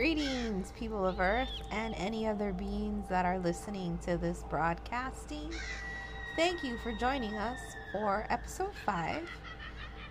Greetings, 0.00 0.72
people 0.78 1.04
of 1.04 1.20
Earth, 1.20 1.50
and 1.70 1.94
any 1.94 2.26
other 2.26 2.52
beings 2.52 3.06
that 3.10 3.26
are 3.26 3.38
listening 3.38 3.98
to 3.98 4.16
this 4.16 4.44
broadcasting. 4.48 5.52
Thank 6.36 6.64
you 6.64 6.78
for 6.78 6.90
joining 6.92 7.34
us 7.34 7.58
for 7.92 8.24
episode 8.30 8.74
5 8.86 9.28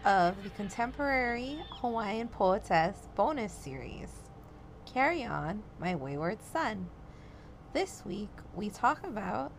of 0.06 0.44
the 0.44 0.52
Contemporary 0.52 1.58
Hawaiian 1.72 2.28
Poetess 2.28 3.08
bonus 3.16 3.52
series 3.52 4.12
Carrie 4.86 5.26
On, 5.26 5.64
My 5.80 5.96
Wayward 5.96 6.44
Son. 6.44 6.88
This 7.74 8.04
week, 8.06 8.30
we 8.54 8.70
talk 8.70 9.04
about 9.04 9.52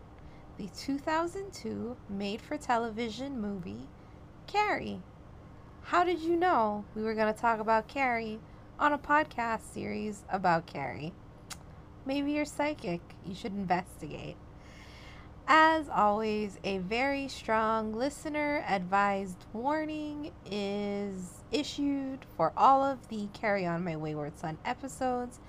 the 0.57 0.69
2002 0.77 1.97
made 2.07 2.41
for 2.41 2.55
television 2.55 3.37
movie 3.41 3.89
Carrie. 4.47 5.01
How 5.81 6.05
did 6.05 6.21
you 6.21 6.37
know 6.37 6.85
we 6.95 7.03
were 7.03 7.15
going 7.15 7.33
to 7.33 7.37
talk 7.37 7.59
about 7.59 7.89
Carrie 7.89 8.39
on 8.81 8.91
a 8.91 8.97
podcast 8.97 9.61
series 9.71 10.23
about 10.27 10.65
Carrie? 10.65 11.13
Maybe 12.03 12.31
you're 12.31 12.45
psychic. 12.45 12.99
You 13.23 13.35
should 13.35 13.53
investigate. 13.53 14.37
As 15.47 15.87
always, 15.87 16.57
a 16.63 16.79
very 16.79 17.27
strong 17.27 17.93
listener 17.93 18.65
advised 18.67 19.45
warning 19.53 20.31
is 20.49 21.43
issued 21.51 22.25
for 22.35 22.53
all 22.57 22.83
of 22.83 23.07
the 23.09 23.27
Carrie 23.33 23.67
On 23.67 23.83
My 23.83 23.95
Wayward 23.95 24.39
Son 24.39 24.57
episodes 24.65 25.39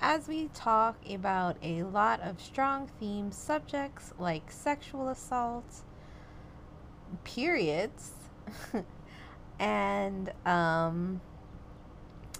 as 0.00 0.28
we 0.28 0.48
talk 0.54 0.96
about 1.10 1.56
a 1.60 1.82
lot 1.82 2.20
of 2.20 2.40
strong 2.40 2.88
themed 3.02 3.34
subjects 3.34 4.12
like 4.20 4.52
sexual 4.52 5.08
assault, 5.08 5.82
periods, 7.24 8.12
and 9.58 10.30
um, 10.46 11.20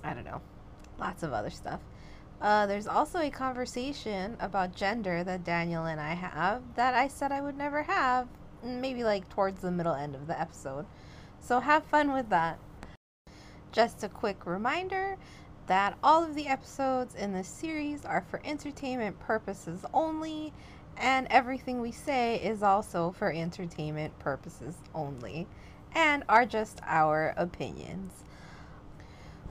I 0.05 0.15
don't 0.15 0.25
know, 0.25 0.41
lots 0.99 1.23
of 1.23 1.33
other 1.33 1.51
stuff. 1.51 1.81
Uh, 2.41 2.67
there's 2.67 2.87
also 2.87 3.19
a 3.19 3.31
conversation 3.31 4.37
about 4.39 4.75
gender 4.75 5.25
that 5.25 5.45
Daniel 5.45 5.87
and 5.87 6.01
I 6.01 6.15
have 6.15 6.63
that 6.77 6.95
I 6.95 7.09
said 7.09 7.33
I 7.33 7.41
would 7.41 7.59
never 7.59 7.83
have, 7.83 8.29
maybe 8.63 9.03
like 9.03 9.29
towards 9.29 9.61
the 9.61 9.73
middle 9.73 9.95
end 9.95 10.15
of 10.15 10.27
the 10.29 10.41
episode. 10.41 10.87
So 11.41 11.61
have 11.61 11.85
fun 11.85 12.13
with 12.13 12.29
that. 12.29 12.59
Just 13.73 14.05
a 14.05 14.09
quick 14.09 14.47
reminder 14.47 15.17
that 15.67 15.99
all 16.03 16.25
of 16.25 16.35
the 16.35 16.47
episodes 16.47 17.15
in 17.15 17.33
this 17.33 17.49
series 17.49 18.05
are 18.05 18.25
for 18.31 18.41
entertainment 18.45 19.19
purposes 19.21 19.85
only, 19.93 20.53
and 20.97 21.27
everything 21.31 21.81
we 21.81 21.93
say 21.93 22.37
is 22.37 22.63
also 22.63 23.11
for 23.11 23.33
entertainment 23.33 24.19
purposes 24.19 24.77
only, 24.95 25.47
and 25.93 26.23
are 26.29 26.47
just 26.47 26.81
our 26.87 27.35
opinions 27.37 28.25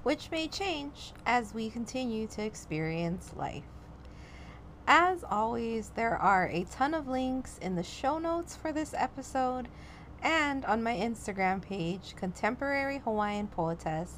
which 0.04 0.32
may 0.32 0.48
change 0.48 1.14
as 1.26 1.54
we 1.54 1.70
continue 1.70 2.28
to 2.28 2.44
experience 2.44 3.34
life. 3.36 3.64
As 4.88 5.24
always, 5.24 5.90
there 5.90 6.16
are 6.16 6.48
a 6.48 6.64
ton 6.66 6.94
of 6.94 7.08
links 7.08 7.58
in 7.62 7.76
the 7.76 7.84
show 7.84 8.20
notes 8.20 8.56
for 8.56 8.72
this 8.72 8.94
episode 8.94 9.68
and 10.24 10.64
on 10.66 10.82
my 10.82 10.96
Instagram 10.96 11.62
page, 11.62 12.16
Contemporary 12.16 13.00
Hawaiian 13.00 13.48
Poetess. 13.48 14.14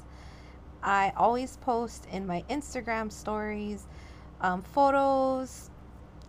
I 0.82 1.12
always 1.16 1.56
post 1.58 2.06
in 2.10 2.26
my 2.26 2.44
Instagram 2.48 3.12
stories 3.12 3.86
um, 4.40 4.62
photos 4.62 5.70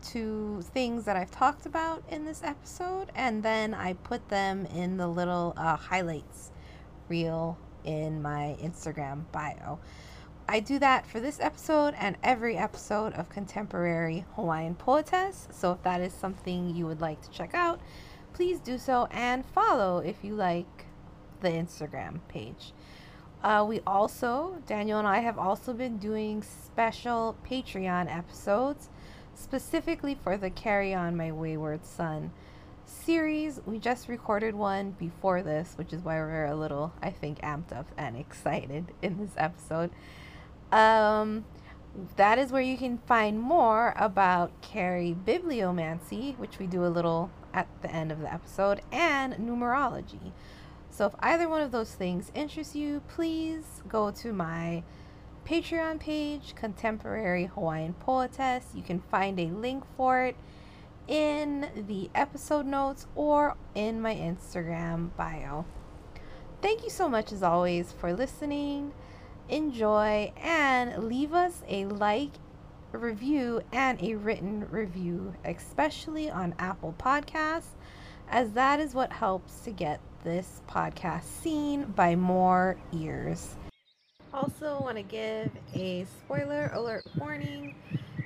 to 0.01 0.61
things 0.73 1.05
that 1.05 1.15
I've 1.15 1.31
talked 1.31 1.65
about 1.65 2.03
in 2.09 2.25
this 2.25 2.41
episode, 2.43 3.11
and 3.15 3.43
then 3.43 3.73
I 3.73 3.93
put 3.93 4.27
them 4.29 4.65
in 4.65 4.97
the 4.97 5.07
little 5.07 5.53
uh, 5.55 5.75
highlights 5.75 6.51
reel 7.07 7.57
in 7.83 8.21
my 8.21 8.57
Instagram 8.61 9.23
bio. 9.31 9.79
I 10.47 10.59
do 10.59 10.79
that 10.79 11.07
for 11.07 11.19
this 11.19 11.39
episode 11.39 11.93
and 11.97 12.17
every 12.23 12.57
episode 12.57 13.13
of 13.13 13.29
Contemporary 13.29 14.25
Hawaiian 14.35 14.75
Poetess. 14.75 15.47
So 15.51 15.71
if 15.71 15.81
that 15.83 16.01
is 16.01 16.13
something 16.13 16.75
you 16.75 16.85
would 16.85 16.99
like 16.99 17.21
to 17.21 17.31
check 17.31 17.53
out, 17.53 17.79
please 18.33 18.59
do 18.59 18.77
so 18.77 19.07
and 19.11 19.45
follow 19.45 19.99
if 19.99 20.23
you 20.23 20.35
like 20.35 20.85
the 21.39 21.49
Instagram 21.49 22.19
page. 22.27 22.73
Uh, 23.43 23.65
we 23.67 23.79
also, 23.87 24.61
Daniel 24.67 24.99
and 24.99 25.07
I 25.07 25.19
have 25.19 25.39
also 25.39 25.73
been 25.73 25.97
doing 25.97 26.43
special 26.43 27.35
Patreon 27.49 28.13
episodes 28.13 28.89
specifically 29.33 30.15
for 30.15 30.37
the 30.37 30.49
Carrie 30.49 30.93
On 30.93 31.15
My 31.15 31.31
Wayward 31.31 31.85
Son 31.85 32.31
series. 32.91 33.59
We 33.65 33.79
just 33.79 34.07
recorded 34.07 34.55
one 34.55 34.91
before 34.91 35.41
this, 35.41 35.73
which 35.75 35.93
is 35.93 36.01
why 36.03 36.17
we're 36.17 36.45
a 36.45 36.55
little, 36.55 36.93
I 37.01 37.09
think, 37.09 37.39
amped 37.41 37.71
up 37.71 37.87
and 37.97 38.17
excited 38.17 38.93
in 39.01 39.17
this 39.17 39.31
episode. 39.37 39.91
Um, 40.71 41.45
that 42.15 42.37
is 42.37 42.51
where 42.51 42.61
you 42.61 42.77
can 42.77 42.99
find 42.99 43.39
more 43.39 43.93
about 43.97 44.61
Carrie 44.61 45.15
bibliomancy, 45.25 46.37
which 46.37 46.59
we 46.59 46.67
do 46.67 46.85
a 46.85 46.87
little 46.87 47.31
at 47.53 47.67
the 47.81 47.91
end 47.91 48.11
of 48.11 48.19
the 48.19 48.33
episode, 48.33 48.81
and 48.91 49.33
numerology. 49.35 50.31
So 50.89 51.05
if 51.05 51.13
either 51.19 51.49
one 51.49 51.61
of 51.61 51.71
those 51.71 51.93
things 51.93 52.31
interests 52.33 52.75
you, 52.75 53.01
please 53.07 53.81
go 53.87 54.11
to 54.11 54.33
my 54.33 54.83
Patreon 55.45 55.99
page, 55.99 56.53
Contemporary 56.55 57.45
Hawaiian 57.45 57.93
Poetess. 57.93 58.65
You 58.75 58.83
can 58.83 58.99
find 58.99 59.39
a 59.39 59.47
link 59.47 59.83
for 59.97 60.23
it 60.23 60.35
in 61.07 61.69
the 61.87 62.09
episode 62.15 62.65
notes 62.65 63.07
or 63.15 63.55
in 63.75 64.01
my 64.01 64.15
Instagram 64.15 65.15
bio. 65.17 65.65
Thank 66.61 66.83
you 66.83 66.89
so 66.89 67.09
much, 67.09 67.31
as 67.31 67.41
always, 67.43 67.91
for 67.91 68.13
listening. 68.13 68.93
Enjoy 69.49 70.31
and 70.37 71.05
leave 71.05 71.33
us 71.33 71.63
a 71.67 71.85
like, 71.85 72.31
review, 72.91 73.61
and 73.71 74.01
a 74.01 74.15
written 74.15 74.67
review, 74.69 75.33
especially 75.43 76.29
on 76.29 76.53
Apple 76.59 76.93
Podcasts, 76.97 77.75
as 78.29 78.51
that 78.51 78.79
is 78.79 78.93
what 78.93 79.11
helps 79.11 79.61
to 79.61 79.71
get 79.71 79.99
this 80.23 80.61
podcast 80.69 81.23
seen 81.23 81.85
by 81.85 82.15
more 82.15 82.77
ears. 82.93 83.55
Also, 84.33 84.79
want 84.81 84.97
to 84.97 85.03
give 85.03 85.51
a 85.73 86.05
spoiler 86.05 86.71
alert 86.73 87.03
warning 87.17 87.75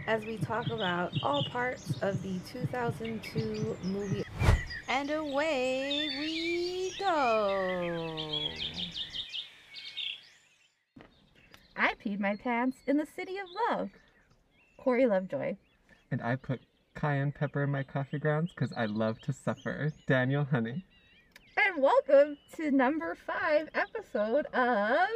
as 0.08 0.24
we 0.26 0.38
talk 0.38 0.68
about 0.68 1.12
all 1.24 1.44
parts 1.46 1.92
of 2.02 2.22
the 2.22 2.40
2002 2.52 3.78
movie. 3.84 4.24
And 4.88 5.10
away 5.10 6.10
we 6.20 6.94
go. 7.00 8.08
I 11.76 11.94
peed 12.04 12.20
my 12.20 12.36
pants 12.36 12.78
in 12.86 12.98
the 12.98 13.08
city 13.16 13.38
of 13.38 13.48
love. 13.70 13.90
Corey 14.78 15.08
Lovejoy. 15.08 15.56
And 16.12 16.22
I 16.22 16.36
put 16.36 16.62
cayenne 16.96 17.32
pepper 17.32 17.64
in 17.64 17.72
my 17.72 17.84
coffee 17.84 18.20
grounds 18.20 18.52
because 18.54 18.72
I 18.78 18.86
love 18.86 19.20
to 19.22 19.34
suffer. 19.34 19.92
Daniel 20.08 20.46
Honey. 20.46 20.86
And 21.58 21.82
welcome 21.82 22.38
to 22.58 22.70
number 22.70 23.18
five 23.26 23.70
episode 23.74 24.46
of 24.54 25.08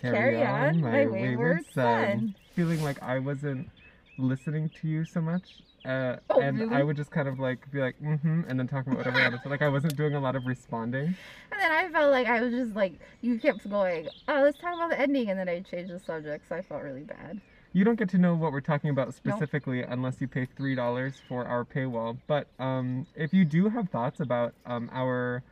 Carry, 0.00 0.16
Carry 0.16 0.42
on, 0.42 0.68
on, 0.76 0.80
My, 0.80 0.90
my 0.90 1.06
Wayward, 1.06 1.12
wayward 1.12 1.64
son. 1.74 1.74
son. 1.74 2.34
Feeling 2.54 2.82
like 2.82 3.02
I 3.02 3.18
wasn't 3.18 3.68
listening 4.16 4.70
to 4.80 4.88
you 4.88 5.04
so 5.04 5.20
much. 5.20 5.56
Uh, 5.84 6.16
oh, 6.30 6.40
and 6.40 6.58
really? 6.58 6.74
I 6.74 6.82
would 6.82 6.96
just 6.96 7.10
kind 7.10 7.28
of 7.28 7.38
like 7.38 7.70
be 7.70 7.80
like, 7.80 7.96
mm-hmm, 8.00 8.42
and 8.48 8.58
then 8.58 8.66
talk 8.66 8.86
about 8.86 8.98
whatever 8.98 9.18
I 9.18 9.28
wanted. 9.28 9.40
like 9.50 9.60
I 9.60 9.68
wasn't 9.68 9.96
doing 9.96 10.14
a 10.14 10.20
lot 10.20 10.34
of 10.34 10.46
responding. 10.46 11.14
And 11.52 11.60
then 11.60 11.70
I 11.70 11.88
felt 11.90 12.10
like 12.10 12.26
I 12.26 12.40
was 12.40 12.52
just 12.52 12.74
like, 12.74 12.94
you 13.20 13.38
kept 13.38 13.68
going, 13.68 14.08
oh, 14.28 14.42
let's 14.42 14.58
talk 14.58 14.74
about 14.74 14.90
the 14.90 15.00
ending, 15.00 15.28
and 15.28 15.38
then 15.38 15.48
I 15.48 15.60
changed 15.60 15.92
the 15.92 15.98
subject, 15.98 16.48
so 16.48 16.56
I 16.56 16.62
felt 16.62 16.82
really 16.82 17.02
bad. 17.02 17.40
You 17.74 17.84
don't 17.84 17.98
get 17.98 18.08
to 18.10 18.18
know 18.18 18.34
what 18.34 18.52
we're 18.52 18.60
talking 18.60 18.90
about 18.90 19.12
specifically 19.14 19.80
nope. 19.80 19.90
unless 19.90 20.20
you 20.20 20.28
pay 20.28 20.46
three 20.46 20.74
dollars 20.74 21.20
for 21.28 21.44
our 21.44 21.64
paywall. 21.64 22.16
But 22.28 22.46
um, 22.58 23.06
if 23.14 23.34
you 23.34 23.44
do 23.44 23.68
have 23.68 23.90
thoughts 23.90 24.20
about 24.20 24.54
um, 24.64 24.88
our 24.92 25.42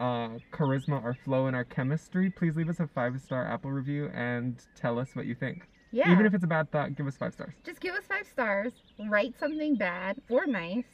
uh, 0.00 0.30
charisma, 0.52 1.02
our 1.02 1.14
flow, 1.14 1.46
and 1.46 1.54
our 1.54 1.64
chemistry, 1.64 2.28
please 2.28 2.56
leave 2.56 2.68
us 2.68 2.80
a 2.80 2.88
five 2.88 3.18
star 3.20 3.46
Apple 3.46 3.70
review 3.70 4.10
and 4.12 4.56
tell 4.74 4.98
us 4.98 5.14
what 5.14 5.26
you 5.26 5.34
think. 5.34 5.69
Yeah. 5.92 6.12
Even 6.12 6.26
if 6.26 6.34
it's 6.34 6.44
a 6.44 6.48
bad 6.48 6.70
thought, 6.70 6.94
give 6.94 7.06
us 7.06 7.16
five 7.16 7.32
stars. 7.32 7.52
Just 7.64 7.80
give 7.80 7.94
us 7.94 8.04
five 8.08 8.26
stars. 8.26 8.72
Write 9.08 9.34
something 9.38 9.74
bad 9.74 10.20
or 10.28 10.46
nice, 10.46 10.84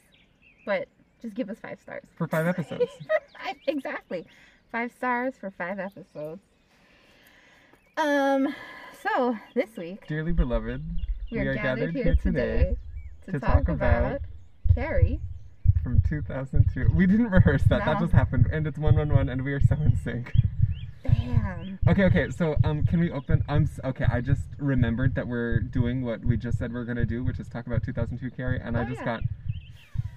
but 0.65 0.87
just 1.21 1.35
give 1.35 1.49
us 1.49 1.57
five 1.59 1.79
stars. 1.79 2.03
For 2.17 2.27
five 2.27 2.47
episodes. 2.47 2.91
five, 3.43 3.55
exactly. 3.67 4.25
Five 4.71 4.91
stars 4.91 5.35
for 5.39 5.51
five 5.51 5.79
episodes. 5.79 6.41
Um, 7.95 8.53
so 9.03 9.37
this 9.53 9.75
week, 9.77 10.05
dearly 10.07 10.33
beloved, 10.33 10.83
we, 11.31 11.39
we 11.39 11.47
are, 11.47 11.53
gathered, 11.55 11.93
gathered, 11.93 11.95
here 11.95 12.15
today, 12.15 12.77
to, 13.25 13.31
to 13.33 13.39
talk, 13.39 13.65
talk, 13.65 13.69
about 13.69 14.21
Carrie 14.75 15.19
from 15.83 16.01
2002. 16.07 16.89
We 16.93 17.07
didn't 17.07 17.29
rehearse 17.29 17.63
that. 17.69 17.79
No. 17.79 17.85
That 17.85 17.99
just 17.99 18.13
happened, 18.13 18.47
and 18.51 18.67
it's 18.67 18.77
one 18.77 18.95
one 18.95 19.13
one, 19.13 19.29
and 19.29 19.43
we 19.43 19.53
are 19.53 19.59
so 19.59 19.75
in 19.75 19.95
sync. 19.95 20.33
Damn. 21.07 21.79
Okay, 21.87 22.03
okay. 22.05 22.29
So, 22.29 22.55
um, 22.63 22.83
can 22.85 22.99
we 22.99 23.11
open? 23.11 23.43
Um, 23.47 23.69
okay. 23.83 24.05
I 24.11 24.21
just 24.21 24.43
remembered 24.57 25.15
that 25.15 25.27
we're 25.27 25.59
doing 25.59 26.03
what 26.03 26.23
we 26.23 26.37
just 26.37 26.57
said 26.57 26.73
we're 26.73 26.85
gonna 26.85 27.05
do, 27.05 27.23
which 27.23 27.39
is 27.39 27.47
talk 27.47 27.67
about 27.67 27.83
2002 27.83 28.31
Carrie, 28.35 28.59
and 28.61 28.75
oh, 28.75 28.81
I 28.81 28.83
just 28.85 28.99
yeah. 28.99 29.05
got 29.05 29.23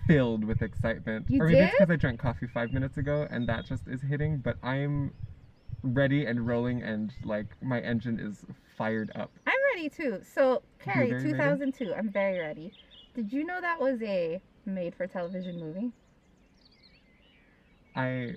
filled 0.07 0.45
with 0.45 0.63
excitement. 0.63 1.27
You 1.29 1.43
or 1.43 1.47
maybe 1.47 1.59
did? 1.59 1.65
it's 1.69 1.75
because 1.79 1.91
I 1.93 1.97
drank 1.97 2.21
coffee 2.21 2.47
five 2.47 2.73
minutes 2.73 2.97
ago, 2.97 3.27
and 3.31 3.49
that 3.49 3.67
just 3.67 3.87
is 3.87 4.03
hitting. 4.03 4.39
But 4.39 4.57
I'm 4.63 5.15
ready 5.83 6.27
and 6.27 6.47
rolling, 6.47 6.83
and 6.83 7.13
like 7.25 7.47
my 7.63 7.81
engine 7.81 8.19
is 8.19 8.45
fired 8.77 9.13
up. 9.15 9.31
I'm 9.47 9.55
ready 9.75 9.89
too. 9.89 10.21
So, 10.23 10.63
Carrie, 10.79 11.11
very 11.11 11.23
ready? 11.23 11.33
2002. 11.33 11.95
I'm 11.95 12.11
very 12.11 12.39
ready. 12.41 12.73
Did 13.15 13.33
you 13.33 13.45
know 13.45 13.61
that 13.61 13.81
was 13.81 14.01
a 14.03 14.41
made-for-television 14.67 15.59
movie? 15.59 15.93
I 17.95 18.35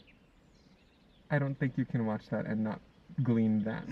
I 1.33 1.39
don't 1.39 1.57
think 1.59 1.79
you 1.79 1.85
can 1.85 2.05
watch 2.05 2.27
that 2.29 2.45
and 2.45 2.63
not 2.63 2.79
glean 3.23 3.63
that. 3.63 3.85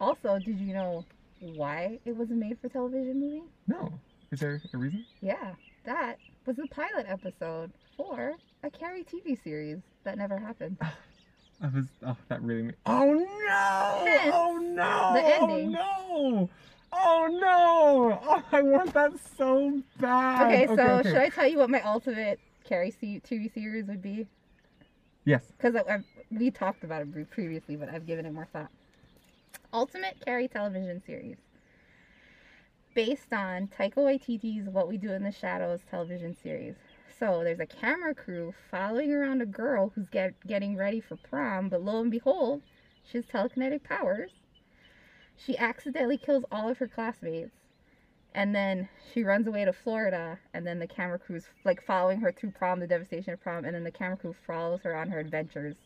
Also, 0.00 0.40
did 0.40 0.58
you 0.58 0.74
know 0.74 1.04
why 1.38 2.00
it 2.04 2.16
was 2.16 2.32
a 2.32 2.34
made-for-television 2.34 3.20
movie? 3.20 3.44
No. 3.68 3.92
Is 4.32 4.40
there 4.40 4.60
a 4.72 4.76
reason? 4.76 5.04
Yeah, 5.20 5.54
that 5.84 6.18
was 6.46 6.56
the 6.56 6.66
pilot 6.66 7.06
episode 7.08 7.70
for 7.96 8.34
a 8.64 8.70
Carrie 8.70 9.04
TV 9.04 9.40
series 9.40 9.78
that 10.02 10.18
never 10.18 10.36
happened. 10.36 10.76
I 11.62 11.68
was 11.68 11.84
oh 12.04 12.16
that 12.28 12.42
really 12.42 12.62
made 12.62 12.74
Oh 12.86 13.12
no! 13.12 14.04
Hence, 14.04 14.32
oh 14.34 14.58
no! 14.60 15.12
the 15.14 15.22
oh, 15.22 15.44
ending. 15.44 15.76
Oh 15.78 16.40
no! 16.40 16.50
Oh 16.92 17.28
no! 17.30 18.20
Oh, 18.20 18.42
I 18.50 18.62
want 18.62 18.92
that 18.94 19.12
so 19.38 19.80
bad. 20.00 20.46
Okay, 20.46 20.66
so 20.66 21.02
should 21.04 21.18
I 21.18 21.28
tell 21.28 21.46
you 21.46 21.58
what 21.58 21.70
my 21.70 21.82
ultimate 21.82 22.40
Carrie 22.64 22.92
TV 23.00 23.54
series 23.54 23.86
would 23.86 24.02
be? 24.02 24.26
Yes. 25.24 25.44
Because 25.56 25.76
we 26.38 26.50
talked 26.50 26.84
about 26.84 27.02
it 27.02 27.30
previously, 27.30 27.76
but 27.76 27.88
I've 27.88 28.06
given 28.06 28.26
it 28.26 28.32
more 28.32 28.48
thought. 28.52 28.70
Ultimate 29.72 30.16
Carrie 30.24 30.48
television 30.48 31.02
series. 31.04 31.36
Based 32.94 33.32
on 33.32 33.68
Taika 33.68 33.96
Waititi's 33.96 34.68
What 34.68 34.88
We 34.88 34.98
Do 34.98 35.12
in 35.12 35.24
the 35.24 35.32
Shadows 35.32 35.80
television 35.90 36.34
series. 36.34 36.74
So 37.18 37.42
there's 37.42 37.60
a 37.60 37.66
camera 37.66 38.14
crew 38.14 38.54
following 38.70 39.12
around 39.12 39.42
a 39.42 39.46
girl 39.46 39.92
who's 39.94 40.08
get, 40.08 40.34
getting 40.46 40.76
ready 40.76 41.00
for 41.00 41.16
prom, 41.16 41.68
but 41.68 41.82
lo 41.82 42.00
and 42.00 42.10
behold, 42.10 42.62
she 43.04 43.18
has 43.18 43.26
telekinetic 43.26 43.82
powers. 43.82 44.30
She 45.36 45.58
accidentally 45.58 46.18
kills 46.18 46.44
all 46.50 46.68
of 46.68 46.78
her 46.78 46.88
classmates. 46.88 47.52
And 48.36 48.54
then 48.54 48.88
she 49.12 49.22
runs 49.22 49.46
away 49.46 49.64
to 49.64 49.72
Florida, 49.72 50.38
and 50.52 50.66
then 50.66 50.80
the 50.80 50.88
camera 50.88 51.20
crew's 51.20 51.46
like 51.64 51.84
following 51.84 52.20
her 52.20 52.32
through 52.32 52.50
prom, 52.50 52.80
the 52.80 52.86
devastation 52.86 53.32
of 53.32 53.40
prom, 53.40 53.64
and 53.64 53.74
then 53.74 53.84
the 53.84 53.92
camera 53.92 54.16
crew 54.16 54.34
follows 54.46 54.80
her 54.82 54.96
on 54.96 55.08
her 55.10 55.20
adventures 55.20 55.76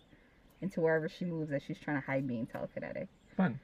into 0.61 0.81
wherever 0.81 1.09
she 1.09 1.25
moves 1.25 1.53
as 1.53 1.63
she's 1.63 1.79
trying 1.79 2.01
to 2.01 2.07
hide 2.07 2.27
being 2.27 2.47
telekinetic. 2.47 3.09
Fun. 3.37 3.59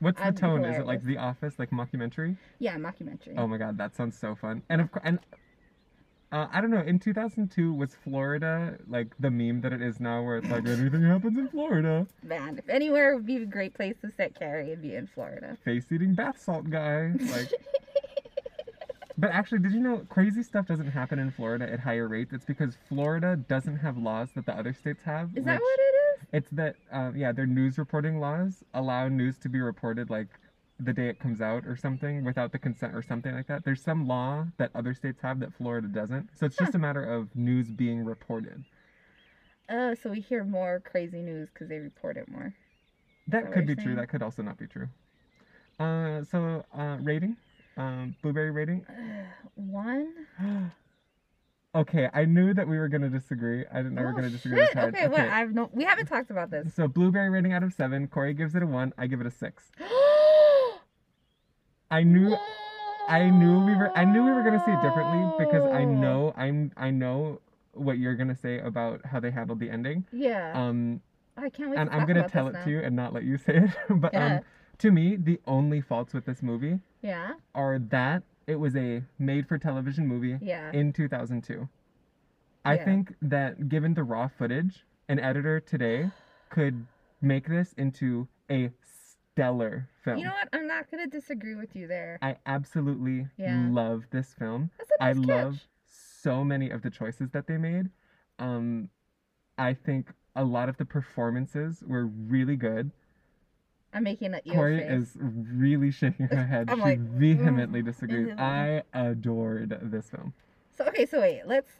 What's 0.00 0.20
the 0.22 0.32
tone? 0.32 0.64
Is 0.64 0.78
it 0.78 0.86
like 0.86 1.02
The 1.02 1.16
Office, 1.16 1.58
like 1.58 1.70
mockumentary? 1.70 2.36
Yeah, 2.58 2.76
mockumentary. 2.76 3.34
Oh 3.36 3.46
my 3.46 3.58
god, 3.58 3.78
that 3.78 3.96
sounds 3.96 4.16
so 4.16 4.34
fun. 4.34 4.62
And 4.68 4.80
of 4.80 4.92
course, 4.92 5.02
and 5.04 5.18
uh, 6.30 6.46
I 6.52 6.60
don't 6.60 6.70
know. 6.70 6.80
In 6.80 6.98
2002, 6.98 7.72
was 7.72 7.96
Florida 8.04 8.76
like 8.86 9.14
the 9.18 9.30
meme 9.30 9.62
that 9.62 9.72
it 9.72 9.80
is 9.80 9.98
now, 9.98 10.22
where 10.22 10.38
it's 10.38 10.48
like 10.48 10.66
anything 10.66 11.02
happens 11.02 11.38
in 11.38 11.48
Florida? 11.48 12.06
Man, 12.22 12.58
if 12.58 12.68
anywhere 12.68 13.16
would 13.16 13.26
be 13.26 13.36
a 13.38 13.46
great 13.46 13.74
place 13.74 13.96
to 14.02 14.10
set 14.16 14.38
Carrie, 14.38 14.66
it'd 14.66 14.82
be 14.82 14.94
in 14.94 15.06
Florida. 15.06 15.56
Face-eating 15.64 16.14
bath 16.14 16.40
salt 16.40 16.68
guy. 16.68 17.12
Like, 17.18 17.50
but 19.18 19.30
actually, 19.30 19.60
did 19.60 19.72
you 19.72 19.80
know 19.80 20.06
crazy 20.10 20.42
stuff 20.42 20.66
doesn't 20.66 20.90
happen 20.90 21.18
in 21.18 21.30
Florida 21.30 21.70
at 21.70 21.80
higher 21.80 22.06
rates? 22.06 22.32
It's 22.32 22.44
because 22.44 22.76
Florida 22.88 23.34
doesn't 23.34 23.78
have 23.78 23.96
laws 23.96 24.28
that 24.34 24.44
the 24.44 24.52
other 24.52 24.74
states 24.74 25.02
have. 25.04 25.30
Is 25.34 25.44
that 25.44 25.60
what 25.60 25.78
it 25.78 25.82
is? 25.82 25.97
It's 26.32 26.50
that, 26.50 26.76
uh, 26.92 27.12
yeah, 27.14 27.32
their 27.32 27.46
news 27.46 27.78
reporting 27.78 28.20
laws 28.20 28.62
allow 28.74 29.08
news 29.08 29.38
to 29.38 29.48
be 29.48 29.60
reported 29.60 30.10
like 30.10 30.28
the 30.78 30.92
day 30.92 31.08
it 31.08 31.18
comes 31.18 31.40
out 31.40 31.66
or 31.66 31.76
something 31.76 32.24
without 32.24 32.52
the 32.52 32.58
consent 32.58 32.94
or 32.94 33.02
something 33.02 33.34
like 33.34 33.46
that. 33.46 33.64
There's 33.64 33.82
some 33.82 34.06
law 34.06 34.46
that 34.58 34.70
other 34.74 34.94
states 34.94 35.20
have 35.22 35.40
that 35.40 35.52
Florida 35.54 35.88
doesn't. 35.88 36.28
So 36.34 36.46
it's 36.46 36.56
just 36.56 36.74
a 36.74 36.78
matter 36.78 37.02
of 37.02 37.34
news 37.34 37.68
being 37.68 38.04
reported. 38.04 38.64
Oh, 39.70 39.94
so 39.94 40.10
we 40.10 40.20
hear 40.20 40.44
more 40.44 40.80
crazy 40.80 41.20
news 41.20 41.48
because 41.52 41.68
they 41.68 41.78
report 41.78 42.16
it 42.16 42.28
more. 42.28 42.54
That 43.26 43.44
what 43.44 43.52
could 43.52 43.66
be 43.66 43.74
you're 43.74 43.82
true. 43.82 43.94
That 43.96 44.08
could 44.08 44.22
also 44.22 44.42
not 44.42 44.56
be 44.56 44.66
true. 44.66 44.88
Uh, 45.80 46.24
so 46.24 46.64
uh, 46.76 46.98
rating, 47.00 47.36
um, 47.76 48.14
blueberry 48.22 48.50
rating. 48.50 48.86
One. 49.54 50.12
okay, 51.80 52.08
I 52.12 52.24
knew 52.24 52.52
that 52.54 52.66
we 52.68 52.78
were 52.78 52.88
gonna 52.88 53.08
disagree. 53.08 53.64
I 53.72 53.78
didn't 53.78 53.94
know 53.94 54.02
we 54.02 54.06
were 54.06 54.12
Oh, 54.12 54.16
gonna 54.16 54.30
disagree. 54.30 54.58
shit. 54.58 54.68
this 54.68 54.74
hard. 54.74 54.94
Okay, 54.94 55.08
what? 55.08 55.20
I've 55.20 55.54
no. 55.54 55.70
We 55.72 55.84
haven't 55.84 56.06
talked 56.06 56.30
about 56.30 56.50
this. 56.50 56.74
So 56.74 56.88
blueberry 56.88 57.30
rating 57.30 57.52
out 57.52 57.62
of 57.62 57.72
seven. 57.72 58.06
Corey 58.08 58.34
gives 58.34 58.54
it 58.54 58.62
a 58.62 58.66
one. 58.66 58.92
I 58.98 59.06
give 59.06 59.20
it 59.20 59.26
a 59.26 59.30
six. 59.30 59.70
I 61.90 62.02
knew. 62.02 62.36
I 63.08 63.30
knew 63.30 63.64
we 63.64 63.74
were 63.74 63.90
I 63.96 64.04
knew 64.04 64.22
we 64.24 64.30
were 64.32 64.42
gonna 64.42 64.62
say 64.64 64.72
it 64.74 64.82
differently 64.82 65.24
because 65.38 65.64
I 65.72 65.84
know 65.84 66.34
I'm 66.36 66.72
I 66.76 66.90
know 66.90 67.40
what 67.72 67.96
you're 67.98 68.16
gonna 68.16 68.34
say 68.36 68.58
about 68.58 69.06
how 69.06 69.18
they 69.20 69.30
handled 69.30 69.60
the 69.60 69.70
ending. 69.70 70.04
Yeah. 70.12 70.52
Um 70.54 71.00
I 71.36 71.48
can't 71.48 71.70
wait. 71.70 71.78
and 71.78 71.88
to 71.88 71.96
I'm 71.96 72.06
gonna 72.06 72.28
tell 72.28 72.48
it 72.48 72.52
now. 72.52 72.64
to 72.64 72.70
you 72.70 72.80
and 72.80 72.94
not 72.94 73.14
let 73.14 73.24
you 73.24 73.38
say 73.38 73.56
it. 73.56 73.70
but 74.00 74.12
Yeah. 74.12 74.26
um 74.36 74.40
to 74.78 74.90
me, 74.90 75.16
the 75.16 75.40
only 75.46 75.80
faults 75.80 76.12
with 76.12 76.26
this 76.26 76.42
movie 76.42 76.80
Yeah. 77.00 77.32
are 77.54 77.78
that 77.78 78.24
it 78.48 78.56
was 78.56 78.74
a 78.74 79.02
made 79.18 79.46
for 79.46 79.58
television 79.58 80.08
movie 80.08 80.38
Yeah. 80.40 80.72
in 80.72 80.92
2002. 80.92 81.68
I 82.64 82.74
Yeah. 82.74 82.84
think 82.84 83.14
that 83.22 83.68
given 83.68 83.94
the 83.94 84.02
raw 84.02 84.26
footage, 84.26 84.84
an 85.08 85.20
editor 85.20 85.60
today 85.60 86.10
could 86.48 86.86
make 87.20 87.46
this 87.46 87.74
into 87.74 88.26
a 88.50 88.72
stellar 88.82 89.86
film. 90.02 90.18
You 90.18 90.24
know 90.24 90.32
what? 90.32 90.48
I'm 90.52 90.66
not 90.66 90.90
gonna 90.90 91.06
disagree 91.06 91.54
with 91.54 91.76
you 91.76 91.86
there. 91.86 92.18
I 92.22 92.38
absolutely 92.46 93.28
Yeah. 93.36 93.68
love 93.70 94.06
this 94.10 94.32
film. 94.34 94.70
That's 94.78 94.90
a 94.98 95.02
I 95.04 95.12
nice 95.12 95.26
love 95.26 95.52
catch. 95.54 95.68
so 95.84 96.42
many 96.42 96.70
of 96.70 96.80
the 96.82 96.90
choices 96.90 97.30
that 97.32 97.46
they 97.46 97.58
made. 97.58 97.90
Um, 98.38 98.88
I 99.58 99.74
think 99.74 100.12
a 100.34 100.44
lot 100.44 100.68
of 100.70 100.76
the 100.78 100.84
performances 100.86 101.82
were 101.86 102.06
really 102.06 102.56
good. 102.56 102.92
I'm 103.98 104.04
making 104.04 104.30
that 104.30 104.44
Corey 104.48 104.78
face. 104.78 104.90
is 104.92 105.16
really 105.20 105.90
shaking 105.90 106.28
her 106.28 106.46
head. 106.52 106.68
I'm 106.70 106.78
she 106.78 106.82
like, 106.82 107.00
vehemently 107.00 107.82
"Mm, 107.82 107.86
disagrees. 107.86 108.28
mm." 108.28 108.38
I 108.40 108.82
adored 108.94 109.76
this 109.82 110.08
film. 110.10 110.32
So 110.76 110.84
okay, 110.86 111.04
so 111.04 111.20
wait, 111.20 111.42
let's 111.46 111.72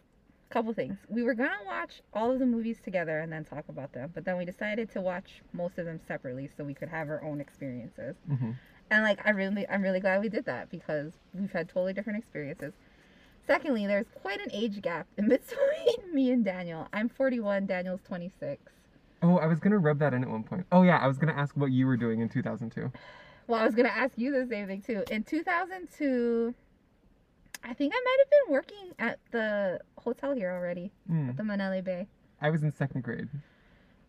couple 0.51 0.73
things. 0.73 0.97
We 1.09 1.23
were 1.23 1.35
gonna 1.35 1.63
watch 1.65 2.03
all 2.13 2.33
of 2.33 2.41
the 2.41 2.47
movies 2.47 2.81
together 2.83 3.21
and 3.21 3.33
then 3.33 3.45
talk 3.45 3.69
about 3.69 3.93
them, 3.93 4.11
but 4.15 4.25
then 4.25 4.37
we 4.37 4.45
decided 4.45 4.91
to 4.93 5.01
watch 5.01 5.43
most 5.53 5.79
of 5.79 5.85
them 5.85 6.01
separately 6.09 6.51
so 6.57 6.65
we 6.65 6.75
could 6.75 6.89
have 6.89 7.09
our 7.09 7.23
own 7.23 7.41
experiences. 7.41 8.17
hmm 8.27 8.53
And 8.91 9.05
like 9.05 9.21
I 9.25 9.31
really 9.31 9.69
I'm 9.69 9.83
really 9.83 10.01
glad 10.01 10.21
we 10.21 10.29
did 10.29 10.45
that 10.47 10.71
because 10.71 11.13
we've 11.33 11.53
had 11.53 11.69
totally 11.69 11.93
different 11.93 12.19
experiences. 12.19 12.73
Secondly, 13.47 13.87
there's 13.87 14.07
quite 14.23 14.41
an 14.41 14.51
age 14.53 14.83
gap 14.83 15.07
in 15.17 15.29
between 15.37 16.13
me 16.13 16.33
and 16.33 16.45
Daniel. 16.45 16.89
I'm 16.93 17.09
41, 17.09 17.67
Daniel's 17.67 18.01
26. 18.03 18.61
Oh, 19.23 19.37
I 19.39 19.47
was 19.47 19.59
gonna 19.59 19.79
rub 19.79 19.99
that 19.99 20.15
in 20.15 20.23
at 20.23 20.31
one 20.31 20.45
point. 20.45 20.67
Oh 20.73 20.83
yeah, 20.83 20.99
I 20.99 21.07
was 21.07 21.19
gonna 21.19 21.33
ask 21.33 21.57
what 21.57 21.71
you 21.73 21.87
were 21.87 21.97
doing 21.97 22.21
in 22.21 22.29
2002. 22.29 22.91
Well, 23.47 23.61
I 23.61 23.65
was 23.65 23.75
gonna 23.75 23.89
ask 23.89 24.17
you 24.17 24.31
the 24.33 24.47
same 24.47 24.67
thing 24.67 24.83
too. 24.83 25.03
In 25.11 25.25
2002, 25.25 26.55
I 27.65 27.75
think 27.75 27.93
I 27.95 28.01
might 28.05 28.17
have 28.21 28.31
been 28.31 28.53
working 28.53 28.95
at 28.99 29.19
the 29.33 29.81
hotel 29.99 30.33
here 30.35 30.51
already, 30.53 30.93
Hmm. 31.09 31.33
the 31.35 31.43
Manele 31.43 31.83
Bay. 31.83 32.07
I 32.41 32.51
was 32.51 32.63
in 32.63 32.73
second 32.73 33.03
grade. 33.03 33.29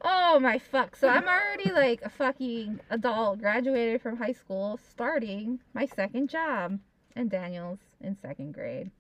Oh 0.01 0.39
my 0.39 0.60
fuck. 0.60 0.96
So 0.96 1.10
I'm 1.10 1.28
already 1.28 1.72
like 1.72 2.01
a 2.04 2.10
fucking 2.10 2.80
adult, 2.89 3.39
graduated 3.39 4.01
from 4.01 4.18
high 4.18 4.32
school, 4.32 4.78
starting 4.78 5.60
my 5.74 5.86
second 5.86 6.30
job. 6.30 6.80
And 7.16 7.30
Daniel's 7.30 7.80
in 8.00 8.16
second 8.16 8.54
grade. 8.54 8.92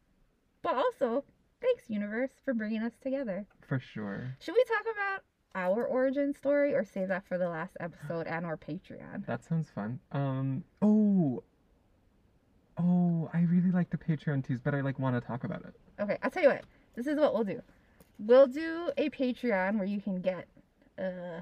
But 0.61 0.75
also, 0.75 1.23
thanks, 1.61 1.83
universe, 1.89 2.31
for 2.43 2.53
bringing 2.53 2.81
us 2.81 2.93
together. 3.01 3.45
For 3.61 3.79
sure. 3.79 4.35
Should 4.39 4.55
we 4.55 4.63
talk 4.65 4.81
about 4.91 5.23
our 5.55 5.83
origin 5.85 6.33
story 6.33 6.73
or 6.73 6.83
save 6.83 7.07
that 7.09 7.25
for 7.27 7.37
the 7.37 7.49
last 7.49 7.75
episode 7.79 8.27
and 8.27 8.45
or 8.45 8.57
Patreon? 8.57 9.25
That 9.25 9.43
sounds 9.43 9.69
fun. 9.69 9.99
Um. 10.11 10.63
Oh. 10.81 11.43
Oh, 12.77 13.29
I 13.33 13.41
really 13.41 13.71
like 13.71 13.89
the 13.89 13.97
Patreon 13.97 14.45
teas, 14.47 14.59
but 14.63 14.73
I 14.73 14.81
like 14.81 14.99
want 14.99 15.21
to 15.21 15.25
talk 15.25 15.43
about 15.43 15.61
it. 15.65 15.73
Okay, 16.01 16.17
I'll 16.23 16.31
tell 16.31 16.43
you 16.43 16.49
what. 16.49 16.63
This 16.95 17.07
is 17.07 17.17
what 17.17 17.33
we'll 17.33 17.43
do. 17.43 17.61
We'll 18.19 18.47
do 18.47 18.89
a 18.97 19.09
Patreon 19.09 19.75
where 19.75 19.85
you 19.85 19.99
can 19.99 20.21
get 20.21 20.47
uh, 20.97 21.41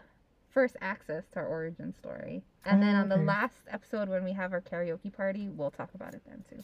first 0.49 0.75
access 0.81 1.25
to 1.33 1.39
our 1.39 1.45
origin 1.47 1.93
story. 1.93 2.43
And 2.65 2.81
then 2.81 2.95
Oh, 2.95 2.99
on 3.01 3.09
the 3.09 3.15
okay. 3.15 3.23
last 3.25 3.55
episode 3.69 4.09
when 4.09 4.23
we 4.23 4.33
have 4.33 4.51
our 4.51 4.61
karaoke 4.61 5.13
party, 5.13 5.49
we'll 5.49 5.71
talk 5.71 5.93
about 5.93 6.13
it 6.15 6.21
then 6.27 6.43
too. 6.49 6.63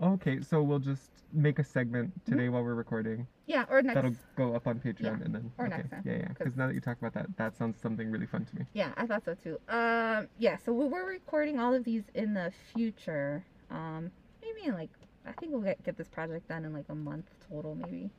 Okay, 0.00 0.40
so 0.40 0.62
we'll 0.62 0.78
just 0.78 1.10
make 1.32 1.58
a 1.58 1.64
segment 1.64 2.12
today 2.26 2.48
while 2.48 2.62
we're 2.62 2.74
recording. 2.74 3.26
Yeah, 3.46 3.64
or 3.70 3.82
next. 3.82 3.94
That'll 3.94 4.16
go 4.36 4.54
up 4.54 4.66
on 4.66 4.78
Patreon 4.80 5.00
Yeah, 5.00 5.10
and 5.24 5.34
then. 5.34 5.52
or 5.58 5.66
okay. 5.66 5.76
next 5.76 5.90
time, 5.90 6.02
Yeah, 6.04 6.12
yeah. 6.14 6.26
'cause- 6.28 6.36
Because 6.38 6.56
now 6.56 6.66
that 6.66 6.74
you 6.74 6.80
talk 6.80 6.98
about 6.98 7.14
that, 7.14 7.36
that 7.36 7.56
sounds 7.56 7.80
something 7.80 8.10
really 8.10 8.26
fun 8.26 8.44
to 8.46 8.56
me. 8.56 8.66
Yeah, 8.72 8.92
I 8.96 9.06
thought 9.06 9.24
so 9.24 9.34
too. 9.34 9.58
Um, 9.68 10.28
yeah, 10.38 10.56
so 10.56 10.72
we- 10.72 10.86
we're 10.86 11.06
recording 11.08 11.58
all 11.58 11.74
of 11.74 11.84
these 11.84 12.04
in 12.14 12.34
the 12.34 12.52
future. 12.74 13.44
Um, 13.70 14.10
maybe 14.42 14.66
in 14.66 14.74
like 14.74 14.90
I 15.24 15.32
think 15.32 15.52
we'll 15.52 15.60
get 15.62 15.82
get 15.84 15.96
this 15.96 16.08
project 16.08 16.48
done 16.48 16.64
in 16.64 16.72
like 16.72 16.88
a 16.88 16.94
month 16.96 17.30
total, 17.48 17.76
maybe, 17.76 18.10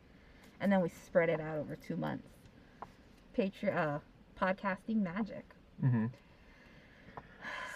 and 0.62 0.72
then 0.72 0.82
we 0.82 0.88
spread 0.90 1.28
it 1.30 1.42
out 1.42 1.58
over 1.58 1.76
two 1.76 1.98
months. 1.98 2.30
Patreon, 3.38 3.76
uh, 3.76 4.00
podcasting 4.40 5.02
magic. 5.02 5.44
Mm-hmm. 5.84 6.06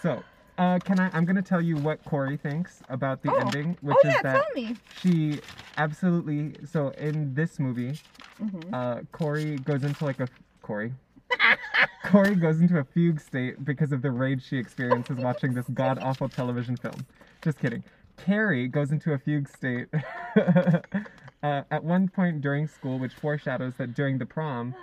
So, 0.00 0.22
uh, 0.58 0.78
can 0.80 0.98
I? 0.98 1.10
I'm 1.12 1.24
gonna 1.24 1.42
tell 1.42 1.60
you 1.60 1.76
what 1.76 2.04
Corey 2.04 2.36
thinks 2.36 2.82
about 2.88 3.22
the 3.22 3.30
Oh. 3.32 3.40
ending, 3.40 3.76
which 3.80 3.96
oh 4.04 4.08
is 4.08 4.14
that 4.22 4.34
tell 4.34 4.44
me. 4.54 4.76
she 5.00 5.40
absolutely. 5.76 6.56
So 6.66 6.88
in 6.90 7.34
this 7.34 7.58
movie, 7.58 7.98
hmm 8.38 8.74
uh, 8.74 9.00
Corey 9.12 9.58
goes 9.58 9.84
into 9.84 10.04
like 10.04 10.20
a 10.20 10.28
Corey. 10.62 10.92
Corey 12.06 12.34
goes 12.34 12.60
into 12.60 12.78
a 12.78 12.84
fugue 12.84 13.20
state 13.20 13.64
because 13.64 13.92
of 13.92 14.02
the 14.02 14.10
rage 14.10 14.42
she 14.46 14.56
experiences 14.56 15.16
watching 15.18 15.54
this 15.54 15.66
god 15.74 15.98
awful 15.98 16.28
television 16.28 16.76
film. 16.76 17.06
Just 17.44 17.58
kidding. 17.58 17.82
Carrie 18.16 18.66
goes 18.66 18.90
into 18.90 19.12
a 19.12 19.18
fugue 19.18 19.48
state 19.48 19.86
uh, 20.36 21.62
at 21.70 21.84
one 21.84 22.08
point 22.08 22.40
during 22.40 22.66
school, 22.66 22.98
which 22.98 23.12
foreshadows 23.14 23.74
that 23.76 23.94
during 23.94 24.18
the 24.18 24.26
prom, 24.26 24.74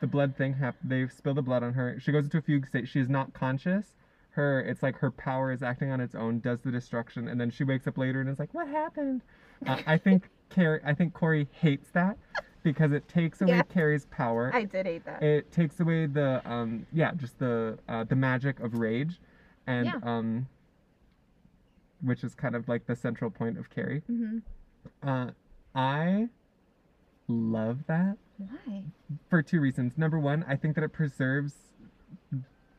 the 0.00 0.06
blood 0.06 0.36
thing 0.36 0.54
happened. 0.54 0.90
They 0.90 1.08
spill 1.08 1.34
the 1.34 1.42
blood 1.42 1.62
on 1.62 1.74
her. 1.74 1.98
She 2.00 2.12
goes 2.12 2.24
into 2.24 2.38
a 2.38 2.42
fugue 2.42 2.66
state. 2.66 2.88
She 2.88 3.00
is 3.00 3.08
not 3.08 3.32
conscious. 3.34 3.94
Her, 4.34 4.60
it's 4.60 4.82
like 4.82 4.96
her 4.98 5.12
power 5.12 5.52
is 5.52 5.62
acting 5.62 5.92
on 5.92 6.00
its 6.00 6.14
own, 6.16 6.40
does 6.40 6.60
the 6.60 6.72
destruction, 6.72 7.28
and 7.28 7.40
then 7.40 7.50
she 7.50 7.62
wakes 7.62 7.86
up 7.86 7.96
later 7.96 8.20
and 8.20 8.28
is 8.28 8.40
like, 8.40 8.52
"What 8.52 8.66
happened?" 8.66 9.22
Uh, 9.64 9.76
I 9.86 9.96
think 9.96 10.28
Carrie, 10.50 10.80
I 10.84 10.92
think 10.92 11.14
Corey 11.14 11.46
hates 11.52 11.90
that 11.92 12.18
because 12.64 12.90
it 12.90 13.06
takes 13.06 13.40
away 13.42 13.58
Yeah. 13.58 13.62
Carrie's 13.62 14.06
power 14.06 14.50
I 14.52 14.64
did 14.64 14.86
hate 14.86 15.04
that. 15.04 15.22
it 15.22 15.52
takes 15.52 15.78
away 15.80 16.06
the 16.06 16.42
um 16.44 16.84
yeah 16.92 17.12
just 17.14 17.38
the 17.38 17.78
uh, 17.88 18.02
the 18.04 18.16
magic 18.16 18.58
of 18.60 18.74
rage 18.74 19.20
and 19.66 19.86
Yeah. 19.86 19.98
um 20.02 20.48
which 22.00 22.24
is 22.24 22.34
kind 22.34 22.56
of 22.56 22.68
like 22.68 22.86
the 22.86 22.96
central 22.96 23.30
point 23.30 23.58
of 23.58 23.68
carrie 23.70 24.02
hmm 24.06 24.38
uh 25.02 25.30
i 25.74 26.28
love 27.28 27.80
that 27.86 28.16
Why? 28.38 28.82
for 29.28 29.42
two 29.42 29.60
reasons 29.60 29.96
number 29.98 30.18
one 30.18 30.44
i 30.48 30.56
think 30.56 30.74
that 30.74 30.84
it 30.84 30.92
preserves 30.92 31.54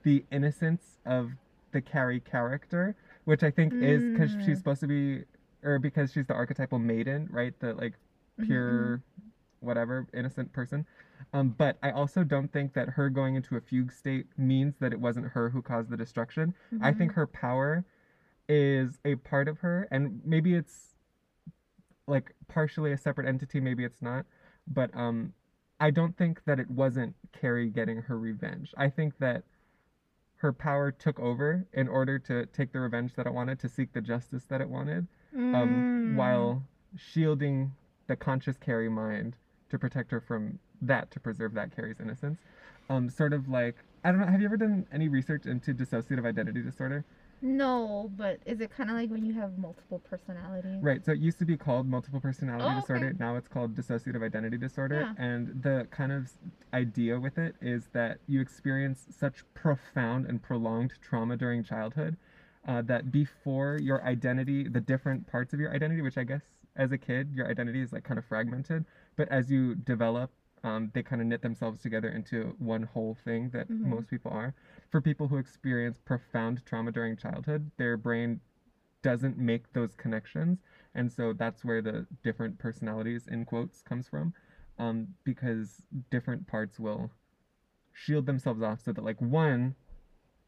the 0.04 0.24
innocence 0.32 0.98
of 1.06 1.32
the 1.76 1.82
carrie 1.82 2.22
character 2.22 2.96
which 3.26 3.44
i 3.44 3.52
think 3.52 3.74
is 3.74 4.02
because 4.12 4.32
Mm. 4.36 4.46
she's 4.46 4.58
supposed 4.58 4.82
to 4.82 4.88
be 4.88 5.24
or 5.64 5.78
because 5.80 6.12
she's 6.14 6.28
the 6.28 6.34
archetypal 6.34 6.80
maiden 6.80 7.28
right? 7.32 7.54
The 7.60 7.74
like 7.74 7.94
pure 8.46 9.02
whatever 9.62 10.08
innocent 10.14 10.54
person. 10.54 10.86
Um, 11.34 11.56
but 11.58 11.78
i 11.82 11.90
also 11.92 12.24
don't 12.24 12.52
think 12.54 12.74
that 12.78 12.88
her 12.98 13.10
going 13.10 13.34
into 13.36 13.56
a 13.58 13.62
fugue 13.62 13.92
state 13.92 14.28
means 14.38 14.76
that 14.80 14.94
it 14.94 15.00
wasn't 15.00 15.28
her 15.36 15.50
who 15.50 15.62
caused 15.62 15.90
the 15.90 15.98
destruction. 15.98 16.54
I 16.82 16.92
think 16.94 17.12
mhm. 17.12 17.16
her 17.16 17.28
power 17.28 17.84
is 18.48 19.00
a 19.06 19.16
part 19.16 19.48
of 19.48 19.60
her 19.66 19.88
and 19.92 20.22
maybe 20.24 20.54
it's 20.56 20.96
like 22.08 22.28
partially 22.48 22.92
a 22.92 22.98
separate 22.98 23.28
entity 23.28 23.60
maybe 23.60 23.84
it's 23.84 24.02
not. 24.02 24.26
But 24.68 24.90
um 24.96 25.34
i 25.80 25.90
don't 25.92 26.16
think 26.22 26.36
that 26.46 26.60
it 26.60 26.70
wasn't 26.70 27.14
carrie 27.40 27.70
getting 27.70 27.98
her 28.08 28.18
revenge. 28.30 28.74
I 28.78 28.90
think 28.90 29.18
that 29.20 29.44
her 30.38 30.52
power 30.54 30.92
took 30.92 31.20
over 31.20 31.66
in 31.74 31.88
order 31.88 32.20
to 32.20 32.46
take 32.48 32.72
the 32.72 32.80
revenge 32.80 33.14
that 33.16 33.26
it 33.26 33.34
wanted 33.34 33.60
to 33.60 33.70
seek 33.70 33.94
the 33.94 34.02
justice 34.02 34.44
that 34.46 34.62
it 34.62 34.70
wanted 34.70 35.08
um, 35.34 36.14
Mm. 36.14 36.16
while 36.16 36.64
shielding 36.96 37.74
the 38.08 38.16
conscious 38.16 38.58
Carrie 38.58 38.90
mind 38.90 39.36
to 39.70 39.78
protect 39.80 40.12
her 40.12 40.22
from 40.22 40.60
that, 40.82 41.12
to 41.12 41.20
preserve 41.20 41.54
that 41.56 41.76
Carrie's 41.76 42.00
innocence. 42.00 42.40
Um, 42.90 43.10
sort 43.10 43.34
of 43.34 43.50
like, 43.50 43.76
I 44.04 44.12
don't 44.12 44.20
know, 44.22 44.28
have 44.28 44.40
you 44.40 44.46
ever 44.46 44.58
done 44.58 44.86
any 44.92 45.08
research 45.08 45.46
into 45.46 45.74
dissociative 45.74 46.26
identity 46.26 46.62
disorder? 46.62 47.04
No, 47.42 48.12
but 48.16 48.40
is 48.46 48.62
it 48.62 48.72
kind 48.76 48.90
of 48.90 48.96
like 48.96 49.10
when 49.10 49.26
you 49.26 49.34
have 49.34 49.58
multiple 49.58 50.00
personalities? 50.00 50.82
Right, 50.82 51.06
so 51.06 51.12
it 51.12 51.20
used 51.20 51.38
to 51.40 51.46
be 51.46 51.58
called 51.58 51.88
multiple 51.88 52.20
personality 52.20 52.66
Oh, 52.70 52.80
disorder, 52.82 53.08
okay. 53.08 53.18
now 53.20 53.36
it's 53.36 53.48
called 53.48 53.76
dissociative 53.76 54.24
identity 54.24 54.58
disorder. 54.58 55.02
Yeah. 55.02 55.24
And 55.24 55.62
the 55.62 55.88
kind 55.92 56.12
of 56.12 56.32
idea 56.74 57.20
with 57.20 57.38
it 57.38 57.56
is 57.62 57.90
that 57.94 58.20
you 58.28 58.42
experience 58.42 59.06
such 59.10 59.44
profound 59.54 60.26
and 60.26 60.42
prolonged 60.42 60.94
trauma 61.02 61.38
during 61.38 61.64
childhood 61.64 62.18
uh, 62.68 62.82
that 62.84 63.12
before 63.12 63.78
your 63.82 64.04
identity, 64.04 64.68
the 64.68 64.82
different 64.82 65.28
parts 65.28 65.54
of 65.54 65.60
your 65.60 65.72
identity, 65.74 66.02
which 66.02 66.18
I 66.18 66.24
guess 66.24 66.42
as 66.76 66.92
a 66.92 66.98
kid, 66.98 67.32
your 67.34 67.48
identity 67.48 67.82
is 67.82 67.94
like 67.94 68.04
kind 68.04 68.18
of 68.18 68.26
fragmented, 68.26 68.86
but 69.16 69.30
as 69.30 69.52
you 69.52 69.76
develop, 69.76 70.32
um, 70.66 70.90
they 70.94 71.04
kind 71.04 71.22
of 71.22 71.28
knit 71.28 71.42
themselves 71.42 71.80
together 71.82 72.10
into 72.10 72.56
one 72.58 72.84
whole 72.84 73.14
thing 73.24 73.50
that 73.52 73.70
Mhm. 73.70 73.86
most 73.86 74.10
people 74.10 74.32
are. 74.32 74.54
For 74.90 75.00
people 75.00 75.28
who 75.28 75.38
experience 75.38 75.98
profound 76.00 76.66
trauma 76.66 76.92
during 76.92 77.16
childhood, 77.18 77.72
their 77.78 77.96
brain 77.98 78.42
doesn't 79.02 79.38
make 79.38 79.72
those 79.74 79.94
connections 79.96 80.64
and 80.96 81.12
so 81.12 81.32
that's 81.32 81.64
where 81.64 81.80
the 81.80 82.08
different 82.24 82.58
personalities 82.58 83.28
in 83.28 83.46
quotes 83.46 83.84
comes 83.84 84.08
from 84.10 84.34
um, 84.80 85.10
because 85.24 85.86
different 86.10 86.48
parts 86.48 86.80
will 86.80 87.12
shield 87.94 88.26
themselves 88.26 88.64
off 88.64 88.80
so 88.82 88.92
that 88.92 89.04
like 89.04 89.22
one 89.22 89.76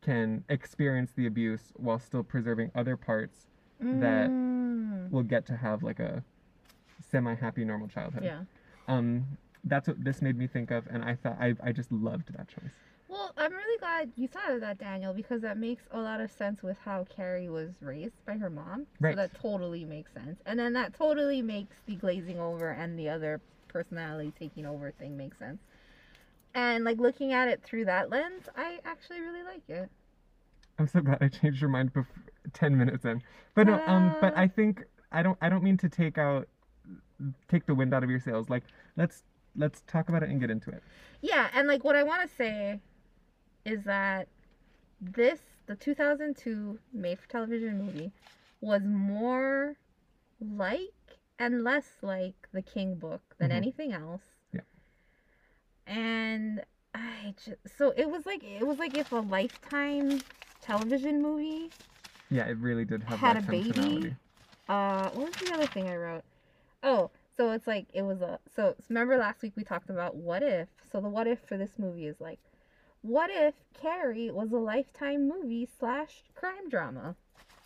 can 0.01 0.43
experience 0.49 1.11
the 1.11 1.27
abuse 1.27 1.71
while 1.75 1.99
still 1.99 2.23
preserving 2.23 2.71
other 2.73 2.97
parts 2.97 3.45
that 3.93 4.31
Mm. 4.31 5.11
will 5.11 5.23
get 5.23 5.45
to 5.45 5.55
have 5.55 5.83
like 5.83 5.99
a 5.99 6.23
semi-happy 6.99 7.63
normal 7.63 7.87
childhood 7.87 8.23
Yeah. 8.23 8.43
um 8.87 9.37
that's 9.63 9.87
what 9.87 10.03
this 10.03 10.21
made 10.21 10.37
me 10.37 10.47
think 10.47 10.71
of 10.71 10.85
and 10.87 11.03
i 11.03 11.15
thought 11.15 11.37
i, 11.39 11.53
I 11.63 11.71
just 11.71 11.91
loved 11.91 12.33
that 12.37 12.47
choice 12.47 12.71
Well, 13.09 13.31
I'm 13.37 13.53
really 13.53 13.79
glad 13.79 14.11
you 14.17 14.27
thought 14.27 14.51
of 14.51 14.59
that, 14.61 14.77
Daniel, 14.79 15.13
because 15.13 15.41
that 15.41 15.57
makes 15.57 15.83
a 15.91 15.99
lot 15.99 16.19
of 16.19 16.29
sense 16.29 16.61
with 16.61 16.77
how 16.83 17.05
Carrie 17.05 17.47
was 17.47 17.71
raised 17.81 18.19
by 18.25 18.33
her 18.37 18.49
mom. 18.49 18.85
Right. 18.99 19.13
So 19.13 19.21
that 19.21 19.33
totally 19.41 19.85
makes 19.85 20.11
sense. 20.13 20.41
And 20.45 20.59
then 20.59 20.73
that 20.73 20.93
totally 20.93 21.41
makes 21.41 21.77
the 21.85 21.95
glazing 21.95 22.37
over 22.37 22.69
and 22.71 22.99
the 22.99 23.07
other 23.07 23.39
personality 23.69 24.33
taking 24.37 24.65
over 24.65 24.91
thing 24.91 25.15
make 25.15 25.35
sense. 25.35 25.61
And 26.53 26.83
like 26.83 26.97
looking 26.99 27.31
at 27.31 27.47
it 27.47 27.63
through 27.63 27.85
that 27.85 28.09
lens, 28.09 28.49
I 28.57 28.79
actually 28.83 29.21
really 29.21 29.43
like 29.43 29.63
it. 29.69 29.89
I'm 30.77 30.87
so 30.87 30.99
glad 30.99 31.19
I 31.21 31.29
changed 31.29 31.61
your 31.61 31.69
mind 31.69 31.93
before 31.93 32.23
ten 32.51 32.77
minutes 32.77 33.05
in. 33.05 33.21
But 33.55 33.67
no, 33.67 33.81
um, 33.87 34.15
but. 34.19 34.37
I 34.37 34.47
think 34.49 34.83
I 35.13 35.23
don't 35.23 35.37
I 35.41 35.47
don't 35.49 35.63
mean 35.63 35.77
to 35.77 35.87
take 35.89 36.17
out 36.17 36.47
take 37.47 37.65
the 37.65 37.73
wind 37.75 37.93
out 37.93 38.03
of 38.03 38.09
your 38.09 38.19
sails. 38.19 38.49
Like 38.49 38.63
let's 38.97 39.23
let's 39.57 39.81
talk 39.87 40.07
about 40.09 40.23
it 40.23 40.29
and 40.29 40.39
get 40.39 40.49
into 40.49 40.69
it. 40.69 40.81
Yeah, 41.21 41.47
and 41.53 41.67
like 41.67 41.83
what 41.83 41.95
I 41.95 42.03
want 42.03 42.21
to 42.29 42.35
say 42.35 42.79
is 43.65 43.83
that 43.83 44.27
this, 45.01 45.39
the 45.65 45.75
2002 45.75 46.79
made 46.93 47.19
for 47.19 47.27
television 47.27 47.77
movie, 47.77 48.11
was 48.61 48.83
more 48.83 49.75
like 50.39 50.93
and 51.39 51.63
less 51.63 51.97
like 52.01 52.47
the 52.51 52.61
King 52.61 52.95
book 52.95 53.35
than 53.37 53.49
Mhm. 53.51 53.55
anything 53.55 53.93
else. 53.93 54.23
Yeah. 54.53 54.61
And 55.85 56.63
I 56.93 57.33
just, 57.43 57.57
so 57.77 57.91
it 57.95 58.09
was 58.09 58.25
like 58.25 58.43
it 58.43 58.65
was 58.65 58.79
like 58.79 58.97
if 58.97 59.11
a 59.11 59.17
lifetime 59.17 60.21
television 60.61 61.21
movie 61.21 61.69
Yeah, 62.29 62.45
it 62.47 62.57
really 62.57 62.85
did 62.85 63.03
have 63.03 63.19
Had 63.19 63.37
a 63.37 63.41
baby? 63.41 64.15
uh 64.67 65.09
what 65.11 65.27
was 65.27 65.35
the 65.35 65.53
other 65.53 65.67
thing 65.67 65.87
i 65.87 65.95
wrote 65.95 66.23
oh 66.83 67.09
so 67.37 67.51
it's 67.51 67.67
like 67.67 67.85
it 67.93 68.01
was 68.01 68.21
a 68.21 68.39
so 68.55 68.75
remember 68.89 69.17
last 69.17 69.41
week 69.41 69.53
we 69.55 69.63
talked 69.63 69.89
about 69.89 70.15
what 70.15 70.43
if 70.43 70.67
so 70.91 70.99
the 70.99 71.07
what 71.07 71.27
if 71.27 71.39
for 71.39 71.57
this 71.57 71.71
movie 71.77 72.07
is 72.07 72.19
like 72.19 72.39
what 73.01 73.29
if 73.31 73.53
carrie 73.79 74.31
was 74.31 74.51
a 74.51 74.57
lifetime 74.57 75.29
movie 75.29 75.67
slash 75.79 76.23
crime 76.35 76.69
drama 76.69 77.15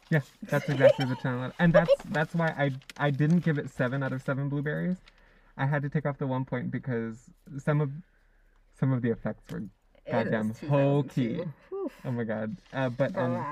Yes, 0.10 0.30
that's 0.50 0.68
exactly 0.68 1.06
the 1.06 1.16
channel. 1.16 1.54
And 1.60 1.72
that's 1.72 2.04
that's 2.10 2.36
why 2.36 2.50
I 2.50 2.72
I 2.98 3.12
didn't 3.12 3.40
give 3.40 3.58
it 3.58 3.70
seven 3.70 4.04
out 4.04 4.12
of 4.12 4.22
seven 4.22 4.50
blueberries. 4.50 4.98
I 5.58 5.66
had 5.66 5.82
to 5.84 5.90
take 5.90 6.06
off 6.06 6.18
the 6.18 6.28
one 6.28 6.44
point 6.44 6.70
because 6.70 7.30
some 7.58 7.80
of 7.80 7.92
some 8.78 8.92
of 8.92 9.02
the 9.02 9.10
effects 9.10 9.50
were 9.50 9.64
Goddamn 10.12 10.54
hokey. 10.68 11.40
Oh 12.04 12.12
my 12.12 12.26
god. 12.26 12.58
Uh, 12.74 12.90
but 12.90 13.16
um, 13.18 13.46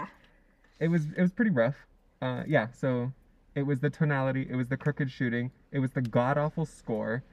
it 0.80 0.90
was 0.90 1.06
it 1.16 1.22
was 1.22 1.32
pretty 1.32 1.52
rough. 1.52 1.86
Uh, 2.22 2.44
yeah, 2.46 2.68
so 2.74 3.14
it 3.56 3.64
was 3.64 3.80
the 3.80 3.90
tonality, 3.90 4.46
it 4.50 4.56
was 4.56 4.68
the 4.68 4.76
crooked 4.76 5.10
shooting, 5.10 5.52
it 5.72 5.80
was 5.80 5.92
the 5.92 6.02
god 6.02 6.38
awful 6.38 6.66
score. 6.66 7.24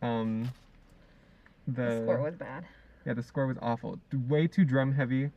Um, 0.00 0.50
the, 1.66 1.82
the 1.82 2.02
score 2.02 2.20
was 2.22 2.34
bad 2.36 2.64
yeah, 3.04 3.14
the 3.14 3.22
score 3.22 3.48
was 3.48 3.56
awful. 3.60 3.98
Way 4.28 4.46
too 4.46 4.64
drum 4.64 4.92
heavy. 4.92 5.30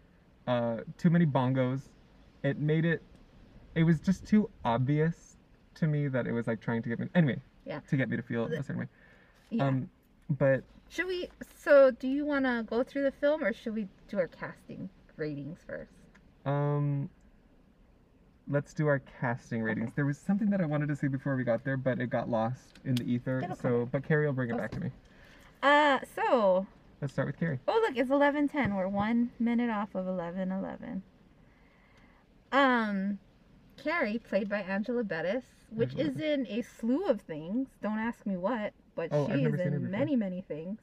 Uh, 0.45 0.77
too 0.99 1.09
many 1.09 1.25
bongos. 1.25 1.81
It 2.43 2.59
made 2.59 2.85
it. 2.85 3.01
It 3.73 3.83
was 3.83 3.99
just 3.99 4.23
too 4.27 4.51
obvious 4.63 5.37
to 5.75 5.87
me 5.87 6.07
that 6.09 6.27
it 6.27 6.31
was 6.31 6.45
like 6.45 6.61
trying 6.61 6.83
to 6.83 6.89
get 6.89 6.99
me. 6.99 7.07
Anyway. 7.15 7.41
Yeah. 7.65 7.79
To 7.89 7.97
get 7.97 8.07
me 8.07 8.17
to 8.17 8.21
feel 8.21 8.47
The- 8.47 8.59
a 8.59 8.63
certain 8.63 8.81
way. 8.81 8.87
yeah 9.49 9.65
Um, 9.67 9.89
but 10.29 10.63
should 10.89 11.07
we 11.07 11.27
so 11.57 11.89
do 11.89 12.07
you 12.07 12.23
want 12.23 12.45
to 12.45 12.63
go 12.69 12.83
through 12.83 13.01
the 13.03 13.11
film 13.11 13.43
or 13.43 13.51
should 13.51 13.73
we 13.73 13.87
do 14.07 14.19
our 14.19 14.27
casting 14.27 14.87
ratings 15.17 15.57
first 15.65 15.91
Um, 16.45 17.09
let's 18.47 18.73
do 18.73 18.87
our 18.87 18.99
casting 19.19 19.61
ratings. 19.63 19.91
There 19.95 20.05
was 20.05 20.17
something 20.17 20.49
that 20.51 20.61
I 20.61 20.65
wanted 20.65 20.87
to 20.89 20.95
see 20.95 21.07
before 21.07 21.35
we 21.35 21.43
got 21.43 21.63
there, 21.63 21.77
but 21.77 21.99
it 21.99 22.07
got 22.09 22.29
lost 22.29 22.79
in 22.85 22.95
the 22.95 23.03
ether. 23.03 23.41
It'll 23.43 23.55
So, 23.55 23.87
but 23.91 24.03
Carrie 24.03 24.25
will 24.25 24.33
bring 24.33 24.49
it 24.49 24.53
Okay. 24.53 24.61
back 24.61 24.71
to 24.71 24.79
me. 24.79 24.91
uh 25.63 25.99
so 26.15 26.67
Let's 27.01 27.13
start 27.13 27.27
with 27.27 27.39
Carrie. 27.39 27.59
Oh, 27.67 27.79
look, 27.85 27.97
it's 27.97 28.09
11:10. 28.09 28.75
We're 28.75 28.87
1 28.87 29.31
minute 29.39 29.69
off 29.69 29.95
of 29.95 30.05
11:11. 30.05 31.01
Um 32.51 33.19
Carrie, 33.77 34.17
played 34.19 34.47
by 34.49 34.61
Angela 34.61 35.03
Bettis, 35.03 35.43
which 35.69 35.91
Angela 35.97 36.09
is 36.11 36.19
in 36.19 36.47
a 36.47 36.61
slew 36.61 37.05
of 37.07 37.21
things. 37.21 37.67
Don't 37.81 37.99
ask 37.99 38.25
me 38.25 38.37
what, 38.37 38.73
but 38.95 39.09
Oh, 39.11 39.27
she 39.27 39.33
I've 39.33 39.39
is 39.39 39.43
never 39.43 39.57
seen 39.57 39.71
her 39.71 39.75
in 39.77 39.91
many, 39.91 40.15
many 40.15 40.41
things. 40.41 40.79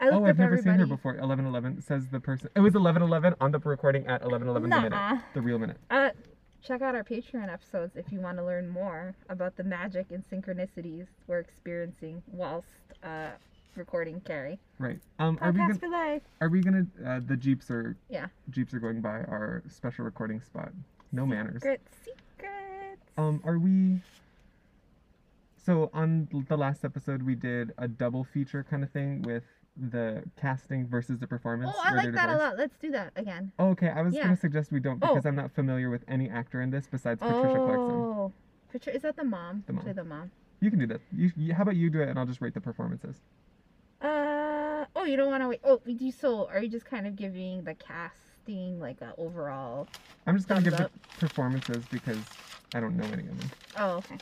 I 0.00 0.06
looked 0.06 0.16
Oh, 0.16 0.26
I've 0.26 0.38
never 0.38 0.54
everybody. 0.54 0.62
seen 0.76 0.80
her 0.80 0.86
before. 0.86 1.16
Eleven 1.16 1.46
eleven 1.46 1.80
says 1.80 2.08
the 2.08 2.18
person. 2.20 2.50
It 2.56 2.60
was 2.60 2.74
eleven 2.74 3.02
eleven 3.02 3.34
on 3.40 3.52
the 3.52 3.58
recording 3.60 4.06
at 4.06 4.22
eleven 4.22 4.48
eleven 4.48 4.70
the 4.70 4.80
minute, 4.80 5.18
the 5.34 5.40
real 5.40 5.58
minute. 5.58 5.76
Uh, 5.90 6.10
check 6.66 6.82
out 6.82 6.94
our 6.94 7.04
Patreon 7.04 7.52
episodes 7.52 7.96
if 7.96 8.10
you 8.10 8.20
want 8.20 8.38
to 8.38 8.44
learn 8.44 8.68
more 8.68 9.14
about 9.28 9.56
the 9.56 9.64
magic 9.64 10.06
and 10.10 10.24
synchronicities 10.24 11.06
we're 11.26 11.38
experiencing 11.38 12.22
whilst 12.32 12.66
uh, 13.02 13.28
recording 13.76 14.20
Carrie. 14.20 14.58
Right. 14.78 14.98
Um, 15.18 15.38
are 15.40 15.50
we 15.52 15.58
Podcast 15.60 15.80
gonna 15.80 15.96
life. 15.96 16.22
are 16.40 16.48
we 16.48 16.60
gonna 16.62 16.86
uh, 17.06 17.20
the 17.26 17.36
jeeps 17.36 17.70
are 17.70 17.96
Yeah. 18.08 18.26
jeeps 18.50 18.72
are 18.74 18.78
going 18.80 19.00
by 19.00 19.20
our 19.24 19.62
special 19.68 20.04
recording 20.04 20.40
spot. 20.40 20.72
No 21.12 21.26
manners. 21.26 21.56
Secret 21.62 21.80
secrets. 22.04 23.02
Um, 23.18 23.40
are 23.44 23.58
we? 23.58 24.00
So 25.56 25.90
on 25.94 26.28
the 26.48 26.56
last 26.56 26.84
episode, 26.84 27.22
we 27.22 27.34
did 27.34 27.72
a 27.78 27.88
double 27.88 28.24
feature 28.24 28.64
kind 28.68 28.82
of 28.82 28.90
thing 28.90 29.22
with 29.22 29.44
the 29.76 30.22
casting 30.36 30.86
versus 30.86 31.18
the 31.18 31.26
performance. 31.26 31.72
oh, 31.76 31.82
I 31.84 31.92
like 31.94 32.12
that 32.14 32.28
a 32.28 32.36
lot. 32.36 32.56
Let's 32.56 32.76
do 32.78 32.90
that 32.92 33.12
again. 33.16 33.52
Oh, 33.58 33.68
okay, 33.70 33.88
I 33.88 34.02
was 34.02 34.14
Yeah. 34.14 34.24
gonna 34.24 34.36
suggest 34.36 34.70
we 34.72 34.80
don't 34.80 35.02
Oh. 35.02 35.08
because 35.14 35.26
I'm 35.26 35.34
not 35.34 35.50
familiar 35.50 35.90
with 35.90 36.04
any 36.08 36.30
actor 36.30 36.60
in 36.60 36.70
this 36.70 36.86
besides 36.86 37.20
Patricia 37.20 37.58
Clarkson. 37.58 37.94
oh, 37.94 38.32
Patricia, 38.70 38.94
is 38.96 39.02
that 39.02 39.16
the 39.16 39.24
mom? 39.24 39.64
The 39.66 39.72
mom. 39.72 39.84
Play 39.84 39.92
the 39.92 40.04
mom. 40.04 40.30
You 40.60 40.70
can 40.70 40.78
do 40.78 40.86
that. 40.86 41.00
You, 41.12 41.30
you, 41.36 41.54
how 41.54 41.62
about 41.62 41.76
you 41.76 41.90
do 41.90 42.00
it 42.00 42.08
and 42.08 42.18
I'll 42.18 42.26
just 42.26 42.40
rate 42.40 42.54
the 42.54 42.60
performances. 42.60 43.16
Uh 44.00 44.84
oh, 44.96 45.04
you 45.04 45.16
don't 45.16 45.30
want 45.30 45.42
to 45.42 45.48
wait. 45.48 45.60
Oh, 45.64 45.80
we 45.84 45.94
do. 45.94 46.10
So, 46.10 46.46
are 46.48 46.62
you 46.62 46.68
just 46.68 46.84
kind 46.86 47.06
of 47.06 47.16
giving 47.16 47.64
the 47.64 47.74
casting 47.74 48.78
like 48.78 49.00
a 49.00 49.14
overall? 49.18 49.88
I'm 50.26 50.36
just 50.36 50.48
gonna 50.48 50.62
give 50.62 50.74
Thumbs 50.74 50.90
the 50.92 51.26
performances 51.26 51.84
because 51.90 52.18
I 52.74 52.80
don't 52.80 52.96
know 52.96 53.04
any 53.06 53.26
of 53.28 53.38
them. 53.38 53.50
Oh, 53.76 53.90
okay. 53.96 54.16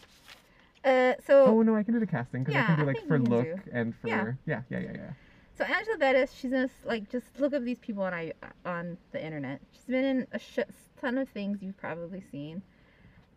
Uh, 0.85 1.15
so 1.25 1.47
Oh 1.47 1.63
no, 1.63 1.77
I 1.77 1.83
can 1.83 1.95
do 1.95 2.01
the 2.01 2.07
casting 2.07 2.43
because 2.45 2.59
I 2.61 2.63
can 2.67 2.77
do 2.77 2.85
like 2.87 3.07
for 3.07 3.19
look 3.19 3.45
do. 3.45 3.61
and 3.73 3.95
for 3.97 4.09
Yeah. 4.09 4.33
yeah 4.47 4.63
yeah 4.69 4.79
yeah 4.81 4.93
yeah. 4.95 5.11
So 5.57 5.65
Angela 5.65 5.99
Bettis, 5.99 6.33
she's 6.33 6.53
like 6.85 7.11
just 7.11 7.27
look 7.39 7.53
up 7.53 7.63
these 7.63 7.79
people 7.79 8.03
on 8.03 8.15
I 8.15 8.33
on 8.65 8.97
the 9.13 9.25
internet. 9.25 9.61
She's 9.73 9.85
been 9.85 10.05
in 10.05 10.27
a 10.33 10.39
shit 10.39 10.69
ton 11.01 11.19
of 11.19 11.29
things 11.29 11.63
you've 11.63 11.77
probably 11.77 12.23
seen. 12.31 12.63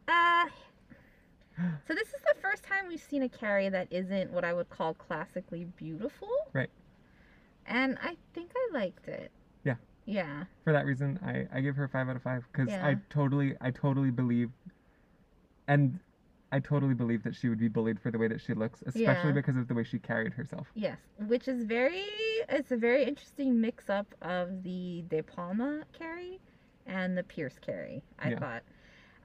Uh 0.07 0.47
so 1.87 1.93
this 1.93 2.09
is 2.09 2.21
the 2.21 2.35
first 2.41 2.63
time 2.63 2.87
we've 2.87 3.01
seen 3.01 3.23
a 3.23 3.29
Carrie 3.29 3.69
that 3.69 3.87
isn't 3.89 4.31
what 4.31 4.43
I 4.43 4.53
would 4.53 4.69
call 4.69 4.93
classically 4.93 5.65
beautiful. 5.77 6.29
Right. 6.51 6.69
And 7.65 7.97
I 8.01 8.17
think 8.33 8.51
I 8.55 8.77
liked 8.77 9.07
it. 9.07 9.31
Yeah. 9.63 9.75
Yeah. 10.05 10.43
For 10.63 10.73
that 10.73 10.85
reason, 10.85 11.19
I 11.25 11.47
I 11.57 11.61
give 11.61 11.75
her 11.75 11.87
five 11.87 12.09
out 12.09 12.15
of 12.15 12.23
five 12.23 12.45
because 12.51 12.73
I 12.73 12.97
totally 13.09 13.55
I 13.61 13.71
totally 13.71 14.11
believe, 14.11 14.51
and 15.67 15.99
I 16.55 16.59
totally 16.59 16.93
believe 16.93 17.21
that 17.23 17.35
she 17.35 17.49
would 17.49 17.59
be 17.59 17.67
bullied 17.67 17.99
for 17.99 18.11
the 18.11 18.17
way 18.17 18.29
that 18.29 18.39
she 18.39 18.53
looks, 18.53 18.81
especially 18.85 19.01
Yeah. 19.01 19.31
because 19.33 19.57
of 19.57 19.67
the 19.67 19.73
way 19.73 19.83
she 19.83 19.99
carried 19.99 20.31
herself. 20.35 20.67
Yes, 20.73 20.99
which 21.27 21.49
is 21.49 21.65
very 21.65 22.05
it's 22.47 22.71
a 22.71 22.77
very 22.77 23.03
interesting 23.03 23.59
mix 23.59 23.89
up 23.89 24.15
of 24.21 24.63
the 24.63 25.03
De 25.09 25.21
Palma 25.21 25.83
Carrie 25.91 26.39
and 26.85 27.17
the 27.17 27.23
Pierce 27.23 27.59
Carrie. 27.59 28.03
I 28.19 28.29
Yeah. 28.29 28.39
thought. 28.39 28.63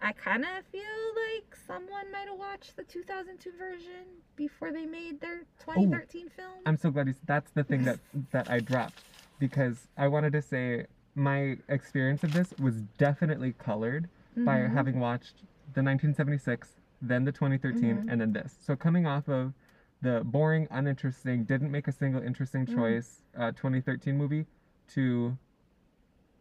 I 0.02 0.10
kind 0.10 0.42
of 0.44 0.64
feel 0.72 0.82
like 1.28 1.54
someone 1.54 2.10
might 2.10 2.26
have 2.26 2.36
watched 2.38 2.74
the 2.76 2.82
2002 2.82 3.52
version 3.56 4.06
before 4.34 4.72
they 4.72 4.86
made 4.86 5.20
their 5.20 5.44
2013 5.60 6.30
film. 6.30 6.58
I'm 6.66 6.76
so 6.76 6.90
glad 6.90 7.06
you. 7.06 7.14
That's 7.26 7.52
the 7.52 7.62
thing 7.62 7.84
that 7.84 8.00
that 8.32 8.50
I 8.50 8.58
dropped 8.58 9.04
because 9.38 9.86
I 9.96 10.08
wanted 10.08 10.32
to 10.32 10.42
say 10.42 10.86
my 11.14 11.58
experience 11.68 12.24
of 12.24 12.32
this 12.32 12.52
was 12.58 12.82
definitely 12.98 13.52
colored 13.52 14.08
by 14.34 14.58
Mhm. 14.62 14.72
having 14.72 14.98
watched 14.98 15.44
the 15.72 15.82
1976, 15.82 16.79
then 17.02 17.24
the 17.24 17.32
2013, 17.32 17.96
Mhm. 17.96 18.06
and 18.12 18.20
then 18.20 18.32
this. 18.32 18.56
So 18.60 18.76
coming 18.76 19.06
off 19.06 19.28
of 19.28 19.54
the 20.02 20.22
boring, 20.24 20.66
uninteresting, 20.70 21.44
didn't 21.44 21.70
make 21.70 21.88
a 21.88 21.92
single 21.92 22.22
interesting 22.22 22.66
Mhm. 22.66 22.74
choice 22.74 23.22
uh, 23.36 23.52
2013 23.52 24.16
movie 24.16 24.46
to 24.88 25.36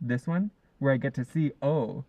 this 0.02 0.28
one, 0.28 0.52
where 0.80 0.94
I 0.94 0.98
get 0.98 1.14
to 1.16 1.26
see, 1.26 1.52
oh, 1.62 2.04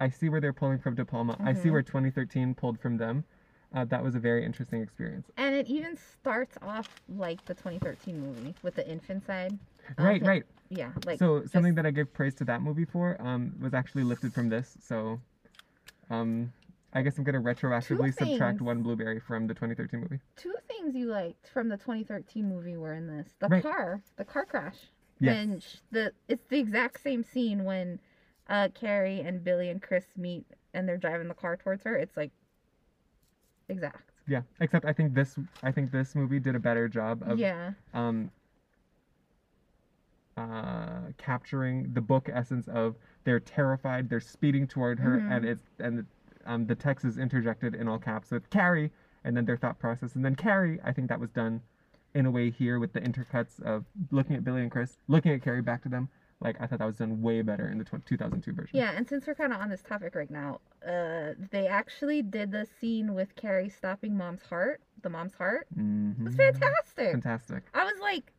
I 0.00 0.08
see 0.08 0.28
where 0.28 0.40
they're 0.40 0.52
pulling 0.52 0.78
from 0.78 0.94
De 0.94 1.04
Palma. 1.04 1.36
I 1.40 1.52
see 1.52 1.68
Mhm. 1.68 1.72
where 1.72 1.82
2013 1.82 2.54
pulled 2.54 2.78
from 2.80 2.96
them. 2.96 3.24
Uh, 3.72 3.84
that 3.86 4.02
was 4.04 4.14
a 4.14 4.20
very 4.20 4.44
interesting 4.44 4.80
experience. 4.82 5.30
And 5.36 5.54
it 5.54 5.66
even 5.66 5.96
starts 5.96 6.56
off 6.62 7.02
like 7.08 7.44
the 7.44 7.54
2013 7.54 8.20
movie 8.20 8.54
with 8.62 8.76
the 8.76 8.88
infant 8.88 9.26
side. 9.26 9.58
right, 9.98 10.22
right. 10.22 10.44
Yeah, 10.70 10.92
like 11.04 11.18
so 11.18 11.40
something 11.44 11.72
just- 11.72 11.76
that 11.76 11.86
I 11.86 11.90
give 11.90 12.12
praise 12.14 12.34
to 12.36 12.44
that 12.46 12.62
movie 12.62 12.84
for 12.86 13.20
um, 13.20 13.54
was 13.60 13.74
actually 13.74 14.04
lifted 14.04 14.32
from 14.32 14.48
this. 14.48 14.76
So 14.80 15.20
um, 16.08 16.52
I 16.96 17.02
guess 17.02 17.18
I'm 17.18 17.24
gonna 17.24 17.40
retroactively 17.40 18.14
subtract 18.16 18.58
things. 18.58 18.62
one 18.62 18.82
blueberry 18.82 19.18
from 19.20 19.46
the 19.48 19.54
2013 19.54 20.00
movie. 20.00 20.20
two 20.36 20.54
things 20.68 20.94
you 20.94 21.06
liked 21.06 21.48
from 21.48 21.68
the 21.68 21.76
2013 21.76 22.48
movie 22.48 22.76
were 22.76 22.94
in 22.94 23.06
this. 23.08 23.34
The 23.40 23.48
Right. 23.48 23.62
car, 23.62 24.00
the 24.16 24.24
car 24.24 24.44
crash. 24.44 24.90
Yes. 25.18 25.36
When 25.46 25.60
sh- 25.60 25.76
the 25.90 26.12
it's 26.28 26.46
the 26.46 26.58
exact 26.58 27.00
same 27.02 27.24
scene 27.24 27.64
when 27.64 27.98
uh 28.48 28.68
Carrie 28.74 29.20
and 29.20 29.42
Billy 29.42 29.70
and 29.70 29.82
Chris 29.82 30.04
meet 30.16 30.44
and 30.72 30.88
they're 30.88 30.96
driving 30.98 31.28
the 31.28 31.34
car 31.34 31.56
towards 31.56 31.82
her. 31.84 31.96
It's 31.96 32.16
like 32.16 32.30
exact. 33.68 34.10
Yeah. 34.28 34.42
Except 34.60 34.84
I 34.84 34.92
think 34.92 35.14
this 35.14 35.36
I 35.62 35.72
think 35.72 35.90
this 35.90 36.14
movie 36.14 36.38
did 36.38 36.54
a 36.54 36.60
better 36.60 36.88
job 36.88 37.22
of 37.26 37.38
yeah. 37.38 37.72
um 37.92 38.30
uh 40.36 41.00
capturing 41.16 41.92
the 41.94 42.00
book 42.00 42.28
essence 42.32 42.66
of 42.68 42.96
they're 43.24 43.40
terrified, 43.40 44.08
they're 44.10 44.20
speeding 44.20 44.66
toward 44.66 44.98
her 45.00 45.18
Mhm. 45.18 45.30
and 45.36 45.44
it's 45.44 45.62
and 45.78 46.06
um 46.46 46.66
the 46.66 46.74
text 46.74 47.04
is 47.04 47.18
interjected 47.18 47.74
in 47.74 47.88
all 47.88 47.98
caps 47.98 48.30
with 48.30 48.48
Carrie 48.50 48.92
and 49.24 49.36
then 49.36 49.44
their 49.44 49.56
thought 49.56 49.78
process 49.78 50.14
and 50.14 50.24
then 50.24 50.34
Carrie, 50.36 50.78
I 50.84 50.92
think 50.92 51.08
that 51.08 51.20
was 51.20 51.30
done 51.30 51.62
in 52.14 52.26
a 52.26 52.30
way 52.30 52.50
here 52.50 52.78
with 52.78 52.92
the 52.92 53.00
intercuts 53.00 53.60
of 53.62 53.84
looking 54.10 54.36
at 54.36 54.44
Billy 54.44 54.62
and 54.62 54.70
Chris, 54.70 54.98
looking 55.08 55.32
at 55.32 55.42
Carrie 55.42 55.62
back 55.62 55.82
to 55.82 55.88
them. 55.88 56.08
Like 56.40 56.56
I 56.60 56.66
thought 56.66 56.78
that 56.80 56.84
was 56.86 56.98
done 56.98 57.22
way 57.22 57.42
better 57.42 57.68
in 57.68 57.78
the 57.78 57.84
tw- 57.84 58.04
2002 58.04 58.52
version. 58.52 58.76
Yeah, 58.78 58.92
and 58.94 59.08
since 59.08 59.26
we're 59.26 59.34
kind 59.34 59.52
of 59.52 59.60
on 59.60 59.70
this 59.70 59.82
topic 59.82 60.14
right 60.14 60.30
now, 60.30 60.60
uh, 60.86 61.32
they 61.50 61.66
actually 61.66 62.22
did 62.22 62.52
the 62.52 62.66
scene 62.80 63.14
with 63.14 63.34
Carrie 63.34 63.68
stopping 63.70 64.16
mom's 64.16 64.42
heart, 64.42 64.80
the 65.02 65.08
mom's 65.08 65.34
heart. 65.34 65.66
It 65.74 65.78
Mhm. 65.80 66.24
was 66.24 66.34
fantastic. 66.34 67.12
Fantastic. 67.12 67.62
I 67.72 67.84
was 67.84 67.98
like, 68.00 68.30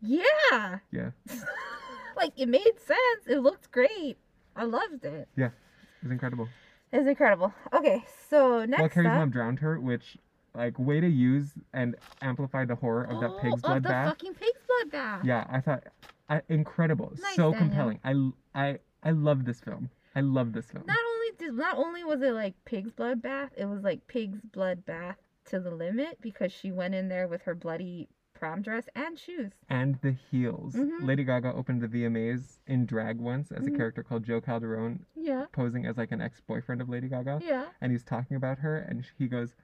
yeah, 0.00 0.78
Yeah. 0.90 1.10
like 2.16 2.32
it 2.36 2.48
made 2.48 2.78
sense. 2.78 3.26
It 3.26 3.38
looked 3.40 3.70
great. 3.72 4.16
I 4.54 4.64
loved 4.64 5.04
it. 5.04 5.28
Yeah, 5.36 5.46
it 5.46 6.02
was 6.02 6.12
incredible. 6.12 6.48
It 6.92 6.98
was 6.98 7.06
incredible. 7.06 7.52
Okay, 7.72 8.04
so 8.28 8.64
next 8.64 8.80
Well, 8.80 8.88
Carrie's 8.90 9.08
up, 9.08 9.14
mom 9.16 9.30
drowned 9.30 9.58
her, 9.60 9.80
which 9.80 10.16
like 10.54 10.78
way 10.78 11.00
to 11.00 11.08
use 11.08 11.52
and 11.72 11.96
amplify 12.20 12.64
the 12.66 12.74
horror 12.74 13.04
of 13.04 13.20
that 13.20 13.30
pig's 13.42 13.62
blood 13.62 13.78
of 13.78 13.82
the 13.84 13.88
bath. 13.88 14.08
fucking 14.08 14.34
pig's 14.34 14.58
blood 14.68 14.92
bath. 14.92 15.24
Yeah, 15.24 15.46
I 15.50 15.60
thought 15.60 15.84
I, 16.28 16.42
incredible, 16.48 17.12
Nice, 17.20 17.34
so 17.36 17.52
Daniel. 17.52 17.58
compelling. 17.58 18.00
I 18.04 18.30
I 18.54 18.78
I 19.02 19.10
love 19.12 19.44
this 19.46 19.60
film. 19.60 19.88
I 20.14 20.20
love 20.20 20.52
this 20.52 20.66
film. 20.66 20.84
Not 20.86 20.98
only 21.14 21.26
did 21.38 21.54
not 21.54 21.78
only 21.78 22.04
was 22.04 22.20
it 22.20 22.32
like 22.32 22.54
pig's 22.66 22.92
blood 22.92 23.22
bath, 23.22 23.50
it 23.56 23.64
was 23.64 23.82
like 23.82 24.06
pig's 24.06 24.40
blood 24.52 24.84
bath 24.84 25.16
to 25.46 25.58
the 25.58 25.70
limit 25.70 26.18
because 26.20 26.52
she 26.52 26.70
went 26.70 26.94
in 26.94 27.08
there 27.08 27.26
with 27.26 27.42
her 27.42 27.54
bloody 27.54 28.08
prom 28.42 28.60
dress 28.60 28.88
and 28.96 29.16
shoes. 29.16 29.52
And 29.68 30.00
the 30.02 30.10
heels. 30.10 30.74
Mhm. 30.74 31.04
Lady 31.04 31.22
Gaga 31.22 31.54
opened 31.54 31.80
the 31.80 31.86
VMAs 31.86 32.58
in 32.66 32.86
drag 32.86 33.20
once 33.20 33.52
as 33.52 33.64
Mhm. 33.64 33.74
a 33.74 33.76
character 33.76 34.02
called 34.02 34.24
Jo 34.24 34.40
Calderone, 34.40 35.04
Yeah. 35.14 35.46
posing 35.52 35.86
as 35.86 35.96
like 35.96 36.10
an 36.10 36.20
ex-boyfriend 36.20 36.80
of 36.82 36.88
Lady 36.88 37.08
Gaga. 37.08 37.38
Yeah. 37.40 37.66
and 37.80 37.92
he's 37.92 38.02
talking 38.02 38.36
about 38.36 38.58
her 38.58 38.76
and 38.78 39.06
he 39.16 39.28
goes 39.28 39.54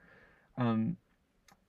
um 0.57 0.95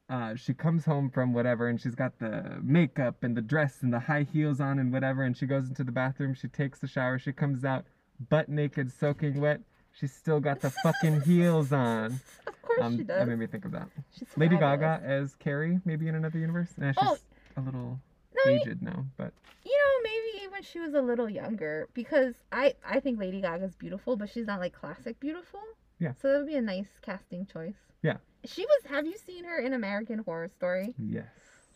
uh, 0.08 0.34
she 0.34 0.52
comes 0.54 0.84
home 0.84 1.08
from 1.10 1.32
whatever 1.32 1.66
and 1.68 1.80
she's 1.80 1.94
got 1.94 2.18
the 2.18 2.58
makeup 2.62 3.22
and 3.24 3.36
the 3.36 3.42
dress 3.42 3.82
and 3.82 3.92
the 3.92 3.98
high 4.00 4.22
heels 4.24 4.60
on 4.60 4.78
and 4.78 4.92
whatever 4.92 5.22
and 5.24 5.36
she 5.36 5.46
goes 5.46 5.68
into 5.68 5.82
the 5.84 5.92
bathroom 5.92 6.32
she 6.34 6.46
takes 6.48 6.78
the 6.80 6.86
shower 6.88 7.16
she 7.18 7.32
comes 7.32 7.64
out 7.64 7.84
butt 8.28 8.48
naked 8.48 8.90
soaking 8.92 9.40
wet 9.40 9.60
she's 9.92 10.12
still 10.12 10.40
got 10.40 10.60
the 10.60 10.70
fucking 10.70 11.20
heels 11.22 11.72
on 11.72 12.20
Of 12.46 12.62
course 12.62 12.80
um 12.82 12.96
she 12.96 13.02
that 13.04 13.26
made 13.28 13.38
me 13.38 13.46
think 13.46 13.64
of 13.64 13.72
that 13.72 13.88
She's 14.16 14.28
lady 14.36 14.56
fabulous. 14.56 15.00
gaga 15.00 15.06
as 15.06 15.34
carrie 15.36 15.80
maybe 15.84 16.08
in 16.08 16.14
another 16.14 16.38
universe 16.38 16.68
nah, 16.76 16.92
she's 16.92 17.02
Oh. 17.02 17.16
a 17.56 17.60
little 17.60 18.00
No, 18.34 18.52
aged 18.52 18.82
now 18.82 19.04
but 19.16 19.32
you 19.64 19.72
know, 19.72 20.10
maybe 20.10 20.52
when 20.52 20.62
she 20.62 20.80
was 20.80 20.94
a 20.94 21.02
little 21.02 21.28
younger, 21.28 21.86
because 21.92 22.34
I 22.50 22.74
I 22.84 22.98
think 22.98 23.20
Lady 23.20 23.42
Gaga's 23.42 23.74
beautiful, 23.74 24.16
but 24.16 24.30
she's 24.30 24.46
not 24.46 24.58
like 24.58 24.72
classic 24.72 25.20
beautiful. 25.20 25.60
Yeah. 25.98 26.14
So 26.20 26.28
that 26.32 26.38
would 26.38 26.46
be 26.46 26.56
a 26.56 26.62
nice 26.62 26.88
casting 27.02 27.44
choice. 27.44 27.74
Yeah. 28.02 28.16
She 28.46 28.62
was. 28.64 28.84
Have 28.90 29.04
you 29.06 29.18
seen 29.18 29.44
her 29.44 29.58
in 29.60 29.74
American 29.74 30.20
Horror 30.20 30.48
Story? 30.48 30.94
yes 30.98 31.26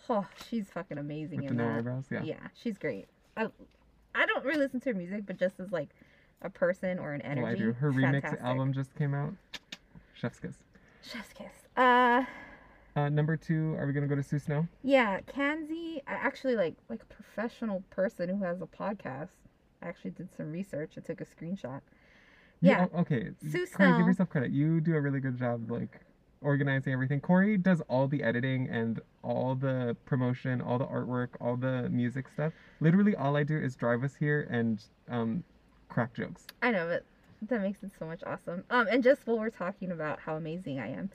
Oh, 0.09 0.27
she's 0.49 0.71
fucking 0.71 0.97
amazing 0.97 1.41
with 1.41 1.49
the 1.49 1.51
in 1.53 1.57
no 1.59 1.69
that. 1.69 1.79
eyebrows 1.81 2.07
yeah 2.11 2.23
Yeah, 2.23 2.37
she's 2.55 2.79
great. 2.79 3.07
I, 3.37 3.49
I 4.15 4.25
don't 4.25 4.45
really 4.47 4.61
listen 4.61 4.81
to 4.81 4.89
her 4.91 4.95
music, 4.97 5.27
but 5.27 5.39
just 5.39 5.61
as 5.61 5.71
like 5.71 5.91
a 6.45 6.51
person 6.51 6.99
or 6.99 7.13
an 7.13 7.23
energy. 7.23 7.43
oh 7.43 7.51
i 7.51 7.55
do 7.55 7.73
her 7.73 7.91
remix 7.91 8.13
fantastic. 8.23 8.41
album 8.43 8.73
just 8.73 8.95
came 8.95 9.15
out 9.15 9.33
chef's 10.15 10.39
kiss 10.39 10.55
Chef's 11.03 11.33
kiss. 11.35 11.53
Uh, 11.77 12.25
uh 12.97 13.09
number 13.11 13.37
two 13.37 13.75
are 13.79 13.87
we 13.87 13.93
gonna 13.93 14.07
go 14.07 14.15
to 14.15 14.23
sue 14.23 14.39
snell 14.39 14.67
yeah, 14.83 15.21
Kandyse. 15.23 16.01
Actually 16.07 16.57
like 16.57 16.77
like 16.89 17.03
a 17.03 17.07
professional 17.07 17.83
person 17.91 18.29
who 18.31 18.43
has 18.45 18.63
a 18.63 18.67
podcast. 18.67 19.31
I 19.83 19.89
actually 19.89 20.13
did 20.13 20.29
some 20.35 20.51
research. 20.53 20.95
I 20.97 21.01
took 21.01 21.21
a 21.21 21.25
screenshot. 21.27 21.81
You- 22.63 22.71
Yeah. 22.71 22.87
okay. 22.97 23.31
Sue 23.51 23.67
Corey, 23.67 23.93
give 23.99 24.07
yourself 24.07 24.31
credit. 24.31 24.51
You 24.53 24.81
do 24.81 24.95
a 24.97 25.01
really 25.01 25.21
good 25.21 25.37
job, 25.37 25.71
like 25.71 26.01
organizing 26.41 26.93
everything. 26.95 27.21
Corey 27.21 27.59
does 27.59 27.83
all 27.89 28.07
the 28.09 28.23
editing 28.23 28.69
and 28.71 29.01
all 29.23 29.55
the 29.55 29.95
promotion, 30.07 30.63
all 30.63 30.79
the 30.79 30.87
artwork, 30.87 31.31
all 31.41 31.57
the 31.57 31.89
music 31.91 32.29
stuff. 32.29 32.53
Literally, 32.81 33.15
all 33.17 33.37
I 33.37 33.43
do 33.43 33.59
is 33.59 33.77
drive 33.77 34.05
us 34.05 34.15
here 34.15 34.47
and 34.51 34.83
um, 35.11 35.45
crack 35.95 36.13
jokes. 36.13 36.45
I 36.61 36.73
know, 36.73 36.89
but 36.89 37.05
that 37.49 37.63
makes 37.63 37.83
it 37.85 37.93
so 37.97 38.05
much 38.05 38.23
awesome. 38.27 38.65
Um, 38.69 38.89
and 38.91 39.03
just 39.03 39.27
while 39.27 39.39
we're 39.39 39.51
talking 39.51 39.93
about 39.93 40.19
how 40.19 40.35
amazing 40.35 40.81
I 40.81 40.91
am, 40.91 41.11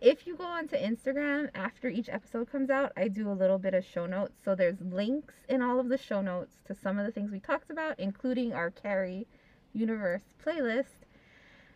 if 0.00 0.26
you 0.26 0.36
go 0.36 0.44
onto 0.44 0.76
Instagram 0.76 1.50
after 1.54 1.88
each 1.88 2.08
episode 2.08 2.50
comes 2.50 2.68
out, 2.68 2.92
I 2.96 3.06
do 3.06 3.30
a 3.30 3.32
little 3.32 3.58
bit 3.58 3.74
of 3.74 3.84
show 3.84 4.06
notes. 4.06 4.34
So 4.44 4.56
there's 4.56 4.80
links 4.80 5.34
in 5.48 5.62
all 5.62 5.78
of 5.78 5.88
the 5.88 5.96
show 5.96 6.20
notes 6.20 6.56
to 6.66 6.74
some 6.74 6.98
of 6.98 7.06
the 7.06 7.12
things 7.12 7.30
we 7.30 7.38
talked 7.38 7.70
about, 7.70 8.00
including 8.00 8.52
our 8.52 8.70
Carrie 8.70 9.28
Universe 9.72 10.22
playlist. 10.44 11.06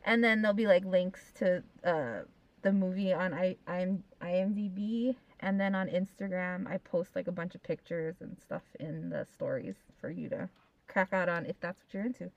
And 0.05 0.23
then 0.25 0.43
there'll 0.43 0.55
be 0.57 0.67
like 0.67 0.85
links 0.85 1.33
to 1.39 1.63
uh, 1.85 2.23
the 2.63 2.73
movie 2.73 3.13
on 3.13 3.33
I, 3.33 3.57
I'm, 3.69 4.03
IMDb. 4.21 5.15
And 5.41 5.61
then 5.61 5.77
on 5.77 5.87
Instagram, 5.89 6.69
I 6.69 6.79
post 6.79 7.15
like 7.15 7.29
a 7.29 7.33
bunch 7.33 7.55
of 7.55 7.63
pictures 7.63 8.17
and 8.21 8.37
stuff 8.41 8.63
in 8.81 9.11
the 9.11 9.27
stories 9.33 9.77
for 10.01 10.11
you 10.11 10.29
to 10.31 10.49
crack 10.89 11.13
out 11.13 11.29
on 11.29 11.47
if 11.47 11.61
that's 11.61 11.81
what 11.85 11.95
you're 11.95 12.05
into. 12.05 12.33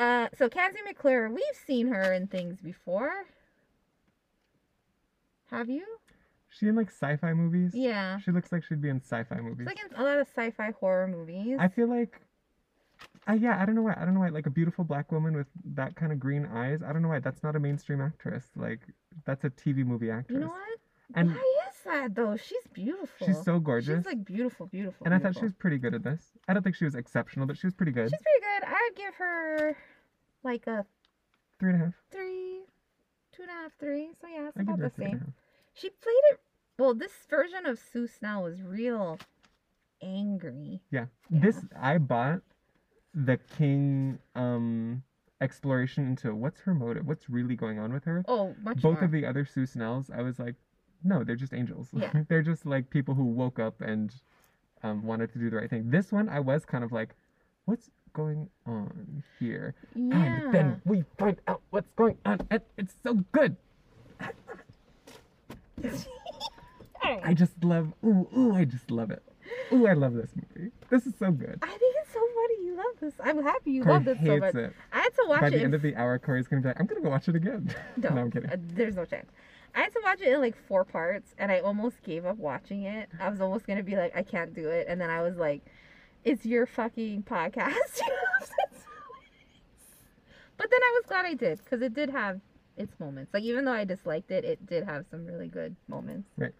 Uh, 0.00 0.28
so 0.34 0.48
Kandyse 0.48 0.82
McClure, 0.86 1.28
we've 1.28 1.42
seen 1.66 1.88
her 1.88 2.14
in 2.14 2.26
things 2.26 2.58
before. 2.58 3.12
Have 5.50 5.68
you? 5.68 5.84
She 6.48 6.68
in 6.68 6.74
like 6.74 6.88
sci-fi 6.88 7.34
movies. 7.34 7.72
Yeah. 7.74 8.18
She 8.18 8.30
looks 8.30 8.50
like 8.50 8.64
she'd 8.64 8.80
be 8.80 8.88
in 8.88 9.02
sci-fi 9.02 9.40
movies. 9.40 9.66
like 9.66 9.78
in 9.78 9.94
a 10.00 10.02
lot 10.02 10.18
of 10.18 10.26
sci-fi 10.34 10.72
horror 10.80 11.06
movies. 11.06 11.58
I 11.60 11.68
feel 11.68 11.86
like, 11.86 12.18
uh, 13.28 13.34
yeah, 13.34 13.60
I 13.60 13.66
don't 13.66 13.74
know 13.74 13.82
why. 13.82 13.94
I 14.00 14.06
don't 14.06 14.14
know 14.14 14.20
why. 14.20 14.30
Like 14.30 14.46
a 14.46 14.50
beautiful 14.50 14.84
black 14.84 15.12
woman 15.12 15.36
with 15.36 15.48
that 15.74 15.96
kind 15.96 16.12
of 16.12 16.18
green 16.18 16.46
eyes. 16.46 16.80
I 16.82 16.94
don't 16.94 17.02
know 17.02 17.08
why. 17.08 17.20
That's 17.20 17.42
not 17.42 17.54
a 17.54 17.60
mainstream 17.60 18.00
actress. 18.00 18.46
Like 18.56 18.80
that's 19.26 19.44
a 19.44 19.50
TV 19.50 19.84
movie 19.84 20.10
actress. 20.10 20.34
you 20.34 20.40
know 20.40 20.48
what? 20.48 20.69
And 21.14 21.30
Why 21.30 21.54
is 21.68 21.76
that 21.84 22.14
though? 22.14 22.36
She's 22.36 22.66
beautiful. 22.72 23.26
she's 23.26 23.42
so 23.42 23.58
gorgeous. 23.58 23.98
She's 24.00 24.06
like 24.06 24.24
beautiful, 24.24 24.66
beautiful. 24.66 25.04
and 25.04 25.14
I 25.14 25.18
thought 25.18 25.34
she 25.34 25.42
was 25.42 25.52
pretty 25.54 25.78
good 25.78 25.94
at 25.94 26.02
this. 26.02 26.22
I 26.48 26.54
don't 26.54 26.62
think 26.62 26.76
she 26.76 26.84
was 26.84 26.94
exceptional, 26.94 27.46
but 27.46 27.56
she 27.58 27.66
was 27.66 27.74
pretty 27.74 27.92
good. 27.92 28.10
She's 28.10 28.20
pretty 28.20 28.40
good. 28.60 28.68
I'd 28.68 28.90
give 28.96 29.14
her 29.14 29.76
like 30.42 30.66
a 30.66 30.84
Three 31.58 31.72
and 31.72 31.82
a 31.82 31.84
half. 31.86 31.94
three, 32.10 32.60
two 33.32 33.42
and 33.42 33.50
a 33.50 33.54
half, 33.54 33.72
three. 33.78 34.10
So 34.20 34.26
yeah, 34.28 34.48
it's 34.48 34.56
I 34.56 34.62
about 34.62 34.78
the 34.78 34.90
three 34.90 35.04
and 35.06 35.14
a 35.14 35.18
same. 35.18 35.34
She 35.74 35.88
played 35.90 36.22
it. 36.32 36.40
Well, 36.78 36.94
this 36.94 37.12
version 37.28 37.66
of 37.66 37.78
Sue 37.92 38.06
Snell 38.06 38.44
was 38.44 38.62
real 38.62 39.18
angry. 40.02 40.80
Yeah. 40.90 41.06
Yeah. 41.30 41.40
This 41.40 41.60
I 41.80 41.98
bought 41.98 42.40
the 43.14 43.38
King 43.58 44.18
um 44.34 45.02
exploration 45.40 46.06
into 46.06 46.34
what's 46.34 46.60
her 46.60 46.74
motive, 46.74 47.06
what's 47.06 47.28
really 47.30 47.56
going 47.56 47.78
on 47.78 47.92
with 47.92 48.04
her. 48.04 48.22
Oh, 48.28 48.54
much 48.62 48.80
Both 48.82 48.96
more. 48.96 49.04
of 49.04 49.10
the 49.10 49.24
other 49.26 49.44
Sue 49.44 49.66
Snells, 49.66 50.10
I 50.14 50.22
was 50.22 50.38
like, 50.38 50.54
no, 51.04 51.24
they're 51.24 51.36
just 51.36 51.52
angels. 51.54 51.88
Yeah. 51.92 52.10
they're 52.28 52.42
just 52.42 52.66
like 52.66 52.90
people 52.90 53.14
who 53.14 53.24
woke 53.24 53.58
up 53.58 53.80
and 53.80 54.12
um, 54.82 55.04
wanted 55.04 55.32
to 55.32 55.38
do 55.38 55.50
the 55.50 55.56
right 55.56 55.70
thing. 55.70 55.90
This 55.90 56.12
one, 56.12 56.28
I 56.28 56.40
was 56.40 56.64
kind 56.64 56.84
of 56.84 56.92
like, 56.92 57.14
what's 57.64 57.90
going 58.12 58.48
on 58.66 59.22
here? 59.38 59.74
yeah. 59.94 60.14
And 60.16 60.54
then 60.54 60.82
we 60.84 61.04
find 61.18 61.40
out 61.46 61.62
what's 61.70 61.92
going 61.92 62.18
on, 62.24 62.40
and 62.50 62.60
it's 62.76 62.94
so 63.02 63.24
good. 63.32 63.56
I 67.02 67.34
just 67.34 67.52
love, 67.64 67.92
ooh, 68.04 68.28
ooh, 68.36 68.54
I 68.54 68.64
just 68.64 68.90
love 68.90 69.10
it. 69.10 69.22
Ooh, 69.72 69.86
I 69.86 69.94
love 69.94 70.14
this 70.14 70.30
movie. 70.34 70.70
This 70.90 71.06
is 71.06 71.14
so 71.18 71.30
good. 71.30 71.58
I 71.62 71.66
think 71.68 71.94
it's 72.02 72.12
so 72.12 72.20
funny. 72.20 72.66
You 72.66 72.76
love 72.76 73.00
this. 73.00 73.14
I'm 73.22 73.42
happy 73.42 73.72
you 73.72 73.82
Corey 73.82 73.94
loved 73.94 74.08
it 74.08 74.18
so 74.18 74.22
hates 74.22 74.40
much. 74.40 74.54
it. 74.54 74.72
I 74.92 74.98
had 75.00 75.14
to 75.14 75.24
watch 75.26 75.40
By 75.40 75.46
it. 75.48 75.50
By 75.50 75.56
the 75.56 75.64
end 75.64 75.74
of 75.74 75.82
the 75.82 75.96
hour, 75.96 76.18
Corey's 76.18 76.46
gonna 76.46 76.62
be 76.62 76.68
like, 76.68 76.78
I'm 76.78 76.86
gonna 76.86 77.00
go 77.00 77.10
watch 77.10 77.28
it 77.28 77.36
again. 77.36 77.74
No, 77.96 78.08
no 78.14 78.20
I'm 78.22 78.30
kidding. 78.30 78.50
uh, 78.50 78.56
there's 78.74 78.96
no 78.96 79.04
chance. 79.04 79.30
I 79.74 79.80
had 79.80 79.92
to 79.92 80.00
watch 80.02 80.20
it 80.20 80.32
in 80.32 80.40
like 80.40 80.56
four 80.68 80.84
parts, 80.84 81.34
and 81.38 81.50
I 81.52 81.60
almost 81.60 82.02
gave 82.02 82.26
up 82.26 82.36
watching 82.38 82.82
it. 82.84 83.08
I 83.20 83.28
was 83.28 83.40
almost 83.40 83.66
gonna 83.66 83.82
be 83.82 83.96
like, 83.96 84.16
I 84.16 84.22
can't 84.22 84.54
do 84.54 84.68
it, 84.68 84.86
and 84.88 85.00
then 85.00 85.10
I 85.10 85.22
was 85.22 85.36
like, 85.36 85.62
It's 86.24 86.44
your 86.44 86.66
fucking 86.66 87.24
podcast. 87.24 87.56
You 87.56 87.74
have 87.76 87.94
to 87.94 88.02
do 88.02 88.52
it. 88.52 88.82
but 90.56 90.70
then 90.70 90.80
I 90.82 91.00
was 91.00 91.04
glad 91.06 91.24
I 91.26 91.34
did 91.34 91.58
because 91.58 91.82
it 91.82 91.94
did 91.94 92.10
have 92.10 92.40
its 92.76 92.98
moments. 92.98 93.32
Like 93.34 93.44
even 93.44 93.64
though 93.64 93.72
I 93.72 93.84
disliked 93.84 94.30
it, 94.30 94.44
it 94.44 94.66
did 94.66 94.84
have 94.84 95.04
some 95.10 95.26
really 95.26 95.48
good 95.48 95.76
moments. 95.88 96.28
Right. 96.36 96.54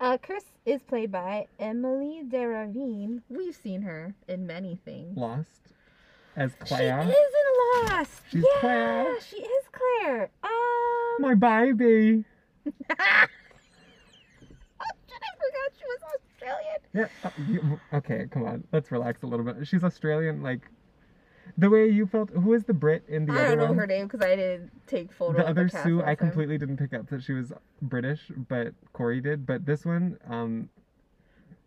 Uh, 0.00 0.16
Chris 0.18 0.44
is 0.64 0.80
played 0.82 1.10
by 1.10 1.46
Emily 1.58 2.22
de 2.28 2.46
Ravin. 2.46 3.22
We've 3.28 3.54
seen 3.56 3.82
her 3.82 4.14
in 4.28 4.46
many 4.46 4.78
things. 4.84 5.16
Lost 5.16 5.60
as 6.38 6.52
Claire. 6.60 7.02
She 7.04 7.10
is 7.10 7.16
in 7.16 7.88
Lost. 7.90 8.22
She's 8.30 8.44
yeah, 8.54 8.60
Claire. 8.60 9.20
she 9.28 9.36
is 9.36 9.64
Claire. 9.72 10.30
Um, 10.42 10.50
My 11.20 11.34
baby. 11.34 12.24
oh 12.66 12.94
I 14.80 14.86
forgot 15.36 15.72
she 15.78 15.84
was 15.84 16.00
Australian. 16.14 16.78
Yeah. 16.94 17.08
uh, 17.24 17.30
you- 17.48 17.80
okay, 17.92 18.26
come 18.30 18.44
on. 18.44 18.64
Let's 18.72 18.90
relax 18.92 19.22
a 19.22 19.26
little 19.26 19.44
bit. 19.44 19.66
She's 19.66 19.82
Australian, 19.84 20.42
like 20.42 20.60
the 21.56 21.68
way 21.68 21.88
you 21.88 22.06
felt. 22.06 22.30
Who 22.30 22.54
is 22.54 22.64
the 22.64 22.74
Brit 22.74 23.02
in 23.08 23.26
the 23.26 23.32
I 23.32 23.36
other 23.36 23.48
don't 23.48 23.58
know 23.58 23.64
one? 23.66 23.78
her 23.78 23.86
name 23.86 24.06
because 24.06 24.20
I 24.24 24.36
didn't 24.36 24.70
take 24.86 25.12
photos. 25.12 25.36
the 25.36 25.48
other 25.48 25.68
the 25.72 25.82
Sue, 25.82 26.02
I 26.02 26.14
completely 26.14 26.56
didn't 26.56 26.76
pick 26.76 26.94
up 26.94 27.08
that 27.10 27.22
she 27.22 27.32
was 27.32 27.52
British, 27.82 28.30
but 28.48 28.74
Corey 28.92 29.20
did. 29.20 29.44
But 29.46 29.66
this 29.66 29.84
one, 29.84 30.18
um, 30.28 30.68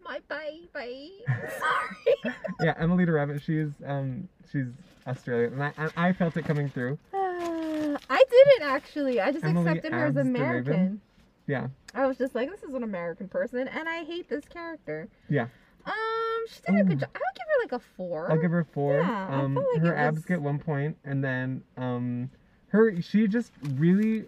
My 0.04 0.20
baby. 0.28 1.12
Sorry. 1.28 2.36
yeah, 2.62 2.74
Emily 2.78 3.06
de 3.06 3.12
Rabbit, 3.12 3.42
she's 3.42 3.70
um, 3.86 4.28
she's 4.52 4.66
Australian, 5.08 5.54
and 5.54 5.64
I, 5.64 5.74
and 5.78 5.92
I 5.96 6.14
felt 6.14 6.36
it 6.38 6.46
coming 6.46 6.70
through. 6.70 6.98
Uh, 7.14 7.98
I 8.10 8.24
didn't 8.30 8.70
actually. 8.70 9.20
I 9.20 9.32
just 9.32 9.46
Emily 9.46 9.68
accepted 9.70 9.94
her 9.94 10.06
as 10.06 10.10
Abs 10.10 10.16
de 10.16 10.20
Raven? 10.24 10.36
American. 10.36 11.02
Yeah, 11.48 11.68
I 11.94 12.06
was 12.06 12.18
just 12.18 12.36
like, 12.36 12.50
this 12.50 12.64
is 12.64 12.74
an 12.74 12.84
American 12.84 13.28
person, 13.28 13.68
and 13.68 13.90
I 13.90 14.04
hate 14.04 14.30
this 14.30 14.46
character. 14.46 15.08
Yeah. 15.30 15.48
Um, 15.86 16.46
she 16.48 16.62
did 16.72 16.82
a 16.82 16.84
good 16.84 17.00
job. 17.00 17.10
I 17.16 17.20
would 17.20 17.36
give 17.36 17.48
her 17.48 17.64
like 17.64 17.72
a 17.72 17.80
four. 17.98 18.32
I'll 18.32 18.38
give 18.38 18.52
her 18.52 18.64
four. 18.74 19.00
Yeah, 19.00 19.28
I 19.30 19.42
um, 19.42 19.56
felt 19.56 19.66
like 19.74 19.82
her 19.82 19.94
it 19.94 19.98
abs 19.98 20.18
was- 20.18 20.26
get 20.26 20.42
one 20.42 20.60
point, 20.60 20.98
and 21.04 21.24
then 21.24 21.64
um, 21.78 22.30
her 22.70 23.02
she 23.02 23.28
just 23.28 23.52
really 23.74 24.26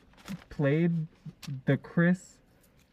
played 0.49 1.07
the 1.65 1.77
Chris 1.77 2.38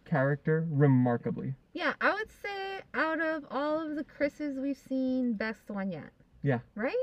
character 0.04 0.66
remarkably. 0.70 1.54
Yeah, 1.72 1.92
I 2.00 2.12
would 2.14 2.30
say 2.42 2.80
out 2.94 3.20
of 3.20 3.44
all 3.50 3.80
of 3.80 3.94
the 3.96 4.04
Chris's 4.04 4.58
we've 4.58 4.76
seen, 4.76 5.34
best 5.34 5.68
one 5.68 5.90
yet. 5.92 6.10
Yeah. 6.42 6.58
Right? 6.74 6.94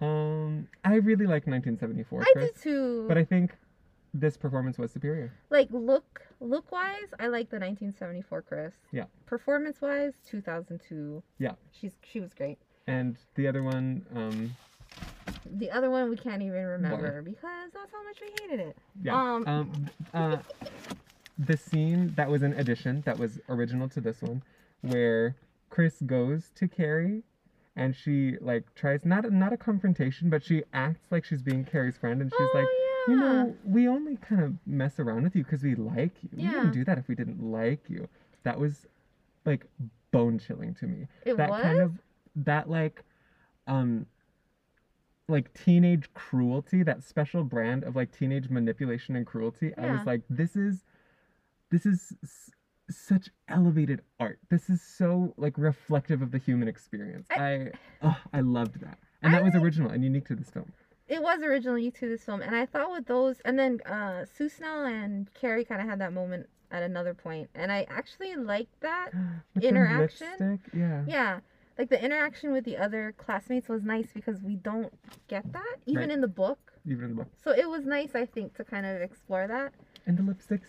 Um, 0.00 0.68
I 0.84 0.96
really 0.96 1.24
like 1.26 1.46
1974 1.46 2.20
I 2.20 2.32
Chris, 2.34 2.50
did 2.52 2.60
too. 2.62 3.04
but 3.08 3.16
I 3.16 3.24
think 3.24 3.52
this 4.12 4.36
performance 4.36 4.78
was 4.78 4.90
superior. 4.92 5.32
like 5.50 5.68
look 5.70 6.22
look 6.40 6.70
wise, 6.70 7.08
I 7.18 7.28
like 7.28 7.48
the 7.50 7.56
1974 7.58 8.42
Chris. 8.42 8.74
Yeah. 8.92 9.04
Performance 9.24 9.80
wise, 9.80 10.12
2002. 10.28 11.22
Yeah. 11.38 11.52
She's 11.72 11.92
she 12.02 12.20
was 12.20 12.34
great. 12.34 12.58
And 12.86 13.16
the 13.36 13.48
other 13.48 13.62
one, 13.62 14.04
um, 14.14 14.54
The 15.58 15.70
other 15.70 15.90
one 15.90 16.10
we 16.10 16.16
can't 16.16 16.42
even 16.42 16.62
remember 16.64 17.22
because 17.22 17.70
that's 17.72 17.90
how 17.90 18.02
much 18.04 18.18
we 18.20 18.28
hated 18.42 18.60
it. 18.68 18.76
yeah, 19.02 19.14
Um, 19.34 19.44
um, 19.46 19.90
uh, 20.14 20.36
the 21.38 21.56
scene 21.56 22.14
that 22.16 22.30
was 22.30 22.42
an 22.42 22.54
addition 22.54 23.02
that 23.04 23.18
was 23.18 23.38
original 23.48 23.88
to 23.90 24.00
this 24.00 24.22
one, 24.22 24.42
where 24.80 25.36
Chris 25.70 26.00
goes 26.04 26.50
to 26.56 26.68
Carrie, 26.68 27.22
and 27.74 27.94
she 27.94 28.36
like 28.40 28.74
tries 28.74 29.04
not 29.04 29.30
not 29.32 29.52
a 29.52 29.56
confrontation, 29.56 30.30
but 30.30 30.42
she 30.42 30.62
acts 30.72 31.06
like 31.10 31.24
she's 31.24 31.42
being 31.42 31.64
Carrie's 31.64 31.96
friend, 31.96 32.22
and 32.22 32.30
she's 32.30 32.48
oh, 32.54 32.58
like, 32.58 32.66
yeah. 33.08 33.14
you 33.14 33.20
know, 33.20 33.56
we 33.64 33.88
only 33.88 34.16
kind 34.16 34.42
of 34.42 34.54
mess 34.66 34.98
around 34.98 35.24
with 35.24 35.36
you 35.36 35.44
because 35.44 35.62
we 35.62 35.74
like 35.74 36.12
you. 36.22 36.30
We 36.32 36.48
wouldn't 36.48 36.72
do 36.72 36.84
that 36.84 36.98
if 36.98 37.08
we 37.08 37.14
didn't 37.14 37.42
like 37.42 37.80
you. 37.88 38.08
That 38.44 38.58
was 38.58 38.86
like 39.44 39.66
bone 40.10 40.38
chilling 40.38 40.74
to 40.74 40.86
me. 40.86 41.06
it 41.24 41.36
that 41.36 41.50
was. 41.50 41.62
kind 41.62 41.80
of 41.80 41.92
that 42.36 42.70
like 42.70 43.02
um 43.66 44.06
like 45.28 45.52
teenage 45.54 46.12
cruelty 46.14 46.82
that 46.82 47.02
special 47.02 47.42
brand 47.42 47.82
of 47.84 47.96
like 47.96 48.16
teenage 48.16 48.48
manipulation 48.48 49.16
and 49.16 49.26
cruelty 49.26 49.72
i 49.76 49.90
was 49.90 50.06
like 50.06 50.20
this 50.30 50.54
is 50.54 50.84
this 51.76 51.84
is 51.86 52.12
s- 52.22 52.50
such 52.90 53.28
elevated 53.48 54.00
art 54.20 54.38
this 54.50 54.70
is 54.70 54.80
so 54.80 55.34
like 55.36 55.58
reflective 55.58 56.22
of 56.22 56.30
the 56.30 56.38
human 56.38 56.68
experience 56.68 57.26
i 57.30 57.36
I- 57.52 57.72
oh, 58.02 58.16
i 58.32 58.40
loved 58.40 58.80
that 58.80 58.98
and 59.22 59.34
I 59.34 59.38
that 59.38 59.44
was 59.44 59.54
like- 59.54 59.62
original 59.62 59.90
and 59.90 60.02
unique 60.04 60.26
to 60.28 60.36
this 60.36 60.50
film 60.50 60.72
it 61.08 61.22
was 61.22 61.40
originally 61.42 61.88
to 61.92 62.08
this 62.08 62.24
film, 62.24 62.42
and 62.42 62.56
I 62.56 62.66
thought 62.66 62.90
with 62.90 63.06
those, 63.06 63.36
and 63.44 63.56
then 63.56 63.78
uh, 63.86 64.24
Sue 64.36 64.48
Snell 64.48 64.84
and 64.86 65.32
Carrie 65.34 65.64
kind 65.64 65.80
of 65.80 65.86
had 65.88 66.00
that 66.00 66.12
moment 66.12 66.48
at 66.72 66.82
another 66.82 67.14
point, 67.14 67.48
and 67.54 67.70
I 67.70 67.86
actually 67.88 68.34
liked 68.34 68.80
that. 68.80 69.10
Interaction? 69.62 70.58
yeah 70.74 71.04
Yeah, 71.06 71.38
like 71.78 71.90
the 71.90 72.02
interaction 72.04 72.52
with 72.52 72.64
the 72.64 72.76
other 72.76 73.14
classmates 73.16 73.68
was 73.68 73.84
nice 73.84 74.08
because 74.12 74.42
we 74.42 74.56
don't 74.56 74.92
get 75.28 75.52
that 75.52 75.76
even 75.86 76.02
Right. 76.08 76.10
in 76.10 76.20
the 76.22 76.28
book. 76.28 76.72
even 76.84 77.04
in 77.04 77.10
the 77.10 77.16
book 77.22 77.28
So 77.44 77.52
it 77.52 77.68
was 77.70 77.84
nice, 77.86 78.16
I 78.16 78.26
think, 78.26 78.56
to 78.56 78.64
kind 78.64 78.84
of 78.84 79.00
explore 79.00 79.46
that. 79.46 79.74
And 80.06 80.16
the 80.16 80.22
lipstick 80.22 80.62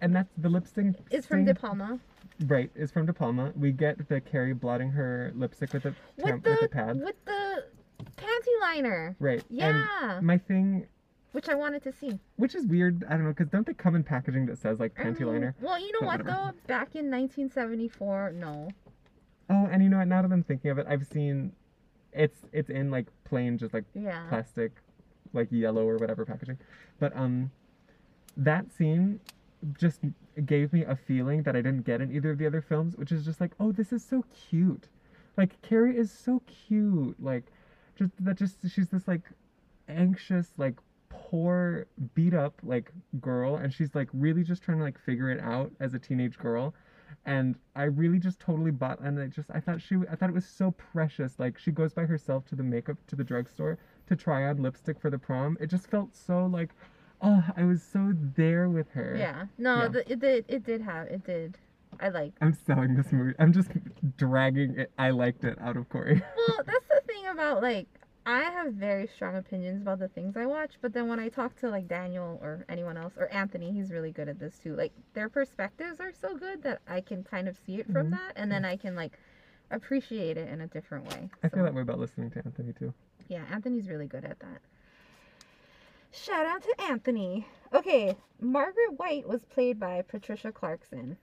and 0.00 0.14
that's 0.14 0.32
the 0.38 0.48
lipstick 0.48 0.94
Is 1.10 1.26
from 1.26 1.44
De 1.44 1.54
Palma 1.54 1.98
right 2.46 2.70
is 2.74 2.90
from 2.90 3.06
de 3.06 3.12
palma 3.12 3.52
we 3.54 3.70
get 3.70 4.08
the 4.08 4.20
carrie 4.20 4.54
blotting 4.54 4.90
her 4.90 5.32
lipstick 5.36 5.72
with 5.72 5.84
a 5.84 5.94
with 6.16 6.42
the 6.42 6.50
with 6.50 6.62
a 6.62 6.68
pad 6.68 7.00
with 7.00 7.24
the 7.26 7.64
panty 8.16 8.60
liner. 8.60 9.14
right 9.20 9.44
and 9.50 9.88
Yeah, 10.00 10.18
my 10.20 10.38
thing 10.38 10.86
which 11.32 11.48
I 11.48 11.54
wanted 11.54 11.82
to 11.84 11.92
see. 11.92 12.18
which 12.36 12.54
is 12.56 12.66
weird 12.66 13.04
i 13.08 13.10
don't 13.12 13.22
know 13.24 13.28
because 13.30 13.48
don't 13.48 13.66
they 13.66 13.74
come 13.74 13.94
in 13.94 14.02
packaging 14.02 14.46
that 14.46 14.58
says 14.58 14.80
like 14.80 14.94
panty 14.94 15.20
Um, 15.22 15.28
liner 15.28 15.54
Well, 15.60 15.78
you 15.78 15.92
know 15.92 16.00
But 16.00 16.06
what 16.06 16.18
whatever. 16.24 16.52
though? 16.54 16.58
Back 16.66 16.96
in 16.96 17.08
1974, 17.10 18.32
no. 18.34 18.68
oh 19.50 19.68
and 19.70 19.82
you 19.82 19.88
know 19.88 19.98
what 19.98 20.08
now 20.08 20.22
that 20.22 20.32
i'm 20.32 20.42
thinking 20.42 20.70
of 20.72 20.78
it 20.78 20.86
i've 20.88 21.06
seen 21.06 21.52
it's 22.12 22.40
it's 22.52 22.70
in 22.70 22.90
like 22.90 23.06
plain 23.24 23.58
just 23.58 23.74
like 23.74 23.84
Yeah. 23.94 24.26
plastic 24.28 24.72
like 25.32 25.48
yellow 25.52 25.86
or 25.86 25.98
whatever 25.98 26.24
packaging 26.24 26.58
but 26.98 27.14
um 27.16 27.50
that 28.36 28.72
scene 28.72 29.20
just 29.78 30.00
gave 30.44 30.72
me 30.72 30.82
a 30.82 30.96
feeling 30.96 31.42
that 31.44 31.56
I 31.56 31.62
didn't 31.62 31.82
get 31.82 32.00
in 32.00 32.12
either 32.12 32.30
of 32.30 32.38
the 32.38 32.46
other 32.46 32.60
films, 32.60 32.96
which 32.96 33.12
is 33.12 33.24
just 33.24 33.40
like, 33.40 33.52
oh, 33.60 33.72
this 33.72 33.92
is 33.92 34.04
so 34.04 34.24
cute. 34.48 34.88
Like 35.36 35.60
Carrie 35.62 35.96
is 35.96 36.10
so 36.10 36.42
cute. 36.46 37.22
Like 37.22 37.44
just 37.96 38.12
that 38.20 38.36
just 38.36 38.58
she's 38.68 38.88
this 38.88 39.08
like 39.08 39.22
anxious, 39.88 40.52
like 40.56 40.74
poor, 41.08 41.86
beat 42.14 42.34
up 42.34 42.60
like 42.62 42.90
girl 43.20 43.56
and 43.56 43.72
she's 43.72 43.94
like 43.94 44.08
really 44.12 44.42
just 44.42 44.62
trying 44.62 44.78
to 44.78 44.84
like 44.84 44.98
figure 44.98 45.30
it 45.30 45.40
out 45.40 45.72
as 45.80 45.94
a 45.94 45.98
teenage 45.98 46.38
girl. 46.38 46.74
And 47.26 47.56
I 47.74 47.84
really 47.84 48.18
just 48.18 48.38
totally 48.38 48.70
bought 48.70 49.00
and 49.00 49.18
I 49.18 49.26
just 49.26 49.50
I 49.52 49.60
thought 49.60 49.80
she 49.80 49.96
I 50.10 50.16
thought 50.16 50.28
it 50.28 50.34
was 50.34 50.46
so 50.46 50.72
precious. 50.72 51.38
Like 51.38 51.58
she 51.58 51.70
goes 51.70 51.92
by 51.92 52.04
herself 52.04 52.44
to 52.46 52.54
the 52.54 52.62
makeup 52.62 52.98
to 53.08 53.16
the 53.16 53.24
drugstore 53.24 53.78
to 54.08 54.16
try 54.16 54.44
on 54.44 54.62
lipstick 54.62 55.00
for 55.00 55.10
the 55.10 55.18
prom. 55.18 55.56
It 55.60 55.68
just 55.68 55.88
felt 55.88 56.14
so 56.14 56.46
like 56.46 56.70
oh, 57.22 57.44
I 57.56 57.64
was 57.64 57.82
so 57.82 58.12
there 58.36 58.68
with 58.68 58.90
her. 58.90 59.14
Yeah. 59.16 59.46
No, 59.58 59.82
Yeah. 59.82 59.88
The, 59.88 60.12
it 60.12 60.20
did. 60.20 60.44
It 60.48 60.64
did 60.64 60.80
have. 60.82 61.06
It 61.08 61.24
did. 61.24 61.58
I 62.00 62.08
like. 62.08 62.32
I'm 62.40 62.56
selling 62.66 62.94
this 62.96 63.12
movie. 63.12 63.34
I'm 63.38 63.52
just 63.52 63.70
dragging 64.16 64.78
it. 64.78 64.90
I 64.98 65.10
liked 65.10 65.44
it 65.44 65.56
out 65.60 65.76
of 65.76 65.88
Corey. 65.88 66.20
Well, 66.48 66.58
that's 66.66 66.86
the 66.88 67.00
thing 67.06 67.26
about 67.32 67.62
like 67.62 67.86
I 68.26 68.40
have 68.40 68.72
very 68.74 69.06
strong 69.06 69.36
opinions 69.36 69.82
about 69.82 69.98
the 69.98 70.08
things 70.08 70.36
I 70.36 70.46
watch, 70.46 70.72
but 70.80 70.92
then 70.92 71.08
when 71.08 71.20
I 71.20 71.28
talk 71.28 71.54
to 71.60 71.68
like 71.70 71.86
Daniel 71.88 72.38
or 72.42 72.64
anyone 72.68 72.96
else 72.96 73.12
or 73.18 73.28
Anthony, 73.28 73.70
he's 73.72 73.90
really 73.92 74.12
good 74.12 74.28
at 74.28 74.38
this 74.38 74.58
too. 74.58 74.74
Like 74.74 74.92
their 75.14 75.28
perspectives 75.28 76.00
are 76.00 76.12
so 76.12 76.34
good 76.36 76.62
that 76.62 76.80
I 76.88 77.00
can 77.00 77.22
kind 77.22 77.48
of 77.48 77.56
see 77.66 77.76
it 77.80 77.86
from 77.86 78.08
Mhm. 78.08 78.10
that, 78.12 78.32
and 78.36 78.50
then 78.50 78.64
I 78.64 78.76
can 78.76 78.94
like 78.96 79.18
appreciate 79.70 80.36
it 80.36 80.48
in 80.48 80.60
a 80.62 80.66
different 80.66 81.06
way. 81.08 81.30
I 81.42 81.48
feel 81.48 81.60
So, 81.60 81.64
that 81.64 81.74
way 81.74 81.82
about 81.82 81.98
listening 81.98 82.30
to 82.32 82.42
Anthony 82.44 82.72
too. 82.72 82.92
Yeah, 83.28 83.44
Anthony's 83.50 83.88
really 83.88 84.06
good 84.06 84.24
at 84.24 84.38
that. 84.40 84.60
Shout 86.14 86.46
out 86.46 86.62
to 86.62 86.74
Anthony. 86.88 87.46
Okay, 87.72 88.14
Margaret 88.40 88.98
White 88.98 89.26
was 89.28 89.44
played 89.44 89.80
by 89.80 90.02
Patricia 90.02 90.52
Clarkson. 90.52 91.16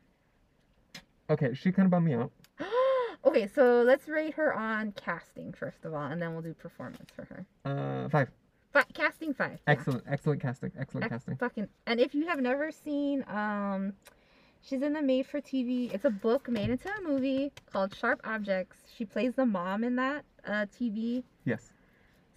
Okay, 1.30 1.54
she 1.54 1.72
kind 1.72 1.86
of 1.86 1.92
bummed 1.92 2.08
me 2.08 2.14
out. 2.14 2.32
okay, 3.26 3.48
so 3.48 3.84
let's 3.84 4.10
rate 4.10 4.34
her 4.34 4.54
on 4.54 4.92
casting 4.92 5.54
first 5.54 5.86
of 5.86 5.94
all, 5.94 6.04
and 6.04 6.22
then 6.22 6.34
we'll 6.34 6.42
do 6.42 6.54
performance 6.54 7.10
for 7.16 7.26
her. 7.26 7.46
Uh, 7.64 8.10
five. 8.10 8.30
Fi 8.74 8.84
casting 8.94 9.34
five. 9.34 9.60
yeah. 9.66 9.72
Excellent, 9.74 10.04
excellent 10.10 10.42
casting. 10.42 10.72
Excellent 10.78 11.06
Ex- 11.06 11.12
casting. 11.12 11.38
Fucking, 11.38 11.68
and 11.88 12.00
if 12.00 12.14
you 12.14 12.28
have 12.28 12.42
never 12.42 12.72
seen, 12.72 13.24
um, 13.30 13.94
she's 14.62 14.82
in 14.82 14.94
the 14.94 15.02
made 15.02 15.26
for 15.26 15.40
TV. 15.40 15.94
It's 15.94 16.06
a 16.06 16.10
book 16.10 16.50
made 16.50 16.70
into 16.70 16.90
a 16.90 17.02
movie 17.02 17.54
called 17.72 17.96
Sharp 17.96 18.20
Objects. 18.26 18.78
She 18.96 19.06
plays 19.06 19.36
the 19.36 19.46
mom 19.46 19.84
in 19.86 19.96
that 19.96 20.26
uh, 20.46 20.66
TV 20.78 21.24
Yes, 21.46 21.71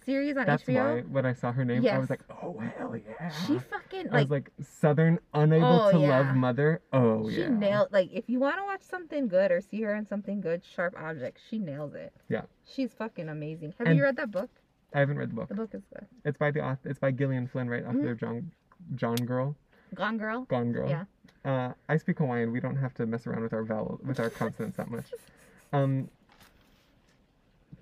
series 0.05 0.37
on 0.37 0.45
that's 0.45 0.63
HBO. 0.63 0.95
why 0.95 1.01
when 1.01 1.25
I 1.25 1.33
saw 1.33 1.51
her 1.51 1.65
name, 1.65 1.85
I 1.87 1.97
was 1.97 2.09
like, 2.09 2.21
oh 2.29 2.61
hell 2.77 2.95
yeah. 2.95 3.29
She 3.45 3.59
fucking 3.59 4.09
I 4.11 4.21
was 4.21 4.29
like, 4.29 4.29
like 4.29 4.51
Southern, 4.61 5.19
unable 5.33 5.81
Oh, 5.81 5.91
to 5.91 5.99
yeah. 5.99 6.07
love 6.19 6.35
mother. 6.35 6.81
Oh 6.93 7.29
she 7.29 7.37
yeah. 7.39 7.45
She 7.47 7.51
nailed 7.53 7.87
like 7.91 8.09
if 8.13 8.29
you 8.29 8.39
want 8.39 8.57
to 8.57 8.63
watch 8.63 8.81
something 8.83 9.27
good 9.27 9.51
or 9.51 9.61
see 9.61 9.81
her 9.81 9.95
in 9.95 10.07
something 10.07 10.41
good, 10.41 10.61
Sharp 10.75 10.95
Objects, 10.99 11.41
she 11.49 11.57
nails 11.59 11.93
it. 11.93 12.13
Yeah. 12.29 12.41
She's 12.65 12.93
fucking 12.93 13.29
amazing. 13.29 13.73
Have 13.77 13.87
And- 13.87 13.97
you 13.97 14.03
read 14.03 14.15
that 14.17 14.31
book? 14.31 14.49
I 14.93 14.99
haven't 14.99 15.17
read 15.17 15.31
the 15.31 15.35
book. 15.35 15.49
The 15.49 15.55
book 15.55 15.71
is 15.73 15.83
good. 15.93 16.05
It's 16.23 16.37
by 16.37 16.51
the 16.51 16.61
author. 16.63 16.87
It's 16.89 16.99
by 16.99 17.11
Gillian 17.11 17.47
Flynn, 17.47 17.69
right? 17.69 17.85
Off 17.85 17.95
Mhm. 17.95 18.03
their 18.03 18.15
John, 18.15 18.51
John 18.95 19.15
Girl, 19.17 19.55
Gone 19.93 20.17
Girl. 20.17 20.43
Gone 20.45 20.71
Girl. 20.71 20.87
Yeah. 20.89 21.03
Uh, 21.43 21.73
I 21.89 21.97
speak 21.97 22.19
Hawaiian. 22.19 22.51
We 22.51 22.59
don't 22.61 22.77
have 22.77 22.93
to 22.95 23.05
mess 23.05 23.27
around 23.27 23.43
with 23.43 23.53
our 23.53 23.63
vowel 23.63 23.99
with 24.03 24.19
our 24.19 24.29
consonants 24.29 24.77
that 24.77 24.89
much. 24.89 25.05
Um. 25.73 26.09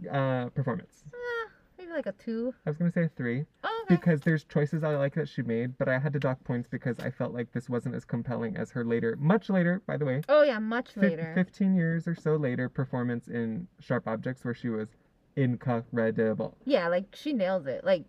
Uh, 0.10 0.50
performance. 0.50 1.04
Like 1.94 2.08
a 2.08 2.12
two. 2.14 2.56
I 2.66 2.72
was 2.72 2.78
gonna 2.78 2.92
say 2.92 3.04
a 3.04 3.10
three. 3.10 3.46
Oh, 3.64 3.82
okay. 3.86 3.96
because 3.96 4.22
there's 4.22 4.44
choices 4.46 4.84
I 4.84 4.96
like 4.96 5.14
that 5.14 5.30
she 5.30 5.44
made, 5.44 5.78
but 5.78 5.88
I 5.88 6.00
had 6.00 6.12
to 6.14 6.20
dock 6.20 6.44
points 6.44 6.68
because 6.68 7.00
I 7.00 7.12
felt 7.12 7.34
like 7.34 7.52
this 7.52 7.70
wasn't 7.70 7.94
as 7.94 8.04
compelling 8.04 8.58
as 8.58 8.72
her 8.72 8.84
later, 8.84 9.16
much 9.20 9.48
later, 9.50 9.80
by 9.86 9.98
the 9.98 10.06
way, 10.06 10.22
Oh 10.28 10.42
yeah, 10.42 10.58
much 10.58 10.98
later. 10.98 11.32
15 11.36 11.76
years 11.76 12.08
or 12.08 12.16
so 12.16 12.36
later 12.36 12.68
performance 12.68 13.28
in 13.28 13.68
Sharp 13.80 14.08
Objects 14.08 14.44
where 14.44 14.56
she 14.56 14.70
was 14.70 14.88
incredible. 15.36 16.58
Yeah, 16.66 16.88
like 16.88 17.06
she 17.16 17.32
nails 17.32 17.68
it. 17.68 17.84
Like, 17.84 18.06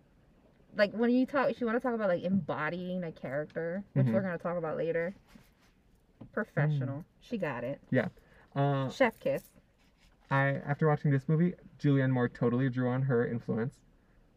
like 0.75 0.91
when 0.93 1.11
you 1.11 1.27
talk, 1.27 1.51
if 1.51 1.61
you 1.61 1.67
want 1.67 1.77
to 1.77 1.79
talk 1.81 1.93
about 1.93 2.09
like 2.09 2.23
embodying 2.23 3.03
a 3.03 3.11
character, 3.11 3.83
which 3.93 4.07
Mhm. 4.07 4.13
we're 4.13 4.21
gonna 4.21 4.39
talk 4.39 4.57
about 4.57 4.77
later. 4.77 5.13
Professional. 6.33 7.05
She 7.21 7.37
got 7.37 7.63
it. 7.63 7.79
Yeah. 7.91 8.07
Uh, 8.55 8.89
Chef 8.89 9.19
kiss. 9.19 9.43
I 10.31 10.61
after 10.65 10.87
watching 10.87 11.11
this 11.11 11.27
movie, 11.27 11.53
Julianne 11.79 12.11
Moore 12.11 12.29
totally 12.29 12.69
drew 12.69 12.89
on 12.89 13.03
her 13.03 13.27
influence, 13.27 13.75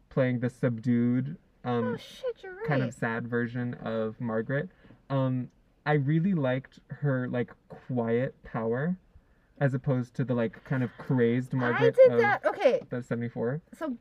playing 0.09 0.39
the 0.39 0.49
subdued, 0.49 1.37
um, 1.63 1.93
oh 1.93 1.97
shit, 1.97 2.43
right. 2.43 2.67
kind 2.67 2.83
of 2.83 2.93
sad 2.93 3.27
version 3.27 3.73
of 3.75 4.19
Margaret. 4.19 4.69
Um, 5.09 5.49
I 5.85 5.93
really 5.93 6.33
liked 6.33 6.79
her 6.87 7.27
like 7.27 7.51
quiet 7.67 8.35
power, 8.43 8.97
as 9.59 9.73
opposed 9.73 10.13
to 10.15 10.23
the 10.23 10.33
like 10.33 10.63
kind 10.63 10.83
of 10.83 10.91
crazed 10.97 11.53
Margaret 11.53 11.95
I 11.99 12.07
did 12.07 12.13
of 12.13 12.19
that. 12.19 12.45
Okay, 12.45 12.81
the 12.89 13.01
'74. 13.01 13.61
so 13.73 13.97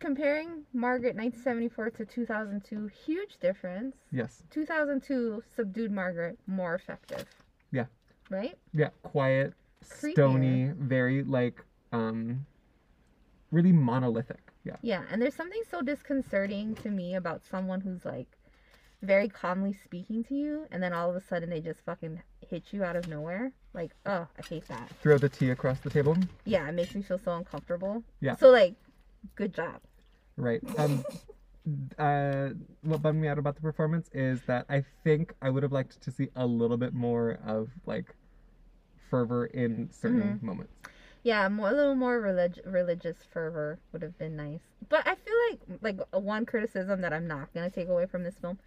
comparing 0.00 0.64
Margaret 0.72 1.14
1974 1.14 1.90
to 1.90 2.04
2002, 2.06 2.90
huge 3.06 3.36
difference. 3.38 3.94
Yes. 4.10 4.42
2002 4.50 5.42
subdued 5.54 5.92
Margaret 5.92 6.38
more 6.46 6.74
effective. 6.74 7.26
Yeah. 7.70 7.84
Right? 8.30 8.56
Yeah, 8.72 8.88
quiet, 9.02 9.54
Creepier. 9.88 10.12
stony, 10.12 10.72
very 10.76 11.22
like 11.22 11.64
um 11.92 12.46
really 13.50 13.72
monolithic. 13.72 14.52
Yeah. 14.64 14.76
Yeah, 14.82 15.02
and 15.10 15.20
there's 15.20 15.34
something 15.34 15.62
so 15.70 15.82
disconcerting 15.82 16.74
to 16.76 16.90
me 16.90 17.14
about 17.14 17.42
someone 17.50 17.80
who's 17.80 18.04
like 18.04 18.28
very 19.02 19.28
calmly 19.28 19.72
speaking 19.72 20.22
to 20.24 20.34
you 20.34 20.66
and 20.70 20.82
then 20.82 20.92
all 20.92 21.08
of 21.08 21.16
a 21.16 21.20
sudden 21.20 21.48
they 21.48 21.60
just 21.60 21.80
fucking 21.86 22.20
hit 22.46 22.64
you 22.72 22.84
out 22.84 22.96
of 22.96 23.08
nowhere. 23.08 23.52
Like, 23.72 23.92
oh, 24.04 24.26
I 24.38 24.46
hate 24.46 24.68
that. 24.68 24.90
Throw 25.00 25.16
the 25.16 25.28
tea 25.28 25.50
across 25.50 25.80
the 25.80 25.90
table. 25.90 26.16
Yeah, 26.44 26.68
it 26.68 26.72
makes 26.72 26.94
me 26.94 27.02
feel 27.02 27.18
so 27.18 27.32
uncomfortable. 27.32 28.02
Yeah. 28.20 28.36
So 28.36 28.50
like, 28.50 28.74
good 29.36 29.54
job. 29.54 29.80
Right. 30.36 30.60
Um 30.78 31.04
uh 31.98 32.48
what 32.82 33.02
bummed 33.02 33.20
me 33.20 33.28
out 33.28 33.38
about 33.38 33.54
the 33.54 33.60
performance 33.60 34.08
is 34.12 34.40
that 34.46 34.66
I 34.68 34.84
think 35.04 35.34
I 35.40 35.50
would 35.50 35.62
have 35.62 35.72
liked 35.72 36.00
to 36.02 36.10
see 36.10 36.28
a 36.36 36.46
little 36.46 36.76
bit 36.76 36.92
more 36.94 37.38
of 37.46 37.68
like 37.86 38.14
fervor 39.10 39.46
in 39.46 39.90
certain 39.90 40.22
Mm-hmm. 40.22 40.46
moments. 40.46 40.72
Yeah, 41.22 41.48
more, 41.48 41.68
a 41.68 41.72
little 41.72 41.94
more 41.94 42.18
relig- 42.18 42.60
religious 42.64 43.16
fervor 43.30 43.78
would 43.92 44.00
have 44.00 44.16
been 44.16 44.36
nice. 44.36 44.60
But 44.88 45.06
I 45.06 45.14
feel 45.16 45.34
like 45.50 45.80
like 45.82 46.14
one 46.22 46.46
criticism 46.46 47.02
that 47.02 47.12
I'm 47.12 47.26
not 47.26 47.52
gonna 47.52 47.68
take 47.68 47.88
away 47.88 48.06
from 48.06 48.22
this 48.22 48.36
film 48.38 48.58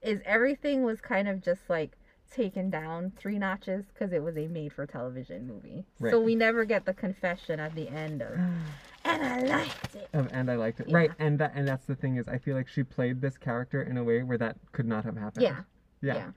is 0.00 0.20
everything 0.24 0.84
was 0.84 1.00
kind 1.02 1.28
of 1.28 1.42
just 1.42 1.68
like 1.68 1.92
taken 2.30 2.70
down 2.70 3.12
three 3.18 3.38
notches 3.38 3.84
because 3.92 4.10
it 4.14 4.22
was 4.22 4.38
a 4.38 4.46
made-for-television 4.48 5.46
movie. 5.46 5.84
So 6.00 6.18
we 6.18 6.34
never 6.34 6.64
get 6.64 6.86
the 6.86 6.94
confession 6.94 7.60
at 7.60 7.74
the 7.74 7.88
end 7.90 8.22
of, 8.22 8.32
and 9.04 9.22
I 9.22 9.40
liked 9.42 9.94
it. 9.94 10.08
Um, 10.14 10.28
and 10.32 10.50
I 10.50 10.56
liked 10.56 10.80
it. 10.80 10.88
Yeah. 10.88 10.96
Right, 10.96 11.10
and 11.18 11.38
that 11.40 11.52
and 11.54 11.68
that's 11.68 11.84
the 11.84 11.94
thing 11.94 12.16
is 12.16 12.26
I 12.26 12.38
feel 12.38 12.56
like 12.56 12.68
she 12.68 12.82
played 12.84 13.20
this 13.20 13.36
character 13.36 13.82
in 13.82 13.98
a 13.98 14.04
way 14.04 14.22
where 14.22 14.38
that 14.38 14.56
could 14.72 14.86
not 14.86 15.04
have 15.04 15.16
happened. 15.18 15.42
Yeah, 15.42 15.60
Yeah. 16.00 16.30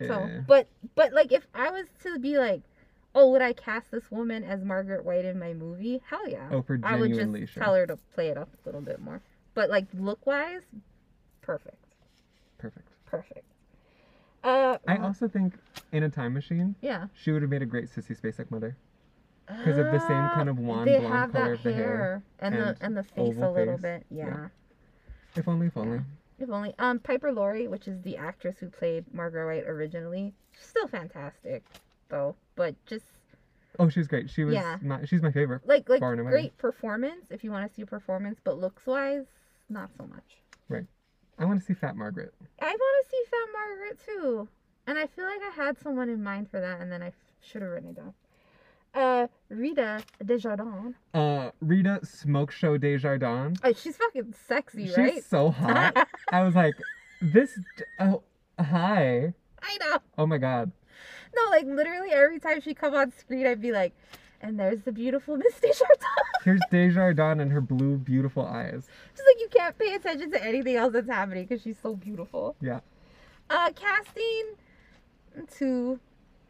So, 0.00 0.22
Eh. 0.24 0.40
but 0.46 0.66
but 0.96 1.12
like 1.12 1.30
if 1.30 1.46
I 1.54 1.70
was 1.70 1.86
to 2.02 2.18
be 2.18 2.36
like, 2.36 2.62
oh, 3.18 3.30
would 3.32 3.42
I 3.42 3.52
cast 3.52 3.90
this 3.90 4.10
woman 4.10 4.44
as 4.44 4.62
Margaret 4.64 5.04
White 5.04 5.24
in 5.24 5.38
my 5.38 5.52
movie? 5.52 6.00
Hell 6.08 6.28
yeah. 6.28 6.48
oh, 6.52 6.62
for 6.62 6.78
I 6.84 6.96
would 6.96 7.12
just 7.14 7.52
sure. 7.52 7.62
tell 7.62 7.74
her 7.74 7.86
to 7.86 7.96
play 8.14 8.28
it 8.28 8.36
up 8.38 8.48
a 8.54 8.68
little 8.68 8.80
bit 8.80 9.00
more. 9.00 9.20
But 9.54 9.70
like 9.70 9.86
look 9.94 10.24
wise, 10.26 10.62
perfect, 11.40 11.84
Perfect. 12.58 12.88
perfect. 13.06 13.44
Uh, 14.44 14.78
I 14.86 14.98
also 14.98 15.26
think 15.26 15.54
in 15.90 16.04
a 16.04 16.08
time 16.08 16.32
machine, 16.32 16.76
yeah. 16.80 17.06
she 17.20 17.32
would 17.32 17.42
have 17.42 17.50
made 17.50 17.62
a 17.62 17.66
great 17.66 17.86
sissy 17.86 18.18
spacek 18.18 18.50
mother. 18.50 18.76
'Cause 19.48 19.78
of 19.78 19.86
the 19.86 19.98
same 20.00 20.28
kind 20.34 20.48
of 20.50 20.58
Uh, 20.58 20.62
wand 20.62 20.86
they 20.88 20.98
blonde 20.98 21.14
have 21.14 21.32
color 21.32 21.44
that 21.46 21.52
of 21.54 21.62
the 21.62 21.72
hair 21.72 22.22
and, 22.38 22.54
the 22.54 22.68
and 22.68 22.76
and 22.82 22.96
the 22.98 23.02
face 23.02 23.36
a 23.38 23.50
little 23.50 23.78
face. 23.78 23.82
bit. 23.82 24.06
Yeah. 24.10 24.26
Yeah. 24.26 24.48
If 25.36 25.48
only, 25.48 25.68
if 25.68 25.76
only. 25.76 26.00
If 26.38 26.50
only. 26.50 26.74
Um, 26.78 26.98
Piper 27.00 27.32
Laurie, 27.32 27.66
which 27.66 27.88
is 27.88 28.00
the 28.02 28.16
actress 28.18 28.58
who 28.58 28.68
played 28.68 29.12
Margaret 29.12 29.46
White 29.46 29.66
originally, 29.66 30.34
she's 30.52 30.66
still 30.66 30.86
fantastic, 30.86 31.64
though. 32.08 32.34
But 32.56 32.74
just 32.86 33.04
Oh, 33.78 33.88
she's 33.88 34.08
great. 34.08 34.28
She 34.28 34.42
was 34.44 34.54
Yeah. 34.54 34.76
my, 34.82 35.04
she's 35.04 35.22
my 35.22 35.30
favorite. 35.30 35.62
like 35.66 35.88
like 35.88 36.02
and 36.02 36.20
away. 36.20 36.30
great 36.30 36.58
performance 36.58 37.26
if 37.30 37.44
you 37.44 37.50
want 37.52 37.68
to 37.68 37.74
see 37.74 37.82
a 37.82 37.86
performance, 37.86 38.40
but 38.42 38.58
looks 38.58 38.86
wise, 38.86 39.26
not 39.68 39.90
so 39.96 40.04
much. 40.06 40.38
Right. 40.68 40.86
I 41.38 41.44
want 41.44 41.60
to 41.60 41.64
see 41.66 41.74
Fat 41.74 41.96
Margaret. 41.96 42.34
I 42.60 42.66
want 42.66 43.06
to 43.06 43.10
see 43.10 43.22
Fat 43.30 43.48
Margaret 43.52 44.00
too, 44.04 44.48
and 44.88 44.98
I 44.98 45.06
feel 45.06 45.24
like 45.24 45.40
I 45.42 45.50
had 45.64 45.78
someone 45.78 46.08
in 46.08 46.22
mind 46.24 46.50
for 46.50 46.60
that, 46.60 46.80
and 46.80 46.90
then 46.90 47.02
I 47.02 47.12
should 47.40 47.62
have 47.62 47.70
written 47.70 47.90
it 47.90 47.96
down. 47.96 48.14
Uh, 48.94 49.28
Rita 49.48 50.02
Desjardin. 50.24 50.94
Uh, 51.14 51.50
Rita 51.60 52.00
Smoke 52.04 52.50
Show 52.50 52.76
Desjardin. 52.78 53.56
Oh, 53.62 53.72
she's 53.72 53.96
fucking 53.96 54.34
sexy, 54.48 54.86
She's 54.86 54.96
right? 54.96 55.22
so 55.24 55.50
hot. 55.50 56.08
I 56.32 56.42
was 56.42 56.56
like, 56.56 56.74
this. 57.22 57.56
Oh, 58.00 58.22
hi. 58.58 59.32
I 59.62 59.78
know. 59.80 59.98
Oh 60.16 60.26
my 60.26 60.38
god. 60.38 60.72
No, 61.34 61.50
like 61.50 61.66
literally 61.66 62.10
every 62.12 62.38
time 62.38 62.60
she 62.60 62.74
come 62.74 62.94
on 62.94 63.12
screen, 63.12 63.46
I'd 63.46 63.60
be 63.62 63.72
like, 63.72 63.92
and 64.40 64.58
there's 64.58 64.82
the 64.82 64.92
beautiful 64.92 65.36
Miss 65.36 65.58
Desjardin. 65.60 65.96
Here's 66.44 66.60
Desjardin 66.70 67.40
and 67.40 67.50
her 67.52 67.60
blue, 67.60 67.96
beautiful 67.96 68.44
eyes. 68.46 68.86
She's 69.16 69.24
like, 69.26 69.40
you 69.40 69.48
can't 69.54 69.76
pay 69.78 69.94
attention 69.94 70.30
to 70.32 70.44
anything 70.44 70.76
else 70.76 70.92
that's 70.92 71.08
happening 71.08 71.44
because 71.46 71.62
she's 71.62 71.78
so 71.82 71.94
beautiful. 71.96 72.54
Yeah. 72.60 72.80
Uh, 73.50 73.70
casting 73.74 74.54
two. 75.56 75.98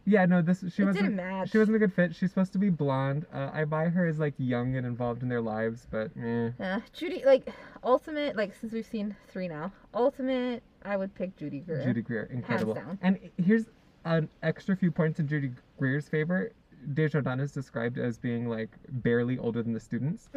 Yeah, 0.04 0.24
no, 0.24 0.40
this 0.40 0.60
she 0.74 0.82
It 0.82 0.86
wasn't. 0.86 1.04
didn't 1.04 1.16
match. 1.16 1.50
She 1.50 1.58
wasn't 1.58 1.76
a 1.76 1.78
good 1.78 1.92
fit. 1.92 2.14
She's 2.14 2.30
supposed 2.30 2.52
to 2.54 2.58
be 2.58 2.70
blonde. 2.70 3.26
Uh, 3.32 3.50
I 3.52 3.64
buy 3.66 3.88
her 3.90 4.06
as 4.06 4.18
like 4.18 4.32
young 4.38 4.74
and 4.76 4.86
involved 4.86 5.22
in 5.22 5.28
their 5.28 5.42
lives, 5.42 5.86
but 5.90 6.10
eh. 6.18 6.50
Yeah, 6.58 6.80
Judy. 6.94 7.22
Like 7.26 7.50
ultimate. 7.84 8.34
Like 8.34 8.54
since 8.58 8.72
we've 8.72 8.86
seen 8.86 9.14
three 9.30 9.48
now, 9.48 9.70
ultimate. 9.92 10.62
I 10.82 10.96
would 10.96 11.14
pick 11.14 11.36
Judy 11.36 11.60
Greer. 11.60 11.84
Judy 11.84 12.00
Greer, 12.00 12.28
incredible. 12.32 12.72
down. 12.74 12.98
And 13.02 13.18
here's 13.36 13.66
an 14.04 14.28
extra 14.42 14.76
few 14.76 14.90
points 14.90 15.18
in 15.20 15.28
Judy 15.28 15.50
Greer's 15.78 16.08
favor. 16.08 16.52
Desjardin 16.94 17.40
is 17.40 17.50
described 17.52 17.98
as 17.98 18.18
being 18.18 18.48
like 18.48 18.70
barely 18.88 19.36
older 19.38 19.62
than 19.62 19.72
the 19.72 19.80
students, 19.80 20.28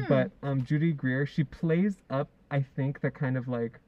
Mm. 0.00 0.08
but 0.08 0.30
um, 0.42 0.64
Judy 0.64 0.92
Greer 0.92 1.26
she 1.26 1.44
plays 1.44 1.96
up. 2.08 2.28
I 2.50 2.62
think 2.62 3.00
the 3.00 3.10
kind 3.10 3.36
of 3.36 3.46
like. 3.48 3.78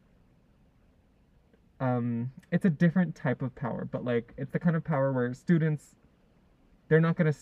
Um, 1.80 2.30
it's 2.52 2.64
a 2.64 2.70
different 2.70 3.14
type 3.14 3.42
of 3.42 3.54
power, 3.54 3.84
but 3.90 4.04
like 4.04 4.32
it's 4.36 4.52
the 4.52 4.58
kind 4.58 4.76
of 4.76 4.84
power 4.84 5.12
where 5.12 5.32
students, 5.34 5.96
they're 6.88 7.00
not 7.00 7.16
gonna 7.16 7.34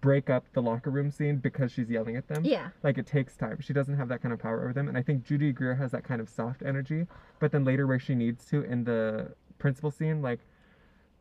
break 0.00 0.28
up 0.28 0.44
the 0.52 0.60
locker 0.60 0.90
room 0.90 1.10
scene 1.10 1.36
because 1.36 1.72
she's 1.72 1.88
yelling 1.88 2.16
at 2.16 2.28
them. 2.28 2.44
yeah. 2.44 2.68
like 2.82 2.98
it 2.98 3.06
takes 3.06 3.36
time. 3.36 3.58
She 3.60 3.72
doesn't 3.72 3.96
have 3.96 4.08
that 4.08 4.20
kind 4.20 4.32
of 4.32 4.38
power 4.40 4.60
over 4.62 4.72
them, 4.72 4.88
and 4.88 4.98
I 4.98 5.02
think 5.02 5.24
Judy 5.24 5.52
Greer 5.52 5.74
has 5.74 5.90
that 5.92 6.04
kind 6.04 6.20
of 6.20 6.28
soft 6.28 6.62
energy. 6.62 7.06
But 7.40 7.50
then 7.50 7.64
later, 7.64 7.86
where 7.86 7.98
she 7.98 8.14
needs 8.14 8.44
to 8.46 8.62
in 8.62 8.84
the 8.84 9.32
principal 9.58 9.90
scene, 9.90 10.20
like, 10.22 10.40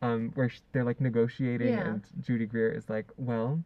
um, 0.02 0.32
where 0.36 0.52
they're 0.72 0.84
like 0.84 1.02
negotiating, 1.02 1.70
Yeah. 1.74 1.88
and 1.88 2.04
Judy 2.22 2.46
Greer 2.46 2.70
is 2.72 2.90
like, 2.90 3.08
"Well, 3.18 3.64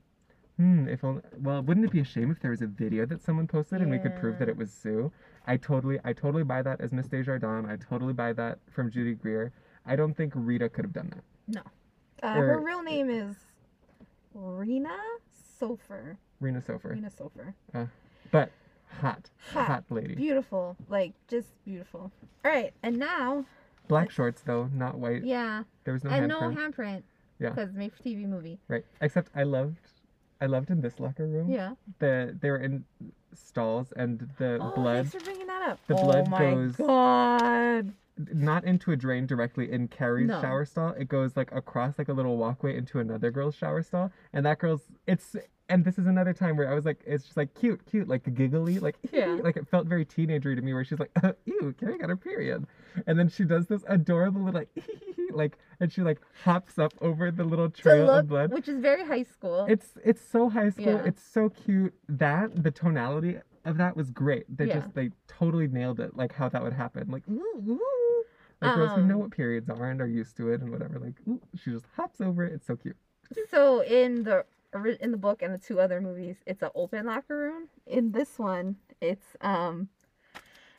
hmm, 0.58 0.88
if 0.88 1.04
only, 1.04 1.22
well, 1.40 1.62
wouldn't 1.62 1.86
it 1.86 1.92
be 1.92 2.00
a 2.00 2.06
shame 2.06 2.32
if 2.32 2.40
there 2.40 2.52
was 2.52 2.62
a 2.62 2.68
video 2.68 3.06
that 3.08 3.22
someone 3.22 3.48
posted 3.48 3.82
and 3.82 3.90
we 3.92 4.00
could 4.00 4.16
prove 4.18 4.40
that 4.40 4.48
it 4.50 4.56
was 4.58 4.72
Sue?" 4.72 5.12
I 5.48 5.58
totally, 5.58 6.00
I 6.04 6.14
totally 6.14 6.44
buy 6.44 6.62
that 6.62 6.82
as 6.82 6.92
Miss 6.94 7.08
Desjardin. 7.08 7.66
I 7.66 7.76
totally 7.78 8.14
buy 8.14 8.32
that 8.34 8.60
from 8.70 8.92
Judy 8.92 9.16
Greer. 9.16 9.52
I 9.86 9.96
don't 9.96 10.16
think 10.16 10.34
Rita 10.36 10.70
could 10.70 10.86
have 10.86 10.94
done 10.94 11.12
that. 11.48 11.66
Uh, 12.24 12.34
her 12.36 12.60
real 12.60 12.84
name 12.84 13.10
is 13.10 13.36
Rena 14.34 14.96
Sofer. 15.60 16.18
Rena 16.40 16.62
Sofer, 16.62 16.92
Rena 16.92 17.10
Sofer. 17.10 17.54
but 18.32 18.52
hot, 19.00 19.30
Hot. 19.54 19.66
hot 19.68 19.84
lady. 19.90 20.16
Beautiful. 20.16 20.76
Like 20.90 21.14
just 21.28 21.50
beautiful. 21.66 22.12
All 22.46 22.52
right, 22.52 22.74
and 22.84 22.98
now, 22.98 23.46
Black 23.88 24.12
shorts 24.12 24.42
though, 24.44 24.70
not 24.74 24.98
white. 25.00 25.24
yeah, 25.24 25.64
There 25.84 25.94
was 25.94 26.04
no 26.04 26.10
and 26.12 26.32
handprint. 26.32 26.40
no 26.56 26.62
handprint. 26.62 27.04
Yeah. 27.40 27.50
Because 27.50 27.74
made 27.74 27.92
for 27.94 28.04
TV 28.04 28.28
movie. 28.28 28.60
Right. 28.68 28.86
Except 29.02 29.30
I 29.36 29.44
loved 29.44 29.78
I 30.40 30.46
loved 30.48 30.70
in 30.70 30.82
this 30.82 31.00
locker 31.00 31.26
room. 31.28 31.50
Yeah. 31.50 31.74
The 32.00 32.36
they 32.40 32.50
were 32.50 32.58
in 32.58 32.86
stalls 33.34 33.92
and 33.96 34.30
the 34.38 34.60
Oh, 34.62 34.72
blood 34.76 35.08
thanks 35.10 35.12
for 35.14 35.20
bringing 35.24 35.48
that 35.48 35.62
up. 35.70 35.80
the 35.88 35.96
oh 35.96 36.04
blood 36.04 36.28
my 36.30 36.40
goes- 36.40 36.76
god. 36.76 37.94
Not 38.34 38.64
into 38.66 38.92
a 38.92 38.96
drain 38.96 39.26
directly 39.26 39.72
in 39.72 39.88
Carrie's 39.88 40.28
No. 40.30 40.42
shower 40.42 40.66
stall. 40.66 40.90
It 40.92 41.08
goes 41.08 41.36
like 41.36 41.52
across 41.52 41.98
like 41.98 42.10
a 42.10 42.14
little 42.14 42.38
walkway 42.38 42.78
into 42.78 43.00
another 43.00 43.32
girl's 43.32 43.56
shower 43.56 43.82
stall. 43.84 44.12
And 44.34 44.46
that 44.46 44.60
girl's 44.60 44.82
it's 45.08 45.36
and 45.70 45.86
this 45.86 45.98
is 45.98 46.06
another 46.06 46.34
time 46.34 46.58
where 46.58 46.70
I 46.70 46.74
was 46.74 46.84
like, 46.84 47.02
it's 47.08 47.24
just 47.24 47.38
like 47.38 47.54
cute, 47.54 47.86
cute, 47.90 48.08
like 48.10 48.24
giggly, 48.34 48.80
like 48.80 48.98
Yeah. 49.12 49.38
like 49.42 49.56
it 49.58 49.68
felt 49.70 49.88
very 49.88 50.06
teenagery 50.06 50.56
to 50.56 50.62
me 50.62 50.74
where 50.74 50.84
she's 50.84 51.00
like, 51.00 51.12
uh, 51.24 51.32
ew, 51.46 51.74
Carrie 51.80 51.98
got 51.98 52.10
her 52.10 52.18
period. 52.18 52.66
And 53.08 53.18
then 53.18 53.30
she 53.30 53.46
does 53.46 53.68
this 53.68 53.84
adorable 53.88 54.42
little 54.44 54.60
like 54.60 54.70
like 55.34 55.58
and 55.80 55.92
she 55.92 56.02
like 56.02 56.20
hops 56.44 56.78
up 56.78 56.94
over 57.00 57.32
the 57.32 57.44
little 57.46 57.70
trail 57.70 58.06
look, 58.08 58.20
of 58.24 58.28
blood. 58.28 58.52
which 58.54 58.68
is 58.68 58.80
very 58.80 59.06
high 59.06 59.24
school. 59.24 59.66
It's 59.70 59.92
it's 60.04 60.22
so 60.22 60.50
high 60.50 60.70
school. 60.72 60.86
Yeah. 60.86 61.04
It's 61.06 61.24
so 61.24 61.50
cute. 61.50 61.94
That 62.10 62.64
the 62.64 62.72
tonality 62.72 63.38
of 63.66 63.78
that 63.78 63.96
was 63.96 64.10
great. 64.12 64.46
They 64.56 64.68
Yeah. 64.68 64.80
just 64.82 64.94
they 64.94 65.12
totally 65.28 65.68
nailed 65.68 66.00
it. 66.00 66.16
Like 66.16 66.34
how 66.34 66.50
that 66.50 66.62
would 66.64 66.74
happen. 66.74 67.10
Like 67.10 67.24
ooh, 67.30 67.64
ooh. 67.68 68.24
like 68.62 68.74
girls 68.74 68.92
who 68.94 69.02
know 69.04 69.16
Um, 69.16 69.22
what 69.22 69.32
periods 69.32 69.70
are 69.70 69.86
and 69.90 70.02
are 70.02 70.08
used 70.08 70.38
to 70.38 70.50
it 70.52 70.62
and 70.62 70.72
whatever. 70.72 71.00
Like 71.00 71.16
ooh, 71.28 71.42
she 71.56 71.72
just 71.72 71.86
hops 71.96 72.22
over 72.22 72.44
it. 72.44 72.54
It's 72.54 72.68
so 72.68 72.76
cute. 72.76 72.96
So 73.50 73.82
in 73.84 74.24
the 74.24 74.46
in 75.02 75.12
the 75.12 75.18
book 75.18 75.42
and 75.42 75.54
the 75.54 75.58
two 75.58 75.80
other 75.80 76.02
movies, 76.02 76.38
it's 76.46 76.62
an 76.62 76.70
open 76.76 77.06
locker 77.06 77.38
room. 77.38 77.68
In 77.86 78.12
this 78.12 78.40
one, 78.40 78.78
it's 79.02 79.36
um, 79.42 79.90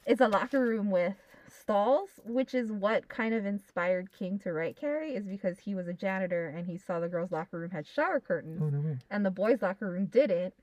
it's 0.06 0.20
a 0.20 0.28
locker 0.28 0.60
room 0.60 0.90
with 0.90 1.16
stalls, 1.48 2.08
which 2.24 2.54
is 2.54 2.72
what 2.72 3.08
kind 3.08 3.34
of 3.34 3.44
inspired 3.44 4.10
King 4.12 4.38
to 4.40 4.52
write 4.52 4.76
Carrie, 4.76 5.14
is 5.14 5.26
because 5.26 5.58
he 5.60 5.74
was 5.74 5.86
a 5.88 5.92
janitor 5.92 6.48
and 6.48 6.66
he 6.66 6.76
saw 6.78 6.98
the 7.00 7.08
girls' 7.08 7.30
locker 7.32 7.58
room 7.58 7.70
had 7.70 7.86
shower 7.86 8.20
curtains 8.20 8.62
Oh 8.62 8.68
no 8.70 8.96
and 9.10 9.24
the 9.24 9.30
boys' 9.30 9.62
locker 9.62 9.90
room 9.90 10.06
didn't. 10.06 10.54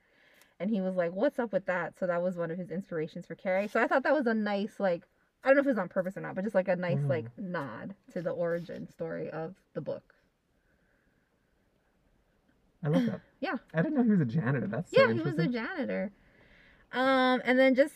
And 0.59 0.69
he 0.69 0.81
was 0.81 0.95
like, 0.95 1.11
"What's 1.13 1.39
up 1.39 1.53
with 1.53 1.65
that?" 1.67 1.97
So 1.99 2.07
that 2.07 2.21
was 2.21 2.35
one 2.37 2.51
of 2.51 2.57
his 2.57 2.69
inspirations 2.71 3.25
for 3.25 3.35
Carrie. 3.35 3.67
So 3.67 3.81
I 3.81 3.87
thought 3.87 4.03
that 4.03 4.13
was 4.13 4.27
a 4.27 4.33
nice, 4.33 4.79
like, 4.79 5.03
I 5.43 5.47
don't 5.47 5.55
know 5.55 5.61
if 5.61 5.67
it 5.67 5.69
was 5.69 5.77
on 5.77 5.87
purpose 5.89 6.17
or 6.17 6.21
not, 6.21 6.35
but 6.35 6.43
just 6.43 6.55
like 6.55 6.67
a 6.67 6.75
nice, 6.75 6.99
Mm. 6.99 7.07
like, 7.09 7.25
nod 7.37 7.95
to 8.13 8.21
the 8.21 8.31
origin 8.31 8.87
story 8.89 9.29
of 9.29 9.55
the 9.73 9.81
book. 9.81 10.13
I 12.83 12.87
love 12.89 13.05
that. 13.05 13.21
Yeah. 13.41 13.55
I 13.73 13.81
didn't 13.81 13.95
know 13.95 14.03
he 14.03 14.09
was 14.09 14.19
a 14.19 14.25
janitor. 14.25 14.67
That's 14.67 14.91
so 14.91 15.01
yeah, 15.01 15.13
he 15.13 15.21
was 15.21 15.39
a 15.39 15.47
janitor. 15.47 16.11
Um, 16.91 17.41
and 17.45 17.57
then 17.57 17.73
just 17.73 17.93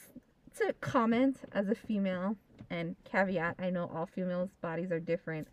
to 0.59 0.73
comment 0.79 1.35
as 1.51 1.67
a 1.67 1.75
female 1.75 2.37
and 2.69 2.95
caveat, 3.03 3.55
I 3.59 3.69
know 3.71 3.91
all 3.93 4.05
females' 4.05 4.51
bodies 4.61 4.89
are 4.89 5.01
different, 5.01 5.49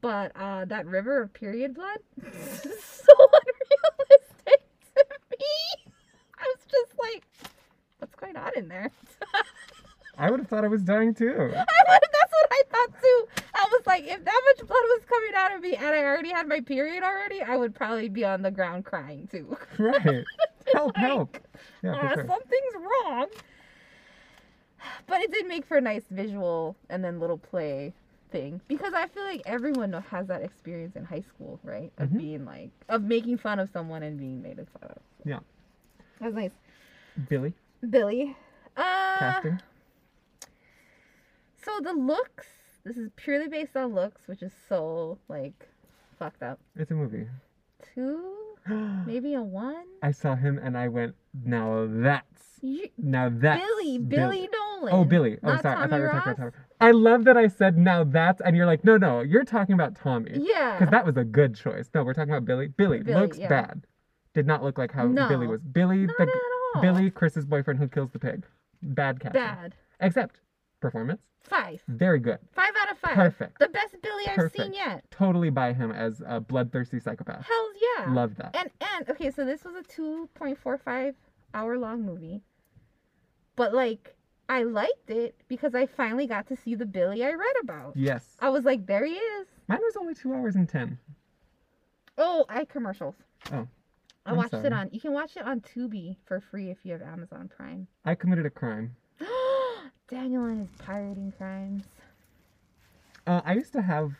but 0.00 0.32
uh, 0.34 0.64
that 0.64 0.86
river 0.86 1.22
of 1.22 1.32
period 1.32 1.74
blood 1.74 1.98
so 2.24 3.12
unrealistic 3.12 4.62
to 4.96 5.04
me. 5.30 5.92
I 6.40 6.42
was 6.56 6.63
just 6.82 6.98
like, 6.98 7.22
what's 7.98 8.14
going 8.16 8.36
on 8.36 8.50
in 8.56 8.68
there? 8.68 8.90
I 10.18 10.30
would 10.30 10.40
have 10.40 10.48
thought 10.48 10.64
I 10.64 10.68
was 10.68 10.82
dying 10.82 11.12
too. 11.14 11.30
I 11.30 11.42
would, 11.42 11.54
have, 11.56 11.66
that's 11.88 12.32
what 12.32 12.48
I 12.52 12.62
thought 12.70 13.00
too. 13.00 13.26
I 13.54 13.68
was 13.72 13.82
like, 13.86 14.04
if 14.04 14.24
that 14.24 14.42
much 14.46 14.66
blood 14.68 14.70
was 14.70 15.02
coming 15.08 15.32
out 15.36 15.54
of 15.56 15.60
me 15.62 15.74
and 15.74 15.86
I 15.86 16.04
already 16.04 16.30
had 16.30 16.46
my 16.46 16.60
period 16.60 17.02
already, 17.02 17.42
I 17.42 17.56
would 17.56 17.74
probably 17.74 18.08
be 18.08 18.24
on 18.24 18.42
the 18.42 18.50
ground 18.52 18.84
crying 18.84 19.26
too. 19.30 19.56
right. 19.78 20.24
Help! 20.72 20.96
like, 20.96 21.04
Help! 21.04 21.38
Yeah, 21.82 21.96
uh, 21.96 22.14
sure. 22.14 22.26
something's 22.28 22.74
wrong. 22.76 23.26
But 25.06 25.22
it 25.22 25.32
did 25.32 25.46
make 25.46 25.66
for 25.66 25.76
a 25.78 25.80
nice 25.80 26.04
visual 26.10 26.76
and 26.90 27.02
then 27.02 27.18
little 27.18 27.38
play 27.38 27.92
thing 28.30 28.60
because 28.68 28.92
I 28.94 29.06
feel 29.08 29.24
like 29.24 29.42
everyone 29.46 29.92
has 29.92 30.26
that 30.28 30.42
experience 30.42 30.96
in 30.96 31.04
high 31.04 31.22
school, 31.22 31.58
right? 31.62 31.92
Of 31.98 32.10
Mhm. 32.10 32.18
being 32.18 32.44
like 32.44 32.70
of 32.88 33.02
making 33.02 33.38
fun 33.38 33.58
of 33.58 33.70
someone 33.70 34.02
and 34.02 34.18
being 34.18 34.42
made 34.42 34.56
fun 34.56 34.90
of. 34.90 34.98
Yeah. 35.24 35.40
that 36.20 36.26
was 36.26 36.34
nice. 36.34 36.50
Billy 37.28 37.54
Billy, 37.90 38.36
uh, 38.76 39.18
casting. 39.18 39.60
so 41.62 41.80
the 41.82 41.92
looks. 41.92 42.46
This 42.84 42.96
is 42.96 43.10
purely 43.16 43.48
based 43.48 43.76
on 43.76 43.94
looks, 43.94 44.26
which 44.26 44.42
is 44.42 44.52
so 44.68 45.18
like 45.28 45.68
fucked 46.18 46.42
up. 46.42 46.58
It's 46.76 46.90
a 46.90 46.94
movie. 46.94 47.26
Two, 47.94 48.34
maybe 49.06 49.34
a 49.34 49.42
one. 49.42 49.84
I 50.02 50.10
saw 50.10 50.34
him 50.34 50.58
and 50.62 50.76
I 50.76 50.88
went, 50.88 51.14
now 51.44 51.86
that's 51.88 52.58
You, 52.62 52.88
now 52.98 53.30
that's 53.32 53.62
Billy, 53.62 53.98
Billy 53.98 54.48
Nolan. 54.52 54.94
Oh, 54.94 55.04
Billy. 55.04 55.38
Oh, 55.42 55.56
sorry. 55.60 55.76
I 55.76 55.86
thought 55.86 55.92
we 55.92 56.00
were 56.00 56.08
talking 56.08 56.32
about 56.32 56.36
Tommy. 56.36 56.52
I 56.80 56.90
love 56.90 57.24
that 57.24 57.36
I 57.36 57.48
said 57.48 57.76
now 57.78 58.04
that's, 58.04 58.40
and 58.40 58.56
you're 58.56 58.66
like, 58.66 58.84
no, 58.84 58.96
no, 58.96 59.20
you're 59.20 59.44
talking 59.44 59.74
about 59.74 59.94
Tommy. 59.96 60.32
Yeah. 60.34 60.78
Because 60.78 60.90
that 60.90 61.06
was 61.06 61.16
a 61.16 61.24
good 61.24 61.54
choice. 61.54 61.88
No, 61.94 62.04
we're 62.04 62.14
talking 62.14 62.32
about 62.32 62.44
Billy. 62.44 62.68
Billy, 62.68 63.02
Billy, 63.02 63.20
looks 63.20 63.38
yeah. 63.38 63.48
bad. 63.48 63.86
Did 64.34 64.46
not 64.46 64.62
look 64.62 64.78
like 64.78 64.92
how 64.92 65.06
No. 65.06 65.28
Billy 65.28 65.46
was. 65.46 65.60
Billy, 65.60 66.06
Not 66.06 66.16
the. 66.18 66.40
Billy, 66.80 67.10
Chris's 67.10 67.44
boyfriend 67.46 67.78
who 67.80 67.88
kills 67.88 68.10
the 68.10 68.18
pig. 68.18 68.44
Bad 68.82 69.20
casting. 69.20 69.40
Bad. 69.40 69.74
Except 70.00 70.40
performance, 70.80 71.22
Five. 71.42 71.80
very 71.88 72.18
good. 72.18 72.38
Five 72.52 72.72
out 72.82 72.90
of 72.92 72.98
five. 72.98 73.14
Perfect. 73.14 73.58
The 73.58 73.68
best 73.68 73.96
Billy 74.02 74.24
I've 74.26 74.34
seen 74.34 74.50
Perfect. 74.50 74.74
yet. 74.74 75.04
Totally 75.10 75.50
buy 75.50 75.72
him 75.72 75.90
as 75.92 76.22
a 76.26 76.40
bloodthirsty 76.40 77.00
psychopath. 77.00 77.46
Hells 77.46 77.76
yeah. 77.98 78.12
Love 78.12 78.36
that. 78.36 78.54
And 78.54 78.70
and 78.96 79.08
okay, 79.10 79.30
so 79.30 79.44
this 79.44 79.64
was 79.64 79.74
a 79.76 79.82
two 79.82 80.28
point 80.34 80.58
four 80.58 80.76
five 80.76 81.14
hour 81.54 81.78
long 81.78 82.02
movie. 82.02 82.42
But 83.56 83.72
like 83.72 84.14
I 84.48 84.64
liked 84.64 85.08
it 85.08 85.34
because 85.48 85.74
I 85.74 85.86
finally 85.86 86.26
got 86.26 86.46
to 86.48 86.56
see 86.56 86.74
the 86.74 86.84
Billy 86.84 87.24
I 87.24 87.30
read 87.30 87.56
about. 87.62 87.94
Yes. 87.96 88.36
I 88.40 88.50
was 88.50 88.64
like, 88.64 88.86
there 88.86 89.06
he 89.06 89.12
is. 89.14 89.46
Mine 89.68 89.80
was 89.80 89.96
only 89.96 90.14
two 90.14 90.34
hours 90.34 90.54
and 90.56 90.68
ten. 90.68 90.98
Oh, 92.18 92.44
I 92.48 92.64
commercials. 92.66 93.14
Oh, 93.52 93.66
I 94.26 94.30
I'm 94.30 94.36
watched 94.36 94.54
it 94.54 94.72
on 94.72 94.88
you 94.92 95.00
can 95.00 95.12
watch 95.12 95.36
it 95.36 95.44
on 95.46 95.60
Tubi 95.60 96.16
for 96.26 96.40
free 96.40 96.70
if 96.70 96.78
you 96.84 96.92
have 96.92 97.02
Amazon 97.02 97.50
Prime. 97.54 97.86
I 98.04 98.14
committed 98.14 98.46
a 98.46 98.50
crime. 98.50 98.96
Daniel 100.08 100.44
and 100.44 100.60
his 100.60 100.70
pirating 100.78 101.32
crimes. 101.36 101.84
Uh, 103.26 103.40
I 103.44 103.54
used 103.54 103.72
to 103.72 103.82
have. 103.82 104.12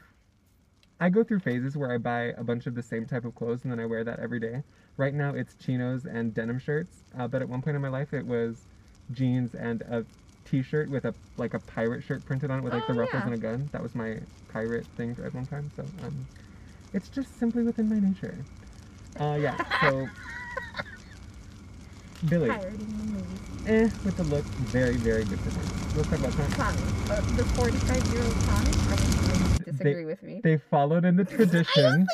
I 1.01 1.09
go 1.11 1.25
through 1.25 1.41
phases 1.41 1.77
where 1.77 1.93
I 1.93 1.99
buy 1.99 2.33
a 2.39 2.45
bunch 2.45 2.67
of 2.67 2.75
the 2.75 2.83
same 2.83 3.05
type 3.07 3.25
of 3.25 3.35
clothes 3.35 3.63
and 3.65 3.73
then 3.73 3.81
I 3.81 3.85
wear 3.87 4.05
that 4.05 4.21
every 4.21 4.39
day. 4.41 4.63
Right 4.97 5.13
now 5.13 5.35
it's 5.35 5.55
chinos 5.57 6.05
and 6.07 6.33
denim 6.33 6.59
shirts, 6.59 7.05
uh, 7.19 7.27
but 7.27 7.43
at 7.43 7.49
one 7.49 7.63
point 7.63 7.77
in 7.77 7.83
my 7.83 7.89
life 7.89 8.13
it 8.15 8.25
was 8.25 8.67
jeans 9.11 9.55
and 9.55 9.83
a 9.83 10.07
t-shirt 10.45 10.89
with 10.91 11.05
a 11.05 11.15
like 11.37 11.53
a 11.55 11.59
pirate 11.59 12.03
shirt 12.05 12.25
printed 12.25 12.51
on 12.51 12.61
it 12.61 12.63
with 12.63 12.73
like 12.73 12.87
the 12.87 12.93
Oh, 12.93 12.97
ruffles 12.97 13.23
yeah. 13.23 13.27
and 13.27 13.35
a 13.35 13.39
gun. 13.39 13.69
That 13.73 13.83
was 13.83 13.95
my 13.95 14.21
pirate 14.49 14.87
thing 14.97 15.17
at 15.23 15.35
one 15.35 15.47
time. 15.47 15.71
So 15.75 15.83
um, 16.03 16.29
it's 16.93 17.09
just 17.09 17.39
simply 17.39 17.65
within 17.65 17.89
my 17.89 17.99
nature. 17.99 18.47
Uh, 19.19 19.39
yeah. 19.41 19.57
So 19.81 20.09
Billy, 22.29 22.49
pirating 22.49 22.79
the 22.79 23.05
movie. 23.05 23.71
eh, 23.71 23.91
with 24.05 24.17
the 24.17 24.25
look, 24.25 24.45
very, 24.45 24.97
very 24.97 25.25
good 25.25 25.39
performance. 25.43 25.97
Let's 25.97 26.09
talk 26.09 26.19
about 26.19 26.33
Tommy. 26.33 26.55
Tommy, 26.55 27.11
uh, 27.11 27.37
the 27.37 27.45
45 27.45 28.13
year 28.13 28.23
old 28.23 28.33
Tommy. 28.33 28.71
I 28.71 28.97
think 28.97 29.65
disagree 29.67 30.05
with 30.05 30.23
me. 30.23 30.41
They 30.43 30.57
followed 30.57 31.05
in 31.05 31.17
the 31.17 31.25
tradition 31.37 32.09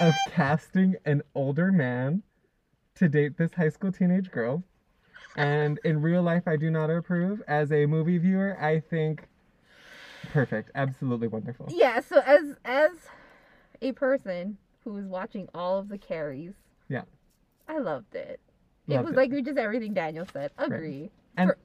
of 0.00 0.14
casting 0.30 0.96
an 1.04 1.22
older 1.34 1.72
man 1.72 2.22
to 2.96 3.08
date 3.08 3.36
this 3.36 3.54
high 3.54 3.70
school 3.70 3.90
teenage 3.90 4.30
girl. 4.30 4.62
And 5.36 5.80
in 5.82 6.00
real 6.00 6.22
life, 6.22 6.44
I 6.46 6.56
do 6.56 6.70
not 6.70 6.90
approve. 6.90 7.42
As 7.48 7.72
a 7.72 7.86
movie 7.86 8.18
viewer, 8.18 8.56
I 8.60 8.78
think 8.78 9.26
perfect, 10.32 10.70
absolutely 10.76 11.26
wonderful. 11.26 11.66
Yeah. 11.70 12.00
So 12.00 12.20
as 12.24 12.54
as 12.64 12.92
a 13.82 13.92
person 13.92 14.58
who 14.84 14.92
was 14.92 15.06
watching 15.06 15.48
all 15.54 15.78
of 15.78 15.88
the 15.88 15.98
carries, 15.98 16.52
Yeah. 16.88 17.02
I 17.68 17.78
loved 17.78 18.14
it. 18.14 18.40
It 18.86 19.00
was 19.02 19.12
it. 19.12 19.16
like 19.16 19.30
just 19.44 19.56
everything 19.58 19.94
Daniel 19.94 20.26
said. 20.32 20.50
Agree. 20.58 21.10
And- 21.36 21.48
Per- 21.50 21.58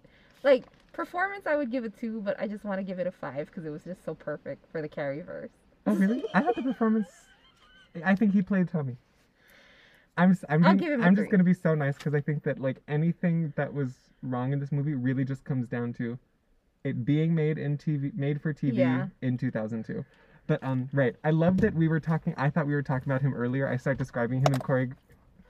like 0.44 0.66
performance, 0.94 1.46
I 1.46 1.56
would 1.58 1.70
give 1.70 1.84
a 1.84 1.90
two, 1.90 2.22
but 2.22 2.40
I 2.40 2.48
just 2.48 2.64
want 2.64 2.80
to 2.80 2.84
give 2.84 3.00
it 3.00 3.08
a 3.08 3.12
five 3.12 3.48
because 3.48 3.66
it 3.66 3.70
was 3.70 3.84
just 3.84 4.04
so 4.06 4.16
perfect 4.16 4.66
for 4.72 4.82
the 4.82 4.88
carry 4.88 5.22
verse. 5.22 5.50
Oh, 5.86 5.94
really? 5.96 6.24
I 6.34 6.42
thought 6.42 6.56
the 6.56 6.64
performance. 6.64 7.08
I 8.06 8.16
think 8.16 8.34
he 8.34 8.42
played 8.42 8.70
Tommy. 8.70 8.96
I'm. 10.18 10.32
s- 10.32 10.46
I'm. 10.50 10.62
Being- 10.62 10.78
give 10.78 10.92
him 10.94 11.02
a 11.02 11.06
I'm 11.06 11.16
just 11.16 11.30
gonna 11.30 11.44
be 11.44 11.54
so 11.54 11.76
nice 11.76 11.98
because 11.98 12.14
I 12.14 12.22
think 12.22 12.44
that 12.44 12.60
like 12.60 12.82
anything 12.88 13.52
that 13.58 13.74
was 13.74 13.94
wrong 14.22 14.54
in 14.54 14.60
this 14.60 14.72
movie 14.72 14.94
really 14.94 15.26
just 15.26 15.44
comes 15.44 15.68
down 15.68 15.94
to 15.94 16.18
it 16.84 17.04
being 17.06 17.34
made 17.36 17.58
in 17.58 17.78
TV, 17.78 18.14
made 18.16 18.42
for 18.42 18.54
TV 18.54 18.78
Yeah. 18.78 19.08
in 19.22 19.38
2002. 19.38 20.06
But 20.50 20.64
um, 20.64 20.90
right. 20.94 21.16
I 21.24 21.30
love 21.30 21.58
that 21.62 21.76
we 21.76 21.88
were 21.88 22.00
talking. 22.00 22.34
I 22.36 22.50
thought 22.50 22.66
we 22.66 22.74
were 22.74 22.82
talking 22.82 23.08
about 23.12 23.22
him 23.22 23.36
earlier. 23.36 23.68
I 23.70 23.78
started 23.78 24.00
describing 24.00 24.40
him, 24.40 24.48
and 24.52 24.64
Corey 24.64 24.90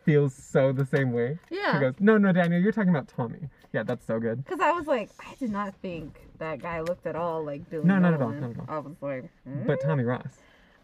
feels 0.04 0.34
so 0.36 0.74
the 0.74 0.86
same 0.86 1.14
way. 1.14 1.40
Yeah. 1.50 1.76
She 1.76 1.80
goes, 1.80 1.94
"No, 2.02 2.18
no, 2.18 2.34
Daniel, 2.34 2.62
you're 2.62 2.74
talking 2.74 2.90
about 2.90 3.08
Tommy." 3.08 3.40
Yeah, 3.72 3.84
that's 3.84 4.06
so 4.06 4.20
good. 4.20 4.44
Because 4.44 4.60
I 4.60 4.74
was 4.74 4.88
like, 4.88 5.10
I 5.22 5.34
did 5.36 5.52
not 5.52 5.74
think 5.82 6.20
that 6.40 6.62
guy 6.62 6.82
looked 6.82 7.08
at 7.08 7.16
all 7.16 7.46
like 7.46 7.70
Billy. 7.70 7.86
No, 7.86 7.98
not 7.98 8.14
at 8.14 8.22
all, 8.22 8.32
not 8.32 8.50
at 8.52 8.60
all. 8.60 8.66
I 8.68 8.80
was 8.80 8.96
like, 9.00 9.30
hmm? 9.46 9.66
But 9.66 9.80
Tommy 9.82 10.04
Ross, 10.04 10.40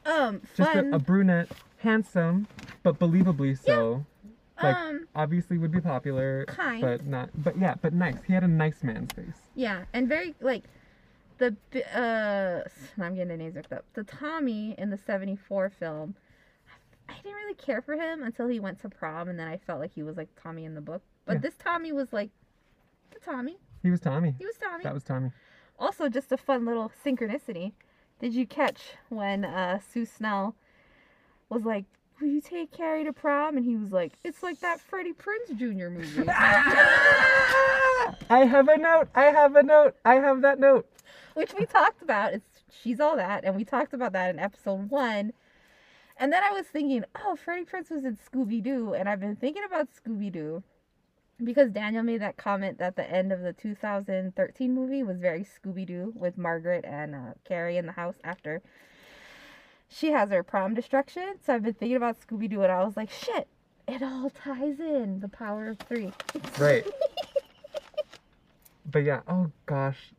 um, 0.06 0.42
just 0.56 0.72
fun. 0.72 0.94
a, 0.94 0.96
a 0.96 1.00
brunette, 1.00 1.50
handsome, 1.80 2.48
but 2.84 2.98
believably 2.98 3.62
so. 3.62 4.06
like- 4.64 4.78
um, 4.78 5.08
obviously 5.14 5.58
would 5.58 5.74
be 5.74 5.82
popular, 5.82 6.46
Kind. 6.48 6.80
but 6.80 7.06
not. 7.06 7.32
But 7.44 7.60
yeah, 7.60 7.76
but 7.82 7.94
nice. 7.94 8.16
He 8.26 8.32
had 8.32 8.46
a 8.46 8.48
nice 8.48 8.82
man's 8.82 9.12
face. 9.12 9.50
yeah, 9.56 9.84
and 9.92 10.08
very 10.08 10.36
like 10.40 10.64
the 11.38 11.56
uh, 11.98 12.64
I'm 13.02 13.16
getting 13.16 13.30
the 13.30 13.38
names 13.38 13.56
mixed 13.56 13.74
up. 13.74 13.86
The 13.94 14.04
Tommy 14.04 14.76
in 14.78 14.90
the 14.90 14.98
'74 14.98 15.70
film. 15.70 16.16
I 17.08 17.14
didn't 17.22 17.36
really 17.36 17.54
care 17.54 17.82
for 17.82 17.94
him 17.94 18.24
until 18.24 18.48
he 18.48 18.60
went 18.60 18.80
to 18.82 18.90
prom, 18.90 19.30
and 19.30 19.38
then 19.40 19.48
I 19.48 19.58
felt 19.58 19.80
like 19.80 19.94
he 19.94 20.02
was 20.04 20.18
like 20.18 20.30
Tommy 20.42 20.66
in 20.66 20.74
the 20.74 20.82
book. 20.82 21.04
But 21.26 21.34
Yeah. 21.34 21.40
this 21.42 21.56
Tommy 21.58 21.92
was 21.92 22.12
like 22.12 22.32
the 23.12 23.20
Tommy. 23.20 23.58
He 23.84 23.92
was 23.92 24.00
Tommy. 24.00 24.34
He 24.40 24.46
was 24.46 24.58
Tommy. 24.58 24.84
That 24.84 24.94
was 24.94 25.04
Tommy. 25.04 25.32
Also, 25.78 26.10
just 26.10 26.32
a 26.32 26.38
fun 26.38 26.66
little 26.66 26.92
synchronicity. 27.06 27.74
Did 28.20 28.34
you 28.34 28.48
catch 28.48 28.94
when 29.10 29.46
uh, 29.46 29.80
Sue 29.80 30.06
Snell 30.06 30.56
was 31.50 31.64
like, 31.66 31.86
"Will 32.20 32.28
you 32.30 32.42
take 32.42 32.72
Carrie 32.72 33.04
to 33.04 33.14
prom?" 33.14 33.58
And 33.58 33.66
he 33.66 33.76
was 33.76 33.92
like, 33.92 34.14
"It's 34.24 34.42
like 34.42 34.60
that 34.62 34.80
Freddie 34.80 35.14
Prinze 35.14 35.56
Jr. 35.58 35.90
movie." 35.90 36.28
I 38.30 38.46
have 38.50 38.68
a 38.68 38.78
note. 38.78 39.10
I 39.14 39.26
have 39.26 39.56
a 39.56 39.64
note. 39.64 39.96
I 40.06 40.16
have 40.16 40.42
that 40.42 40.60
note. 40.60 40.88
Which 41.34 41.54
we 41.58 41.66
talked 41.66 42.02
about. 42.02 42.34
It's 42.34 42.64
she's 42.82 43.00
all 43.00 43.16
that, 43.16 43.44
and 43.44 43.56
we 43.56 43.64
talked 43.64 43.94
about 43.94 44.14
that 44.14 44.30
in 44.30 44.40
episode 44.40 44.90
one. 44.90 45.34
And 46.18 46.32
then 46.32 46.44
I 46.44 46.52
was 46.52 46.66
thinking, 46.66 47.04
oh, 47.24 47.36
Freddie 47.36 47.66
Prinze 47.66 47.92
was 47.92 48.06
in 48.06 48.18
Scooby 48.18 48.64
Doo, 48.64 48.94
and 48.94 49.10
I've 49.10 49.20
been 49.20 49.36
thinking 49.36 49.64
about 49.66 49.90
Scooby 49.94 50.32
Doo 50.32 50.64
because 51.44 51.72
Daniel 51.72 52.04
made 52.04 52.22
that 52.22 52.38
comment 52.38 52.78
that 52.78 52.96
the 52.96 53.10
end 53.10 53.34
of 53.34 53.42
the 53.42 53.52
2013 53.52 54.74
movie 54.74 55.04
was 55.04 55.20
very 55.20 55.46
Scooby 55.46 55.86
Doo 55.86 56.14
with 56.16 56.38
Margaret 56.38 56.86
and 56.86 57.14
uh, 57.14 57.34
Carrie 57.44 57.78
in 57.78 57.86
the 57.86 57.92
house 57.92 58.16
after 58.24 58.62
she 59.90 60.12
has 60.12 60.30
her 60.30 60.44
prom 60.44 60.74
destruction. 60.74 61.36
So 61.46 61.54
I've 61.54 61.64
been 61.64 61.74
thinking 61.74 61.98
about 61.98 62.18
Scooby 62.20 62.50
Doo, 62.50 62.62
and 62.62 62.72
I 62.72 62.84
was 62.84 62.96
like, 62.96 63.10
shit, 63.12 63.48
it 63.88 64.02
all 64.02 64.30
ties 64.30 64.80
in. 64.80 65.20
The 65.20 65.28
power 65.28 65.68
of 65.70 65.80
three. 65.80 66.12
Right. 66.58 66.86
but 68.92 69.00
yeah. 69.00 69.22
Oh 69.28 69.52
gosh. 69.66 70.14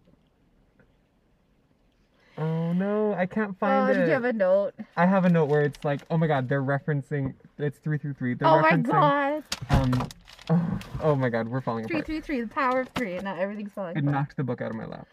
Oh 2.39 2.73
no, 2.75 3.15
I 3.15 3.25
can't 3.27 3.59
find 3.59 3.73
Oh, 3.85 3.87
find 3.87 3.99
did 3.99 4.07
you 4.09 4.13
have 4.13 4.25
a 4.25 4.33
note? 4.33 4.75
I 4.97 5.07
have 5.07 5.25
a 5.25 5.29
note 5.31 5.47
where 5.47 5.63
it's 5.63 5.83
like, 5.85 6.01
oh 6.11 6.19
my 6.19 6.27
god, 6.27 6.49
they're 6.49 6.63
referencing. 6.63 7.35
It's 7.59 7.79
three 7.79 7.97
through 7.99 8.15
three. 8.15 8.35
They're 8.35 8.47
oh 8.49 8.61
my 8.61 8.73
referencing. 8.73 8.85
god. 8.91 9.45
Um. 9.71 10.09
Oh, 10.49 10.79
oh 11.03 11.15
my 11.17 11.29
god, 11.29 11.49
we're 11.49 11.61
falling 11.61 11.87
Three, 11.89 11.97
apart. 11.97 12.07
three, 12.07 12.21
three. 12.21 12.41
The 12.43 12.47
power 12.47 12.81
of 12.83 12.89
three—and 12.91 13.25
Now 13.25 13.35
everything's 13.37 13.73
falling 13.73 13.97
It 13.97 14.01
apart. 14.01 14.15
knocked 14.15 14.37
the 14.37 14.45
book 14.45 14.61
out 14.61 14.71
of 14.71 14.77
my 14.77 14.87
lap. 14.87 15.09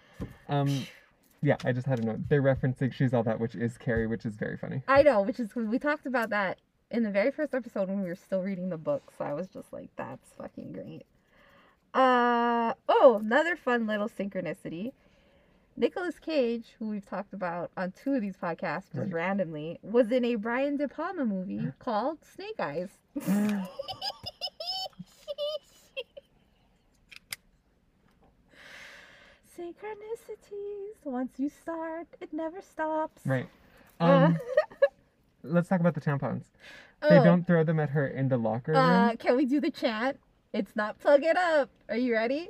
Um. 0.49 0.86
Yeah, 1.41 1.55
I 1.65 1.71
just 1.71 1.88
had 1.88 1.99
a 1.99 2.05
note. 2.05 2.30
They're 2.30 2.41
referencing 2.43 2.93
She's 2.93 3.13
All 3.13 3.24
That, 3.24 3.39
which 3.39 3.55
is 3.55 3.78
Carrie, 3.78 4.07
which 4.07 4.26
is 4.26 4.36
very 4.36 4.57
funny. 4.57 4.82
I 4.88 5.01
know, 5.03 5.21
which 5.21 5.39
is 5.39 5.47
because 5.49 5.67
we 5.67 5.78
talked 5.80 6.05
about 6.05 6.30
that 6.30 6.59
in 6.91 7.03
the 7.03 7.09
very 7.09 7.32
first 7.32 7.53
episode 7.53 7.89
when 7.89 8.01
we 8.01 8.07
were 8.07 8.15
still 8.15 8.41
reading 8.41 8.69
the 8.69 8.78
book. 8.78 9.11
So 9.17 9.26
I 9.26 9.34
was 9.34 9.47
just 9.47 9.74
like, 9.74 9.89
that's 9.97 10.32
fucking 10.38 10.71
great. 10.74 11.03
Uh 11.93 12.74
oh, 12.89 13.19
another 13.24 13.55
fun 13.55 13.88
little 13.88 14.07
synchronicity. 14.09 14.93
Nicolas 15.76 16.19
Cage, 16.19 16.76
who 16.78 16.88
we've 16.89 17.05
talked 17.05 17.34
about 17.34 17.71
on 17.76 17.91
two 17.91 18.13
of 18.13 18.21
these 18.21 18.38
podcasts 18.38 18.86
just 18.86 18.95
Right. 18.95 19.11
randomly, 19.13 19.80
was 19.82 20.11
in 20.11 20.24
a 20.24 20.36
Brian 20.36 20.78
De 20.78 20.88
Palma 20.88 21.26
movie 21.26 21.71
called 21.80 22.19
Snake 22.24 22.59
Eyes. 22.59 22.89
Synchronicities. 29.57 30.95
Once 31.03 31.34
you 31.38 31.49
start, 31.49 32.07
it 32.21 32.34
never 32.34 32.61
stops. 32.61 33.21
Right. 33.26 33.47
Uh, 33.99 34.03
Um. 34.03 34.38
let's 35.43 35.69
talk 35.69 35.80
about 35.80 35.93
the 35.95 36.01
tampons. 36.01 36.45
They 37.01 37.17
oh, 37.17 37.24
don't 37.24 37.45
throw 37.45 37.63
them 37.63 37.80
at 37.80 37.89
her 37.89 38.07
in 38.07 38.30
the 38.30 38.38
locker 38.38 38.71
room. 38.71 38.82
Uh, 38.82 39.15
can 39.17 39.36
we 39.36 39.45
do 39.45 39.59
the 39.59 39.71
chant? 39.71 40.17
It's 40.53 40.76
not 40.76 40.99
plug 40.99 41.24
it 41.24 41.36
up. 41.36 41.69
Are 41.89 41.97
you 41.97 42.13
ready? 42.13 42.49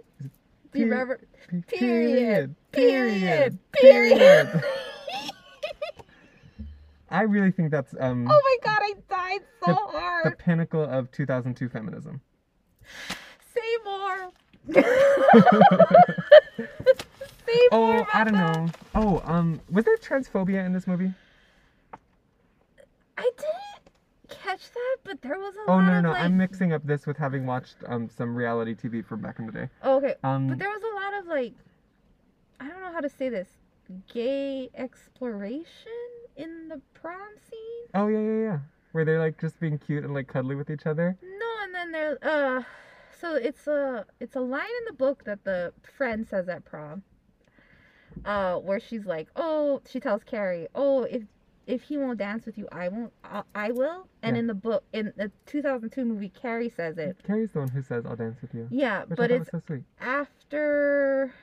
Do 0.74 0.80
you 0.80 0.86
Pe- 0.86 0.92
remember? 0.92 1.20
Period. 1.68 2.56
Period. 2.72 3.58
Period. 3.72 4.64
I 7.10 7.22
really 7.22 7.52
think 7.52 7.70
that's 7.70 7.94
um 8.00 8.28
Oh 8.28 8.42
my 8.44 8.58
god, 8.64 8.80
I 8.82 8.94
died 9.08 9.42
so 9.60 9.68
the 9.68 9.76
hard. 9.76 10.34
The 10.34 10.36
pinnacle 10.36 10.82
of 10.84 11.12
2002 11.12 11.70
feminism. 11.70 12.22
Say 13.54 13.62
more. 13.86 14.32
Say 17.46 17.68
more. 17.72 17.72
Oh, 17.72 18.00
about 18.00 18.16
I 18.16 18.24
don't 18.24 18.34
that. 18.34 18.58
know. 18.58 18.70
Oh, 18.96 19.22
um, 19.26 19.62
was 19.70 19.86
there 19.86 19.96
transphobia 19.98 20.66
in 20.66 20.74
this 20.74 20.88
movie? 20.88 21.14
I 23.16 23.30
didn't 23.38 23.63
catch 24.54 24.72
that, 24.72 24.98
but 25.04 25.22
there 25.22 25.38
was 25.40 25.56
a 25.56 25.72
Oh 25.72 25.76
lot 25.76 25.86
no, 25.86 25.92
no, 25.92 25.98
of 25.98 26.04
no! 26.04 26.12
like. 26.12 26.22
I'm 26.22 26.38
mixing 26.38 26.74
up 26.74 26.86
this 26.86 27.06
with 27.06 27.18
having 27.18 27.46
watched 27.46 27.76
um 27.88 28.10
some 28.10 28.36
reality 28.36 28.76
TV 28.76 29.06
from 29.06 29.22
back 29.22 29.40
in 29.40 29.46
the 29.46 29.52
day. 29.52 29.70
Oh, 29.82 29.98
okay, 29.98 30.16
Um, 30.24 30.48
but 30.48 30.60
there 30.60 30.70
was 30.70 30.82
a 30.82 30.96
lot 30.96 31.14
of 31.22 31.28
like, 31.28 31.54
I 32.60 32.68
don't 32.68 32.82
know 32.82 32.92
how 32.92 33.02
to 33.02 33.10
say 33.10 33.30
this, 33.30 33.50
gay 34.14 34.70
exploration 34.76 35.66
in 36.36 36.68
the 36.70 36.82
prom 36.94 37.30
scene. 37.50 37.88
oh 37.96 38.08
yeah, 38.08 38.20
yeah, 38.20 38.42
yeah, 38.50 38.60
where 38.92 39.06
they're 39.06 39.20
like 39.20 39.40
just 39.40 39.60
being 39.60 39.78
cute 39.78 40.04
and 40.04 40.14
like 40.14 40.28
cuddly 40.28 40.56
with 40.56 40.70
each 40.70 40.86
other. 40.86 41.18
No, 41.22 41.50
and 41.64 41.74
then 41.74 41.92
there, 41.92 42.18
uh, 42.22 42.64
so 43.20 43.36
it's 43.36 43.68
a 43.68 44.06
it's 44.20 44.36
a 44.36 44.40
line 44.42 44.62
in 44.80 44.86
the 44.88 44.94
book 44.94 45.24
that 45.26 45.44
the 45.44 45.74
friend 45.98 46.28
says 46.28 46.48
at 46.50 46.66
prom, 46.66 47.04
uh, 48.26 48.56
where 48.58 48.80
she's 48.80 49.06
like, 49.06 49.28
oh, 49.36 49.82
she 49.90 50.00
tells 50.00 50.24
Carrie, 50.24 50.68
oh, 50.76 51.04
if 51.04 51.24
if 51.68 51.82
he 51.84 51.98
won't 51.98 52.18
dance 52.20 52.46
with 52.46 52.58
you, 52.58 52.68
I 52.72 52.88
won't, 52.90 53.14
I, 53.24 53.44
I 53.56 53.72
will. 53.72 54.08
And 54.22 54.36
Yeah. 54.36 54.42
in 54.42 54.48
the 54.48 54.54
book, 54.54 54.84
in 54.94 55.14
the 55.16 55.32
2002 55.46 56.04
movie, 56.06 56.30
Carrie 56.30 56.70
says 56.70 56.98
it. 56.98 57.18
Carrie's 57.24 57.52
the 57.52 57.60
one 57.60 57.70
who 57.70 57.82
says, 57.82 58.06
"I'll 58.06 58.16
dance 58.16 58.42
with 58.42 58.54
you," 58.54 58.68
Yeah, 58.72 59.06
but 59.08 59.32
it's 59.32 59.50
so 59.52 59.62
after 60.00 61.34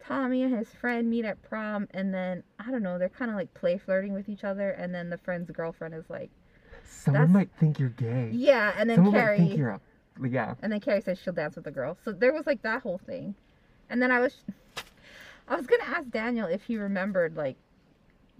Tommy 0.00 0.42
and 0.42 0.54
his 0.56 0.68
friend 0.70 1.08
meet 1.08 1.24
at 1.24 1.40
prom, 1.42 1.86
and 1.92 2.12
then 2.12 2.42
I 2.58 2.70
don't 2.70 2.82
know, 2.82 2.98
they're 2.98 3.08
kind 3.08 3.30
of 3.30 3.36
like 3.36 3.52
play 3.54 3.78
flirting 3.78 4.12
with 4.12 4.28
each 4.28 4.44
other, 4.44 4.70
and 4.70 4.94
then 4.94 5.10
the 5.10 5.18
friend's 5.18 5.50
girlfriend 5.50 5.94
is 5.94 6.08
like, 6.08 6.30
Someone 6.84 7.32
might 7.32 7.50
think 7.58 7.78
you're 7.78 7.90
gay. 7.90 8.30
yeah, 8.32 8.74
and 8.76 8.88
then 8.90 8.96
Someone 8.96 9.14
Carrie. 9.14 9.38
might 9.38 9.46
think 9.48 9.58
you're 9.58 9.70
a 9.70 9.80
yeah. 10.28 10.54
And 10.60 10.70
then 10.72 10.80
Carrie 10.80 11.00
says 11.00 11.18
she'll 11.18 11.32
dance 11.32 11.54
with 11.56 11.64
the 11.64 11.70
girl. 11.70 11.96
So 12.04 12.12
there 12.12 12.32
was 12.32 12.46
like 12.46 12.60
that 12.62 12.82
whole 12.82 12.98
thing. 13.06 13.34
And 13.88 14.02
then 14.02 14.10
I 14.10 14.20
was 14.20 14.34
I 15.48 15.56
was 15.56 15.66
gonna 15.66 15.84
ask 15.84 16.10
Daniel 16.10 16.46
if 16.46 16.62
he 16.64 16.76
remembered 16.76 17.36
like 17.36 17.56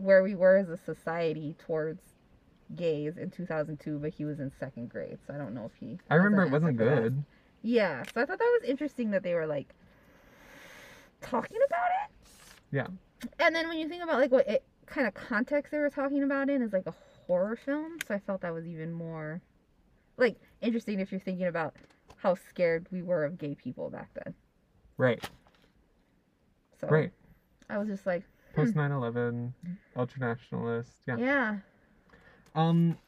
where 0.00 0.22
we 0.22 0.34
were 0.34 0.56
as 0.56 0.68
a 0.70 0.76
society 0.76 1.54
towards 1.58 2.00
gays 2.76 3.16
in 3.18 3.30
2002, 3.30 3.98
but 3.98 4.12
he 4.14 4.24
was 4.24 4.40
in 4.40 4.50
second 4.58 4.88
grade, 4.88 5.18
so 5.26 5.34
I 5.34 5.38
don't 5.38 5.54
know 5.54 5.64
if 5.66 5.72
he. 5.78 5.98
I 6.10 6.14
remember 6.14 6.42
it 6.44 6.50
wasn't 6.50 6.78
for 6.78 6.84
that. 6.84 7.02
good. 7.02 7.24
Yeah, 7.62 8.02
so 8.14 8.22
I 8.22 8.24
thought 8.26 8.38
that 8.38 8.58
was 8.60 8.68
interesting 8.68 9.10
that 9.10 9.22
they 9.22 9.34
were 9.34 9.46
like 9.46 9.74
talking 11.20 11.58
about 11.66 11.88
it. 12.04 12.16
Yeah. 12.72 12.86
And 13.38 13.54
then 13.54 13.68
when 13.68 13.78
you 13.78 13.88
think 13.88 14.02
about 14.02 14.18
like 14.18 14.30
what 14.30 14.48
it 14.48 14.64
kind 14.86 15.06
of 15.06 15.14
context 15.14 15.70
they 15.72 15.78
were 15.78 15.90
talking 15.90 16.22
about 16.22 16.48
in 16.48 16.62
is 16.62 16.72
like 16.72 16.86
a 16.86 16.94
horror 17.26 17.56
film, 17.56 17.98
so 18.06 18.14
I 18.14 18.18
felt 18.18 18.40
that 18.40 18.54
was 18.54 18.66
even 18.66 18.92
more 18.92 19.40
like 20.16 20.36
interesting 20.60 21.00
if 21.00 21.10
you're 21.12 21.20
thinking 21.20 21.46
about 21.46 21.74
how 22.16 22.34
scared 22.34 22.86
we 22.90 23.02
were 23.02 23.24
of 23.24 23.38
gay 23.38 23.54
people 23.54 23.90
back 23.90 24.10
then. 24.14 24.34
Right. 24.96 25.22
So 26.80 26.86
Right. 26.88 27.10
I 27.68 27.78
was 27.78 27.88
just 27.88 28.06
like, 28.06 28.24
Post 28.54 28.74
9/11, 28.74 29.52
ultranationalist. 29.96 30.88
Yeah. 31.06 31.16
yeah. 31.18 31.56
Um. 32.54 32.98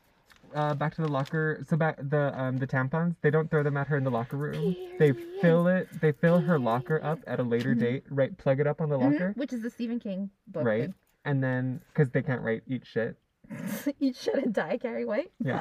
Uh, 0.54 0.74
back 0.74 0.94
to 0.94 1.00
the 1.02 1.08
locker. 1.08 1.64
So 1.68 1.76
back 1.78 1.96
the 1.98 2.38
um 2.38 2.58
the 2.58 2.66
tampons. 2.66 3.16
They 3.22 3.30
don't 3.30 3.50
throw 3.50 3.62
them 3.62 3.76
at 3.78 3.86
her 3.88 3.96
in 3.96 4.04
the 4.04 4.10
locker 4.10 4.36
room. 4.36 4.76
They 4.98 5.12
fill 5.40 5.66
it. 5.66 5.88
They 6.00 6.12
fill 6.12 6.40
her 6.40 6.58
locker 6.58 7.02
up 7.02 7.20
at 7.26 7.40
a 7.40 7.42
later 7.42 7.74
Mhm. 7.74 7.80
date. 7.80 8.04
Right. 8.10 8.36
Plug 8.36 8.60
it 8.60 8.66
up 8.66 8.80
on 8.82 8.90
the 8.90 8.98
Mhm, 8.98 9.12
locker. 9.12 9.32
Which 9.36 9.52
is 9.54 9.62
the 9.62 9.70
Stephen 9.70 9.98
King 9.98 10.28
book. 10.48 10.64
Right. 10.64 10.92
And 11.24 11.42
then 11.42 11.80
because 11.88 12.10
they 12.10 12.20
can't 12.22 12.42
write 12.42 12.62
eat 12.66 12.84
shit. 12.86 13.16
thing. 13.48 13.94
Eat 14.00 14.16
shit 14.16 14.34
and 14.44 14.52
die, 14.52 14.76
Carrie 14.76 15.04
White. 15.06 15.32
Yeah. 15.40 15.60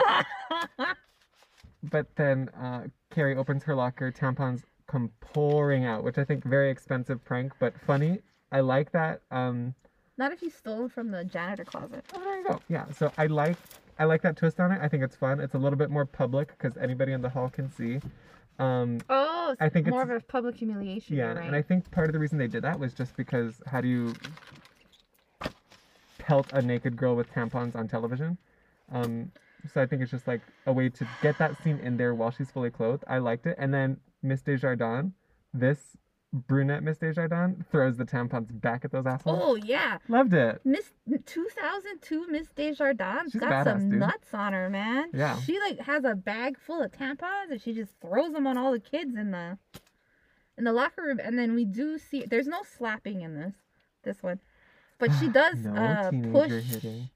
But 1.84 2.15
then 2.15 2.49
uh, 2.49 2.84
Carrie 3.09 3.36
opens 3.36 3.63
her 3.63 3.73
locker, 3.75 4.11
tampons 4.11 4.61
come 4.88 5.09
pouring 5.19 5.84
out, 5.86 6.03
which 6.03 6.17
I 6.19 6.23
think 6.23 6.43
very 6.43 6.69
expensive 6.69 7.23
prank, 7.25 7.53
but 7.59 7.73
funny. 7.88 8.19
I 8.52 8.60
like 8.62 8.91
that. 8.91 9.22
Um, 9.32 9.74
Not 10.18 10.32
if 10.32 10.41
you 10.41 10.49
stole 10.49 10.78
them 10.80 10.89
from 10.89 11.12
the 11.12 11.24
janitor 11.24 11.64
closet. 11.66 12.06
oh, 12.14 12.20
there 12.24 12.38
you 12.39 12.47
go. 12.47 12.60
Yeah. 12.68 12.86
So 12.91 13.12
I 13.18 13.28
like 13.28 13.58
I 13.99 14.06
like 14.06 14.22
that 14.24 14.36
twist 14.38 14.60
on 14.60 14.72
it. 14.72 14.80
I 14.82 14.88
think 14.88 15.04
it's 15.04 15.16
fun. 15.16 15.39
It's 15.39 15.54
a 15.54 15.58
little 15.60 15.78
bit 15.78 15.89
more 15.89 16.06
public 16.06 16.49
because 16.58 16.76
anybody 16.78 17.12
in 17.14 17.22
the 17.22 17.30
hall 17.30 17.49
can 17.49 17.72
see. 17.72 17.99
Um, 18.60 18.99
Oh, 19.10 19.56
I 19.60 19.70
think 19.70 19.88
more 19.88 20.02
of 20.04 20.10
a 20.10 20.20
public 20.20 20.56
humiliation. 20.56 21.16
yeah, 21.16 21.34
right. 21.34 21.45
and 21.45 21.56
I 21.56 21.62
think 21.62 21.89
part 21.91 22.08
of 22.08 22.14
the 22.14 22.20
reason 22.20 22.38
they 22.38 22.47
did 22.47 22.64
that 22.64 22.80
was 22.80 22.93
just 22.93 23.16
because 23.16 23.62
how 23.66 23.82
do 23.82 23.88
you 23.88 24.14
pelt 26.20 26.52
a 26.54 26.62
naked 26.62 26.95
girl 26.95 27.16
with 27.16 27.32
tampons 27.32 27.76
on 27.76 27.88
television? 27.88 28.38
Um, 28.91 29.32
so 29.74 29.82
I 29.82 29.86
think 29.86 30.02
it's 30.02 30.12
just 30.12 30.28
like 30.28 30.41
a 30.66 30.74
way 30.74 30.89
to 30.89 31.08
get 31.22 31.38
that 31.39 31.62
scene 31.64 31.80
in 31.80 31.97
there 31.97 32.14
while 32.16 32.32
she's 32.32 32.52
fully 32.52 32.70
clothed. 32.72 33.04
I 33.08 33.20
liked 33.20 33.45
it, 33.45 33.56
and 33.60 33.74
then 33.74 33.97
Miss 34.22 34.41
Desjardin, 34.41 35.14
this 35.54 35.95
brunette 36.34 36.84
Miss 36.84 36.97
Desjardin, 36.97 37.65
throws 37.71 37.97
the 37.97 38.05
tampons 38.05 38.47
back 38.61 38.86
at 38.86 38.91
those 38.91 39.05
assholes. 39.05 39.39
Oh 39.41 39.55
yeah, 39.55 39.97
Loved 40.07 40.34
it. 40.34 40.61
Miss 40.63 40.91
2002 41.25 42.27
Miss 42.29 42.47
Desjardin 42.55 43.29
She's 43.32 43.39
got 43.41 43.51
badass, 43.51 43.63
some 43.65 43.89
dude. 43.89 43.99
nuts 43.99 44.34
on 44.34 44.53
her, 44.53 44.69
man. 44.69 45.09
Yeah. 45.13 45.38
She 45.41 45.59
like 45.59 45.79
has 45.79 46.03
a 46.05 46.15
bag 46.15 46.57
full 46.57 46.82
of 46.82 46.91
tampons 46.91 47.51
and 47.51 47.61
she 47.61 47.73
just 47.73 47.91
throws 48.01 48.32
them 48.32 48.47
on 48.47 48.57
all 48.57 48.71
the 48.71 48.79
kids 48.79 49.15
in 49.15 49.32
the 49.32 49.57
in 50.57 50.63
the 50.63 50.73
locker 50.73 51.01
room. 51.03 51.19
And 51.21 51.38
then 51.38 51.53
we 51.55 51.65
do 51.65 51.97
see 51.97 52.23
there's 52.25 52.47
no 52.47 52.61
slapping 52.77 53.21
in 53.21 53.36
this 53.36 53.53
this 54.03 54.23
one, 54.23 54.39
but 54.99 55.09
she 55.19 55.27
does 55.29 55.65
no 55.65 55.73
uh, 55.75 56.11
push 56.32 56.51
hitting. 56.63 57.09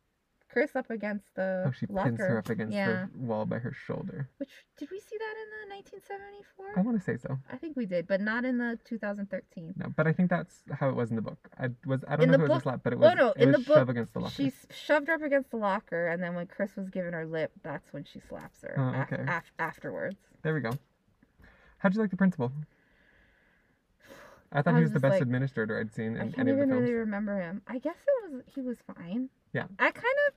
Chris 0.55 0.73
up 0.73 0.89
against 0.89 1.25
the 1.35 1.65
Oh, 1.67 1.71
she 1.77 1.85
locker. 1.87 2.11
pins 2.11 2.19
her 2.21 2.37
up 2.37 2.49
against 2.49 2.73
yeah. 2.73 3.07
the 3.13 3.19
wall 3.19 3.45
by 3.45 3.57
her 3.59 3.73
shoulder. 3.73 4.29
Which 4.37 4.51
did 4.77 4.89
we 4.89 5.01
see 5.01 5.17
that 5.17 5.35
in 5.43 5.69
the 5.69 5.75
1974? 5.75 6.65
I 6.77 6.81
want 6.81 6.97
to 6.97 7.03
say 7.03 7.17
so. 7.17 7.37
I 7.51 7.57
think 7.57 7.75
we 7.75 7.85
did, 7.85 8.07
but 8.07 8.21
not 8.21 8.45
in 8.45 8.57
the 8.57 8.79
2013. 8.85 9.73
No, 9.75 9.89
but 9.89 10.07
I 10.07 10.13
think 10.13 10.29
that's 10.29 10.63
how 10.71 10.87
it 10.87 10.95
was 10.95 11.09
in 11.09 11.17
the 11.17 11.21
book. 11.21 11.49
I 11.59 11.71
was 11.85 12.05
I 12.07 12.15
don't 12.15 12.23
In 12.23 12.29
know 12.29 12.35
if 12.35 12.39
it 12.39 12.43
was 12.43 12.49
book- 12.55 12.63
slap, 12.63 12.83
but 12.85 12.93
it 12.93 12.99
was. 12.99 13.07
oh, 13.19 13.25
was 13.25 13.35
no, 13.35 13.43
in 13.43 13.51
was 13.51 13.65
the 13.65 13.73
book, 13.73 13.89
against 13.89 14.13
the 14.13 14.19
locker. 14.21 14.33
She 14.33 14.53
shoved 14.71 15.09
her 15.09 15.15
up 15.15 15.21
against 15.23 15.51
the 15.51 15.57
locker, 15.57 16.07
and 16.07 16.23
then 16.23 16.35
when 16.35 16.47
Chris 16.47 16.73
was 16.77 16.89
giving 16.89 17.11
her 17.11 17.25
lip, 17.25 17.51
that's 17.61 17.91
when 17.91 18.05
she 18.05 18.21
slaps 18.21 18.61
her 18.61 18.75
Oh, 18.77 19.01
okay. 19.01 19.25
af- 19.27 19.51
afterwards. 19.59 20.15
There 20.41 20.53
we 20.53 20.61
go. 20.61 20.71
How'd 21.79 21.93
you 21.95 21.99
like 21.99 22.11
the 22.11 22.15
principal? 22.17 22.53
I 24.53 24.61
thought 24.61 24.75
I 24.75 24.77
he 24.77 24.83
was 24.83 24.93
was 24.93 24.93
the 24.93 24.99
best 25.01 25.13
like- 25.15 25.21
administrator 25.21 25.77
I'd 25.79 25.93
seen 25.93 26.15
I 26.17 26.21
in 26.21 26.31
can't 26.31 26.39
any 26.39 26.51
of 26.51 26.57
the 26.57 26.63
even 26.63 26.69
films. 26.69 26.81
really 26.83 26.93
remember 26.93 27.41
him. 27.41 27.61
I 27.67 27.77
guess 27.79 27.97
it 28.07 28.31
was 28.31 28.43
he 28.47 28.61
was 28.61 28.77
fine. 28.95 29.29
Yeah. 29.53 29.65
I 29.79 29.89
kind 29.91 30.17
of 30.27 30.33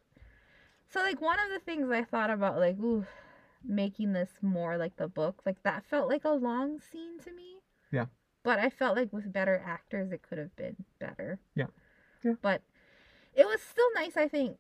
so 0.91 1.01
like 1.01 1.21
one 1.21 1.39
of 1.39 1.51
the 1.53 1.61
things 1.61 1.91
I 1.91 2.05
thought 2.05 2.31
about 2.31 2.59
like 2.59 2.79
ooh 2.79 3.07
making 3.65 4.13
this 4.13 4.31
more 4.41 4.77
like 4.77 4.97
the 4.97 5.09
book 5.09 5.43
like 5.45 5.63
that 5.63 5.85
felt 5.85 6.09
like 6.09 6.25
a 6.25 6.31
long 6.31 6.81
scene 6.81 7.19
to 7.25 7.33
me. 7.33 7.57
Yeah. 7.91 8.07
But 8.43 8.59
I 8.59 8.71
felt 8.71 8.97
like 8.97 9.13
with 9.13 9.33
better 9.33 9.63
actors 9.65 10.13
it 10.13 10.23
could 10.23 10.39
have 10.39 10.55
been 10.57 10.77
better. 10.99 11.39
Yeah. 11.55 11.67
Yeah. 12.23 12.35
But 12.41 12.63
it 13.35 13.47
was 13.47 13.61
still 13.61 13.89
nice 13.95 14.17
I 14.17 14.29
think. 14.29 14.57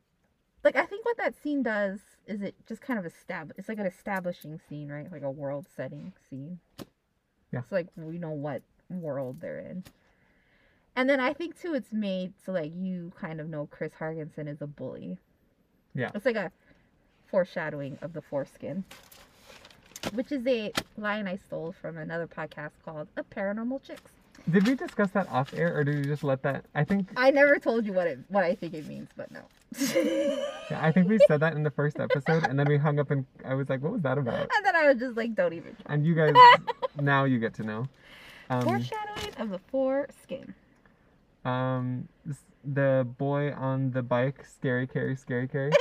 Like 0.64 0.76
I 0.76 0.84
think 0.84 1.04
what 1.04 1.16
that 1.18 1.40
scene 1.40 1.62
does 1.62 2.00
is 2.26 2.42
it 2.42 2.54
just 2.66 2.80
kind 2.80 2.98
of 2.98 3.06
establish 3.06 3.56
it's 3.58 3.68
like 3.68 3.78
an 3.78 3.86
establishing 3.86 4.60
scene, 4.68 4.88
right? 4.88 5.10
Like 5.10 5.22
a 5.22 5.30
world 5.30 5.66
setting 5.74 6.12
scene. 6.28 6.58
Yeah. 7.52 7.60
It's 7.60 7.72
like 7.72 7.88
we 7.96 8.18
know 8.18 8.30
what 8.30 8.62
world 8.90 9.40
they're 9.40 9.60
in. 9.60 9.84
And 10.96 11.08
then 11.08 11.20
I 11.20 11.32
think 11.32 11.58
too, 11.58 11.74
it's 11.74 11.92
made 11.92 12.32
so 12.44 12.52
like 12.52 12.72
you 12.74 13.12
kind 13.18 13.40
of 13.40 13.48
know 13.48 13.68
Chris 13.70 13.92
Hargensen 14.00 14.48
is 14.48 14.60
a 14.60 14.66
bully. 14.66 15.18
Yeah. 15.98 16.10
It's 16.14 16.24
like 16.24 16.36
a 16.36 16.52
foreshadowing 17.26 17.98
of 18.02 18.12
the 18.12 18.22
foreskin, 18.22 18.84
which 20.12 20.30
is 20.30 20.46
a 20.46 20.72
line 20.96 21.26
I 21.26 21.36
stole 21.36 21.72
from 21.72 21.98
another 21.98 22.28
podcast 22.28 22.70
called 22.84 23.08
"A 23.16 23.24
Paranormal 23.24 23.82
Chicks." 23.82 24.12
Did 24.48 24.68
we 24.68 24.76
discuss 24.76 25.10
that 25.10 25.28
off 25.28 25.52
air, 25.52 25.76
or 25.76 25.82
did 25.82 25.96
you 25.96 26.04
just 26.04 26.22
let 26.22 26.42
that? 26.42 26.64
I 26.72 26.84
think 26.84 27.08
I 27.16 27.32
never 27.32 27.58
told 27.58 27.84
you 27.84 27.92
what 27.92 28.06
it 28.06 28.20
what 28.28 28.44
I 28.44 28.54
think 28.54 28.74
it 28.74 28.86
means, 28.86 29.08
but 29.16 29.28
no. 29.32 29.40
yeah, 30.70 30.78
I 30.80 30.92
think 30.92 31.08
we 31.08 31.18
said 31.26 31.40
that 31.40 31.54
in 31.54 31.64
the 31.64 31.70
first 31.72 31.98
episode, 31.98 32.46
and 32.46 32.56
then 32.56 32.68
we 32.68 32.76
hung 32.76 33.00
up, 33.00 33.10
and 33.10 33.26
I 33.44 33.54
was 33.54 33.68
like, 33.68 33.82
"What 33.82 33.92
was 33.92 34.02
that 34.02 34.18
about?" 34.18 34.38
and 34.56 34.64
then 34.64 34.76
I 34.76 34.86
was 34.86 34.98
just 34.98 35.16
like, 35.16 35.34
"Don't 35.34 35.52
even 35.52 35.74
try." 35.82 35.94
And 35.94 36.06
you 36.06 36.14
guys, 36.14 36.32
now 37.00 37.24
you 37.24 37.40
get 37.40 37.54
to 37.54 37.64
know. 37.64 37.88
Um, 38.50 38.62
Foreshadowing 38.62 39.34
of 39.38 39.50
the 39.50 39.58
foreskin. 39.70 40.54
Um, 41.48 42.08
the 42.64 43.06
boy 43.18 43.52
on 43.52 43.90
the 43.90 44.02
bike, 44.02 44.44
scary 44.44 44.86
Carrie, 44.86 45.16
scary 45.16 45.48
Carrie, 45.48 45.72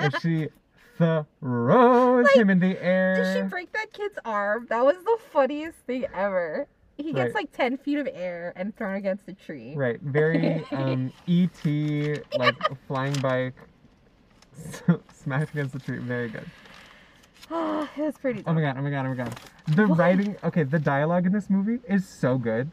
and 0.00 0.14
she 0.20 0.48
throws 0.98 2.24
Like, 2.26 2.36
him 2.36 2.50
in 2.50 2.58
the 2.60 2.80
air. 2.82 3.16
Did 3.16 3.42
she 3.44 3.48
break 3.48 3.72
that 3.72 3.92
kid's 3.92 4.18
arm? 4.24 4.66
That 4.68 4.84
was 4.84 4.96
the 5.04 5.18
funniest 5.32 5.78
thing 5.86 6.06
ever. 6.14 6.66
He 6.96 7.12
gets 7.14 7.34
Right. 7.34 7.44
like 7.44 7.52
10 7.52 7.78
feet 7.78 7.98
of 7.98 8.08
air 8.12 8.52
and 8.56 8.76
thrown 8.76 8.94
against 8.96 9.26
a 9.28 9.32
tree. 9.32 9.74
Right, 9.74 9.98
very 10.02 10.64
um, 10.72 11.12
ET, 11.26 11.64
like 12.36 12.54
flying 12.86 13.14
bike, 13.20 13.54
smashed 15.22 15.52
against 15.52 15.72
the 15.72 15.78
tree. 15.78 15.98
Very 15.98 16.28
good. 16.28 16.44
it 17.50 17.98
was 17.98 18.14
pretty 18.20 18.44
Oh 18.46 18.52
my 18.52 18.60
god, 18.60 18.76
oh 18.78 18.82
my 18.82 18.90
god, 18.90 19.06
oh 19.06 19.08
my 19.08 19.14
god. 19.14 19.34
The 19.74 19.86
writing, 19.86 20.36
okay, 20.44 20.62
the 20.64 20.78
dialogue 20.78 21.26
in 21.26 21.32
this 21.32 21.48
movie 21.48 21.80
is 21.88 22.06
so 22.06 22.36
good. 22.36 22.70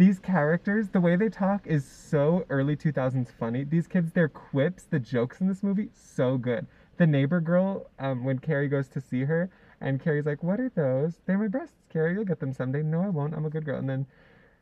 These 0.00 0.18
characters, 0.18 0.88
the 0.88 0.98
way 0.98 1.14
they 1.14 1.28
talk 1.28 1.66
is 1.66 1.84
so 1.84 2.46
early 2.48 2.74
2000s 2.74 3.28
funny. 3.38 3.64
These 3.64 3.86
kids, 3.86 4.12
their 4.12 4.30
quips, 4.30 4.84
the 4.84 4.98
jokes 4.98 5.42
in 5.42 5.46
this 5.46 5.62
movie, 5.62 5.90
so 5.92 6.38
good. 6.38 6.66
The 6.96 7.06
neighbor 7.06 7.38
girl, 7.38 7.90
um, 7.98 8.24
when 8.24 8.38
Carrie 8.38 8.68
goes 8.68 8.88
to 8.88 9.00
see 9.02 9.24
her, 9.24 9.50
and 9.78 10.00
Carrie's 10.02 10.24
like, 10.24 10.42
What 10.42 10.58
are 10.58 10.70
those? 10.70 11.18
They're 11.26 11.36
my 11.36 11.48
breasts, 11.48 11.76
Carrie. 11.90 12.14
You'll 12.14 12.24
get 12.24 12.40
them 12.40 12.54
someday. 12.54 12.82
No, 12.82 13.02
I 13.02 13.10
won't. 13.10 13.34
I'm 13.34 13.44
a 13.44 13.50
good 13.50 13.66
girl. 13.66 13.76
And 13.78 13.90
then 13.90 14.06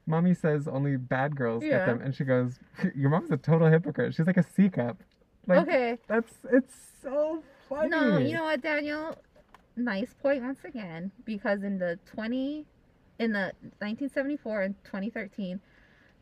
mommy 0.06 0.34
says 0.34 0.66
only 0.66 0.96
bad 0.96 1.36
girls 1.36 1.62
Yeah. 1.62 1.70
get 1.70 1.86
them. 1.86 2.00
And 2.00 2.12
she 2.16 2.24
goes, 2.24 2.58
Your 2.96 3.10
mom's 3.10 3.30
a 3.30 3.36
total 3.36 3.68
hypocrite. 3.68 4.14
She's 4.16 4.26
like 4.26 4.38
a 4.38 4.42
C 4.42 4.68
cup. 4.68 4.96
Like, 5.46 5.60
okay. 5.60 5.98
That's, 6.08 6.32
it's 6.52 6.74
so 7.00 7.44
funny. 7.68 7.90
No, 7.90 8.18
you 8.18 8.34
know 8.34 8.42
what, 8.42 8.60
Daniel? 8.60 9.16
Nice 9.76 10.14
point 10.20 10.42
once 10.42 10.64
again, 10.64 11.12
because 11.24 11.62
in 11.62 11.78
the 11.78 11.96
20, 12.12 12.66
in 13.18 13.32
the 13.32 13.52
1974 13.80 14.62
and 14.62 14.74
2013, 14.84 15.60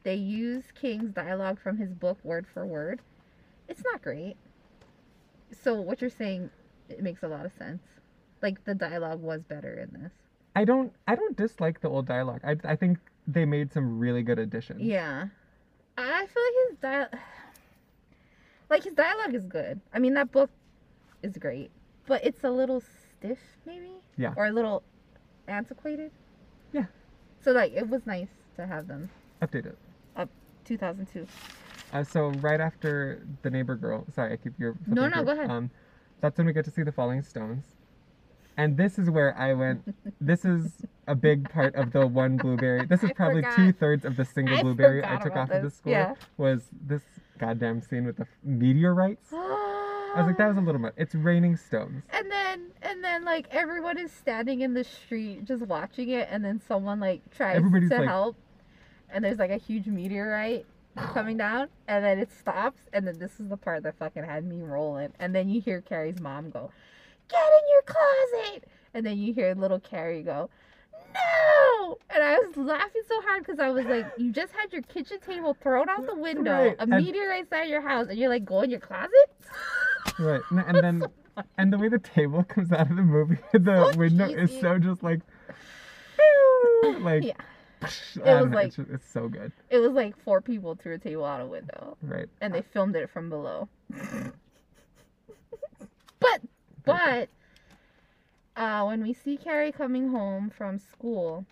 they 0.03 0.15
use 0.15 0.65
King's 0.81 1.11
dialogue 1.13 1.61
from 1.61 1.77
his 1.79 1.93
book 1.93 2.19
word 2.23 2.47
for 2.53 2.65
word. 2.65 3.01
It's 3.69 3.83
not 3.85 4.03
great. 4.03 4.37
So 5.53 5.81
what 5.81 6.01
you're 6.01 6.11
saying, 6.11 6.51
it 6.89 7.03
makes 7.03 7.23
a 7.23 7.29
lot 7.29 7.45
of 7.45 7.53
sense. 7.53 7.83
Like 8.43 8.65
the 8.65 8.75
dialogue 8.75 9.21
was 9.21 9.43
better 9.43 9.75
in 9.75 10.01
this. 10.01 10.13
I 10.55 10.65
don't 10.65 10.93
I 11.07 11.15
don't 11.17 11.37
dislike 11.37 11.81
the 11.81 11.89
old 11.89 12.07
dialogue. 12.07 12.41
I 12.45 12.57
I 12.65 12.77
think 12.77 12.99
they 13.27 13.45
made 13.45 13.73
some 13.73 13.99
really 13.99 14.23
good 14.23 14.39
additions. 14.39 14.83
Yeah. 14.83 15.27
I 15.99 16.27
feel 16.27 16.43
like 16.43 16.71
his 16.71 16.79
dial 16.79 17.09
like 18.71 18.85
his 18.85 18.95
dialogue 18.95 19.35
is 19.35 19.45
good. 19.45 19.81
I 19.93 19.99
mean 19.99 20.15
that 20.15 20.33
book 20.33 20.51
is 21.23 21.37
great, 21.37 21.71
but 22.07 22.25
it's 22.25 22.45
a 22.45 22.51
little 22.51 22.81
stiff 22.81 23.39
maybe? 23.67 23.93
Yeah. 24.17 24.35
Or 24.37 24.47
a 24.47 24.53
little 24.53 24.83
antiquated. 25.49 26.11
Yeah. 26.73 26.87
So 27.43 27.53
like 27.53 27.73
it 27.73 27.89
was 27.89 28.07
nice 28.07 28.29
to 28.57 28.67
have 28.67 28.89
them 28.89 29.11
Updated. 29.43 29.75
2002. 30.67 31.27
Uh, 31.93 32.05
so 32.05 32.29
right 32.41 32.61
after 32.61 33.25
the 33.43 33.51
neighbor 33.51 33.77
girl, 33.77 34.05
sorry, 34.15 34.33
I 34.33 34.37
keep 34.37 34.59
your 34.59 34.77
No, 34.87 35.09
no, 35.09 35.25
go 35.25 35.33
ahead. 35.33 35.51
Um, 35.51 35.71
that's 36.21 36.37
when 36.37 36.47
we 36.47 36.53
get 36.53 36.65
to 36.65 36.71
see 36.71 36.83
the 36.83 36.93
Falling 36.93 37.23
Stones, 37.23 37.65
and 38.57 38.77
this 38.77 38.99
is 38.99 39.09
where 39.09 39.37
I 39.39 39.55
went. 39.55 39.95
this 40.21 40.45
is 40.45 40.73
a 41.07 41.15
big 41.15 41.49
part 41.51 41.75
of 41.77 41.93
the 41.93 42.07
one 42.07 42.37
blueberry. 42.37 42.85
This 42.87 43.05
is 43.05 43.11
probably 43.15 43.45
two 43.55 43.73
thirds 43.73 44.05
of 44.05 44.17
the 44.17 44.25
single 44.25 44.59
I 44.59 44.63
blueberry 44.63 45.05
I 45.05 45.17
took 45.17 45.37
off 45.37 45.51
of 45.51 45.63
the 45.63 45.71
score. 45.71 45.93
yeah. 45.93 46.15
Was 46.37 46.63
this 46.87 47.03
goddamn 47.39 47.81
scene 47.81 48.05
with 48.05 48.17
the 48.17 48.27
meteorites? 48.43 49.33
I 50.17 50.21
was 50.21 50.27
like, 50.29 50.39
that 50.39 50.49
was 50.49 50.57
a 50.57 50.61
little 50.61 50.81
much. 50.81 50.95
It's 50.97 51.15
raining 51.15 51.57
stones. 51.57 52.03
And 52.11 52.31
then 52.31 52.71
and 52.83 53.05
then 53.05 53.25
like 53.25 53.47
everyone 53.51 53.99
is 53.99 54.11
standing 54.13 54.61
in 54.63 54.75
the 54.75 54.85
street 54.85 55.45
just 55.45 55.63
watching 55.67 56.09
it 56.11 56.29
and 56.31 56.45
then 56.45 56.61
someone 56.67 57.01
like 57.01 57.21
tries 57.35 57.57
Everybody's 57.57 57.91
to 57.91 57.97
like- 57.99 58.09
help 58.09 58.37
and 59.11 59.25
there's 59.25 59.39
like 59.39 59.51
a 59.51 59.57
huge 59.57 59.87
meteorite 59.87 60.67
coming 61.13 61.37
down 61.37 61.69
and 61.89 62.05
then 62.05 62.19
it 62.19 62.31
stops 62.33 62.81
and 62.93 63.07
then 63.07 63.19
this 63.19 63.39
is 63.39 63.49
the 63.49 63.57
part 63.57 63.83
that 63.83 63.97
fucking 63.99 64.25
had 64.25 64.45
me 64.45 64.63
rolling 64.63 65.13
and 65.21 65.35
then 65.35 65.49
you 65.49 65.61
hear 65.61 65.81
Carrie's 65.83 66.21
mom 66.21 66.49
go, 66.51 66.71
Get 67.29 67.39
in 67.39 67.73
your 67.73 67.83
closet 67.83 68.65
and 68.95 69.05
then 69.05 69.19
you 69.19 69.35
hear 69.35 69.55
little 69.55 69.79
Carrie 69.81 70.23
go, 70.23 70.49
"No!" 71.15 71.99
And 72.11 72.23
I 72.23 72.39
was 72.39 72.57
laughing 72.57 73.03
so 73.09 73.21
hard 73.23 73.45
because 73.45 73.61
I 73.61 73.69
was 73.69 73.85
like, 73.85 74.07
"You 74.17 74.33
just 74.33 74.53
had 74.55 74.73
your 74.73 74.83
kitchen 74.83 75.19
table 75.21 75.55
thrown 75.63 75.89
out 75.91 76.07
the 76.07 76.15
window, 76.15 76.69
Right, 76.69 76.77
a 76.79 76.87
meteorite 76.87 77.41
inside 77.41 77.65
your 77.69 77.83
house, 77.83 78.07
and 78.09 78.19
you're 78.19 78.31
like, 78.31 78.45
go 78.47 78.63
in 78.63 78.71
your 78.71 78.81
closet." 78.81 79.11
Right. 80.19 80.41
And, 80.51 80.61
and 80.61 80.77
then 80.79 81.03
and 81.59 81.73
the 81.73 81.79
way 81.79 81.89
the 81.89 81.99
table 81.99 82.43
comes 82.45 82.73
out 82.73 82.91
of 82.91 82.97
the 82.97 83.03
movie, 83.03 83.39
the 83.53 83.91
So 83.93 83.99
window 83.99 84.29
is 84.29 84.59
so 84.61 84.79
just 84.79 85.03
like 85.03 85.21
like 87.01 87.25
yeah, 87.25 87.35
I 88.25 88.41
was 88.41 88.51
know, 88.51 88.57
like- 88.57 88.67
it's, 88.69 88.77
just- 88.77 88.91
it's 88.91 89.09
so 89.11 89.29
good. 89.29 89.53
it 89.71 89.79
was 89.79 89.93
like 89.93 90.17
four 90.23 90.41
people 90.41 90.75
threw 90.75 90.95
a 90.95 90.99
table 90.99 91.25
out 91.25 91.41
a 91.41 91.47
window, 91.47 91.97
Right. 92.03 92.29
and 92.41 92.55
they 92.55 92.63
filmed 92.63 92.97
it 92.97 93.11
from 93.11 93.29
below. 93.29 93.69
but 96.21 96.41
but 96.85 97.29
uh, 98.57 98.85
when 98.85 99.03
we 99.03 99.13
see 99.13 99.37
Carrie 99.37 99.73
coming 99.73 100.09
home 100.11 100.51
from 100.57 100.79
school, 100.79 101.45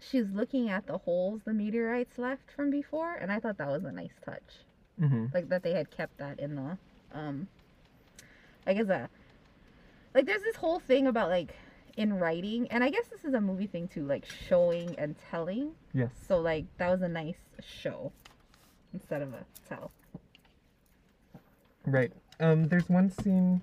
she's 0.00 0.30
looking 0.32 0.70
at 0.70 0.86
the 0.86 0.96
holes 0.98 1.42
the 1.44 1.52
meteorites 1.52 2.16
left 2.18 2.50
from 2.54 2.70
before, 2.70 3.14
and 3.14 3.30
I 3.30 3.38
thought 3.38 3.58
that 3.58 3.68
was 3.68 3.84
a 3.84 3.92
nice 3.92 4.14
touch. 4.24 4.64
hmm 4.98 5.26
like 5.34 5.48
that 5.50 5.62
they 5.62 5.72
had 5.72 5.90
kept 5.90 6.16
that 6.18 6.38
in 6.40 6.54
the 6.56 6.78
um 7.12 7.46
i 8.66 8.74
guess 8.74 8.88
a 8.88 9.08
like 10.14 10.26
there's 10.26 10.42
this 10.42 10.56
whole 10.56 10.78
thing 10.78 11.06
about 11.06 11.28
like 11.28 11.54
in 11.96 12.14
writing 12.18 12.66
and 12.70 12.82
i 12.82 12.90
guess 12.90 13.06
this 13.08 13.24
is 13.24 13.34
a 13.34 13.40
movie 13.40 13.66
thing 13.66 13.86
too 13.88 14.04
like 14.06 14.24
showing 14.48 14.94
and 14.98 15.14
telling 15.30 15.72
Yes. 15.94 16.10
so 16.26 16.38
like 16.40 16.64
that 16.78 16.90
was 16.90 17.02
a 17.02 17.08
nice 17.08 17.36
show 17.60 18.12
instead 18.94 19.22
of 19.22 19.32
a 19.34 19.44
tell 19.68 19.90
Right. 21.84 22.12
Um 22.38 22.68
there's 22.68 22.88
one 22.88 23.10
scene 23.10 23.60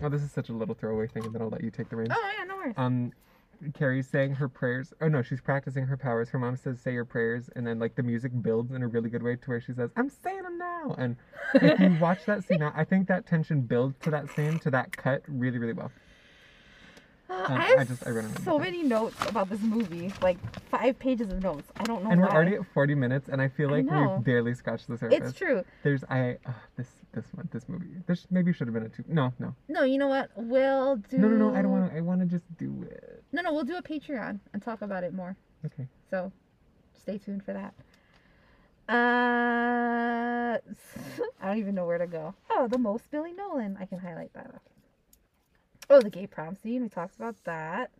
Oh, 0.00 0.08
this 0.08 0.22
is 0.22 0.30
such 0.30 0.48
a 0.48 0.52
little 0.52 0.76
throwaway 0.76 1.08
thing, 1.08 1.24
and 1.26 1.34
then 1.34 1.42
I'll 1.42 1.48
let 1.48 1.64
you 1.64 1.72
take 1.72 1.88
the 1.88 1.96
reins. 1.96 2.12
oh 2.14 2.32
yeah 2.38 2.44
no 2.44 2.54
worries 2.56 2.74
um 2.76 3.12
Carrie's 3.74 4.08
saying 4.08 4.34
her 4.34 4.48
prayers. 4.48 4.92
Oh 5.00 5.08
no, 5.08 5.22
she's 5.22 5.40
practicing 5.40 5.86
her 5.86 5.96
powers. 5.96 6.28
Her 6.30 6.38
mom 6.38 6.56
says 6.56 6.80
say 6.80 6.92
your 6.92 7.04
prayers, 7.04 7.50
and 7.56 7.66
then 7.66 7.78
like 7.78 7.94
the 7.94 8.02
music 8.02 8.32
builds 8.42 8.72
in 8.72 8.82
a 8.82 8.88
really 8.88 9.10
good 9.10 9.22
way 9.22 9.36
to 9.36 9.50
where 9.50 9.60
she 9.60 9.72
says, 9.72 9.90
"I'm 9.96 10.10
saying 10.10 10.42
them 10.42 10.58
now." 10.58 10.94
And 10.98 11.16
if 11.54 11.80
you 11.80 11.96
watch 12.00 12.24
that 12.26 12.44
scene 12.44 12.62
I 12.62 12.84
think 12.84 13.08
that 13.08 13.26
tension 13.26 13.62
builds 13.62 13.98
to 14.00 14.10
that 14.10 14.30
scene 14.34 14.58
to 14.60 14.70
that 14.70 14.96
cut 14.96 15.22
really 15.28 15.58
really 15.58 15.72
well. 15.72 15.90
Uh, 17.30 17.46
i 17.48 17.60
have 17.62 17.78
I 17.80 17.84
just- 17.84 18.06
I 18.06 18.10
of 18.10 18.38
so 18.42 18.58
many 18.58 18.82
notes 18.82 19.16
about 19.26 19.50
this 19.50 19.60
movie 19.60 20.12
like 20.22 20.38
five 20.70 20.98
pages 20.98 21.30
of 21.30 21.42
notes 21.42 21.70
i 21.76 21.84
don't 21.84 22.02
know 22.02 22.10
and 22.10 22.20
we're 22.20 22.28
already 22.28 22.54
at 22.54 22.64
40 22.72 22.94
minutes, 22.94 23.28
and 23.28 23.42
I 23.42 23.48
feel 23.48 23.68
like 23.70 23.84
know. 23.84 24.14
we've 24.16 24.24
barely 24.24 24.54
scratched 24.54 24.88
the 24.88 24.96
surface. 24.96 25.18
it's 25.18 25.32
true 25.36 25.62
There's 25.82 26.04
I 26.04 26.38
oh, 26.46 26.54
this 26.76 26.88
this 27.12 27.26
one 27.32 27.48
this 27.52 27.68
movie. 27.68 27.86
This 28.06 28.26
maybe 28.30 28.52
should 28.52 28.66
have 28.66 28.74
been 28.74 28.84
a 28.84 28.88
two. 28.88 29.04
No 29.08 29.32
no 29.38 29.54
no 29.68 29.82
you 29.82 29.98
know 29.98 30.08
what 30.08 30.30
we'll 30.36 30.96
do 30.96 31.18
no 31.18 31.28
no 31.28 31.50
no. 31.50 31.56
I 31.56 31.62
don't 31.62 31.70
want 31.72 31.90
to. 31.90 31.96
I 31.96 32.00
want 32.00 32.20
to 32.20 32.26
just 32.26 32.44
do 32.58 32.86
it. 32.90 33.22
no 33.32 33.42
no 33.42 33.52
we'll 33.52 33.64
do 33.64 33.76
a 33.76 33.82
patreon 33.82 34.40
and 34.52 34.62
talk 34.62 34.82
about 34.82 35.04
it 35.04 35.12
more 35.14 35.36
Okay. 35.66 35.86
So 36.10 36.32
stay 36.96 37.18
tuned 37.18 37.44
for 37.44 37.52
that. 37.52 37.74
Uh, 38.88 40.58
I 41.42 41.46
don't 41.48 41.58
even 41.58 41.74
know 41.74 41.84
where 41.86 41.98
to 41.98 42.06
go. 42.06 42.34
Oh, 42.50 42.68
the 42.68 42.78
most 42.78 43.10
Billy 43.10 43.32
Nolan. 43.32 43.76
I 43.80 43.84
can 43.84 43.98
highlight 43.98 44.32
that. 44.34 44.60
Oh, 45.90 46.00
the 46.00 46.10
gay 46.10 46.26
prom 46.26 46.54
scene. 46.56 46.82
We 46.82 46.88
talked 46.88 47.16
about 47.16 47.36
that. 47.44 47.90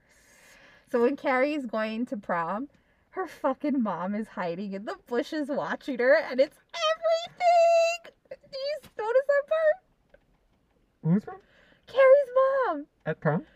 So 0.91 1.03
when 1.03 1.17
Carrie's 1.17 1.67
going 1.67 2.07
to 2.07 2.17
prom, 2.17 2.69
her 3.11 3.27
fucking 3.27 3.83
mom 3.83 4.15
is 4.15 4.29
hiding 4.29 4.73
in 4.73 4.85
the 4.85 4.97
bushes 5.07 5.49
watching 5.49 5.99
her, 5.99 6.15
and 6.15 6.41
it's 6.41 6.59
everything. 6.97 8.13
Do 8.31 8.59
you 8.59 8.79
notice 8.99 9.27
that 9.27 9.43
part? 9.49 10.23
Who's 11.03 11.25
from? 11.25 11.41
Carrie's 11.87 12.29
mom. 12.37 12.87
At 13.07 13.21
prom? 13.21 13.47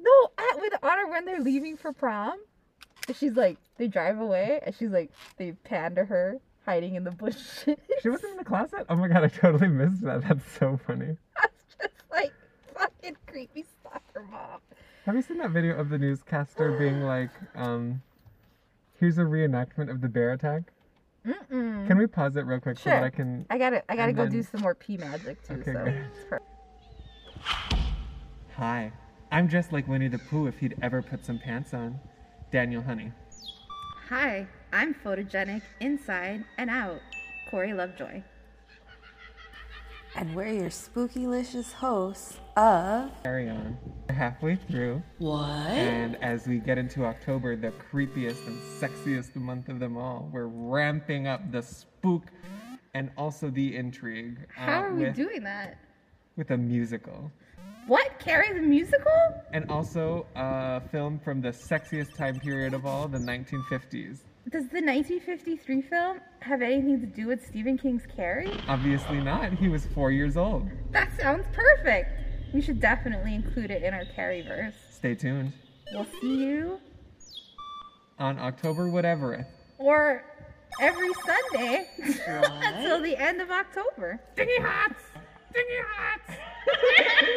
No, 0.00 0.30
at 0.38 0.60
with 0.60 0.74
Honor 0.82 1.08
when 1.08 1.24
they're 1.24 1.40
leaving 1.40 1.76
for 1.76 1.92
prom. 1.92 2.38
And 3.06 3.16
she's 3.16 3.34
like, 3.34 3.58
they 3.78 3.86
drive 3.86 4.18
away, 4.18 4.60
and 4.64 4.74
she's 4.74 4.90
like, 4.90 5.10
they 5.36 5.52
pan 5.52 5.94
to 5.94 6.04
her 6.04 6.38
hiding 6.64 6.96
in 6.96 7.04
the 7.04 7.12
bushes. 7.12 7.76
She 8.02 8.08
wasn't 8.08 8.32
in 8.32 8.36
the 8.38 8.44
closet. 8.44 8.86
Oh 8.88 8.96
my 8.96 9.06
god, 9.08 9.22
I 9.22 9.28
totally 9.28 9.68
missed 9.68 10.02
that. 10.02 10.22
That's 10.22 10.50
so 10.58 10.78
funny. 10.86 11.16
Was 11.42 11.50
just 11.80 11.94
like, 12.10 12.32
fucking 12.74 13.16
creepy 13.26 13.64
stalker 14.16 14.26
mom. 14.30 14.60
Have 15.04 15.14
you 15.14 15.22
seen 15.22 15.38
that 15.38 15.50
video 15.50 15.76
of 15.78 15.88
the 15.88 15.98
newscaster 15.98 16.72
being 16.78 17.02
like, 17.02 17.30
um, 17.54 18.02
here's 18.98 19.18
a 19.18 19.22
reenactment 19.22 19.90
of 19.90 20.00
the 20.00 20.08
bear 20.08 20.32
attack? 20.32 20.62
Mm-mm. 21.26 21.86
Can 21.88 21.98
we 21.98 22.06
pause 22.06 22.36
it 22.36 22.42
real 22.42 22.60
quick 22.60 22.78
so 22.78 22.90
that 22.90 23.02
I 23.02 23.10
can. 23.10 23.46
I 23.50 23.58
gotta, 23.58 23.82
I 23.90 23.96
gotta 23.96 24.12
go 24.12 24.22
then- 24.24 24.32
do 24.32 24.42
some 24.42 24.60
more 24.60 24.74
pee 24.74 24.96
magic 24.96 25.42
too. 25.46 25.54
Okay, 25.54 25.72
so 25.72 25.82
great. 25.82 25.94
it's 25.96 26.24
per- 26.28 26.40
Hi, 28.56 28.92
I'm 29.32 29.48
just 29.48 29.72
like 29.72 29.86
Winnie 29.88 30.08
the 30.08 30.18
Pooh 30.18 30.46
if 30.46 30.58
he'd 30.58 30.76
ever 30.82 31.02
put 31.02 31.24
some 31.26 31.38
pants 31.38 31.74
on. 31.74 31.98
Daniel 32.52 32.80
Honey. 32.80 33.12
Hi, 34.08 34.46
I'm 34.72 34.94
photogenic 34.94 35.62
inside 35.80 36.44
and 36.58 36.70
out. 36.70 37.00
Corey 37.50 37.74
Lovejoy. 37.74 38.22
And 40.16 40.34
we're 40.34 40.46
your 40.48 40.70
spookylicious 40.70 41.72
hosts 41.72 42.38
of 42.56 43.10
Carrie 43.22 43.50
On. 43.50 43.76
We're 44.08 44.14
halfway 44.14 44.56
through, 44.56 45.02
What? 45.18 45.50
and 45.50 46.16
as 46.22 46.46
we 46.46 46.58
get 46.58 46.78
into 46.78 47.04
October, 47.04 47.54
the 47.54 47.70
creepiest 47.92 48.46
and 48.46 48.58
sexiest 48.80 49.36
month 49.36 49.68
of 49.68 49.78
them 49.78 49.96
all, 49.98 50.30
we're 50.32 50.46
ramping 50.46 51.26
up 51.26 51.52
the 51.52 51.62
spook 51.62 52.22
and 52.94 53.10
also 53.18 53.50
the 53.50 53.76
intrigue. 53.76 54.38
uh, 54.56 54.60
How 54.60 54.82
are 54.84 54.94
we 54.94 55.02
with, 55.04 55.16
doing 55.16 55.42
that? 55.44 55.76
With 56.36 56.50
a 56.50 56.56
musical. 56.56 57.30
What? 57.86 58.18
Carrie 58.18 58.54
the 58.54 58.66
musical? 58.66 59.12
And 59.52 59.70
also 59.70 60.26
a 60.34 60.80
film 60.90 61.18
from 61.18 61.42
the 61.42 61.50
sexiest 61.50 62.16
time 62.16 62.40
period 62.40 62.72
of 62.72 62.86
all, 62.86 63.06
the 63.06 63.18
1950s. 63.18 64.20
Does 64.50 64.68
the 64.68 64.80
1953 64.80 65.82
film 65.82 66.20
have 66.40 66.62
anything 66.62 67.00
to 67.00 67.06
do 67.06 67.26
with 67.26 67.44
Stephen 67.44 67.76
King's 67.76 68.04
Carrie? 68.14 68.52
Obviously 68.68 69.20
not. 69.20 69.52
He 69.52 69.68
was 69.68 69.86
four 69.86 70.12
years 70.12 70.36
old. 70.36 70.68
That 70.92 71.08
sounds 71.20 71.44
perfect. 71.52 72.10
We 72.54 72.60
should 72.60 72.80
definitely 72.80 73.34
include 73.34 73.72
it 73.72 73.82
in 73.82 73.92
our 73.92 74.04
Carrie 74.14 74.42
verse. 74.42 74.74
Stay 74.90 75.16
tuned. 75.16 75.52
We'll 75.92 76.06
see 76.20 76.36
you 76.44 76.78
On 78.20 78.38
October 78.38 78.88
whatever. 78.88 79.44
or 79.78 80.22
every 80.80 81.10
Sunday 81.26 81.86
until 82.28 83.02
the 83.02 83.16
end 83.16 83.40
of 83.40 83.50
October. 83.50 84.20
Dingy 84.36 84.60
Hots! 84.60 85.02
Dingy 85.52 85.68
Hots! 85.96 86.38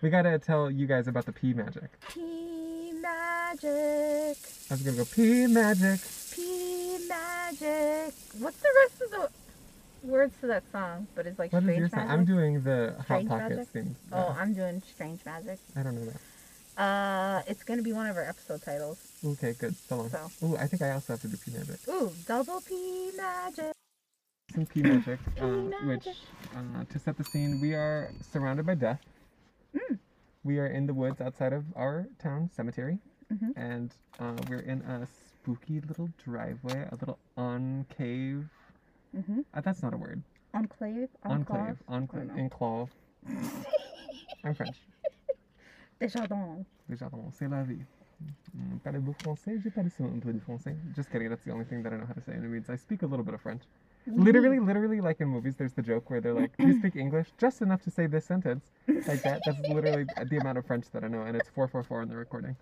We 0.00 0.10
gotta 0.10 0.38
tell 0.38 0.70
you 0.70 0.86
guys 0.86 1.08
about 1.08 1.26
the 1.26 1.32
pea 1.32 1.52
magic. 1.52 1.90
Pea 2.14 2.47
magic, 3.52 4.36
I 4.70 4.74
was 4.74 4.82
gonna 4.82 4.96
go 4.96 5.04
pea 5.04 5.46
magic. 5.46 6.00
pea 6.34 6.98
magic. 7.08 8.14
What's 8.38 8.58
the 8.58 8.68
rest 8.82 9.02
of 9.02 9.10
the 9.10 9.28
words 10.08 10.34
to 10.40 10.46
that 10.48 10.64
song? 10.70 11.06
But 11.14 11.26
it's 11.26 11.38
like 11.38 11.52
What 11.52 11.62
is 11.62 11.64
strange 11.64 11.78
your 11.80 11.88
song? 11.88 11.98
magic. 12.00 12.12
I'm 12.12 12.24
doing 12.24 12.62
the 12.62 12.94
Hot 12.98 13.04
Strange 13.04 13.28
Pockets 13.28 13.56
Magic? 13.56 13.68
thing. 13.68 13.96
Oh, 14.12 14.36
I'm 14.38 14.52
doing 14.54 14.82
strange 14.94 15.24
magic. 15.24 15.58
I 15.76 15.82
don't 15.82 15.94
know 15.94 16.10
that. 16.12 16.82
Uh, 16.82 17.42
it's 17.48 17.62
gonna 17.64 17.82
be 17.82 17.92
one 17.92 18.06
of 18.06 18.16
our 18.16 18.24
episode 18.24 18.62
titles. 18.62 18.98
Okay, 19.24 19.54
good. 19.58 19.74
So 19.88 19.96
long. 19.96 20.10
So. 20.10 20.30
Ooh, 20.46 20.56
I 20.56 20.66
think 20.66 20.82
I 20.82 20.90
also 20.92 21.14
have 21.14 21.22
to 21.22 21.28
do 21.28 21.36
pea 21.36 21.52
magic. 21.52 21.78
Ooh, 21.88 22.12
double 22.26 22.60
P 22.60 23.10
magic. 23.16 23.72
Some 24.54 24.66
pea 24.66 24.82
magic, 24.82 25.18
uh, 25.40 25.40
Pea 25.40 25.86
which, 25.86 26.06
magic. 26.06 26.14
uh, 26.54 26.84
to 26.92 26.98
set 26.98 27.16
the 27.16 27.24
scene, 27.24 27.60
we 27.60 27.74
are 27.74 28.10
surrounded 28.32 28.64
by 28.66 28.74
death. 28.74 29.00
Mm. 29.74 29.98
We 30.44 30.58
are 30.58 30.66
in 30.66 30.86
the 30.86 30.94
woods 30.94 31.20
outside 31.20 31.52
of 31.52 31.64
our 31.76 32.06
town 32.22 32.48
cemetery, 32.56 32.98
Mhm. 33.32 33.52
and 33.56 33.94
uh, 34.20 34.36
we're 34.48 34.60
in 34.60 34.80
a 34.82 35.06
spooky 35.06 35.80
little 35.80 36.08
driveway, 36.24 36.88
a 36.90 36.94
little 36.96 37.18
enclave. 37.36 38.48
Mm-hmm. 39.16 39.40
Uh, 39.52 39.60
that's 39.60 39.82
not 39.82 39.92
a 39.92 39.96
word. 39.96 40.22
Enclave. 40.54 41.08
Enclave. 41.24 41.76
Enclave. 41.88 42.30
Enclave. 42.36 42.90
I'm 44.44 44.54
French. 44.54 44.76
Desjardin. 46.00 46.64
Desjardin, 46.88 47.30
c'est 47.32 47.48
la 47.48 47.62
vie. 47.64 47.84
Mm, 48.56 48.78
Parlez-vous 48.82 49.14
français? 49.22 49.60
J'ai 49.62 49.70
parlé 49.70 49.90
un 50.00 50.18
peu 50.20 50.32
de 50.32 50.40
français. 50.40 50.74
Just 50.96 51.10
kidding, 51.10 51.28
that's 51.28 51.44
the 51.44 51.52
only 51.52 51.64
thing 51.64 51.82
that 51.82 51.92
I 51.92 51.96
know 51.96 52.06
how 52.06 52.14
to 52.14 52.20
say, 52.20 52.32
and 52.32 52.44
it 52.44 52.48
means 52.48 52.68
I 52.70 52.76
speak 52.76 53.02
a 53.02 53.06
little 53.06 53.24
bit 53.24 53.34
of 53.34 53.40
French. 53.40 53.62
Literally, 54.06 54.58
literally, 54.58 55.00
like 55.00 55.20
in 55.20 55.28
movies, 55.28 55.56
there's 55.56 55.74
the 55.74 55.82
joke 55.82 56.08
where 56.08 56.20
they're 56.20 56.32
like, 56.34 56.56
Do 56.56 56.66
you 56.66 56.78
speak 56.78 56.96
English? 56.96 57.28
Just 57.36 57.60
enough 57.60 57.82
to 57.82 57.90
say 57.90 58.06
this 58.06 58.24
sentence. 58.24 58.64
Like 58.88 59.22
that. 59.22 59.42
That's 59.44 59.60
literally 59.68 60.06
the 60.30 60.38
amount 60.38 60.56
of 60.58 60.66
French 60.66 60.86
that 60.92 61.04
I 61.04 61.08
know, 61.08 61.22
and 61.22 61.36
it's 61.36 61.48
444 61.50 62.02
in 62.02 62.08
the 62.08 62.16
recording. 62.16 62.56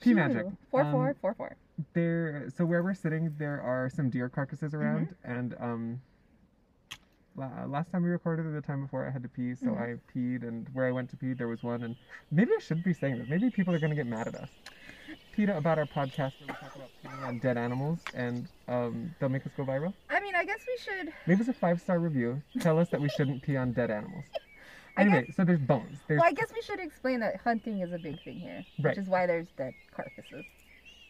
Pea 0.00 0.14
magic. 0.14 0.46
Four 0.70 0.82
Um, 0.82 0.92
four 0.92 1.14
four 1.20 1.34
four. 1.34 1.56
There, 1.92 2.48
so 2.56 2.64
where 2.64 2.82
we're 2.82 2.94
sitting, 2.94 3.34
there 3.38 3.60
are 3.62 3.88
some 3.88 4.10
deer 4.10 4.28
carcasses 4.28 4.74
around, 4.74 5.14
and 5.22 5.54
um, 5.60 6.00
la- 7.36 7.64
last 7.66 7.92
time 7.92 8.02
we 8.02 8.08
recorded, 8.08 8.46
or 8.46 8.50
the 8.50 8.60
time 8.60 8.82
before, 8.82 9.06
I 9.06 9.10
had 9.10 9.22
to 9.22 9.28
pee, 9.28 9.54
so 9.54 9.74
I 9.76 9.94
peed, 10.12 10.42
and 10.46 10.68
where 10.72 10.86
I 10.86 10.90
went 10.92 11.08
to 11.10 11.16
pee, 11.16 11.34
there 11.34 11.46
was 11.46 11.62
one, 11.62 11.84
and 11.84 11.94
maybe 12.32 12.50
I 12.56 12.60
shouldn't 12.60 12.84
be 12.84 12.92
saying 12.94 13.18
this. 13.18 13.28
Maybe 13.28 13.48
people 13.50 13.72
are 13.74 13.78
gonna 13.78 13.94
get 13.94 14.06
mad 14.06 14.26
at 14.26 14.34
us. 14.34 14.48
PETA 15.32 15.56
about 15.56 15.78
our 15.78 15.86
podcast 15.86 16.32
where 16.40 16.48
we 16.48 16.54
talk 16.54 16.74
about 16.74 16.90
peeing 17.04 17.26
on 17.28 17.38
dead 17.38 17.56
animals, 17.56 18.00
and 18.14 18.48
um, 18.66 19.14
they'll 19.20 19.28
make 19.28 19.46
us 19.46 19.52
go 19.56 19.64
viral. 19.64 19.94
I 20.10 20.18
mean, 20.18 20.34
I 20.34 20.44
guess 20.44 20.58
we 20.66 20.76
should. 20.82 21.12
Leave 21.28 21.40
us 21.40 21.46
a 21.46 21.52
five 21.52 21.80
star 21.80 22.00
review. 22.00 22.42
Tell 22.58 22.78
us 22.80 22.88
that 22.88 23.00
we 23.00 23.08
shouldn't 23.08 23.42
pee 23.42 23.56
on 23.56 23.72
dead 23.72 23.90
animals. 23.92 24.24
I 24.98 25.04
guess- 25.04 25.12
Anyway, 25.14 25.32
so 25.34 25.44
there's 25.44 25.60
bones. 25.60 25.98
There's 26.08 26.18
Well, 26.18 26.28
I 26.28 26.32
guess 26.32 26.52
we 26.52 26.60
should 26.62 26.80
explain 26.80 27.20
that 27.20 27.36
hunting 27.36 27.80
is 27.80 27.92
a 27.92 27.98
big 27.98 28.20
thing 28.22 28.38
here, 28.40 28.64
Right. 28.80 28.90
which 28.96 28.98
is 28.98 29.08
why 29.08 29.26
there's 29.26 29.46
dead 29.56 29.74
carcasses 29.94 30.44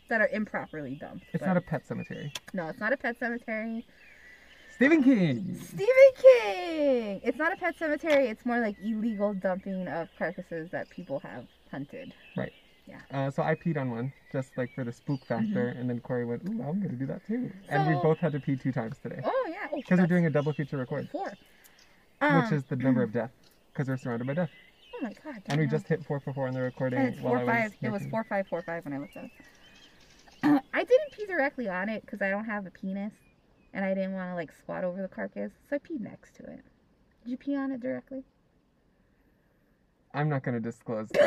that 0.09 0.21
are 0.21 0.29
improperly 0.29 0.95
dumped. 0.95 1.25
it's 1.33 1.41
but- 1.41 1.47
not 1.49 1.57
a 1.57 1.61
pet 1.61 1.87
cemetery. 1.87 2.33
no, 2.53 2.69
it's 2.69 2.81
not 2.81 2.93
a 2.93 2.97
pet 2.97 3.19
cemetery. 3.19 3.85
Stephen 4.75 5.03
King. 5.03 5.57
Stephen 5.61 5.95
King. 6.17 7.21
It's 7.25 7.37
not 7.39 7.53
a 7.53 7.57
pet 7.57 7.77
cemetery. 7.77 8.29
It's 8.29 8.47
more 8.47 8.61
like 8.61 8.77
illegal 8.81 9.35
dumping 9.35 9.89
of 9.89 10.09
carcasses 10.17 10.71
that 10.71 10.89
people 10.91 11.19
have 11.21 11.47
hunted. 11.71 12.15
Right. 12.37 12.53
Yeah. 12.87 13.01
Uh, 13.11 13.31
so 13.31 13.43
I 13.43 13.55
peed 13.57 13.77
on 13.77 13.91
one 13.91 14.13
just 14.33 14.57
like 14.57 14.73
for 14.75 14.85
the 14.85 14.93
spook 14.93 15.25
factor, 15.27 15.69
and 15.69 15.91
then 15.91 16.01
Corey 16.01 16.25
went, 16.25 16.43
"Ooh, 16.49 16.63
I'm 16.63 16.81
gonna 16.81 16.95
do 16.95 17.07
that 17.07 17.27
too." 17.27 17.51
and 17.69 17.87
we 17.89 17.95
Mm-hmm. 17.95 18.03
Both 18.03 18.19
had 18.19 18.33
to 18.33 18.41
pee 18.41 18.57
two 18.57 18.73
times 18.73 18.97
today 18.99 19.21
Oh 19.25 19.47
yeah, 19.51 19.67
because 19.75 19.99
we're 19.99 20.07
doing 20.07 20.27
a 20.27 20.31
double 20.31 20.53
feature 20.53 20.77
record, 20.79 21.11
four. 21.11 21.25
which 21.29 21.37
Um, 22.21 22.55
is 22.55 22.65
the 22.65 22.77
number 22.77 23.03
of 23.03 23.13
death 23.13 23.31
because 23.79 23.89
we're 23.89 23.97
surrounded 23.97 24.27
by 24.27 24.35
death. 24.35 24.51
oh 24.97 24.99
my 25.03 25.13
god. 25.25 25.41
And 25.47 25.61
we 25.61 25.67
damn. 25.67 25.71
just 25.71 25.87
hit 25.87 26.05
four 26.05 26.19
for 26.19 26.33
four 26.33 26.49
on 26.49 26.55
the 26.55 26.61
recording 26.61 26.99
And 26.99 27.09
it's 27.15 27.21
while 27.23 27.35
four 27.35 27.43
I 27.43 27.47
five. 27.47 27.71
was. 27.71 27.79
It 27.81 27.93
was 27.93 28.07
four 28.11 28.25
five 28.25 28.49
four 28.49 28.61
five 28.63 28.85
when 28.85 28.93
I 28.93 28.99
looked 28.99 29.17
at 29.17 29.25
it. 29.25 29.31
I 30.43 30.85
didn't 30.85 31.13
pee 31.13 31.27
directly 31.27 31.69
on 31.69 31.89
it 31.89 32.03
because 32.03 32.21
I 32.21 32.29
don't 32.31 32.45
have 32.47 32.67
a 32.67 32.71
penis, 32.71 33.13
and 33.73 33.85
I 33.85 33.95
didn't 33.95 34.15
want 34.15 34.31
to 34.31 34.35
like 34.35 34.51
squat 34.53 34.83
over 34.83 35.01
the 35.01 35.09
carcass, 35.09 35.53
so 35.71 35.77
I 35.77 35.79
peed 35.79 36.01
next 36.01 36.35
to 36.37 36.43
it. 36.43 36.65
Did 37.23 37.31
you 37.31 37.37
pee 37.37 37.57
on 37.57 37.71
it 37.71 37.81
directly? 37.81 38.25
I'm 40.13 40.29
not 40.29 40.43
gonna 40.43 40.61
disclose 40.61 41.09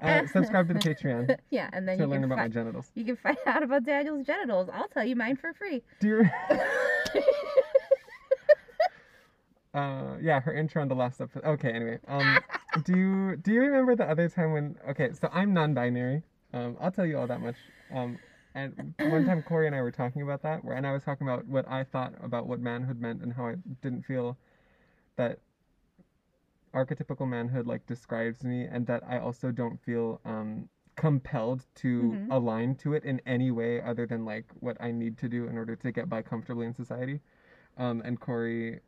Uh, 0.00 0.26
subscribe 0.26 0.66
to 0.68 0.74
the 0.74 0.80
Patreon 0.88 1.36
yeah, 1.50 1.68
and 1.72 1.86
then 1.86 1.98
to 1.98 2.04
you 2.04 2.10
learn 2.10 2.22
can 2.22 2.32
about 2.32 2.38
my 2.38 2.48
genitals. 2.48 2.90
you 2.94 3.04
can 3.04 3.16
find 3.16 3.36
out 3.46 3.62
about 3.62 3.84
Daniel's 3.84 4.26
genitals. 4.26 4.68
I'll 4.72 4.88
tell 4.88 5.04
you 5.04 5.16
mine 5.16 5.36
for 5.36 5.52
free. 5.52 5.82
Do 6.00 6.08
you? 6.08 6.30
Uh, 9.72 10.16
yeah, 10.20 10.40
her 10.40 10.52
intro 10.52 10.82
on 10.82 10.88
the 10.88 10.94
last 10.94 11.20
episode. 11.20 11.44
Okay, 11.44 11.70
anyway, 11.70 11.98
um, 12.08 12.40
do 12.84 12.98
you 12.98 13.36
do 13.36 13.52
you 13.52 13.60
remember 13.60 13.94
the 13.94 14.04
other 14.04 14.28
time 14.28 14.52
when? 14.52 14.76
Okay, 14.88 15.10
so 15.12 15.28
I'm 15.32 15.54
non-binary. 15.54 16.22
Um, 16.52 16.76
I'll 16.80 16.90
tell 16.90 17.06
you 17.06 17.16
all 17.16 17.28
that 17.28 17.40
much. 17.40 17.54
Um, 17.94 18.18
and 18.56 18.94
one 18.98 19.24
time 19.26 19.42
Corey 19.42 19.68
and 19.68 19.76
I 19.76 19.80
were 19.80 19.92
talking 19.92 20.22
about 20.22 20.42
that, 20.42 20.64
where 20.64 20.74
and 20.74 20.84
I 20.84 20.92
was 20.92 21.04
talking 21.04 21.24
about 21.24 21.46
what 21.46 21.68
I 21.68 21.84
thought 21.84 22.14
about 22.20 22.48
what 22.48 22.58
manhood 22.58 23.00
meant 23.00 23.22
and 23.22 23.32
how 23.32 23.46
I 23.46 23.54
didn't 23.80 24.02
feel 24.02 24.36
that 25.16 25.38
archetypical 26.74 27.28
manhood 27.28 27.66
like 27.66 27.86
describes 27.86 28.44
me, 28.44 28.64
and 28.64 28.86
that 28.86 29.02
I 29.06 29.18
also 29.18 29.50
don't 29.50 29.80
feel 29.80 30.20
um 30.24 30.68
compelled 30.96 31.64
to 31.76 32.18
Mhm. 32.18 32.26
align 32.30 32.74
to 32.76 32.92
it 32.94 33.04
in 33.04 33.20
any 33.24 33.50
way 33.50 33.80
other 33.80 34.06
than 34.06 34.24
like 34.24 34.46
what 34.60 34.76
I 34.80 34.92
need 34.92 35.16
to 35.18 35.28
do 35.28 35.46
in 35.46 35.56
order 35.56 35.74
to 35.76 35.92
get 35.92 36.08
by 36.08 36.22
comfortably 36.22 36.66
in 36.66 36.74
society. 36.74 37.20
Um, 37.78 38.02
and 38.04 38.20
Corey 38.20 38.80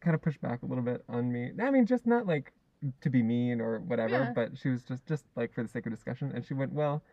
kind 0.00 0.14
of 0.14 0.22
pushed 0.22 0.40
back 0.40 0.62
a 0.62 0.66
little 0.66 0.82
bit 0.82 1.04
on 1.08 1.30
me. 1.30 1.52
I 1.62 1.70
mean, 1.70 1.86
just 1.86 2.06
not 2.06 2.26
like 2.26 2.52
to 3.02 3.10
be 3.10 3.22
mean 3.22 3.60
or 3.60 3.78
whatever, 3.80 4.24
Yeah. 4.24 4.32
but 4.34 4.58
she 4.58 4.70
was 4.70 4.82
just 4.84 5.06
just 5.06 5.26
like 5.36 5.52
for 5.52 5.62
the 5.62 5.68
sake 5.68 5.86
of 5.86 5.92
discussion, 5.92 6.32
and 6.34 6.44
she 6.44 6.54
went, 6.54 6.72
"Well, 6.72 7.04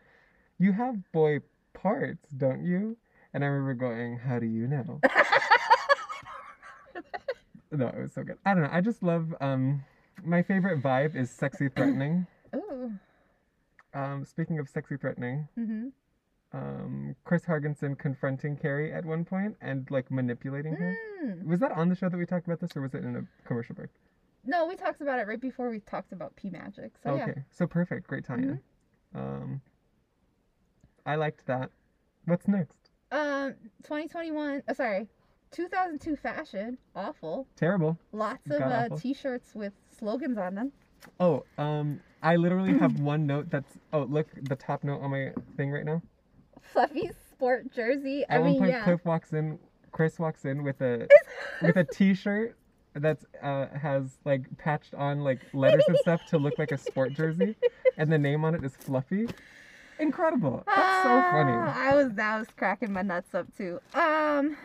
you 0.58 0.72
have 0.72 1.12
boy 1.12 1.40
parts, 1.74 2.30
don't 2.30 2.64
you?" 2.64 2.96
And 3.32 3.44
I 3.44 3.48
remember 3.48 3.74
going, 3.74 4.18
"How 4.18 4.38
do 4.38 4.46
you 4.46 4.66
know?" 4.66 5.00
no, 7.70 7.88
it 7.88 8.00
was 8.00 8.12
so 8.14 8.24
good. 8.24 8.38
I 8.44 8.54
don't 8.54 8.62
know. 8.64 8.70
I 8.72 8.80
just 8.80 9.02
love. 9.02 9.34
Um, 9.40 9.84
my 10.28 10.42
favorite 10.42 10.82
vibe 10.82 11.14
is 11.16 11.30
sexy 11.30 11.68
threatening. 11.74 12.26
Ooh. 12.54 12.92
Um, 13.94 14.24
speaking 14.24 14.58
of 14.58 14.68
sexy 14.68 14.96
threatening, 14.96 15.48
Mhm. 15.58 15.92
um, 16.52 17.16
Chris 17.24 17.44
Hargensen 17.44 17.98
confronting 17.98 18.56
Carrie 18.56 18.92
at 18.92 19.04
one 19.04 19.24
point 19.24 19.56
and 19.60 19.90
like 19.90 20.10
manipulating 20.10 20.74
her. 20.76 20.94
Mm. 21.22 21.44
Was 21.44 21.60
that 21.60 21.72
on 21.72 21.88
the 21.88 21.94
show 21.94 22.08
that 22.08 22.16
we 22.16 22.26
talked 22.26 22.46
about 22.46 22.60
this, 22.60 22.76
or 22.76 22.82
was 22.82 22.94
it 22.94 23.04
in 23.04 23.16
a 23.16 23.22
commercial 23.46 23.74
break? 23.74 23.90
No, 24.44 24.66
we 24.66 24.76
talked 24.76 25.00
about 25.00 25.18
it 25.18 25.26
right 25.26 25.40
before 25.40 25.68
we 25.70 25.80
talked 25.80 26.12
about 26.12 26.36
P 26.36 26.48
Magic. 26.50 26.92
So 27.02 27.10
okay, 27.14 27.32
yeah. 27.36 27.42
so 27.50 27.66
perfect, 27.66 28.06
great 28.06 28.24
tie-in. 28.24 28.60
Um, 29.14 29.60
I 31.04 31.16
liked 31.16 31.46
that. 31.46 31.70
What's 32.26 32.46
next? 32.46 32.76
Um, 33.10 33.54
2021. 33.82 34.62
Oh, 34.68 34.72
sorry, 34.74 35.08
2002 35.50 36.16
fashion. 36.16 36.78
Awful. 36.94 37.46
Terrible. 37.56 37.98
Lots 38.12 38.50
of 38.50 38.60
uh, 38.62 38.88
t-shirts 38.96 39.54
with 39.54 39.72
slogans 39.98 40.38
on 40.38 40.54
them. 40.54 40.72
Oh, 41.20 41.44
um, 41.58 42.00
I 42.22 42.36
literally 42.36 42.76
have 42.78 43.00
one 43.00 43.26
note 43.26 43.50
that's. 43.50 43.78
Oh, 43.92 44.02
look, 44.02 44.26
the 44.42 44.56
top 44.56 44.84
note 44.84 45.00
on 45.00 45.10
my 45.10 45.32
thing 45.56 45.70
right 45.70 45.84
now. 45.84 46.02
Fluffy 46.60 47.10
sport 47.30 47.72
jersey. 47.72 48.24
At 48.28 48.36
I 48.36 48.40
one 48.40 48.50
mean, 48.50 48.58
point, 48.60 48.72
yeah. 48.72 48.84
Cliff 48.84 49.04
walks 49.04 49.32
in. 49.32 49.58
Chris 49.92 50.18
walks 50.18 50.44
in 50.44 50.62
with 50.62 50.80
a 50.82 51.08
with 51.62 51.76
a 51.76 51.84
T-shirt 51.84 52.56
that's 52.94 53.24
uh 53.42 53.66
has 53.68 54.18
like 54.24 54.42
patched 54.58 54.92
on 54.94 55.22
like 55.22 55.40
letters 55.52 55.84
and 55.88 55.96
stuff 55.98 56.24
to 56.26 56.38
look 56.38 56.58
like 56.58 56.72
a 56.72 56.78
sport 56.78 57.12
jersey, 57.14 57.56
and 57.96 58.10
the 58.12 58.18
name 58.18 58.44
on 58.44 58.54
it 58.54 58.64
is 58.64 58.76
Fluffy. 58.76 59.28
Incredible. 59.98 60.62
That's 60.66 61.02
so 61.02 61.08
Ah, 61.26 61.30
funny. 61.32 61.52
I 61.52 61.94
was 61.94 62.12
that 62.14 62.38
was 62.38 62.48
cracking 62.56 62.92
my 62.92 63.02
nuts 63.02 63.34
up 63.34 63.46
too. 63.56 63.80
Um, 63.94 64.56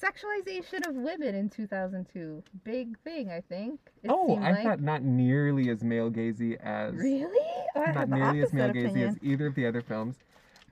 sexualization 0.00 0.86
of 0.88 0.94
women 0.94 1.34
in 1.34 1.48
2002, 1.48 2.42
big 2.64 2.98
thing. 3.00 3.30
I 3.30 3.40
think. 3.40 3.80
It 4.02 4.10
Oh, 4.10 4.36
I 4.36 4.52
like. 4.52 4.62
thought 4.62 4.80
not 4.80 5.02
nearly 5.02 5.68
as 5.70 5.82
male 5.84 6.10
gazy 6.10 6.56
as 6.60 6.94
Really? 6.94 7.46
I 7.76 7.92
not 7.92 8.08
nearly 8.08 8.42
as 8.42 8.52
male 8.52 8.70
gazy 8.72 9.06
as 9.08 9.16
either 9.22 9.46
of 9.46 9.54
the 9.54 9.66
other 9.66 9.82
films. 9.82 10.16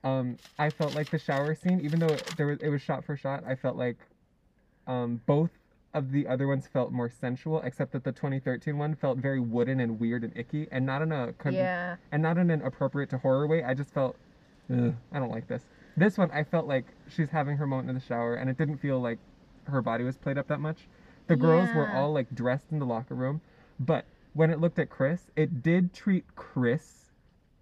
Um, 0.03 0.37
I 0.57 0.69
felt 0.69 0.95
like 0.95 1.09
the 1.09 1.19
shower 1.19 1.53
scene, 1.55 1.81
even 1.81 1.99
though 1.99 2.15
there 2.37 2.47
was 2.47 2.59
it 2.59 2.69
was 2.69 2.81
shot 2.81 3.03
for 3.03 3.15
shot, 3.17 3.43
I 3.45 3.55
felt 3.55 3.75
like 3.75 3.97
um, 4.87 5.21
both 5.25 5.51
of 5.93 6.11
the 6.11 6.27
other 6.27 6.47
ones 6.47 6.67
felt 6.67 6.91
more 6.91 7.09
sensual, 7.09 7.61
except 7.61 7.91
that 7.93 8.03
the 8.03 8.11
2013 8.11 8.77
one 8.77 8.95
felt 8.95 9.17
very 9.17 9.39
wooden 9.39 9.79
and 9.79 9.99
weird 9.99 10.23
and 10.23 10.31
icky, 10.37 10.67
and 10.71 10.85
not 10.85 11.01
in 11.01 11.11
a 11.11 11.33
con- 11.33 11.53
Yeah. 11.53 11.95
and 12.11 12.21
not 12.21 12.37
in 12.37 12.49
an 12.49 12.61
appropriate 12.61 13.09
to 13.09 13.17
horror 13.17 13.47
way. 13.47 13.63
I 13.63 13.73
just 13.73 13.91
felt, 13.91 14.15
I 14.71 14.93
don't 15.13 15.31
like 15.31 15.47
this. 15.47 15.63
This 15.97 16.17
one, 16.17 16.31
I 16.31 16.43
felt 16.43 16.65
like 16.67 16.85
she's 17.09 17.29
having 17.29 17.57
her 17.57 17.67
moment 17.67 17.89
in 17.89 17.95
the 17.95 18.01
shower, 18.01 18.35
and 18.35 18.49
it 18.49 18.57
didn't 18.57 18.77
feel 18.77 18.99
like 18.99 19.19
her 19.65 19.81
body 19.81 20.03
was 20.03 20.17
played 20.17 20.37
up 20.37 20.47
that 20.47 20.59
much. 20.59 20.87
The 21.27 21.35
girls 21.35 21.69
were 21.75 21.85
Yeah. 21.85 21.99
all 21.99 22.11
like 22.13 22.33
dressed 22.33 22.71
in 22.71 22.79
the 22.79 22.85
locker 22.85 23.15
room, 23.15 23.41
but 23.79 24.05
when 24.33 24.49
it 24.49 24.59
looked 24.59 24.79
at 24.79 24.89
Chris, 24.89 25.29
it 25.35 25.61
did 25.61 25.93
treat 25.93 26.25
Chris 26.35 27.11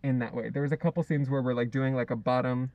in 0.03 0.19
that 0.19 0.34
way. 0.34 0.49
There 0.49 0.61
was 0.61 0.71
a 0.71 0.78
couple 0.78 1.01
scenes 1.03 1.30
where 1.30 1.41
we're 1.41 1.53
like 1.53 1.71
doing 1.71 1.93
like 1.95 2.11
a 2.11 2.15
bottom 2.15 2.71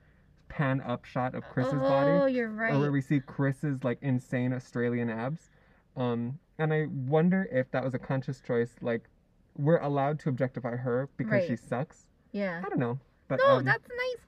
pan 0.48 0.80
up 0.82 1.04
shot 1.04 1.34
of 1.34 1.44
Chris's 1.44 1.74
oh, 1.74 1.78
body, 1.78 2.32
you're 2.34 2.50
right. 2.50 2.74
or 2.74 2.78
where 2.80 2.92
we 2.92 3.00
see 3.00 3.20
Chris's 3.20 3.82
like 3.84 3.98
insane 4.02 4.52
Australian 4.52 5.08
abs. 5.08 5.50
Um, 5.96 6.38
and 6.58 6.72
I 6.74 6.86
wonder 6.86 7.48
if 7.50 7.70
that 7.70 7.82
was 7.84 7.94
a 7.94 7.98
conscious 7.98 8.40
choice. 8.40 8.74
Like, 8.82 9.08
we're 9.56 9.78
allowed 9.78 10.18
to 10.20 10.28
objectify 10.28 10.76
her 10.76 11.08
because 11.16 11.44
she 11.44 11.50
Right. 11.50 11.58
sucks. 11.58 12.06
yeah. 12.32 12.62
I 12.64 12.68
don't 12.68 12.78
know, 12.78 12.98
but 13.28 13.38
No, 13.38 13.56
um, 13.56 13.64
that's 13.64 13.88
nice. 13.88 14.26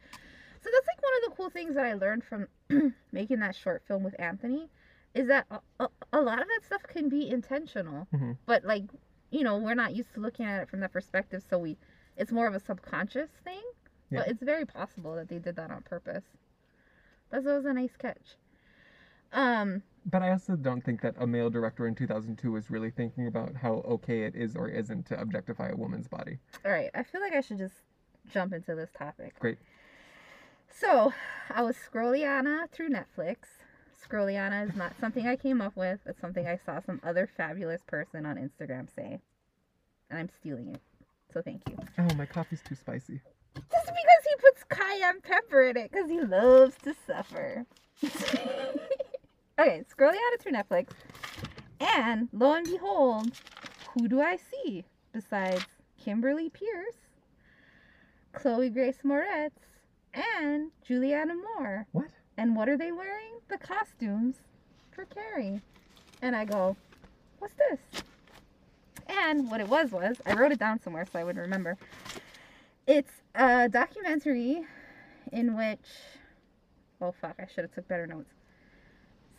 So 0.65 0.71
that's 0.73 0.87
like 0.87 1.03
one 1.03 1.13
of 1.23 1.31
the 1.31 1.37
cool 1.37 1.51
things 1.51 1.75
that 1.75 1.85
I 1.85 1.93
learned 1.93 2.25
from 2.25 2.49
making 3.13 3.41
that 3.41 3.55
short 3.55 3.83
film 3.87 4.03
with 4.03 4.17
Anthony 4.19 4.71
is 5.13 5.29
that 5.29 5.47
a, 5.51 5.61
a, 5.79 5.89
a 6.15 6.21
lot 6.23 6.41
of 6.41 6.49
that 6.49 6.65
stuff 6.65 6.83
can 6.85 7.11
be 7.11 7.29
intentional, 7.29 8.09
Mhm. 8.15 8.39
but 8.47 8.65
like 8.65 8.85
you 9.31 9.45
know 9.45 9.59
we're 9.59 9.75
not 9.75 9.95
used 9.95 10.15
to 10.15 10.21
looking 10.21 10.47
at 10.47 10.63
it 10.63 10.69
from 10.71 10.81
that 10.81 10.91
perspective, 10.93 11.43
so 11.49 11.59
we 11.59 11.77
it's 12.17 12.33
more 12.33 12.47
of 12.47 12.55
a 12.55 12.61
subconscious 12.61 13.29
thing. 13.45 13.61
But 14.11 14.29
it's 14.29 14.43
very 14.43 14.65
possible 14.65 15.17
that 15.17 15.29
they 15.29 15.41
did 15.41 15.57
that 15.57 15.73
on 15.73 15.83
purpose. 15.83 16.23
That 17.31 17.43
was 17.43 17.65
a 17.65 17.73
nice 17.73 17.97
catch. 17.97 18.37
Um, 19.33 19.83
But 20.07 20.23
I 20.23 20.31
also 20.31 20.55
don't 20.55 20.83
think 20.83 21.01
that 21.01 21.17
a 21.19 21.27
male 21.27 21.51
director 21.51 21.89
in 21.89 21.97
2002 21.97 22.53
was 22.53 22.71
really 22.71 22.91
thinking 22.93 23.27
about 23.27 23.57
how 23.57 23.83
okay 23.97 24.23
it 24.23 24.37
is 24.37 24.55
or 24.55 24.69
isn't 24.69 25.07
to 25.07 25.21
objectify 25.21 25.71
a 25.71 25.77
woman's 25.77 26.07
body. 26.07 26.39
all 26.65 26.71
right, 26.71 26.91
I 26.95 27.03
feel 27.03 27.21
like 27.21 27.33
I 27.33 27.41
should 27.41 27.59
just 27.59 27.75
jump 28.33 28.53
into 28.53 28.77
this 28.77 28.91
topic. 28.97 29.37
Great. 29.41 29.59
So, 30.77 31.13
I 31.51 31.63
was 31.63 31.77
Scrolliana 31.77 32.69
through 32.69 32.89
Netflix. 32.91 33.37
Scrolliana 34.05 34.69
is 34.69 34.75
not 34.75 34.93
something 34.99 35.25
I 35.25 35.37
came 35.37 35.61
up 35.61 35.77
with. 35.77 36.01
It's 36.05 36.21
something 36.21 36.49
I 36.49 36.57
saw 36.57 36.81
some 36.81 37.01
other 37.05 37.29
fabulous 37.37 37.83
person 37.87 38.27
on 38.27 38.37
Instagram 38.37 38.89
say. 38.93 39.21
And 40.11 40.19
I'm 40.19 40.29
stealing 40.29 40.75
it. 40.75 40.81
So 41.33 41.43
thank 41.43 41.63
you. 41.69 41.77
Oh, 41.99 42.13
my 42.17 42.27
coffee's 42.27 42.61
too 42.61 42.75
spicy. 42.75 43.21
Just 43.55 43.87
because 43.87 44.25
he 44.29 44.35
puts 44.41 44.65
cayenne 44.65 45.21
pepper 45.21 45.63
in 45.63 45.77
it 45.77 45.93
because 45.93 46.11
he 46.11 46.21
loves 46.21 46.75
to 46.83 46.93
suffer. 47.07 47.65
okay, 48.05 49.85
Scrolliana 49.89 50.41
through 50.41 50.53
Netflix. 50.53 50.89
And 51.79 52.29
lo 52.33 52.53
and 52.53 52.67
behold, 52.67 53.29
who 53.93 54.09
do 54.09 54.21
I 54.21 54.37
see 54.37 54.85
besides 55.13 55.67
Kimberly 56.03 56.51
Peirce, 56.51 56.97
Chloe 58.33 58.71
Grace 58.71 58.99
Moretz, 59.05 59.53
and 60.15 60.71
Juliana 60.87 61.35
Moore? 61.35 61.87
What? 61.93 62.09
And 62.37 62.57
what 62.57 62.69
are 62.69 62.77
they 62.77 62.93
wearing? 62.93 63.35
The 63.49 63.59
costumes 63.59 64.37
for 64.91 65.05
Carrie. 65.07 65.61
And 66.23 66.35
I 66.35 66.45
go, 66.45 66.77
what's 67.39 67.55
this? 67.55 68.03
And 69.09 69.51
what 69.51 69.61
it 69.61 69.69
was 69.69 69.91
was, 69.91 70.17
I 70.27 70.35
wrote 70.35 70.53
it 70.53 70.59
down 70.59 70.81
somewhere 70.81 71.07
so 71.11 71.19
I 71.19 71.25
would 71.25 71.37
remember. 71.37 71.77
It's 72.87 73.23
a 73.35 73.69
documentary 73.69 74.63
in 75.33 75.57
which, 75.57 75.87
oh 77.01 77.13
fuck, 77.21 77.37
I 77.39 77.47
should 77.47 77.65
have 77.65 77.75
took 77.75 77.89
better 77.89 78.07
notes. 78.07 78.31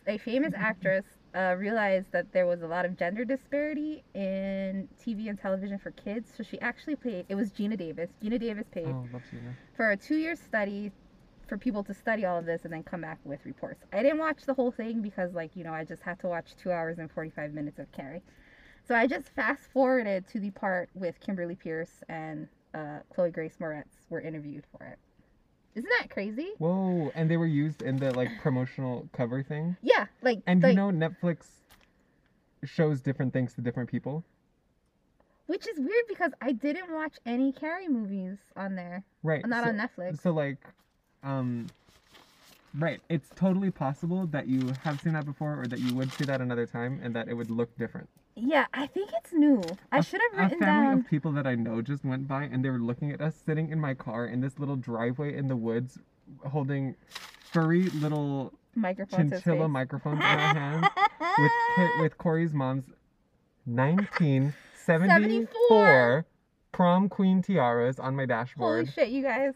a 0.07 0.17
famous 0.17 0.53
actress 0.55 1.05
uh, 1.35 1.55
realized 1.57 2.11
that 2.11 2.31
there 2.31 2.45
was 2.47 2.61
a 2.61 2.67
lot 2.67 2.85
of 2.85 2.97
gender 2.97 3.25
disparity 3.25 4.03
in 4.13 4.87
TV 5.05 5.29
and 5.29 5.39
television 5.39 5.77
for 5.77 5.91
kids. 5.91 6.31
So 6.35 6.43
she 6.43 6.59
actually 6.61 6.95
paid, 6.95 7.25
it 7.29 7.35
was 7.35 7.51
Geena 7.51 7.77
Davis. 7.77 8.09
Geena 8.23 8.39
Davis 8.39 8.65
paid 8.71 8.87
Oh, 8.87 9.05
for 9.75 9.91
a 9.91 9.97
two 9.97 10.15
year 10.15 10.35
study 10.35 10.91
for 11.47 11.57
people 11.57 11.83
to 11.83 11.93
study 11.93 12.25
all 12.25 12.39
of 12.39 12.45
this 12.45 12.63
and 12.63 12.73
then 12.73 12.83
come 12.83 13.01
back 13.01 13.19
with 13.23 13.45
reports. 13.45 13.83
I 13.93 14.01
didn't 14.01 14.17
watch 14.19 14.45
the 14.45 14.53
whole 14.53 14.71
thing 14.71 15.01
because, 15.01 15.33
like, 15.33 15.51
you 15.55 15.63
know, 15.63 15.73
I 15.73 15.83
just 15.83 16.01
had 16.01 16.19
to 16.21 16.27
watch 16.27 16.55
two 16.55 16.71
hours 16.71 16.97
and 16.97 17.11
45 17.11 17.53
minutes 17.53 17.77
of 17.79 17.91
Carrie. 17.91 18.21
So 18.87 18.95
I 18.95 19.05
just 19.07 19.29
fast 19.29 19.63
forwarded 19.71 20.27
to 20.29 20.39
the 20.39 20.51
part 20.51 20.89
with 20.95 21.19
Kimberly 21.19 21.55
Peirce 21.55 22.03
and 22.09 22.47
uh, 22.73 22.99
Chloe 23.13 23.29
Grace 23.31 23.57
Moretz 23.59 23.99
were 24.09 24.21
interviewed 24.21 24.63
for 24.71 24.85
it. 24.85 24.97
Isn't 25.75 25.89
that 25.99 26.09
crazy? 26.09 26.53
Whoa, 26.57 27.11
and 27.15 27.29
they 27.29 27.37
were 27.37 27.45
used 27.45 27.81
in 27.81 27.99
the 27.99 28.13
like 28.13 28.29
promotional 28.41 29.09
cover 29.13 29.43
thing. 29.43 29.75
Yeah, 29.81 30.05
like, 30.21 30.39
And 30.47 30.63
like 30.63 30.71
you 30.71 30.75
know, 30.77 30.89
Netflix 30.89 31.47
shows 32.63 33.01
different 33.01 33.33
things 33.33 33.53
to 33.55 33.61
different 33.61 33.89
people. 33.89 34.23
which 35.47 35.67
is 35.67 35.77
weird 35.77 36.05
because 36.07 36.31
I 36.41 36.53
didn't 36.53 36.91
watch 36.91 37.17
any 37.25 37.51
Carrie 37.51 37.87
movies 37.87 38.39
on 38.55 38.75
there, 38.75 39.03
Right. 39.21 39.45
not 39.45 39.63
so, 39.63 39.69
on 39.69 39.77
Netflix. 39.77 40.21
So 40.21 40.31
like, 40.31 40.57
um, 41.23 41.69
right. 42.73 43.01
It's 43.09 43.29
totally 43.35 43.69
possible 43.69 44.25
that 44.27 44.47
you 44.47 44.75
have 44.83 44.99
seen 45.01 45.13
that 45.13 45.25
before, 45.25 45.61
or 45.61 45.67
that 45.67 45.81
you 45.81 45.93
would 45.93 46.11
see 46.13 46.23
that 46.23 46.41
another 46.41 46.65
time, 46.65 46.99
and 47.03 47.15
that 47.15 47.27
it 47.27 47.33
would 47.33 47.51
look 47.51 47.77
different. 47.77 48.09
Yeah, 48.35 48.65
I 48.73 48.87
think 48.87 49.11
it's 49.17 49.31
new. 49.31 49.61
I 49.91 50.01
should 50.01 50.19
have 50.31 50.39
written 50.39 50.59
down. 50.59 50.69
A 50.69 50.71
family 50.71 50.87
down. 50.87 50.99
of 50.99 51.07
people 51.07 51.31
that 51.33 51.45
I 51.47 51.55
know 51.55 51.81
just 51.81 52.03
went 52.03 52.27
by, 52.27 52.43
and 52.43 52.65
they 52.65 52.69
were 52.69 52.79
looking 52.79 53.11
at 53.11 53.21
us 53.21 53.35
sitting 53.45 53.69
in 53.69 53.79
my 53.79 53.93
car 53.93 54.25
in 54.27 54.41
this 54.41 54.59
little 54.59 54.75
driveway 54.75 55.37
in 55.37 55.47
the 55.47 55.55
woods, 55.55 55.97
holding 56.45 56.95
furry 57.51 57.83
little 57.91 58.51
Microphone 58.75 59.29
to 59.29 59.35
his 59.35 59.43
chinchilla 59.43 59.69
microphones 59.69 60.19
in 60.19 60.25
our 60.25 60.53
hands 60.53 60.87
with 61.37 61.51
with 62.01 62.17
Corey's 62.17 62.53
mom's 62.53 62.83
1974 63.65 66.25
prom 66.73 67.07
queen 67.07 67.41
tiaras 67.41 67.99
on 67.99 68.13
my 68.15 68.25
dashboard. 68.25 68.87
Holy 68.87 68.91
shit, 68.91 69.07
you 69.13 69.23
guys. 69.23 69.53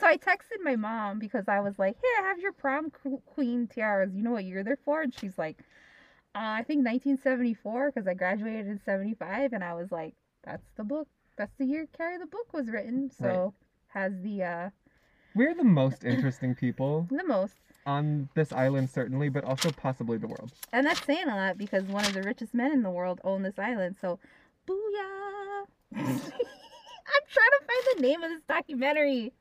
So 0.00 0.06
I 0.06 0.16
texted 0.16 0.62
my 0.62 0.76
mom 0.76 1.18
because 1.18 1.44
I 1.46 1.60
was 1.60 1.78
like, 1.78 1.96
hey, 1.96 2.22
I 2.22 2.28
have 2.28 2.38
your 2.40 2.52
prom 2.52 2.90
queen 3.26 3.68
tiaras. 3.68 4.14
You 4.14 4.22
know 4.22 4.30
what 4.32 4.44
year 4.44 4.64
they're 4.64 4.78
for? 4.84 5.02
And 5.02 5.14
she's 5.14 5.36
like, 5.38 5.58
uh, 6.34 6.38
I 6.58 6.62
think 6.66 6.78
1974 6.84 7.92
because 7.92 8.08
I 8.08 8.14
graduated 8.14 8.66
in 8.66 8.80
75. 8.84 9.52
And 9.52 9.62
I 9.62 9.74
was 9.74 9.92
like, 9.92 10.14
that's 10.44 10.66
the 10.76 10.84
book. 10.84 11.08
That's 11.36 11.52
the 11.58 11.64
year 11.64 11.86
Carrie 11.96 12.18
the 12.18 12.26
book 12.26 12.52
was 12.52 12.68
written. 12.68 13.10
So 13.10 13.54
has 13.88 14.12
the 14.22 14.42
uh 14.42 14.70
We're 15.34 15.54
the 15.54 15.64
most 15.64 16.04
interesting 16.04 16.54
people 16.54 17.06
the 17.10 17.24
most. 17.24 17.54
on 17.86 18.28
this 18.34 18.52
island, 18.52 18.90
certainly, 18.90 19.28
but 19.28 19.44
also 19.44 19.70
possibly 19.70 20.16
the 20.18 20.26
world. 20.28 20.52
And 20.72 20.86
that's 20.86 21.04
saying 21.04 21.28
a 21.28 21.34
lot 21.36 21.58
because 21.58 21.84
one 21.84 22.04
of 22.04 22.14
the 22.14 22.22
richest 22.22 22.54
men 22.54 22.72
in 22.72 22.82
the 22.82 22.90
world 22.90 23.20
own 23.24 23.42
this 23.42 23.58
island. 23.58 23.96
So 24.00 24.18
booyah. 24.68 25.66
I'm 25.96 27.24
trying 27.30 27.54
to 27.58 27.66
find 27.66 27.96
the 27.96 28.02
name 28.02 28.22
of 28.22 28.30
this 28.30 28.42
documentary. 28.48 29.32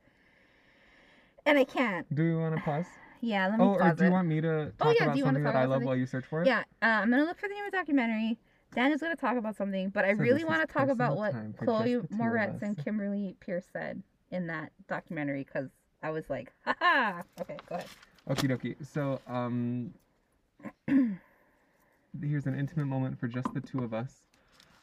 And 1.45 1.57
I 1.57 1.63
can't. 1.65 2.13
Do 2.13 2.23
you 2.23 2.39
want 2.39 2.55
to 2.55 2.61
pause? 2.61 2.85
Yeah, 3.23 3.47
let 3.47 3.57
me 3.57 3.65
Oh, 3.65 3.75
or 3.75 3.93
do 3.93 4.03
you 4.03 4.11
want 4.11 4.27
me 4.27 4.41
to 4.41 4.49
Oh, 4.49 4.83
talk 4.83 4.95
yeah, 4.99 5.03
about 5.03 5.13
do 5.13 5.19
you 5.19 5.23
wanna 5.23 5.37
something 5.37 5.43
that 5.45 5.55
I 5.55 5.63
love 5.63 5.75
something? 5.75 5.87
while 5.87 5.95
you 5.95 6.05
search 6.05 6.25
for 6.25 6.43
it? 6.43 6.47
Yeah, 6.47 6.59
uh, 6.81 6.85
I'm 6.85 7.09
gonna 7.09 7.23
look 7.23 7.39
for 7.39 7.47
the 7.47 7.55
name 7.55 7.63
of 7.63 7.71
the 7.71 7.77
documentary. 7.77 8.37
Dan 8.75 8.91
is 8.91 8.99
gonna 8.99 9.15
talk 9.15 9.37
about 9.37 9.55
something, 9.55 9.91
but 9.91 10.03
I 10.03 10.11
So 10.11 10.17
really 10.17 10.43
want 10.43 10.67
to 10.67 10.73
talk 10.73 10.89
about 10.89 11.15
what 11.15 11.33
Chloe 11.57 11.93
just 11.93 12.01
the 12.01 12.07
two 12.09 12.13
of 12.15 12.19
Moretz 12.19 12.61
and 12.61 12.77
Kimberly 12.77 13.37
Peirce 13.39 13.65
said 13.71 14.03
in 14.31 14.47
that 14.47 14.73
documentary 14.89 15.45
because 15.45 15.69
I 16.01 16.09
was 16.09 16.29
like, 16.29 16.51
haha. 16.65 17.21
Okay, 17.39 17.55
go 17.69 17.75
ahead. 17.75 17.87
Okie 18.29 18.49
dokie. 18.49 18.85
So, 18.85 19.21
um, 19.25 19.93
here's 22.21 22.45
an 22.45 22.59
intimate 22.59 22.87
moment 22.87 23.17
for 23.21 23.29
just 23.29 23.53
the 23.53 23.61
two 23.61 23.85
of 23.85 23.93
us. 23.93 24.17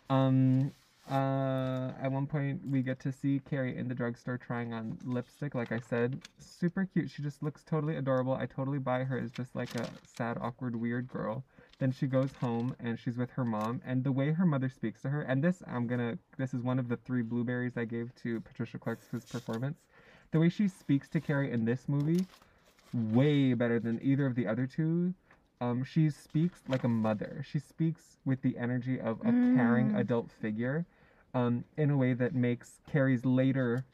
Um, 0.09 0.73
uh, 1.09 1.93
at 2.01 2.11
one 2.11 2.27
point, 2.27 2.61
we 2.69 2.83
get 2.83 3.01
to 3.01 3.13
see 3.13 3.41
Carrie 3.49 3.77
in 3.77 3.89
the 3.89 3.95
drugstore 3.95 4.39
trying 4.39 4.73
on 4.73 4.99
lipstick. 5.05 5.55
Like 5.55 5.73
I 5.73 5.81
said, 5.81 6.21
super 6.39 6.85
cute. 6.85 7.11
She 7.11 7.23
just 7.23 7.43
looks 7.43 7.63
totally 7.63 7.97
adorable. 7.97 8.35
I 8.35 8.47
totally 8.47 8.79
buy 8.79 9.05
her 9.05 9.19
as 9.19 9.31
just 9.31 9.55
like 9.57 9.75
a 9.75 9.89
sad, 10.05 10.39
awkward, 10.41 10.77
weird 10.77 11.09
girl. 11.09 11.45
Then 11.79 11.91
she 11.91 12.07
goes 12.07 12.31
home 12.41 12.77
and 12.79 12.99
she's 12.99 13.17
with 13.17 13.31
her 13.31 13.45
mom. 13.45 13.81
And 13.85 14.05
the 14.05 14.13
way 14.13 14.33
her 14.33 14.47
mother 14.47 14.69
speaks 14.69 15.03
to 15.03 15.09
her, 15.09 15.23
and 15.23 15.43
this, 15.43 15.63
I'm 15.67 15.87
gonna, 15.87 16.19
this 16.37 16.53
is 16.55 16.63
one 16.63 16.79
of 16.79 16.89
the 16.89 16.97
three 16.97 17.23
blueberries 17.23 17.77
I 17.77 17.87
gave 17.87 18.15
to 18.23 18.41
Patricia 18.41 18.79
Clark's 18.79 19.07
performance. 19.31 19.79
The 20.31 20.39
way 20.39 20.49
she 20.49 20.69
speaks 20.69 21.09
to 21.09 21.21
Carrie 21.21 21.51
in 21.51 21.65
this 21.65 21.89
movie 21.89 22.27
way 22.93 23.55
better 23.55 23.79
than 23.81 23.99
either 24.03 24.27
of 24.27 24.35
the 24.35 24.47
other 24.47 24.67
two. 24.67 25.15
Um, 25.61 25.85
she 25.85 26.09
speaks 26.11 26.63
like 26.69 26.85
a 26.85 26.89
mother. 26.89 27.45
She 27.47 27.59
speaks 27.59 28.19
with 28.25 28.41
the 28.43 28.57
energy 28.57 28.99
of 28.99 29.21
a 29.21 29.33
caring 29.55 29.91
Mm. 29.91 29.99
adult 29.99 30.31
figure, 30.33 30.87
um, 31.35 31.65
in 31.77 31.91
a 31.91 31.97
way 31.97 32.15
that 32.15 32.35
makes 32.35 32.81
Carrie's 32.87 33.25
later 33.27 33.85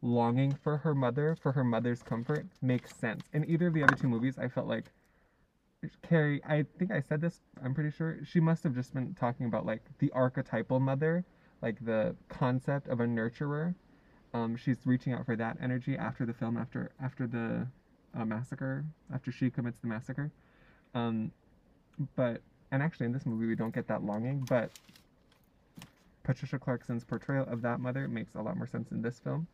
longing 0.00 0.52
for 0.52 0.78
her 0.78 0.94
mother, 0.94 1.34
for 1.34 1.52
her 1.52 1.64
mother's 1.64 2.02
comfort, 2.04 2.46
makes 2.62 2.94
sense. 2.94 3.24
In 3.32 3.44
either 3.50 3.66
of 3.66 3.74
the 3.74 3.82
other 3.82 3.96
two 3.96 4.08
movies, 4.08 4.38
I 4.38 4.46
felt 4.48 4.68
like 4.68 4.92
Carrie. 6.02 6.40
I 6.44 6.64
think 6.78 6.90
I 6.92 7.00
said 7.00 7.20
this. 7.20 7.40
I'm 7.62 7.74
pretty 7.74 7.90
sure 7.90 8.18
she 8.24 8.38
must 8.40 8.62
have 8.62 8.74
just 8.74 8.94
been 8.94 9.14
talking 9.14 9.46
about 9.46 9.66
like 9.66 9.82
the 9.98 10.10
archetypal 10.12 10.78
mother, 10.80 11.24
like 11.62 11.84
the 11.84 12.16
concept 12.28 12.86
of 12.88 13.00
a 13.00 13.06
nurturer. 13.06 13.74
Um, 14.34 14.56
she's 14.56 14.86
reaching 14.86 15.12
out 15.12 15.24
for 15.26 15.34
that 15.36 15.56
energy 15.60 15.96
after 15.96 16.24
the 16.26 16.32
film, 16.34 16.56
after 16.56 16.90
after 17.00 17.26
the 17.26 17.66
uh, 18.14 18.24
massacre, 18.24 18.84
after 19.12 19.32
she 19.32 19.50
commits 19.50 19.80
the 19.80 19.86
massacre. 19.88 20.30
Um, 20.94 21.30
but 22.16 22.40
and 22.70 22.82
actually 22.82 23.06
in 23.06 23.12
this 23.12 23.26
movie 23.26 23.46
we 23.46 23.54
don't 23.56 23.74
get 23.74 23.86
that 23.88 24.02
longing, 24.04 24.44
but 24.48 24.70
Patricia 26.24 26.58
Clarkson's 26.58 27.04
portrayal 27.04 27.46
of 27.46 27.62
that 27.62 27.80
mother 27.80 28.06
makes 28.08 28.34
a 28.34 28.42
lot 28.42 28.56
more 28.56 28.66
sense 28.66 28.90
in 28.90 29.00
this 29.02 29.18
film. 29.18 29.46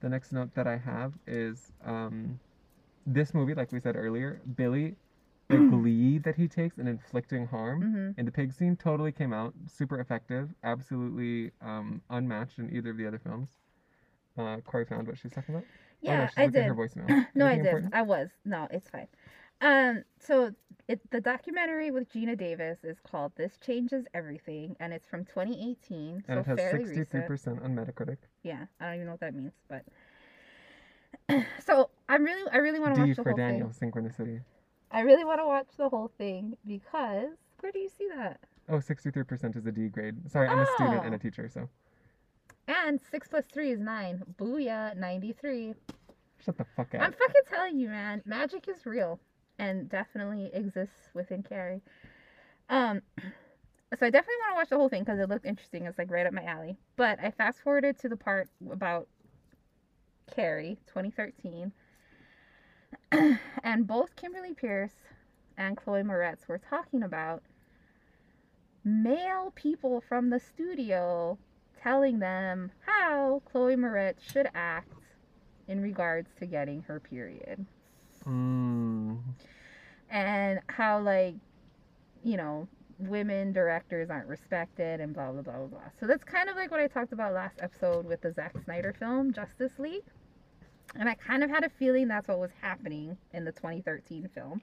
The 0.00 0.08
next 0.08 0.32
note 0.32 0.54
that 0.54 0.66
I 0.66 0.76
have 0.76 1.12
is 1.26 1.72
um, 1.84 2.38
this 3.06 3.34
movie, 3.34 3.54
like 3.54 3.72
we 3.72 3.80
said 3.80 3.96
earlier, 3.96 4.40
Billy, 4.56 4.94
the 5.48 5.56
glee 5.70 6.18
that 6.18 6.36
he 6.36 6.46
takes 6.46 6.78
in 6.78 6.86
inflicting 6.86 7.46
harm 7.46 7.82
Mm-hmm. 7.82 8.20
in 8.20 8.24
the 8.26 8.30
pig 8.32 8.52
scene 8.52 8.76
totally 8.76 9.12
came 9.12 9.32
out 9.32 9.52
super 9.66 10.00
effective, 10.00 10.48
absolutely 10.62 11.50
um, 11.60 12.00
unmatched 12.10 12.58
in 12.58 12.74
either 12.74 12.90
of 12.90 12.96
the 12.96 13.06
other 13.06 13.18
films. 13.18 13.48
Uh, 14.38 14.58
Corey 14.64 14.84
found 14.84 15.08
what 15.08 15.18
she's 15.18 15.32
talking 15.32 15.56
about. 15.56 15.66
oh, 16.06 16.06
no, 16.06 16.12
Yeah, 16.12 16.26
she's 16.28 16.38
I 16.38 16.46
did. 16.46 16.64
Her 16.66 16.74
voicemail. 16.74 17.26
no, 17.34 17.46
I 17.46 17.56
did. 17.56 17.66
important? 17.66 17.94
I 17.94 18.02
was. 18.02 18.30
No, 18.44 18.68
it's 18.70 18.88
fine. 18.88 19.08
Um, 19.60 20.04
so 20.18 20.52
it 20.88 21.00
the 21.10 21.20
documentary 21.20 21.90
with 21.90 22.10
Geena 22.12 22.36
Davis 22.36 22.78
is 22.82 22.98
called 23.00 23.32
"This 23.36 23.56
Changes 23.64 24.06
Everything," 24.14 24.76
and 24.80 24.92
it's 24.92 25.06
from 25.06 25.24
2018, 25.24 26.22
so 26.26 26.32
And 26.32 26.40
it 26.40 26.46
has 26.46 26.58
fairly 26.58 26.84
sixty-three 26.86 27.20
recent. 27.20 27.26
percent 27.26 27.62
on 27.62 27.74
Metacritic. 27.76 28.16
Yeah, 28.42 28.64
I 28.80 28.86
don't 28.86 28.94
even 28.94 29.06
know 29.06 29.12
what 29.12 29.20
that 29.20 29.34
means, 29.34 29.52
but 29.68 29.84
so 31.64 31.90
I'm 32.08 32.24
really, 32.24 32.50
I 32.50 32.56
really 32.58 32.80
want 32.80 32.94
to 32.94 33.00
watch 33.02 33.16
the 33.16 33.22
for 33.22 33.30
whole 33.30 33.36
Daniel, 33.36 33.70
thing. 33.70 33.92
synchronicity. 33.92 34.40
I 34.90 35.00
really 35.00 35.24
want 35.24 35.40
to 35.40 35.46
watch 35.46 35.68
the 35.76 35.88
whole 35.88 36.10
thing 36.18 36.56
because 36.66 37.28
where 37.60 37.70
do 37.70 37.78
you 37.78 37.88
see 37.96 38.08
that? 38.16 38.40
Oh, 38.68 38.76
63% 38.78 39.56
is 39.56 39.66
a 39.66 39.72
D 39.72 39.88
grade. 39.88 40.28
Sorry, 40.30 40.48
I'm 40.48 40.58
a 40.58 40.66
student 40.74 41.04
and 41.04 41.12
Oh. 41.12 41.16
a 41.16 41.18
teacher, 41.18 41.48
so 41.48 41.68
And 42.66 43.00
six 43.10 43.28
plus 43.28 43.44
three 43.52 43.70
is 43.70 43.78
nine. 43.80 44.22
Booyah, 44.38 44.96
93. 44.96 45.74
shut 46.44 46.56
the 46.56 46.64
fuck 46.76 46.94
up. 46.94 47.02
I'm 47.02 47.12
fucking 47.12 47.42
telling 47.48 47.78
you, 47.78 47.88
man. 47.88 48.22
Magic 48.24 48.66
is 48.68 48.86
real 48.86 49.20
and 49.60 49.90
definitely 49.90 50.50
exists 50.54 51.10
within 51.12 51.42
Carrie. 51.42 51.82
Um, 52.70 53.02
so 53.18 54.06
I 54.06 54.10
definitely 54.10 54.36
want 54.40 54.52
to 54.52 54.56
watch 54.56 54.68
the 54.70 54.76
whole 54.76 54.88
thing 54.88 55.04
because 55.04 55.20
it 55.20 55.28
looked 55.28 55.44
interesting. 55.44 55.84
It's 55.84 55.98
like 55.98 56.10
right 56.10 56.26
up 56.26 56.32
my 56.32 56.44
alley. 56.44 56.78
But 56.96 57.20
I 57.22 57.30
fast 57.30 57.60
forwarded 57.62 57.98
to 57.98 58.08
the 58.08 58.16
part 58.16 58.48
about 58.70 59.06
Carrie, 60.34 60.78
2013, 60.86 61.72
and 63.62 63.86
both 63.86 64.16
Kimberly 64.16 64.54
Peirce 64.54 64.94
and 65.58 65.76
Chloe 65.76 66.02
Moretz 66.02 66.48
were 66.48 66.58
talking 66.58 67.02
about 67.02 67.42
male 68.82 69.52
people 69.54 70.02
from 70.08 70.30
the 70.30 70.40
studio 70.40 71.36
telling 71.82 72.18
them 72.18 72.72
how 72.86 73.42
Chloe 73.44 73.76
Moretz 73.76 74.20
should 74.32 74.48
act 74.54 74.92
in 75.68 75.82
regards 75.82 76.30
to 76.38 76.46
getting 76.46 76.82
her 76.82 76.98
period 76.98 77.66
Mm. 78.26 79.18
And 80.10 80.60
how 80.68 81.00
like 81.00 81.34
you 82.22 82.36
know 82.36 82.68
women 82.98 83.52
directors 83.52 84.10
aren't 84.10 84.28
respected 84.28 85.00
and 85.00 85.14
blah 85.14 85.32
blah 85.32 85.42
blah 85.42 85.56
blah 85.56 85.66
blah. 85.66 85.80
So 85.98 86.06
that's 86.06 86.24
kind 86.24 86.48
of 86.48 86.56
like 86.56 86.70
what 86.70 86.80
i 86.80 86.86
talked 86.86 87.12
about 87.12 87.32
last 87.32 87.58
episode 87.60 88.04
with 88.04 88.20
the 88.20 88.32
Zack 88.32 88.54
snyder 88.64 88.94
film 88.98 89.32
justice 89.32 89.78
league. 89.78 90.04
And 90.96 91.08
i 91.08 91.14
kind 91.14 91.42
of 91.42 91.50
had 91.50 91.64
a 91.64 91.70
feeling 91.70 92.08
that's 92.08 92.28
what 92.28 92.38
was 92.38 92.50
happening 92.60 93.16
in 93.32 93.44
the 93.44 93.52
2013 93.52 94.28
film. 94.34 94.60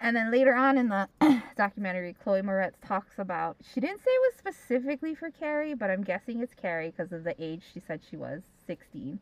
And 0.00 0.16
then 0.16 0.32
later 0.32 0.54
on 0.54 0.78
in 0.78 0.88
the 0.88 1.08
documentary 1.56 2.14
chloe 2.14 2.42
moretz 2.42 2.74
talks 2.84 3.18
about 3.18 3.56
she 3.72 3.78
didn't 3.78 3.98
say 3.98 4.10
it 4.10 4.32
was 4.32 4.34
specifically 4.36 5.14
for 5.14 5.30
carrie 5.30 5.74
but 5.74 5.90
i'm 5.90 6.02
guessing 6.02 6.40
it's 6.40 6.54
carrie 6.54 6.90
because 6.90 7.12
of 7.12 7.22
the 7.24 7.36
age 7.38 7.62
she 7.72 7.78
said 7.78 8.00
she 8.08 8.16
was 8.16 8.42
16 8.66 9.20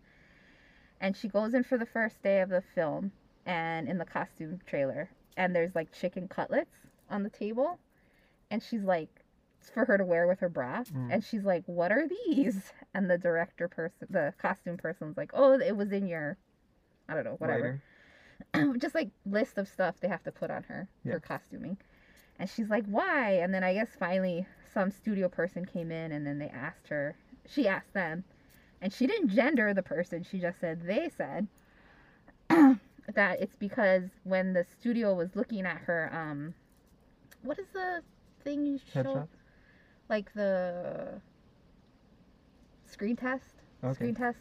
and 1.01 1.17
she 1.17 1.29
goes 1.29 1.55
in 1.55 1.65
for 1.65 1.77
the 1.77 1.85
first 1.85 2.23
day 2.23 2.41
of 2.41 2.49
the 2.49 2.63
film 2.75 3.13
and 3.51 3.89
in 3.89 3.99
the 3.99 4.05
costume 4.05 4.61
trailer 4.67 5.11
and 5.37 5.55
there's 5.57 5.75
like 5.75 5.91
chicken 5.93 6.29
cutlets 6.29 6.77
on 7.11 7.23
the 7.25 7.31
table, 7.31 7.79
and 8.51 8.63
she's 8.63 8.83
like, 8.85 9.09
it's 9.61 9.69
for 9.71 9.85
her 9.85 9.99
to 9.99 10.05
wear 10.05 10.27
with 10.27 10.41
her 10.41 10.49
bra, 10.49 10.83
Mm. 10.85 11.13
and 11.13 11.25
she's 11.25 11.45
like, 11.45 11.65
"What 11.67 11.91
are 11.93 12.07
these?" 12.09 12.73
And 12.95 13.11
the 13.11 13.19
director 13.19 13.69
person, 13.69 14.07
the 14.11 14.33
costume 14.39 14.77
person's 14.77 15.17
like, 15.17 15.31
"Oh, 15.35 15.53
it 15.59 15.77
was 15.77 15.93
in 15.93 16.07
your, 16.07 16.37
I 17.09 17.15
don't 17.15 17.25
know, 17.25 17.37
whatever." 17.39 17.81
Just 18.79 18.95
like 18.95 19.11
list 19.27 19.59
of 19.59 19.69
stuff 19.69 19.97
they 20.01 20.09
have 20.09 20.23
to 20.25 20.33
put 20.33 20.51
on 20.51 20.63
her 20.65 20.89
Yeah. 21.05 21.15
for 21.15 21.21
costuming. 21.21 21.77
And 22.39 22.49
she's 22.49 22.71
like, 22.71 22.87
"Why?" 22.87 23.33
And 23.43 23.53
then 23.53 23.63
I 23.65 23.75
guess 23.75 23.91
finally 23.99 24.47
some 24.73 24.91
studio 24.91 25.29
person 25.29 25.65
came 25.65 25.91
in 25.93 26.13
and 26.13 26.27
then 26.27 26.39
they 26.39 26.49
asked 26.49 26.89
her. 26.89 27.17
She 27.47 27.69
asked 27.69 27.93
them, 27.93 28.25
and 28.81 28.93
she 28.93 29.07
didn't 29.07 29.29
gender 29.29 29.75
the 29.75 29.83
person. 29.83 30.23
She 30.25 30.39
just 30.41 30.59
said 30.61 30.83
they 30.83 31.09
said 31.11 31.49
that 33.15 33.41
it's 33.41 33.57
because 33.57 34.05
when 34.25 34.53
the 34.53 34.65
studio 34.65 35.15
was 35.15 35.35
looking 35.35 35.67
at 35.67 35.79
her 35.79 36.11
um 36.13 36.55
what 37.43 37.59
is 37.59 37.67
the 37.73 38.03
thing 38.45 38.67
you 38.67 38.79
show 38.93 39.03
Headshot. 39.03 39.29
like 40.09 40.33
the 40.35 41.21
screen 42.87 43.17
test? 43.17 43.45
Okay. 43.83 43.95
screen 43.95 44.15
test, 44.15 44.39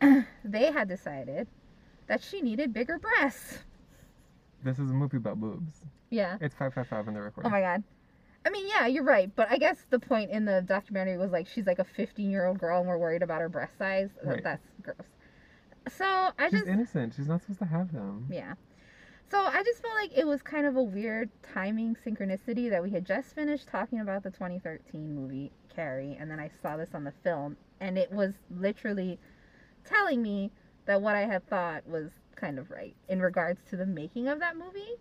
they 0.44 0.72
had 0.72 0.88
decided 0.88 1.46
that 2.06 2.22
she 2.22 2.40
needed 2.40 2.72
bigger 2.72 2.98
breasts. 2.98 3.60
This 4.64 4.78
is 4.78 4.90
a 4.90 4.94
movie 4.94 5.16
about 5.16 5.40
boobs. 5.40 5.80
Yeah. 6.10 6.36
It's 6.40 6.54
five 6.54 6.74
five 6.74 6.86
five 6.86 7.08
in 7.08 7.14
the 7.14 7.20
recording. 7.20 7.50
Oh 7.50 7.54
my 7.54 7.60
god. 7.60 7.82
I 8.44 8.50
mean, 8.50 8.68
yeah, 8.68 8.86
you're 8.86 9.04
right, 9.04 9.30
but 9.36 9.48
I 9.50 9.56
guess 9.56 9.86
the 9.90 10.00
point 10.00 10.30
in 10.30 10.44
the 10.44 10.62
documentary 10.62 11.16
was 11.16 11.30
like 11.30 11.46
she's 11.46 11.66
like 11.66 11.78
a 11.78 11.84
15 11.84 12.30
year 12.30 12.46
old 12.46 12.58
girl 12.58 12.80
and 12.80 12.88
we're 12.88 12.98
worried 12.98 13.22
about 13.22 13.40
her 13.40 13.48
breast 13.48 13.78
size. 13.78 14.10
Right. 14.24 14.42
That's 14.42 14.66
gross. 14.82 14.96
So 15.88 16.04
I 16.38 16.48
She's 16.50 16.60
just 16.60 16.70
innocent. 16.70 17.14
She's 17.16 17.28
not 17.28 17.40
supposed 17.42 17.58
to 17.60 17.66
have 17.66 17.92
them. 17.92 18.26
yeah. 18.30 18.54
So 19.30 19.38
I 19.40 19.62
just 19.62 19.80
felt 19.80 19.94
like 19.94 20.10
it 20.16 20.26
was 20.26 20.42
kind 20.42 20.66
of 20.66 20.76
a 20.76 20.82
weird 20.82 21.30
timing 21.54 21.96
synchronicity 22.06 22.68
that 22.68 22.82
we 22.82 22.90
had 22.90 23.06
just 23.06 23.34
finished 23.34 23.66
talking 23.66 24.00
about 24.00 24.22
the 24.22 24.30
2013 24.30 25.14
movie 25.14 25.50
Carrie, 25.74 26.18
and 26.20 26.30
then 26.30 26.38
I 26.38 26.50
saw 26.60 26.76
this 26.76 26.90
on 26.92 27.04
the 27.04 27.14
film, 27.24 27.56
and 27.80 27.96
it 27.96 28.12
was 28.12 28.34
literally 28.50 29.18
telling 29.86 30.20
me 30.20 30.50
that 30.84 31.00
what 31.00 31.16
I 31.16 31.22
had 31.22 31.48
thought 31.48 31.86
was 31.88 32.10
kind 32.36 32.58
of 32.58 32.70
right 32.70 32.94
in 33.08 33.20
regards 33.22 33.62
to 33.70 33.76
the 33.76 33.86
making 33.86 34.28
of 34.28 34.38
that 34.40 34.56
movie. 34.56 34.96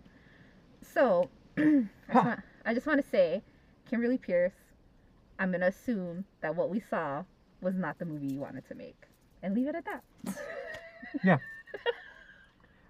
So 0.81 1.29
I 1.57 1.63
just, 2.07 2.25
want, 2.25 2.39
I 2.65 2.73
just 2.73 2.87
want 2.87 3.03
to 3.03 3.09
say, 3.09 3.41
Kimberly 3.89 4.17
Peirce, 4.17 4.53
I'm 5.39 5.51
gonna 5.51 5.67
assume 5.67 6.23
that 6.39 6.55
what 6.55 6.69
we 6.69 6.79
saw 6.79 7.23
was 7.61 7.75
not 7.75 7.99
the 7.99 8.05
movie 8.05 8.27
you 8.27 8.39
wanted 8.39 8.65
to 8.69 8.75
make, 8.75 9.03
and 9.43 9.53
leave 9.55 9.67
it 9.67 9.75
at 9.75 9.83
that. 9.85 10.03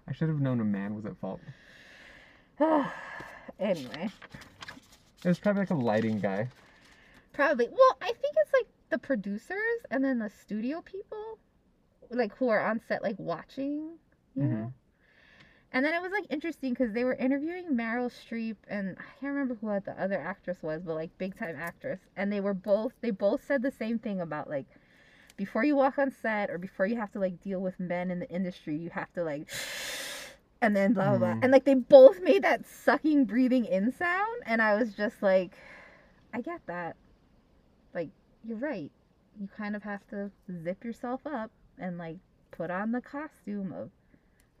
I 0.08 0.12
should 0.12 0.28
have 0.28 0.40
known 0.40 0.60
a 0.60 0.64
man 0.64 0.94
was 0.94 1.06
at 1.06 1.16
fault. 1.18 1.40
anyway. 3.58 4.10
It 5.24 5.28
was 5.28 5.38
probably 5.38 5.62
like 5.62 5.70
a 5.70 5.74
lighting 5.74 6.20
guy. 6.20 6.48
Probably. 7.32 7.68
Well, 7.68 7.96
I 8.00 8.06
think 8.06 8.34
it's 8.36 8.52
like 8.52 8.66
the 8.90 8.98
producers 8.98 9.86
and 9.90 10.04
then 10.04 10.18
the 10.18 10.28
studio 10.28 10.82
people, 10.82 11.38
like 12.10 12.36
who 12.36 12.48
are 12.48 12.60
on 12.60 12.80
set, 12.86 13.02
like 13.02 13.18
watching, 13.18 13.98
you 14.34 14.42
Mhm. 14.42 14.50
know. 14.50 14.72
And 15.74 15.86
then 15.86 15.94
it 15.94 16.02
was 16.02 16.12
like 16.12 16.26
interesting 16.28 16.74
because 16.74 16.92
they 16.92 17.04
were 17.04 17.14
interviewing 17.14 17.68
Meryl 17.68 18.10
Streep 18.12 18.56
and 18.68 18.96
I 18.98 19.04
can't 19.18 19.32
remember 19.32 19.54
who 19.54 19.80
the 19.80 19.98
other 19.98 20.20
actress 20.20 20.62
was, 20.62 20.82
but 20.82 20.94
like 20.94 21.16
big 21.16 21.34
time 21.36 21.56
actress. 21.56 22.00
And 22.16 22.30
they 22.30 22.40
were 22.40 22.52
both 22.54 22.92
they 23.00 23.10
both 23.10 23.42
said 23.42 23.62
the 23.62 23.70
same 23.70 23.98
thing 23.98 24.20
about 24.20 24.50
like 24.50 24.66
before 25.36 25.64
you 25.64 25.76
walk 25.76 25.98
on 25.98 26.10
set 26.10 26.50
or 26.50 26.58
before 26.58 26.86
you 26.86 26.96
have 26.96 27.12
to 27.12 27.18
like 27.18 27.42
deal 27.42 27.60
with 27.60 27.78
men 27.78 28.10
in 28.10 28.20
the 28.20 28.28
industry, 28.28 28.76
you 28.76 28.90
have 28.90 29.12
to 29.14 29.24
like 29.24 29.48
and 30.62 30.76
then 30.76 30.92
blah 30.92 31.10
blah 31.10 31.18
blah. 31.18 31.28
Mm. 31.28 31.40
And 31.42 31.52
like 31.52 31.64
they 31.64 31.74
both 31.74 32.20
made 32.20 32.42
that 32.44 32.66
sucking 32.66 33.24
breathing 33.24 33.64
in 33.64 33.92
sound 33.92 34.42
and 34.46 34.62
I 34.62 34.74
was 34.74 34.94
just 34.94 35.22
like 35.22 35.52
I 36.32 36.40
get 36.40 36.60
that. 36.66 36.96
Like 37.94 38.10
you're 38.44 38.58
right. 38.58 38.90
You 39.40 39.48
kind 39.56 39.76
of 39.76 39.82
have 39.82 40.06
to 40.10 40.30
zip 40.62 40.84
yourself 40.84 41.20
up 41.26 41.50
and 41.78 41.98
like 41.98 42.16
put 42.50 42.70
on 42.70 42.92
the 42.92 43.00
costume 43.00 43.72
of 43.72 43.90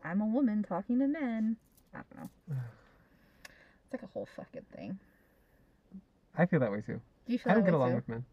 I'm 0.04 0.20
a 0.20 0.26
woman 0.26 0.62
talking 0.62 0.98
to 0.98 1.06
men. 1.06 1.56
I 1.94 1.98
don't 1.98 2.24
know. 2.24 2.56
It's 3.84 3.92
like 3.92 4.02
a 4.02 4.12
whole 4.12 4.28
fucking 4.36 4.66
thing. 4.74 4.98
I 6.36 6.46
feel 6.46 6.60
that 6.60 6.72
way 6.72 6.80
too. 6.80 7.00
Do 7.26 7.32
you 7.32 7.38
feel 7.38 7.52
I 7.52 7.54
don't 7.54 7.64
get 7.64 7.74
along 7.74 7.90
too? 7.90 7.96
with 7.96 8.08
men. 8.08 8.24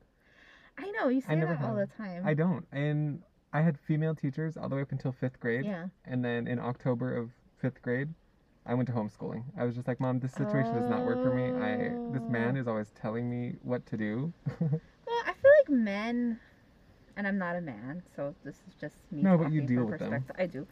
I 0.79 0.89
know 0.91 1.09
you 1.09 1.21
say 1.21 1.35
never 1.35 1.53
that 1.55 1.63
all 1.63 1.75
the 1.75 1.87
time. 1.97 2.23
I 2.25 2.33
don't. 2.33 2.65
And 2.71 3.21
I 3.53 3.61
had 3.61 3.77
female 3.79 4.15
teachers 4.15 4.57
all 4.57 4.69
the 4.69 4.75
way 4.75 4.81
up 4.81 4.91
until 4.91 5.11
fifth 5.11 5.39
grade. 5.39 5.65
yeah. 5.65 5.87
And 6.05 6.23
then 6.23 6.47
in 6.47 6.59
October 6.59 7.15
of 7.15 7.31
fifth 7.57 7.81
grade, 7.81 8.09
I 8.65 8.73
went 8.75 8.87
to 8.87 8.93
homeschooling. 8.93 9.43
I 9.57 9.65
was 9.65 9.75
just 9.75 9.87
like, 9.87 9.99
Mom, 9.99 10.19
this 10.19 10.33
situation 10.33 10.73
does 10.75 10.89
not 10.89 11.05
work 11.05 11.21
for 11.23 11.33
me. 11.33 11.45
I 11.49 11.89
this 12.13 12.27
man 12.29 12.55
is 12.55 12.67
always 12.67 12.91
telling 12.91 13.29
me 13.29 13.55
what 13.63 13.85
to 13.87 13.97
do. 13.97 14.33
Well, 15.09 15.23
I 15.25 15.33
feel 15.33 15.51
like 15.61 15.69
men, 15.69 16.39
and 17.17 17.27
I'm 17.27 17.39
not 17.39 17.55
a 17.55 17.61
man, 17.61 18.03
so 18.15 18.35
this 18.43 18.53
is 18.67 18.75
just 18.79 18.95
me. 19.11 19.23
No, 19.23 19.39
but 19.39 19.51
you 19.51 19.61
deal 19.61 19.85
with 19.85 19.97
them. 19.99 20.23
I 20.37 20.45
do. 20.45 20.67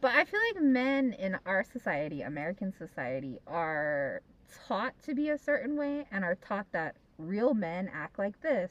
But 0.00 0.14
I 0.14 0.24
feel 0.24 0.40
like 0.54 0.62
men 0.62 1.12
in 1.12 1.36
our 1.44 1.62
society, 1.62 2.22
American 2.22 2.72
society, 2.72 3.38
are 3.46 4.22
taught 4.66 4.94
to 5.02 5.14
be 5.14 5.28
a 5.28 5.36
certain 5.36 5.76
way 5.76 6.06
and 6.10 6.24
are 6.24 6.36
taught 6.36 6.64
that 6.72 6.96
real 7.18 7.52
men 7.52 7.90
act 7.92 8.18
like 8.18 8.40
this, 8.40 8.70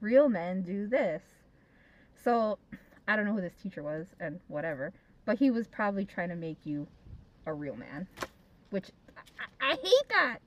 real 0.00 0.28
men 0.28 0.62
do 0.62 0.86
this. 0.86 1.22
So 2.22 2.58
I 3.06 3.16
don't 3.16 3.24
know 3.24 3.32
who 3.32 3.40
this 3.40 3.54
teacher 3.62 3.82
was 3.82 4.06
and 4.20 4.40
whatever, 4.48 4.92
but 5.24 5.38
he 5.38 5.50
was 5.50 5.66
probably 5.66 6.04
trying 6.04 6.28
to 6.28 6.36
make 6.36 6.58
you 6.64 6.86
a 7.46 7.54
real 7.54 7.76
man, 7.76 8.06
which 8.70 8.90
I, 9.60 9.72
I 9.72 9.76
hate 9.76 10.08
that. 10.10 10.38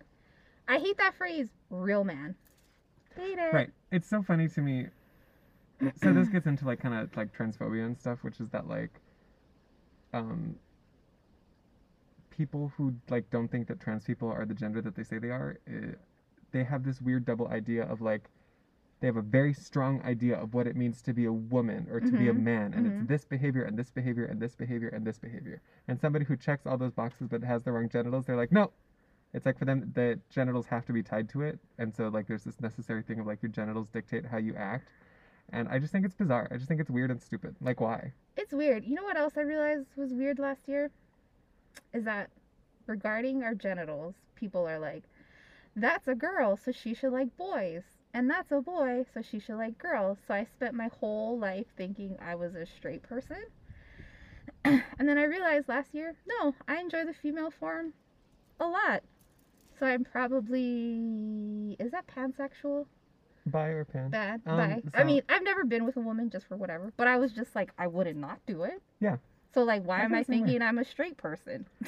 I 0.67 0.77
hate 0.77 0.97
that 0.97 1.15
phrase, 1.15 1.49
real 1.69 2.03
man. 2.03 2.35
Hate 3.15 3.37
it. 3.37 3.53
Right. 3.53 3.69
It's 3.91 4.07
so 4.07 4.21
funny 4.21 4.47
to 4.49 4.61
me. 4.61 4.87
So 6.01 6.13
this 6.13 6.29
gets 6.29 6.45
into 6.45 6.65
like 6.65 6.79
kind 6.79 6.93
of 6.93 7.15
like 7.17 7.35
transphobia 7.35 7.85
and 7.85 7.97
stuff, 7.97 8.19
which 8.21 8.39
is 8.39 8.49
that 8.49 8.67
like, 8.67 8.91
um, 10.13 10.55
people 12.29 12.71
who 12.77 12.93
like 13.09 13.29
don't 13.31 13.49
think 13.49 13.67
that 13.67 13.79
trans 13.79 14.03
people 14.03 14.29
are 14.29 14.45
the 14.45 14.53
gender 14.53 14.81
that 14.81 14.95
they 14.95 15.03
say 15.03 15.17
they 15.17 15.31
are, 15.31 15.57
eh, 15.67 15.93
they 16.51 16.63
have 16.63 16.83
this 16.83 17.01
weird 17.01 17.25
double 17.25 17.47
idea 17.47 17.83
of 17.83 18.01
like, 18.01 18.29
they 19.01 19.07
have 19.07 19.17
a 19.17 19.21
very 19.21 19.53
strong 19.53 20.01
idea 20.03 20.37
of 20.39 20.53
what 20.53 20.67
it 20.67 20.77
means 20.77 21.01
to 21.03 21.13
be 21.13 21.25
a 21.25 21.33
woman 21.33 21.87
or 21.91 21.99
to 22.01 22.11
be 22.13 22.29
a 22.29 22.33
Mhm, 22.33 22.43
man, 22.43 22.73
and 22.73 22.85
mhm. 22.87 22.91
it's 23.01 23.09
this 23.09 23.25
behavior 23.25 23.63
and 23.63 23.77
this 23.77 23.91
behavior 23.91 24.25
and 24.25 24.39
this 24.39 24.55
behavior 24.55 24.89
and 24.89 25.05
this 25.05 25.19
behavior. 25.19 25.61
And 25.89 25.99
somebody 25.99 26.25
who 26.25 26.37
checks 26.37 26.65
all 26.65 26.77
those 26.77 26.93
boxes 26.93 27.27
but 27.27 27.43
has 27.43 27.63
the 27.63 27.73
wrong 27.73 27.89
genitals, 27.89 28.25
they're 28.25 28.37
like, 28.37 28.51
no, 28.53 28.71
it's 29.33 29.45
like 29.45 29.57
for 29.59 29.65
them 29.65 29.91
the 29.95 30.19
genitals 30.29 30.67
have 30.67 30.85
to 30.85 30.93
be 30.93 31.03
tied 31.03 31.29
to 31.29 31.41
it 31.41 31.59
and 31.77 31.93
so 31.95 32.09
like 32.09 32.27
there's 32.27 32.43
this 32.43 32.59
necessary 32.61 33.01
thing 33.03 33.19
of 33.19 33.25
like 33.27 33.41
your 33.41 33.51
genitals 33.51 33.89
dictate 33.89 34.25
how 34.25 34.37
you 34.37 34.53
act 34.55 34.89
and 35.53 35.69
i 35.69 35.79
just 35.79 35.91
think 35.93 36.05
it's 36.05 36.15
bizarre 36.15 36.47
i 36.51 36.55
just 36.57 36.67
think 36.67 36.81
it's 36.81 36.89
weird 36.89 37.11
and 37.11 37.21
stupid 37.21 37.55
like 37.61 37.79
why 37.79 38.11
It's 38.37 38.53
weird. 38.53 38.85
You 38.85 38.95
know 38.95 39.03
what 39.03 39.17
else 39.17 39.37
I 39.37 39.41
realized 39.41 39.87
was 39.95 40.13
weird 40.13 40.39
last 40.39 40.67
year? 40.67 40.91
Is 41.93 42.03
that 42.05 42.29
regarding 42.87 43.43
our 43.43 43.55
genitals, 43.55 44.15
people 44.35 44.67
are 44.67 44.79
like, 44.79 45.03
that's 45.75 46.07
a 46.07 46.15
girl, 46.15 46.57
so 46.57 46.71
she 46.71 46.93
should 46.93 47.13
like 47.13 47.35
boys. 47.37 47.83
And 48.13 48.29
that's 48.29 48.51
a 48.51 48.61
boy, 48.61 49.05
so 49.13 49.21
she 49.21 49.39
should 49.39 49.55
like 49.57 49.77
girls. 49.77 50.17
So 50.27 50.33
I 50.33 50.45
spent 50.55 50.73
my 50.73 50.89
whole 50.99 51.39
life 51.39 51.67
thinking 51.77 52.17
I 52.21 52.35
was 52.35 52.55
a 52.55 52.65
straight 52.65 53.03
person. 53.03 53.37
and 54.65 54.83
then 54.99 55.17
I 55.17 55.23
realized 55.23 55.69
last 55.69 55.93
year, 55.93 56.15
no, 56.27 56.53
I 56.67 56.79
enjoy 56.79 57.05
the 57.05 57.13
female 57.13 57.51
form 57.51 57.93
a 58.59 58.65
lot. 58.65 59.03
So 59.79 59.85
I'm 59.85 60.03
probably. 60.03 61.75
Is 61.79 61.91
that 61.91 62.05
pansexual? 62.07 62.85
bi 63.47 63.67
or 63.67 63.85
pan 63.85 64.09
bad 64.09 64.41
Um, 64.45 64.57
bye. 64.57 64.83
I 64.93 65.03
mean, 65.03 65.23
I've 65.27 65.43
never 65.43 65.63
been 65.65 65.85
with 65.85 65.97
a 65.97 65.99
woman 66.01 66.29
just 66.29 66.47
for 66.47 66.55
whatever, 66.55 66.93
but 66.97 67.07
I 67.07 67.17
was 67.17 67.31
just 67.31 67.55
like, 67.55 67.71
I 67.77 67.87
wouldn't 67.87 68.17
not 68.19 68.39
do 68.45 68.63
it. 68.63 68.81
Yeah. 68.99 69.17
So 69.53 69.63
like, 69.63 69.83
why 69.83 70.01
I 70.01 70.03
am 70.03 70.13
I 70.13 70.21
same 70.23 70.41
way. 70.41 70.47
thinking 70.47 70.61
I'm 70.61 70.77
a 70.77 70.85
straight 70.85 71.17
person? 71.17 71.65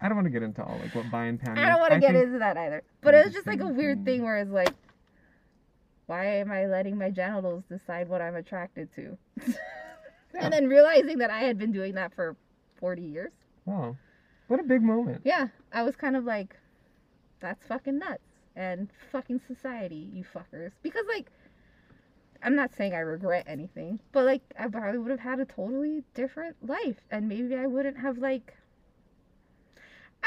i 0.00 0.08
don't 0.08 0.16
want 0.16 0.26
to 0.26 0.30
get 0.30 0.42
into 0.42 0.62
all 0.62 0.78
like 0.82 0.94
what 0.94 1.10
bi 1.10 1.24
and 1.26 1.40
pan 1.40 1.58
I 1.58 1.68
don't 1.68 1.80
want 1.80 1.92
to 1.92 2.00
get 2.00 2.12
think- 2.12 2.26
into 2.26 2.38
that 2.38 2.56
either. 2.56 2.82
But 3.00 3.14
it 3.14 3.24
was 3.26 3.34
just 3.34 3.46
like 3.46 3.60
a 3.60 3.66
weird 3.66 3.98
thing. 4.04 4.18
thing 4.18 4.22
where 4.24 4.38
it's 4.38 4.50
like, 4.50 4.74
why 6.06 6.24
am 6.26 6.50
I 6.50 6.66
letting 6.66 6.96
my 6.96 7.10
genitals 7.10 7.64
decide 7.68 8.08
what 8.08 8.20
I'm 8.20 8.34
attracted 8.36 8.92
to? 8.96 9.16
Yeah. 9.46 9.54
And 10.40 10.52
then 10.52 10.68
realizing 10.68 11.18
that 11.18 11.30
I 11.30 11.40
had 11.40 11.58
been 11.58 11.72
doing 11.72 11.94
that 11.94 12.14
for 12.14 12.36
40 12.78 13.02
years. 13.02 13.32
wow 13.64 13.96
what 14.46 14.60
a 14.60 14.62
big 14.62 14.82
moment 14.82 15.22
Yeah, 15.24 15.48
I 15.72 15.82
was 15.82 15.96
kind 15.96 16.16
of 16.16 16.24
like, 16.24 16.54
that's 17.40 17.64
fucking 17.66 17.98
nuts. 17.98 18.22
And 18.56 18.88
fucking 19.12 19.40
society, 19.46 20.08
you 20.12 20.24
fuckers. 20.24 20.72
Because, 20.82 21.04
like, 21.08 21.30
I'm 22.42 22.54
not 22.56 22.74
saying 22.74 22.92
I 22.94 22.98
regret 23.00 23.44
anything, 23.46 24.00
but, 24.12 24.24
like, 24.24 24.42
I 24.58 24.68
probably 24.68 24.98
would 24.98 25.10
have 25.10 25.20
had 25.20 25.38
a 25.40 25.44
totally 25.44 26.02
different 26.14 26.56
life. 26.66 26.96
And 27.10 27.28
maybe 27.28 27.54
I 27.56 27.66
wouldn't 27.66 27.98
have, 27.98 28.18
like, 28.18 28.54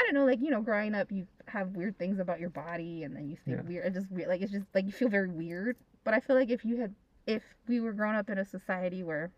I 0.02 0.06
don't 0.06 0.14
know, 0.14 0.24
like, 0.26 0.40
you 0.40 0.50
know, 0.50 0.60
growing 0.60 0.94
up, 0.94 1.12
you 1.12 1.26
have 1.46 1.76
weird 1.76 1.96
things 1.98 2.18
about 2.18 2.40
your 2.40 2.50
body, 2.50 3.04
and 3.04 3.14
then 3.14 3.28
you 3.28 3.36
think 3.44 3.58
Yeah. 3.58 3.62
weird, 3.62 3.86
it's 3.86 3.96
just 3.96 4.10
weird. 4.10 4.28
Like, 4.28 4.40
it's 4.42 4.50
just, 4.52 4.66
like, 4.74 4.84
you 4.86 4.92
feel 4.92 5.08
very 5.08 5.28
weird. 5.28 5.76
But 6.04 6.14
I 6.14 6.20
feel 6.20 6.34
like 6.34 6.50
if 6.50 6.64
you 6.64 6.78
had, 6.78 6.94
if 7.26 7.42
we 7.68 7.78
were 7.80 7.92
growing 7.92 8.16
up 8.16 8.28
in 8.28 8.38
a 8.38 8.44
society 8.44 9.04
where 9.04 9.30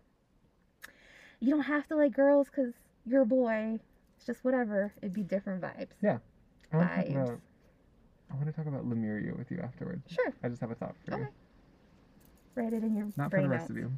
you 1.41 1.51
don't 1.51 1.65
have 1.65 1.87
to 1.89 1.97
like 1.97 2.13
girls 2.15 2.49
because 2.49 2.73
you're 3.05 3.23
a 3.23 3.27
boy, 3.27 3.79
It's 4.17 4.25
just 4.25 4.45
whatever. 4.45 4.95
It'd 5.03 5.13
be 5.13 5.23
different 5.25 5.61
vibes. 5.61 5.91
Yeah. 6.01 6.19
I 6.73 6.77
want 6.79 6.89
to 6.91 6.97
talk 6.97 7.05
Vibes. 7.07 7.11
about. 7.25 7.41
I 8.31 8.35
want 8.37 8.47
to 8.47 8.53
talk 8.53 8.67
about 8.67 8.87
Lemuria 8.87 9.35
with 9.35 9.51
you 9.51 9.59
afterwards. 9.61 10.11
Sure. 10.11 10.33
I 10.43 10.49
just 10.49 10.61
have 10.63 10.71
a 10.71 10.75
thought 10.75 10.95
for 11.05 11.11
you. 11.11 11.23
Okay. 11.25 11.31
Write 12.55 12.73
it 12.73 12.83
in 12.85 12.97
your 12.97 13.09
Not 13.17 13.31
for 13.31 13.43
the 13.43 13.49
rest 13.49 13.69
of 13.69 13.77
you. 13.77 13.93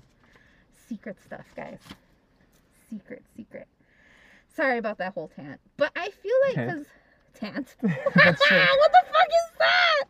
Secret 0.89 1.21
stuff, 1.21 1.47
guys. 1.55 1.79
Secret, 2.91 3.23
secret. 3.37 3.69
Sorry 4.57 4.79
about 4.79 4.97
that 4.99 5.13
whole 5.13 5.29
tant, 5.29 5.61
but 5.77 5.93
I 5.95 6.09
feel 6.09 6.33
like 6.47 6.55
because 6.55 6.87
tant. 7.35 7.67
True. 7.81 7.91
what 7.91 8.93
the 8.93 9.05
fuck 9.13 9.29
is 9.29 9.59
that? 9.59 10.05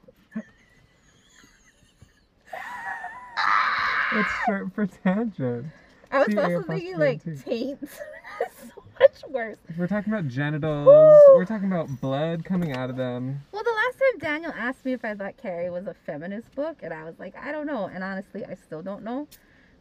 It's 4.13 4.31
short 4.47 4.73
for 4.73 4.87
tangent. 4.87 5.67
I 6.13 6.21
was 6.21 6.37
also 6.37 6.63
thinking 6.63 6.97
like 6.97 7.23
taint. 7.45 7.81
so 7.91 8.85
much 9.01 9.23
worse. 9.29 9.59
We're 9.77 9.89
talking 9.89 10.13
about 10.13 10.29
genitals. 10.29 10.87
Woo! 10.87 11.37
We're 11.37 11.45
talking 11.45 11.67
about 11.67 12.01
blood 12.01 12.45
coming 12.45 12.73
out 12.73 12.89
of 12.89 12.97
them. 12.97 13.43
Well, 13.51 13.65
the 13.65 13.71
last 13.71 13.99
time 13.99 14.19
Daniel 14.21 14.53
asked 14.57 14.85
me 14.85 14.93
if 14.93 15.05
I 15.05 15.15
thought 15.17 15.37
Carrie 15.37 15.71
was 15.71 15.89
a 15.89 15.95
feminist 16.07 16.55
book, 16.55 16.79
and 16.83 16.95
I 16.95 17.03
was 17.03 17.19
like, 17.19 17.35
I 17.37 17.51
don't 17.51 17.67
know. 17.67 17.91
And 17.93 18.05
honestly, 18.05 18.45
I 18.45 18.55
still 18.55 18.83
don't 18.83 19.03
know. 19.03 19.27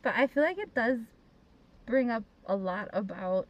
But 0.01 0.15
I 0.17 0.25
feel 0.25 0.41
like 0.41 0.57
it 0.57 0.73
does 0.73 0.97
bring 1.85 2.09
up 2.09 2.23
a 2.47 2.55
lot 2.55 2.89
about 2.93 3.47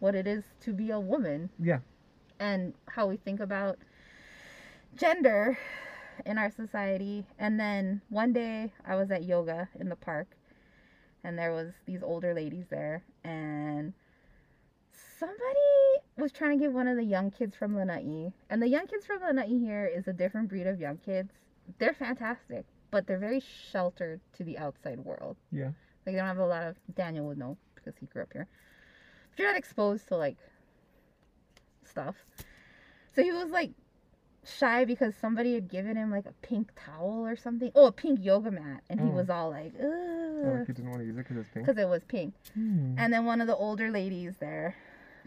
what 0.00 0.14
it 0.14 0.26
is 0.26 0.44
to 0.60 0.72
be 0.72 0.90
a 0.90 1.00
woman 1.00 1.50
Yeah. 1.58 1.80
and 2.38 2.74
how 2.86 3.06
we 3.06 3.16
think 3.16 3.40
about 3.40 3.78
gender 4.94 5.58
in 6.26 6.38
our 6.38 6.50
society. 6.50 7.26
And 7.38 7.58
then 7.58 8.00
one 8.08 8.32
day 8.32 8.72
I 8.86 8.96
was 8.96 9.10
at 9.10 9.24
yoga 9.24 9.68
in 9.78 9.88
the 9.88 9.96
park 9.96 10.28
and 11.24 11.38
there 11.38 11.52
was 11.52 11.72
these 11.86 12.02
older 12.02 12.34
ladies 12.34 12.66
there 12.70 13.02
and 13.24 13.92
somebody 15.18 16.02
was 16.16 16.32
trying 16.32 16.58
to 16.58 16.64
give 16.64 16.72
one 16.72 16.88
of 16.88 16.96
the 16.96 17.04
young 17.04 17.30
kids 17.30 17.56
from 17.56 17.76
Lanai. 17.76 18.32
And 18.50 18.62
the 18.62 18.68
young 18.68 18.86
kids 18.86 19.06
from 19.06 19.20
Lanai 19.20 19.48
here 19.58 19.86
is 19.86 20.06
a 20.08 20.12
different 20.12 20.48
breed 20.48 20.66
of 20.66 20.80
young 20.80 20.98
kids. 20.98 21.30
They're 21.78 21.94
fantastic, 21.94 22.64
but 22.90 23.06
they're 23.06 23.18
very 23.18 23.40
sheltered 23.40 24.20
to 24.36 24.44
the 24.44 24.58
outside 24.58 25.00
world. 25.00 25.36
Yeah. 25.52 25.66
Like 26.06 26.14
they 26.14 26.16
don't 26.16 26.26
have 26.26 26.38
a 26.38 26.46
lot 26.46 26.62
of 26.64 26.76
Daniel 26.94 27.26
would 27.26 27.38
know 27.38 27.56
because 27.74 27.94
he 27.98 28.06
grew 28.06 28.22
up 28.22 28.32
here. 28.32 28.48
You're 29.38 29.48
not 29.48 29.56
exposed 29.56 30.08
to 30.08 30.16
like 30.16 30.36
stuff. 31.84 32.16
So 33.14 33.22
he 33.22 33.32
was 33.32 33.50
like 33.50 33.70
shy 34.44 34.84
because 34.84 35.14
somebody 35.20 35.54
had 35.54 35.68
given 35.68 35.96
him 35.96 36.10
like 36.10 36.26
a 36.26 36.32
pink 36.42 36.70
towel 36.84 37.24
or 37.26 37.36
something. 37.36 37.70
Oh, 37.74 37.86
a 37.86 37.92
pink 37.92 38.20
yoga 38.22 38.50
mat. 38.50 38.82
And 38.90 39.00
he 39.00 39.06
Oh. 39.06 39.10
was 39.10 39.30
all 39.30 39.50
like, 39.50 39.72
Oh, 39.80 40.42
ugh. 40.46 40.58
like 40.60 40.68
you 40.68 40.74
didn't 40.74 40.90
want 40.90 41.00
to 41.02 41.06
use 41.06 41.16
it 41.16 41.18
because 41.18 41.36
it's 41.36 41.48
pink. 41.50 41.66
Because 41.66 41.80
it 41.82 41.88
was 41.88 42.02
pink. 42.04 42.34
Hmm. 42.54 42.94
And 42.98 43.12
then 43.12 43.24
one 43.24 43.40
of 43.40 43.46
the 43.46 43.56
older 43.56 43.90
ladies 43.90 44.34
there 44.40 44.74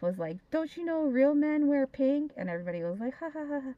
was 0.01 0.17
like, 0.17 0.37
Don't 0.51 0.75
you 0.75 0.83
know 0.85 1.03
real 1.03 1.33
men 1.35 1.67
wear 1.67 1.85
pink? 1.87 2.31
And 2.37 2.49
everybody 2.49 2.83
was 2.83 2.99
like, 2.99 3.15
Ha 3.19 3.29
ha 3.33 3.45
ha. 3.47 3.61
ha. 3.63 3.73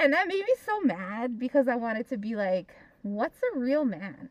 And 0.00 0.12
that 0.12 0.28
made 0.28 0.44
me 0.46 0.54
so 0.64 0.80
mad 0.80 1.38
because 1.38 1.66
I 1.68 1.74
wanted 1.76 2.08
to 2.10 2.16
be 2.18 2.34
like, 2.36 2.74
What's 3.02 3.38
a 3.54 3.58
real 3.58 3.84
man? 3.84 4.28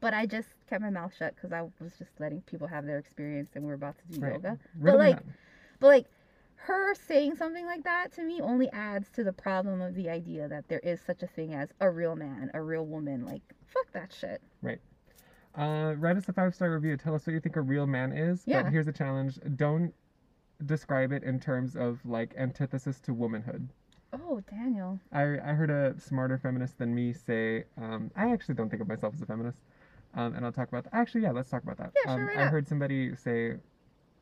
But 0.00 0.14
I 0.14 0.26
just 0.26 0.48
kept 0.68 0.82
my 0.82 0.90
mouth 0.90 1.12
shut 1.16 1.34
because 1.34 1.52
I 1.52 1.62
was 1.62 1.92
just 1.98 2.10
letting 2.18 2.42
people 2.42 2.66
have 2.66 2.84
their 2.86 2.98
experience 2.98 3.50
and 3.54 3.64
we 3.64 3.70
are 3.70 3.74
about 3.74 3.96
to 3.98 4.04
do 4.18 4.20
Right. 4.20 4.32
yoga. 4.34 4.52
Of 4.52 4.82
the 4.82 4.94
like- 4.94 5.24
men. 5.24 5.34
But 5.80 5.86
like, 5.88 6.06
her 6.62 6.94
saying 6.94 7.36
something 7.36 7.64
like 7.66 7.84
that 7.84 8.12
to 8.12 8.22
me 8.24 8.40
only 8.40 8.68
adds 8.72 9.10
to 9.12 9.22
the 9.24 9.32
problem 9.32 9.80
of 9.80 9.94
the 9.94 10.10
idea 10.10 10.48
that 10.48 10.66
there 10.68 10.80
is 10.80 11.00
such 11.00 11.22
a 11.22 11.26
thing 11.28 11.54
as 11.54 11.72
a 11.80 11.88
real 11.88 12.16
man, 12.16 12.50
a 12.52 12.60
real 12.60 12.84
woman. 12.84 13.24
Like, 13.24 13.42
fuck 13.66 13.90
that 13.92 14.12
shit. 14.12 14.42
Right. 14.60 14.80
Uh, 15.54 15.94
write 15.98 16.16
us 16.16 16.28
a 16.28 16.32
five 16.32 16.54
star 16.54 16.70
review. 16.72 16.96
Tell 16.96 17.14
us 17.14 17.26
what 17.26 17.32
you 17.32 17.40
think 17.40 17.56
a 17.56 17.60
real 17.60 17.86
man 17.86 18.12
is. 18.12 18.42
Yeah. 18.46 18.62
But 18.64 18.72
here's 18.72 18.88
a 18.88 18.92
challenge: 18.92 19.38
don't 19.56 19.94
describe 20.66 21.12
it 21.12 21.22
in 21.22 21.38
terms 21.40 21.76
of 21.76 22.04
like 22.04 22.34
antithesis 22.36 23.00
to 23.00 23.14
womanhood. 23.14 23.68
Oh, 24.12 24.40
Daniel. 24.50 24.98
I 25.12 25.22
I 25.22 25.52
heard 25.54 25.70
a 25.70 25.98
smarter 26.00 26.38
feminist 26.38 26.78
than 26.78 26.94
me 26.94 27.12
say, 27.12 27.64
um, 27.76 28.10
I 28.16 28.30
actually 28.32 28.54
don't 28.56 28.68
think 28.68 28.82
of 28.82 28.88
myself 28.88 29.14
as 29.14 29.22
a 29.22 29.26
feminist. 29.26 29.58
Um, 30.14 30.34
and 30.34 30.44
I'll 30.44 30.52
talk 30.52 30.68
about 30.68 30.84
that. 30.84 30.94
Actually, 30.94 31.22
yeah, 31.22 31.30
let's 31.32 31.50
talk 31.50 31.62
about 31.62 31.76
that. 31.78 31.92
Yeah, 32.04 32.14
sure, 32.14 32.22
um, 32.22 32.28
right 32.28 32.38
I 32.38 32.42
up. 32.44 32.50
heard 32.50 32.66
somebody 32.66 33.14
say 33.14 33.54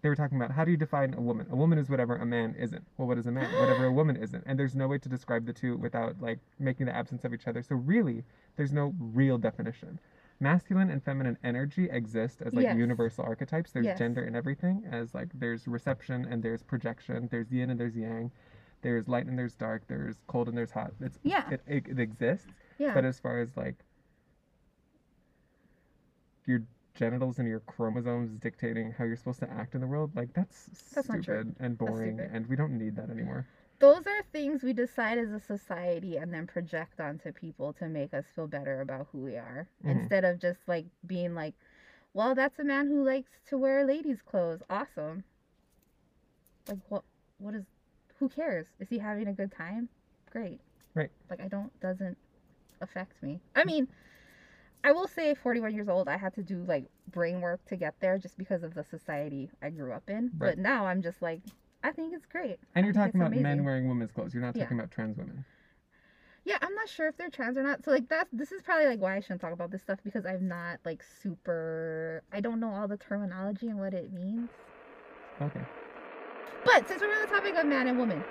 they 0.03 0.09
were 0.09 0.17
talking 0.17 0.37
about 0.37 0.51
how 0.51 0.65
do 0.65 0.71
you 0.71 0.77
define 0.77 1.15
a 1.15 1.21
woman? 1.21 1.47
A 1.51 1.57
woman 1.57 1.79
is 1.79 1.89
whatever 1.89 2.17
a 2.17 2.27
man 2.27 2.55
isn't. 2.59 2.85
Well, 2.99 3.09
what 3.09 3.19
is 3.19 3.27
a 3.27 3.33
man? 3.33 3.51
whatever 3.61 3.87
a 3.87 3.93
woman 3.93 4.17
isn't. 4.17 4.43
And 4.47 4.59
there's 4.59 4.75
no 4.77 4.89
way 4.89 4.99
to 4.99 5.09
describe 5.09 5.47
the 5.47 5.53
two 5.53 5.77
without 5.77 6.21
like 6.21 6.39
making 6.59 6.87
the 6.87 6.95
absence 6.97 7.25
of 7.25 7.33
each 7.33 7.47
other. 7.47 7.63
So 7.63 7.77
really, 7.77 8.25
there's 8.57 8.73
no 8.73 8.95
real 8.99 9.39
definition. 9.39 9.99
Masculine 10.39 10.91
and 10.91 11.03
feminine 11.03 11.39
energy 11.45 11.89
exist 11.91 12.43
as 12.45 12.53
like 12.53 12.65
Yes. 12.65 12.77
universal 12.77 13.25
archetypes. 13.25 13.73
There's 13.73 13.87
Yes. 13.87 13.99
gender 13.99 14.23
in 14.25 14.37
everything, 14.37 14.85
as 14.91 15.15
like 15.15 15.29
there's 15.35 15.67
reception 15.67 16.27
and 16.31 16.43
there's 16.43 16.63
projection. 16.63 17.29
There's 17.31 17.51
yin 17.51 17.71
and 17.71 17.81
there's 17.81 17.97
yang. 17.97 18.31
There's 18.83 19.09
light 19.09 19.25
and 19.27 19.39
there's 19.39 19.55
dark. 19.55 19.87
There's 19.89 20.17
cold 20.27 20.49
and 20.49 20.57
there's 20.59 20.71
hot. 20.73 20.93
It's 21.01 21.19
Yeah. 21.23 21.49
it, 21.51 21.63
it, 21.67 21.89
it 21.89 21.99
exists. 21.99 22.49
Yeah. 22.79 22.93
But 22.93 23.07
as 23.07 23.19
far 23.19 23.41
as 23.41 23.57
like 23.57 23.77
your 26.47 26.63
genitals 26.95 27.39
and 27.39 27.47
your 27.49 27.61
chromosomes 27.61 28.39
dictating 28.39 28.93
how 28.93 29.05
you're 29.05 29.17
supposed 29.17 29.41
to 29.41 29.51
act 29.51 29.75
in 29.75 29.81
the 29.81 29.87
world, 29.87 30.11
like 30.17 30.33
that's, 30.33 30.67
That's 30.95 31.07
stupid 31.07 31.55
and 31.61 31.77
boring, 31.77 32.17
stupid. 32.17 32.31
and 32.35 32.47
we 32.47 32.57
don't 32.57 32.79
need 32.79 32.97
that 32.97 33.11
anymore. 33.11 33.47
Those 33.79 34.07
are 34.07 34.23
things 34.33 34.63
we 34.63 34.73
decide 34.73 35.19
as 35.19 35.31
a 35.33 35.41
society 35.41 36.17
and 36.17 36.33
then 36.33 36.47
project 36.47 36.99
onto 37.01 37.31
people 37.33 37.75
to 37.75 37.89
make 37.89 38.15
us 38.15 38.25
feel 38.35 38.47
better 38.47 38.81
about 38.81 39.09
who 39.13 39.19
we 39.19 39.37
are. 39.37 39.69
Mhm. 39.85 39.91
Instead 40.01 40.25
of 40.25 40.39
just 40.39 40.67
like 40.67 40.87
being 41.07 41.35
like, 41.35 41.55
well, 42.15 42.35
that's 42.35 42.59
a 42.59 42.65
man 42.65 42.87
who 42.87 43.03
likes 43.05 43.31
to 43.49 43.59
wear 43.59 43.85
ladies' 43.85 44.23
clothes. 44.23 44.63
Awesome. 44.71 45.25
Like 46.69 46.79
what 46.89 47.03
what 47.39 47.55
is 47.55 47.65
who 48.19 48.29
cares? 48.29 48.67
Is 48.81 48.89
he 48.89 48.99
having 48.99 49.29
a 49.29 49.33
good 49.33 49.53
time? 49.53 49.89
Great. 50.31 50.61
Right. 50.95 51.11
Like 51.29 51.41
I 51.41 51.49
don't 51.49 51.79
doesn't 51.81 52.17
affect 52.81 53.23
me. 53.23 53.41
I 53.55 53.65
mean, 53.65 53.89
I 54.85 54.93
will 54.93 55.09
say 55.09 55.35
41 55.35 55.75
years 55.75 55.89
old, 55.89 56.09
I 56.09 56.17
had 56.17 56.35
to 56.35 56.43
do 56.43 56.65
like 56.67 56.87
brain 57.11 57.41
work 57.41 57.65
to 57.67 57.77
get 57.77 57.95
there 58.01 58.19
just 58.19 58.39
because 58.39 58.63
of 58.63 58.75
the 58.75 58.85
society 58.85 59.51
I 59.63 59.71
grew 59.71 59.93
up 59.93 60.09
in. 60.09 60.31
Right. 60.39 60.51
But 60.51 60.59
now 60.59 60.87
I'm 60.87 61.03
just 61.03 61.23
like 61.23 61.41
I 61.83 61.93
think 61.93 62.15
it's 62.15 62.27
great. 62.27 62.59
And 62.75 62.85
I 62.85 62.87
you're 62.87 62.95
talking 62.95 63.21
about 63.21 63.33
men 63.35 63.65
wearing 63.65 63.89
women's 63.89 64.13
clothes. 64.13 64.35
You're 64.35 64.43
not 64.43 64.57
Yeah. 64.57 64.65
talking 64.65 64.79
about 64.79 64.91
trans 64.91 65.17
women. 65.17 65.45
Yeah, 66.45 66.59
I'm 66.63 66.75
not 66.75 66.89
sure 66.89 67.09
if 67.09 67.17
they're 67.17 67.29
trans 67.31 67.59
or 67.59 67.63
not. 67.65 67.85
So 67.85 67.91
like 67.91 68.09
that's 68.09 68.31
this 68.33 68.53
is 68.53 68.63
probably 68.63 68.87
like 68.87 69.01
why 69.01 69.17
I 69.17 69.21
shouldn't 69.21 69.41
talk 69.41 69.53
about 69.53 69.71
this 69.71 69.83
stuff 69.83 69.99
because 70.05 70.25
I'm 70.25 70.47
not 70.47 70.79
like 70.85 71.03
super 71.03 72.23
I 72.33 72.41
don't 72.41 72.61
know 72.61 72.71
all 72.71 72.87
the 72.87 72.97
terminology 72.97 73.67
and 73.69 73.79
what 73.79 73.95
it 73.95 74.13
means. 74.13 74.51
Okay. 75.43 75.63
But 76.65 76.87
since 76.89 77.01
we're 77.01 77.09
on 77.09 77.21
the 77.23 77.35
topic 77.35 77.57
of 77.57 77.67
man 77.67 77.89
and 77.89 77.99
woman. 77.99 78.25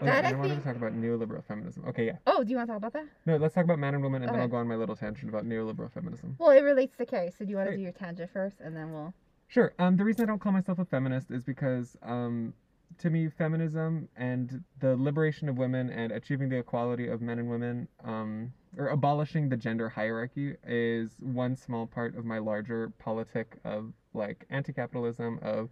Oh, 0.00 0.04
That 0.04 0.24
I 0.24 0.28
I 0.30 0.32
wanted 0.34 0.48
think- 0.50 0.62
to 0.62 0.68
talk 0.68 0.76
about 0.76 0.92
neoliberal 0.92 1.44
feminism. 1.44 1.84
Okay, 1.88 2.06
yeah. 2.06 2.16
Oh, 2.26 2.44
do 2.44 2.50
you 2.50 2.56
want 2.56 2.68
to 2.68 2.72
talk 2.72 2.78
about 2.78 2.92
that? 2.92 3.06
No, 3.26 3.36
let's 3.36 3.54
talk 3.54 3.64
about 3.64 3.78
man 3.78 3.94
and 3.94 4.02
woman, 4.02 4.22
and 4.22 4.32
then 4.32 4.40
I'll 4.40 4.48
go 4.48 4.56
on 4.58 4.68
my 4.68 4.76
little 4.76 4.94
tangent 4.96 5.28
about 5.28 5.44
neoliberal 5.44 5.90
feminism. 5.92 6.36
Well, 6.38 6.50
it 6.50 6.60
relates 6.62 6.96
to 6.98 7.06
Carrie, 7.06 7.32
so 7.36 7.44
do 7.44 7.50
you 7.50 7.56
want 7.56 7.70
to 7.70 7.76
do 7.76 7.82
your 7.82 7.92
tangent 7.92 8.30
first 8.30 8.60
and 8.60 8.76
then 8.76 8.92
we'll 8.92 9.12
Sure. 9.48 9.72
Um, 9.78 9.96
the 9.96 10.04
reason 10.04 10.24
I 10.24 10.26
don't 10.26 10.40
call 10.40 10.52
myself 10.52 10.78
a 10.78 10.84
feminist 10.84 11.30
is 11.30 11.42
because, 11.42 11.96
um, 12.02 12.52
to 12.98 13.08
me, 13.10 13.28
feminism 13.30 14.08
and 14.14 14.62
the 14.80 14.94
liberation 14.96 15.48
of 15.48 15.56
women 15.56 15.88
and 15.90 16.12
achieving 16.12 16.48
the 16.50 16.58
equality 16.58 17.08
of 17.08 17.22
men 17.22 17.38
and 17.38 17.48
women, 17.48 17.88
um, 18.04 18.52
or 18.76 18.88
abolishing 18.88 19.48
the 19.48 19.56
gender 19.56 19.88
hierarchy, 19.88 20.54
is 20.66 21.16
one 21.20 21.56
small 21.56 21.86
part 21.86 22.14
of 22.14 22.24
my 22.26 22.38
larger 22.38 22.90
politic 22.98 23.56
of 23.64 23.92
like 24.12 24.44
anti-capitalism, 24.50 25.38
of 25.42 25.70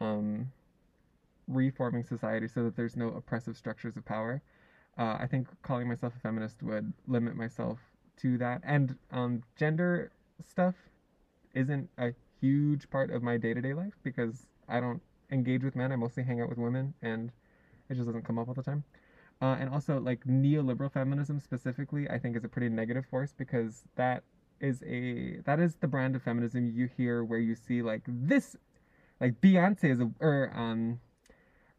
um, 0.00 0.52
reforming 1.48 2.04
society 2.04 2.46
so 2.46 2.62
that 2.64 2.76
there's 2.76 2.96
no 2.96 3.08
oppressive 3.08 3.56
structures 3.56 3.96
of 3.96 4.04
power. 4.04 4.42
Uh, 4.96 5.16
I 5.20 5.26
think 5.26 5.48
calling 5.62 5.88
myself 5.88 6.12
a 6.16 6.20
feminist 6.20 6.62
would 6.62 6.92
limit 7.06 7.36
myself 7.36 7.78
to 8.18 8.36
that, 8.38 8.60
and 8.64 8.96
um, 9.12 9.42
gender 9.56 10.10
stuff 10.44 10.74
isn't 11.54 11.88
a 11.98 12.12
huge 12.40 12.90
part 12.90 13.10
of 13.10 13.22
my 13.22 13.36
day-to-day 13.36 13.74
life 13.74 13.94
because 14.02 14.46
I 14.68 14.80
don't 14.80 15.00
engage 15.30 15.64
with 15.64 15.76
men. 15.76 15.92
I 15.92 15.96
mostly 15.96 16.22
hang 16.24 16.40
out 16.40 16.48
with 16.48 16.58
women, 16.58 16.94
and 17.02 17.30
it 17.88 17.94
just 17.94 18.06
doesn't 18.06 18.24
come 18.24 18.38
up 18.38 18.48
all 18.48 18.54
the 18.54 18.62
time. 18.62 18.84
Uh, 19.40 19.56
and 19.60 19.70
also, 19.70 20.00
like 20.00 20.24
neoliberal 20.24 20.92
feminism 20.92 21.38
specifically, 21.38 22.08
I 22.10 22.18
think 22.18 22.36
is 22.36 22.44
a 22.44 22.48
pretty 22.48 22.68
negative 22.68 23.06
force 23.06 23.32
because 23.36 23.84
that 23.94 24.24
is 24.60 24.82
a 24.82 25.36
that 25.44 25.60
is 25.60 25.76
the 25.76 25.86
brand 25.86 26.16
of 26.16 26.22
feminism 26.22 26.66
you 26.66 26.88
hear 26.96 27.22
where 27.22 27.38
you 27.38 27.54
see 27.54 27.82
like 27.82 28.02
this, 28.08 28.56
like 29.20 29.40
Beyonce 29.40 29.84
is 29.84 30.00
a 30.00 30.10
or 30.18 30.50
um, 30.56 30.98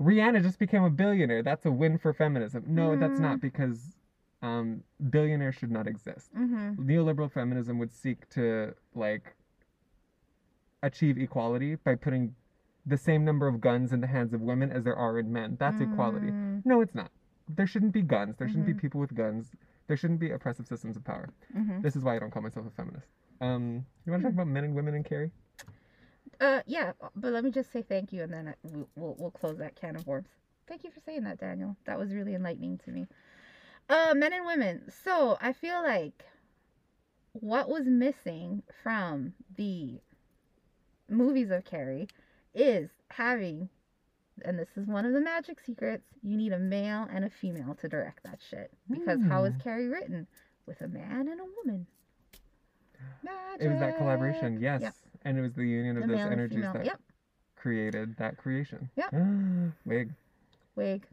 Rihanna 0.01 0.41
just 0.41 0.59
became 0.59 0.83
a 0.83 0.89
billionaire. 0.89 1.43
That's 1.43 1.65
a 1.65 1.71
win 1.71 1.97
for 1.97 2.13
feminism. 2.13 2.63
No, 2.67 2.95
that's 2.95 3.19
not 3.19 3.41
because 3.41 3.95
um, 4.41 4.83
billionaires 5.09 5.55
should 5.55 5.71
not 5.71 5.87
exist 5.87 6.33
Mm-hmm. 6.37 6.89
neoliberal 6.89 7.29
feminism 7.31 7.77
would 7.79 7.91
seek 7.91 8.29
to 8.29 8.73
like 8.95 9.35
achieve 10.81 11.17
equality 11.17 11.75
by 11.75 11.95
putting 11.95 12.35
the 12.85 12.97
same 12.97 13.25
number 13.25 13.47
of 13.47 13.59
guns 13.59 13.91
in 13.91 13.99
the 13.99 14.07
hands 14.07 14.33
of 14.33 14.41
women 14.41 14.71
as 14.71 14.83
there 14.85 14.95
are 14.95 15.19
in 15.19 15.31
men. 15.31 15.57
That's 15.59 15.81
equality. 15.81 16.27
Mm. 16.27 16.65
No, 16.65 16.79
it's 16.81 16.95
not. 16.95 17.11
There 17.49 17.67
shouldn't 17.67 17.91
be 17.91 18.01
guns. 18.01 18.37
There 18.37 18.47
shouldn't 18.47 18.65
Mhm. 18.65 18.75
be 18.77 18.81
people 18.81 19.01
with 19.01 19.13
guns. 19.13 19.51
There 19.87 19.97
shouldn't 19.97 20.19
be 20.19 20.31
oppressive 20.31 20.65
systems 20.67 20.95
of 20.95 21.03
power. 21.03 21.29
Mm-hmm. 21.55 21.81
This 21.81 21.95
is 21.95 22.03
why 22.03 22.15
I 22.15 22.19
don't 22.19 22.31
call 22.31 22.41
myself 22.41 22.65
a 22.65 22.69
feminist. 22.69 23.07
Um, 23.41 23.85
you 24.05 24.11
want 24.11 24.21
to 24.23 24.27
talk 24.29 24.33
about 24.33 24.47
men 24.47 24.63
and 24.63 24.75
women 24.75 24.93
and 24.95 25.03
Carrie? 25.03 25.31
Uh, 26.39 26.61
yeah, 26.65 26.93
but 27.15 27.33
let 27.33 27.43
me 27.43 27.51
just 27.51 27.71
say 27.71 27.81
thank 27.81 28.13
you, 28.13 28.23
and 28.23 28.33
then 28.33 28.47
I, 28.49 28.53
we'll, 28.95 29.15
we'll 29.17 29.31
close 29.31 29.57
that 29.57 29.75
can 29.75 29.95
of 29.95 30.07
worms. 30.07 30.29
Thank 30.67 30.83
you 30.83 30.91
for 30.91 31.01
saying 31.01 31.23
that, 31.23 31.39
Daniel. 31.39 31.75
That 31.85 31.99
was 31.99 32.13
really 32.13 32.33
enlightening 32.35 32.77
to 32.85 32.91
me. 32.91 33.07
Uh, 33.89 34.13
men 34.15 34.31
and 34.33 34.45
women. 34.45 34.83
So 35.03 35.37
I 35.41 35.51
feel 35.51 35.81
like 35.83 36.23
what 37.33 37.67
was 37.67 37.85
missing 37.85 38.63
from 38.83 39.33
the 39.57 39.99
movies 41.09 41.49
of 41.51 41.65
Carrie 41.65 42.07
is 42.53 42.89
having, 43.09 43.67
and 44.45 44.57
this 44.57 44.69
is 44.77 44.87
one 44.87 45.05
of 45.05 45.13
the 45.13 45.19
magic 45.21 45.59
secrets. 45.59 46.05
You 46.23 46.37
need 46.37 46.53
a 46.53 46.59
male 46.59 47.07
and 47.11 47.25
a 47.25 47.29
female 47.29 47.75
to 47.81 47.89
direct 47.89 48.23
that 48.23 48.39
shit 48.49 48.71
because 48.89 49.19
how 49.27 49.43
is 49.45 49.53
Hmm. 49.55 49.59
Carrie 49.59 49.87
written? 49.87 50.27
With 50.65 50.81
a 50.81 50.87
man 50.87 51.27
and 51.27 51.39
a 51.41 51.45
woman. 51.57 51.87
Magic. 53.23 53.65
It 53.65 53.69
was 53.69 53.79
that 53.79 53.97
collaboration, 53.97 54.59
yes. 54.61 54.81
Yep. 54.83 54.93
And 55.25 55.37
it 55.37 55.41
was 55.41 55.53
the 55.53 55.65
union 55.65 55.97
of 55.97 56.07
The 56.07 56.15
those 56.15 56.25
energies 56.25 56.65
that 56.73 56.85
Yep. 56.85 56.99
created 57.55 58.15
that 58.17 58.37
creation. 58.37 58.89
Yep. 58.95 59.13
Wig. 59.85 60.11
Wig. 60.75 61.05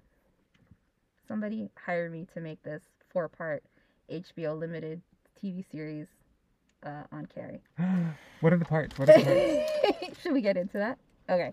Somebody 1.27 1.71
hired 1.85 2.13
me 2.13 2.27
to 2.35 2.41
make 2.41 2.63
this 2.63 2.83
four 3.11 3.29
part 3.29 3.65
HBO 4.11 4.57
limited 4.59 5.03
TV 5.43 5.65
series 5.71 6.07
uh, 6.85 7.03
on 7.11 7.27
Carrie. 7.27 7.61
what 8.41 8.53
are 8.53 8.59
the 8.59 8.65
parts? 8.65 8.99
What 8.99 9.09
are 9.09 9.19
the 9.19 9.65
parts? 10.01 10.21
Should 10.23 10.33
we 10.33 10.41
get 10.41 10.57
into 10.57 10.79
that? 10.79 10.99
Okay. 11.29 11.53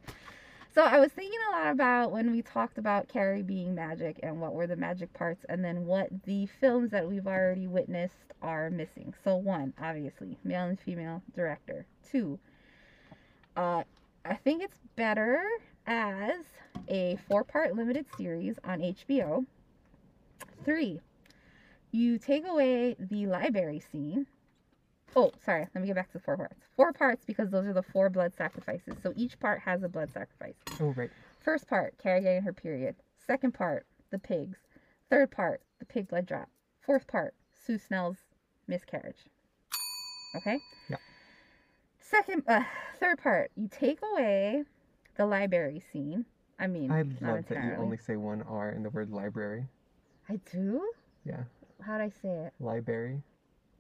So 0.73 0.81
I 0.81 0.99
was 0.99 1.11
thinking 1.11 1.39
a 1.49 1.51
lot 1.51 1.71
about 1.71 2.11
when 2.11 2.31
we 2.31 2.41
talked 2.41 2.79
about 2.79 3.07
Carrie 3.07 3.43
being 3.43 3.75
magic 3.75 4.19
and 4.23 4.41
what 4.41 4.55
were 4.55 4.65
the 4.65 4.75
magic 4.75 5.13
parts 5.13 5.45
and 5.47 5.63
then 5.63 5.85
what 5.85 6.09
the 6.23 6.47
films 6.59 6.89
that 6.89 7.07
we've 7.07 7.27
already 7.27 7.67
witnessed 7.67 8.33
are 8.41 8.71
missing. 8.71 9.13
So 9.23 9.35
one, 9.35 9.73
obviously, 9.79 10.35
male 10.43 10.65
and 10.65 10.79
female 10.79 11.21
director. 11.35 11.85
Two, 12.09 12.39
uh, 13.55 13.83
I 14.25 14.33
think 14.33 14.63
it's 14.63 14.79
better 14.95 15.43
as 15.85 16.39
a 16.87 17.19
four-part 17.27 17.75
limited 17.75 18.07
series 18.17 18.55
on 18.63 18.79
HBO. 18.79 19.45
Three, 20.65 21.01
you 21.91 22.17
take 22.17 22.47
away 22.47 22.95
the 22.99 23.27
library 23.27 23.83
scene 23.91 24.25
Oh, 25.15 25.31
sorry. 25.43 25.67
Let 25.73 25.81
me 25.81 25.87
get 25.87 25.95
back 25.95 26.07
to 26.07 26.13
the 26.13 26.23
four 26.23 26.37
parts. 26.37 26.65
Four 26.75 26.93
parts 26.93 27.23
because 27.25 27.49
those 27.49 27.65
are 27.65 27.73
the 27.73 27.83
four 27.83 28.09
blood 28.09 28.33
sacrifices. 28.35 28.97
So 29.01 29.13
each 29.15 29.39
part 29.39 29.59
has 29.61 29.83
a 29.83 29.89
blood 29.89 30.11
sacrifice. 30.11 30.55
oh, 30.81 30.93
right. 30.97 31.11
First 31.39 31.67
part, 31.67 31.97
Carrie 31.97 32.21
getting 32.21 32.41
her 32.43 32.53
period. 32.53 32.95
Second 33.25 33.53
part, 33.53 33.85
the 34.11 34.19
pigs. 34.19 34.57
Third 35.09 35.31
part, 35.31 35.61
the 35.79 35.85
pig 35.85 36.07
blood 36.07 36.25
drop. 36.25 36.49
Fourth 36.81 37.07
part, 37.07 37.33
Sue 37.53 37.77
Snell's 37.77 38.17
miscarriage. 38.67 39.17
Okay? 40.35 40.59
Yeah. 40.89 40.97
Second, 41.99 42.43
uh, 42.47 42.63
third 42.99 43.21
part, 43.21 43.51
you 43.55 43.67
take 43.67 43.99
away 44.01 44.63
the 45.15 45.25
library 45.25 45.81
scene. 45.91 46.25
I 46.59 46.67
mean, 46.67 46.91
I 46.91 47.01
love 47.21 47.45
that 47.49 47.63
you 47.63 47.75
only 47.77 47.97
say 47.97 48.15
one 48.15 48.41
R 48.43 48.71
in 48.71 48.83
the 48.83 48.89
word 48.89 49.11
library. 49.11 49.65
I 50.29 50.39
do? 50.51 50.81
Yeah. 51.25 51.43
How'd 51.81 52.01
I 52.01 52.09
say 52.09 52.29
it? 52.29 52.53
Library. 52.59 53.21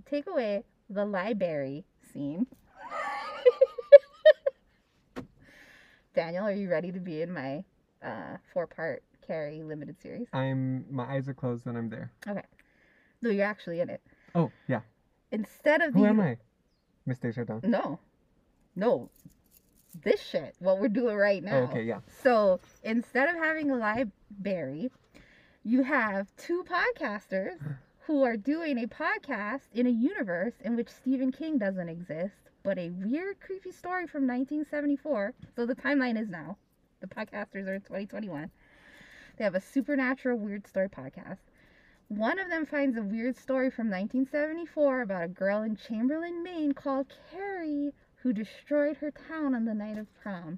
take 0.05 0.27
away 0.27 0.63
the 0.89 1.05
library 1.05 1.85
scene. 2.11 2.47
Daniel, 6.15 6.45
are 6.45 6.51
you 6.51 6.69
ready 6.69 6.91
to 6.91 6.99
be 6.99 7.21
in 7.21 7.33
my 7.33 7.63
uh, 8.03 8.37
four 8.53 8.67
part 8.67 9.03
Carrie 9.25 9.63
limited 9.63 9.99
series? 10.01 10.27
I'm 10.33 10.85
my 10.89 11.05
eyes 11.05 11.27
are 11.27 11.33
closed 11.33 11.65
and 11.65 11.77
I'm 11.77 11.89
there. 11.89 12.11
Okay. 12.27 12.43
No, 13.21 13.29
you're 13.29 13.45
actually 13.45 13.79
in 13.79 13.89
it. 13.89 14.01
Oh, 14.35 14.51
yeah. 14.67 14.81
Instead 15.31 15.81
of 15.81 15.93
Who 15.93 16.03
the 16.03 16.09
am 16.09 16.19
I? 16.19 16.37
Miss 17.05 17.19
Desjardins. 17.19 17.63
no, 17.63 17.99
no, 18.75 19.09
this 20.03 20.21
shit. 20.21 20.55
What 20.59 20.79
we're 20.79 20.87
doing 20.89 21.15
right 21.15 21.43
now. 21.43 21.57
Oh, 21.57 21.63
okay, 21.63 21.83
yeah. 21.83 21.99
So 22.21 22.59
instead 22.83 23.29
of 23.29 23.35
having 23.35 23.71
a 23.71 23.75
library, 23.75 24.91
you 25.63 25.83
have 25.83 26.27
two 26.37 26.63
podcasters 26.63 27.57
who 28.05 28.23
are 28.23 28.35
doing 28.35 28.77
a 28.77 28.87
podcast 28.87 29.67
in 29.73 29.87
a 29.87 29.89
universe 29.89 30.53
in 30.61 30.75
which 30.75 30.89
Stephen 30.89 31.31
King 31.31 31.57
doesn't 31.57 31.87
exist, 31.87 32.49
but 32.61 32.77
a 32.77 32.89
weird, 32.89 33.39
creepy 33.39 33.71
story 33.71 34.07
from 34.07 34.27
1974. 34.27 35.33
So 35.55 35.65
the 35.65 35.75
timeline 35.75 36.21
is 36.21 36.29
now. 36.29 36.57
The 36.99 37.07
podcasters 37.07 37.67
are 37.67 37.75
in 37.75 37.81
2021. 37.81 38.51
They 39.37 39.43
have 39.43 39.55
a 39.55 39.61
supernatural 39.61 40.37
weird 40.37 40.67
story 40.67 40.89
podcast. 40.89 41.39
One 42.09 42.39
of 42.39 42.49
them 42.49 42.65
finds 42.65 42.97
a 42.97 43.01
weird 43.01 43.37
story 43.37 43.69
from 43.69 43.89
1974 43.89 45.01
about 45.01 45.23
a 45.23 45.27
girl 45.27 45.61
in 45.61 45.75
Chamberlain, 45.75 46.43
Maine 46.43 46.73
called 46.73 47.07
Carrie 47.31 47.93
who 48.23 48.31
destroyed 48.31 48.97
her 48.97 49.11
town 49.11 49.53
on 49.53 49.65
the 49.65 49.73
night 49.73 49.97
of 49.97 50.07
prom. 50.21 50.57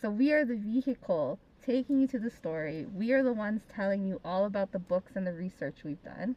So 0.00 0.10
we 0.10 0.32
are 0.32 0.44
the 0.44 0.56
vehicle 0.56 1.38
taking 1.68 2.00
you 2.00 2.06
to 2.06 2.18
the 2.18 2.30
story. 2.30 2.86
We 2.94 3.12
are 3.12 3.22
the 3.22 3.32
ones 3.32 3.62
telling 3.74 4.02
you 4.02 4.20
all 4.24 4.46
about 4.46 4.72
the 4.72 4.78
books 4.78 5.12
and 5.16 5.26
the 5.26 5.34
research 5.34 5.76
we've 5.84 6.02
done 6.02 6.34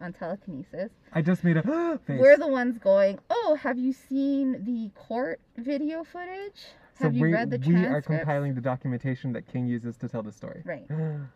on 0.00 0.12
telekinesis. 0.12 0.92
I 1.12 1.20
just 1.20 1.42
made 1.42 1.56
a 1.56 1.62
face. 2.06 2.20
We're 2.20 2.36
the 2.36 2.46
ones 2.46 2.78
going, 2.78 3.18
"Oh, 3.28 3.58
have 3.60 3.76
you 3.76 3.92
seen 3.92 4.64
the 4.64 4.90
court 4.94 5.40
video 5.56 6.04
footage? 6.04 6.60
so 6.96 7.04
Have 7.04 7.14
you 7.14 7.22
we, 7.22 7.32
read 7.32 7.50
the 7.50 7.58
we 7.58 7.86
are 7.86 8.00
compiling 8.00 8.54
the 8.54 8.60
documentation 8.60 9.32
that 9.32 9.50
King 9.50 9.66
uses 9.66 9.96
to 9.96 10.08
tell 10.08 10.22
the 10.22 10.32
story. 10.32 10.62
Right. 10.64 10.86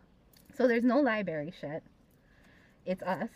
So 0.55 0.67
there's 0.67 0.83
no 0.83 0.99
library 0.99 1.51
shit. 1.59 1.81
It's 2.85 3.01
us. 3.01 3.29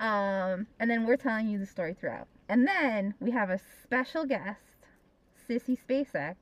Um, 0.00 0.66
and 0.80 0.90
then 0.90 1.04
we're 1.04 1.18
telling 1.18 1.46
you 1.46 1.58
the 1.58 1.66
story 1.66 1.92
throughout. 1.92 2.26
And 2.48 2.66
then 2.66 3.12
we 3.20 3.32
have 3.32 3.50
a 3.50 3.60
special 3.82 4.24
guest, 4.24 4.62
Sissy 5.46 5.76
Spacek, 5.78 6.36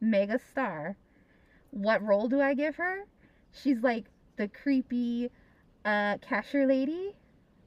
mega 0.00 0.40
star. 0.50 0.96
What 1.76 2.02
role 2.02 2.26
do 2.26 2.40
I 2.40 2.54
give 2.54 2.76
her? 2.76 3.04
She's 3.52 3.82
like 3.82 4.06
the 4.36 4.48
creepy 4.48 5.30
uh, 5.84 6.16
cashier 6.18 6.66
lady 6.66 7.14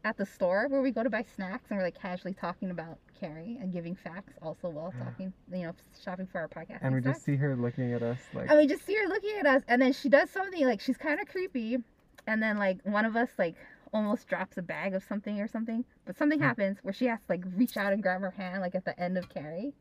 at 0.04 0.18
the 0.18 0.26
store 0.26 0.68
where 0.68 0.82
we 0.82 0.90
go 0.90 1.04
to 1.04 1.12
buy 1.12 1.24
snacks 1.36 1.66
and 1.70 1.78
we're 1.78 1.84
like 1.86 2.00
casually 2.00 2.34
talking 2.34 2.72
about 2.72 2.98
Carrie 3.20 3.60
and 3.62 3.72
giving 3.72 3.94
facts 3.96 4.34
also 4.42 4.68
while 4.70 4.92
talking, 4.98 5.32
you 5.54 5.64
know, 5.64 5.74
shopping 6.04 6.26
for 6.26 6.40
our 6.40 6.48
podcast. 6.48 6.80
and 6.82 6.96
we 6.96 7.02
just 7.02 7.24
see 7.24 7.36
her 7.36 7.56
looking 7.56 7.94
at 7.94 8.02
us 8.02 8.18
like 8.34 8.50
And 8.50 8.58
we 8.58 8.66
just 8.66 8.84
see 8.84 8.96
her 8.96 9.08
looking 9.08 9.38
at 9.40 9.46
us, 9.46 9.62
and 9.68 9.80
then 9.80 9.94
she 9.94 10.10
does 10.10 10.32
something 10.32 10.66
like 10.66 10.82
she's 10.82 10.98
kind 10.98 11.20
of 11.20 11.28
creepy, 11.28 11.78
and 12.26 12.42
then 12.42 12.58
like 12.58 12.80
one 12.86 13.06
of 13.06 13.16
us 13.16 13.30
like 13.38 13.56
almost 13.94 14.28
drops 14.28 14.58
a 14.58 14.62
bag 14.64 14.96
of 14.96 15.04
something 15.04 15.40
or 15.40 15.48
something, 15.48 15.86
but 16.06 16.18
something 16.18 16.40
Hmm. 16.40 16.46
happens 16.46 16.78
where 16.82 16.94
she 16.94 17.06
has 17.06 17.20
to 17.20 17.26
like 17.30 17.44
reach 17.56 17.78
out 17.78 17.94
and 17.94 18.02
grab 18.02 18.22
her 18.22 18.32
hand 18.32 18.62
like 18.62 18.74
at 18.74 18.86
the 18.86 19.00
end 19.00 19.20
of 19.20 19.30
Carrie, 19.30 19.74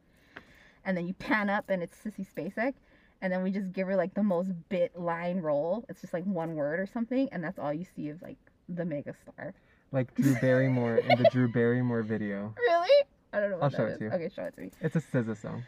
and 0.85 0.97
then 0.99 1.07
you 1.07 1.15
pan 1.15 1.49
up 1.49 1.71
and 1.71 1.83
it's 1.83 1.97
Sissy 1.97 2.27
Spacek, 2.31 2.75
and 3.21 3.33
then 3.33 3.43
we 3.43 3.51
just 3.51 3.73
give 3.73 3.87
her 3.89 3.97
like 3.97 4.15
the 4.15 4.23
most 4.23 4.51
bit 4.69 4.99
line 4.99 5.39
role. 5.41 5.85
It's 5.89 6.01
just 6.01 6.13
like 6.13 6.25
one 6.25 6.55
word 6.55 6.81
or 6.81 6.87
something, 6.87 7.29
and 7.33 7.43
that's 7.43 7.59
all 7.59 7.73
you 7.73 7.85
see 7.97 8.09
of 8.11 8.21
like 8.23 8.39
the 8.69 8.85
mega 8.85 9.15
star. 9.23 9.55
like 9.93 10.15
Drew 10.15 10.35
Barrymore 10.41 10.97
in 10.99 11.23
the 11.23 11.29
Drew 11.31 11.49
Barrymore 11.51 12.03
video. 12.03 12.55
Really? 12.59 13.05
I 13.33 13.41
don't 13.41 13.51
know 13.51 13.57
what 13.57 13.65
I'll 13.65 13.71
show 13.71 13.87
it 13.87 13.93
is. 13.93 13.99
to 13.99 14.05
you. 14.05 14.11
Okay, 14.11 14.29
show 14.35 14.43
it 14.45 14.55
to 14.55 14.61
me. 14.63 14.71
It's 14.81 14.97
a 14.97 15.01
SZA 15.01 15.37
song. 15.37 15.63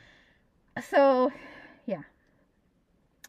so 0.88 1.30
yeah 1.86 2.02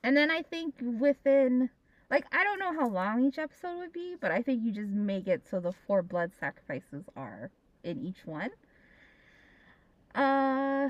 and 0.04 0.16
then 0.16 0.30
i 0.30 0.42
think 0.42 0.76
within 1.00 1.70
like 2.12 2.24
i 2.32 2.44
don't 2.44 2.60
know 2.60 2.72
how 2.74 2.88
long 2.88 3.24
each 3.26 3.38
episode 3.40 3.78
would 3.80 3.92
be 3.92 4.16
but 4.22 4.32
i 4.32 4.42
think 4.42 4.64
you 4.64 4.72
just 4.72 4.90
make 4.92 5.28
it 5.28 5.42
so 5.50 5.60
the 5.60 5.72
four 5.88 6.02
blood 6.04 6.32
sacrifices 6.40 7.04
are 7.16 7.50
in 7.84 8.00
each 8.06 8.26
one 8.26 8.52
uh 10.16 10.90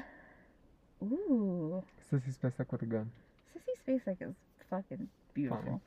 ooh 1.04 1.84
Sissy 2.12 2.36
Spacek 2.38 2.70
with 2.72 2.82
a 2.82 2.86
gun. 2.86 3.10
Sissy 3.54 4.00
spacek 4.00 4.22
is 4.22 4.36
fucking 4.70 5.08
beautiful 5.34 5.82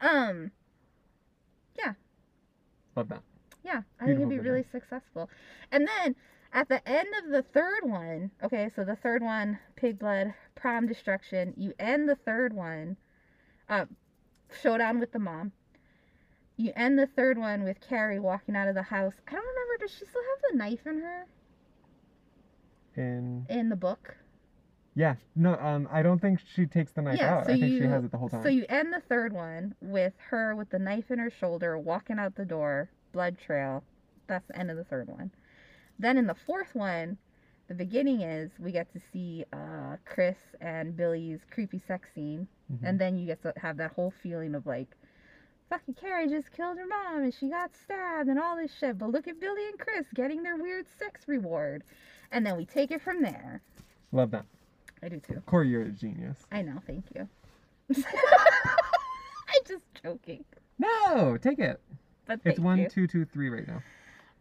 um 0.00 0.50
yeah. 1.76 1.94
Love 2.96 3.08
that. 3.08 3.22
Yeah, 3.64 3.82
I 4.00 4.06
think 4.06 4.18
it'd 4.18 4.28
be 4.28 4.38
really 4.38 4.64
successful. 4.70 5.30
And 5.70 5.86
then 5.86 6.16
at 6.52 6.68
the 6.68 6.86
end 6.88 7.08
of 7.24 7.30
the 7.30 7.42
third 7.42 7.84
one, 7.84 8.30
okay, 8.42 8.70
so 8.74 8.84
the 8.84 8.96
third 8.96 9.22
one, 9.22 9.58
pig 9.76 9.98
blood, 9.98 10.34
prom 10.54 10.86
destruction, 10.86 11.54
you 11.56 11.72
end 11.78 12.08
the 12.08 12.16
third 12.16 12.52
one, 12.52 12.96
uh, 13.68 13.86
showdown 14.62 14.98
with 14.98 15.12
the 15.12 15.18
mom. 15.18 15.52
You 16.56 16.72
end 16.76 16.98
the 16.98 17.06
third 17.06 17.38
one 17.38 17.62
with 17.62 17.80
Carrie 17.80 18.20
walking 18.20 18.56
out 18.56 18.68
of 18.68 18.74
the 18.74 18.82
house. 18.82 19.14
I 19.26 19.32
don't 19.32 19.46
remember, 19.46 19.78
does 19.80 19.92
she 19.92 20.04
still 20.04 20.22
have 20.22 20.50
the 20.50 20.58
knife 20.58 20.86
in 20.86 21.00
her 21.00 21.26
In 22.96 23.46
in 23.48 23.68
the 23.68 23.76
book? 23.76 24.16
Yeah, 24.94 25.14
no, 25.36 25.54
um, 25.56 25.88
I 25.90 26.02
don't 26.02 26.18
think 26.20 26.40
she 26.54 26.66
takes 26.66 26.92
the 26.92 27.02
knife 27.02 27.18
Yeah, 27.18 27.38
out. 27.38 27.46
so 27.46 27.52
I 27.52 27.58
think 27.60 27.80
she 27.80 27.86
has 27.86 28.04
it 28.04 28.10
the 28.10 28.18
whole 28.18 28.28
time. 28.28 28.42
So 28.42 28.48
you 28.48 28.64
end 28.68 28.92
the 28.92 29.00
third 29.00 29.32
one 29.32 29.74
with 29.80 30.12
her 30.30 30.54
with 30.54 30.70
the 30.70 30.78
knife 30.78 31.10
in 31.10 31.18
her 31.18 31.30
shoulder, 31.30 31.78
walking 31.78 32.18
out 32.18 32.34
the 32.34 32.44
door, 32.44 32.90
blood 33.12 33.38
trail. 33.38 33.82
That's 34.26 34.46
the 34.48 34.58
end 34.58 34.70
of 34.70 34.76
the 34.76 34.84
third 34.84 35.08
one. 35.08 35.30
Then 35.98 36.16
in 36.16 36.26
the 36.26 36.34
fourth 36.46 36.74
one, 36.74 37.16
the 37.68 37.74
beginning 37.74 38.20
is 38.22 38.50
we 38.58 38.72
get 38.72 38.92
to 38.92 39.00
see 39.12 39.44
uh, 39.52 39.96
Chris 40.04 40.36
and 40.60 40.96
Billy's 40.96 41.40
creepy 41.50 41.80
sex 41.86 42.08
scene, 42.14 42.46
Mhm. 42.72 42.78
and 42.84 42.98
then 42.98 43.16
you 43.18 43.26
get 43.26 43.42
to 43.42 43.52
have 43.56 43.76
that 43.78 43.92
whole 43.92 44.10
feeling 44.22 44.54
of 44.54 44.66
like, 44.66 44.96
fucking 45.70 45.94
Carrie 45.94 46.28
just 46.28 46.52
killed 46.52 46.76
her 46.76 46.86
mom 46.86 47.22
and 47.22 47.32
she 47.32 47.48
got 47.48 47.74
stabbed 47.74 48.28
and 48.28 48.38
all 48.38 48.56
this 48.56 48.72
shit. 48.78 48.98
But 48.98 49.10
look 49.10 49.26
at 49.26 49.40
Billy 49.40 49.66
and 49.68 49.78
Chris 49.78 50.06
getting 50.14 50.42
their 50.42 50.56
weird 50.56 50.86
sex 50.98 51.26
reward, 51.26 51.82
and 52.30 52.44
then 52.44 52.56
we 52.58 52.66
take 52.66 52.90
it 52.90 53.00
from 53.00 53.22
there. 53.22 53.62
Love 54.12 54.30
that. 54.32 54.44
I 55.02 55.08
do 55.08 55.18
too. 55.20 55.42
Corey, 55.46 55.68
you're 55.68 55.82
a 55.82 55.88
genius. 55.90 56.38
I 56.52 56.62
know. 56.62 56.80
Thank 56.86 57.06
you. 57.14 57.28
I'm 58.04 59.64
just 59.66 59.82
joking. 60.02 60.44
No, 60.78 61.36
take 61.36 61.58
it. 61.58 61.80
But 62.26 62.40
It's 62.44 62.58
one, 62.60 62.78
you. 62.78 62.88
two, 62.88 63.06
two, 63.06 63.24
three 63.24 63.50
right 63.50 63.66
now. 63.66 63.82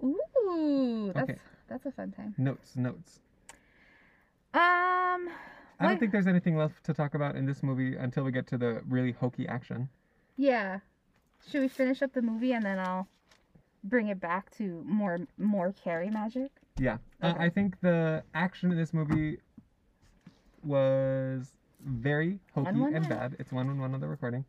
Ooh, 0.03 1.11
that's 1.13 1.29
Okay. 1.29 1.39
that's 1.67 1.85
a 1.85 1.91
fun 1.91 2.11
time. 2.11 2.33
Notes, 2.37 2.75
notes. 2.75 3.19
Um, 4.53 4.59
I 4.59 5.29
don't 5.87 5.99
think 5.99 6.11
there's 6.11 6.27
anything 6.27 6.57
left 6.57 6.83
to 6.85 6.93
talk 6.93 7.13
about 7.15 7.35
in 7.35 7.45
this 7.45 7.63
movie 7.63 7.95
until 7.95 8.23
we 8.23 8.31
get 8.31 8.47
to 8.47 8.57
the 8.57 8.81
really 8.87 9.11
hokey 9.11 9.47
action. 9.47 9.89
yeah. 10.37 10.79
Should 11.49 11.61
we 11.61 11.69
finish 11.69 12.03
up 12.03 12.13
the 12.13 12.21
movie 12.21 12.53
and 12.53 12.63
then 12.63 12.77
I'll 12.77 13.07
bring 13.83 14.09
it 14.09 14.19
back 14.19 14.51
to 14.57 14.83
more 14.85 15.17
more 15.39 15.73
Carrie 15.73 16.11
magic? 16.11 16.51
Yeah. 16.77 16.97
Uh, 17.19 17.33
I 17.35 17.49
think 17.49 17.81
the 17.81 18.21
action 18.35 18.69
in 18.71 18.77
this 18.77 18.93
movie 18.93 19.39
was 20.63 21.51
very 21.85 22.39
hokey 22.53 22.79
one 22.79 22.95
and 22.95 23.05
one. 23.05 23.09
bad. 23.09 23.35
It's 23.39 23.51
one 23.51 23.69
on 23.69 23.79
one 23.79 23.93
on 23.93 23.99
the 23.99 24.07
recording. 24.07 24.45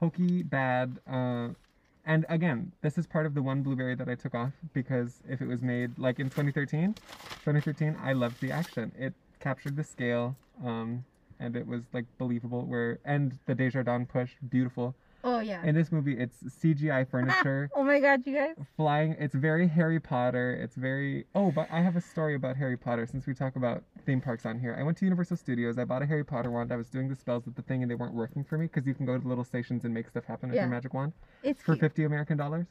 Hokey, 0.00 0.42
bad. 0.42 0.98
Uh, 1.10 1.48
and 2.04 2.24
again, 2.28 2.72
this 2.80 2.96
is 2.96 3.06
part 3.06 3.26
of 3.26 3.34
the 3.34 3.42
one 3.42 3.62
blueberry 3.62 3.94
that 3.94 4.08
I 4.08 4.14
took 4.14 4.34
off 4.34 4.52
because 4.72 5.22
if 5.28 5.42
it 5.42 5.46
was 5.46 5.62
made 5.62 5.98
like 5.98 6.18
in 6.18 6.26
2013, 6.30 6.94
2013, 6.94 7.96
I 8.02 8.12
loved 8.12 8.40
the 8.40 8.50
action. 8.50 8.92
It 8.98 9.14
captured 9.40 9.76
the 9.76 9.84
scale, 9.84 10.36
um, 10.64 11.04
and 11.38 11.54
it 11.56 11.66
was 11.66 11.82
like 11.92 12.06
believable. 12.16 12.62
Where 12.62 12.98
and 13.04 13.38
the 13.46 13.54
Desjardins 13.54 14.08
push, 14.10 14.30
beautiful. 14.48 14.94
Oh 15.24 15.40
yeah. 15.40 15.64
In 15.64 15.74
this 15.74 15.90
movie, 15.90 16.16
it's 16.18 16.36
CGI 16.62 17.08
furniture. 17.10 17.68
Oh 17.74 17.82
my 17.82 17.98
god, 18.00 18.22
you 18.24 18.34
guys. 18.34 18.54
flying 18.76 19.16
it's 19.18 19.34
very 19.34 19.66
harry 19.66 19.98
potter. 20.00 20.52
It's 20.52 20.76
very 20.76 21.24
oh 21.34 21.50
but 21.50 21.68
i 21.72 21.80
have 21.80 21.96
a 21.96 22.00
story 22.00 22.34
about 22.34 22.56
harry 22.56 22.76
potter 22.76 23.06
since 23.06 23.26
we 23.26 23.34
talk 23.34 23.56
about 23.56 23.82
theme 24.06 24.20
parks 24.20 24.46
on 24.46 24.58
here. 24.58 24.76
I 24.78 24.82
went 24.82 24.96
to 24.98 25.04
universal 25.04 25.36
studios. 25.36 25.78
I 25.78 25.84
bought 25.84 26.02
a 26.02 26.06
harry 26.06 26.24
potter 26.24 26.50
wand. 26.50 26.72
I 26.72 26.76
was 26.76 26.88
doing 26.88 27.08
the 27.08 27.16
spells 27.16 27.44
with 27.46 27.56
the 27.56 27.62
thing 27.62 27.82
and 27.82 27.90
they 27.90 27.94
weren't 27.96 28.14
working 28.14 28.44
for 28.44 28.56
me 28.58 28.66
because 28.66 28.86
you 28.86 28.94
can 28.94 29.06
go 29.06 29.18
to 29.18 29.26
little 29.28 29.44
stations 29.44 29.84
and 29.84 29.92
make 29.92 30.08
stuff 30.08 30.24
happen 30.24 30.50
with 30.50 30.56
Yeah. 30.56 30.62
your 30.62 30.70
magic 30.70 30.94
wand 30.94 31.12
It's 31.42 31.62
for 31.62 31.74
cute. 31.74 31.80
50 31.80 32.04
american 32.04 32.36
dollars. 32.36 32.66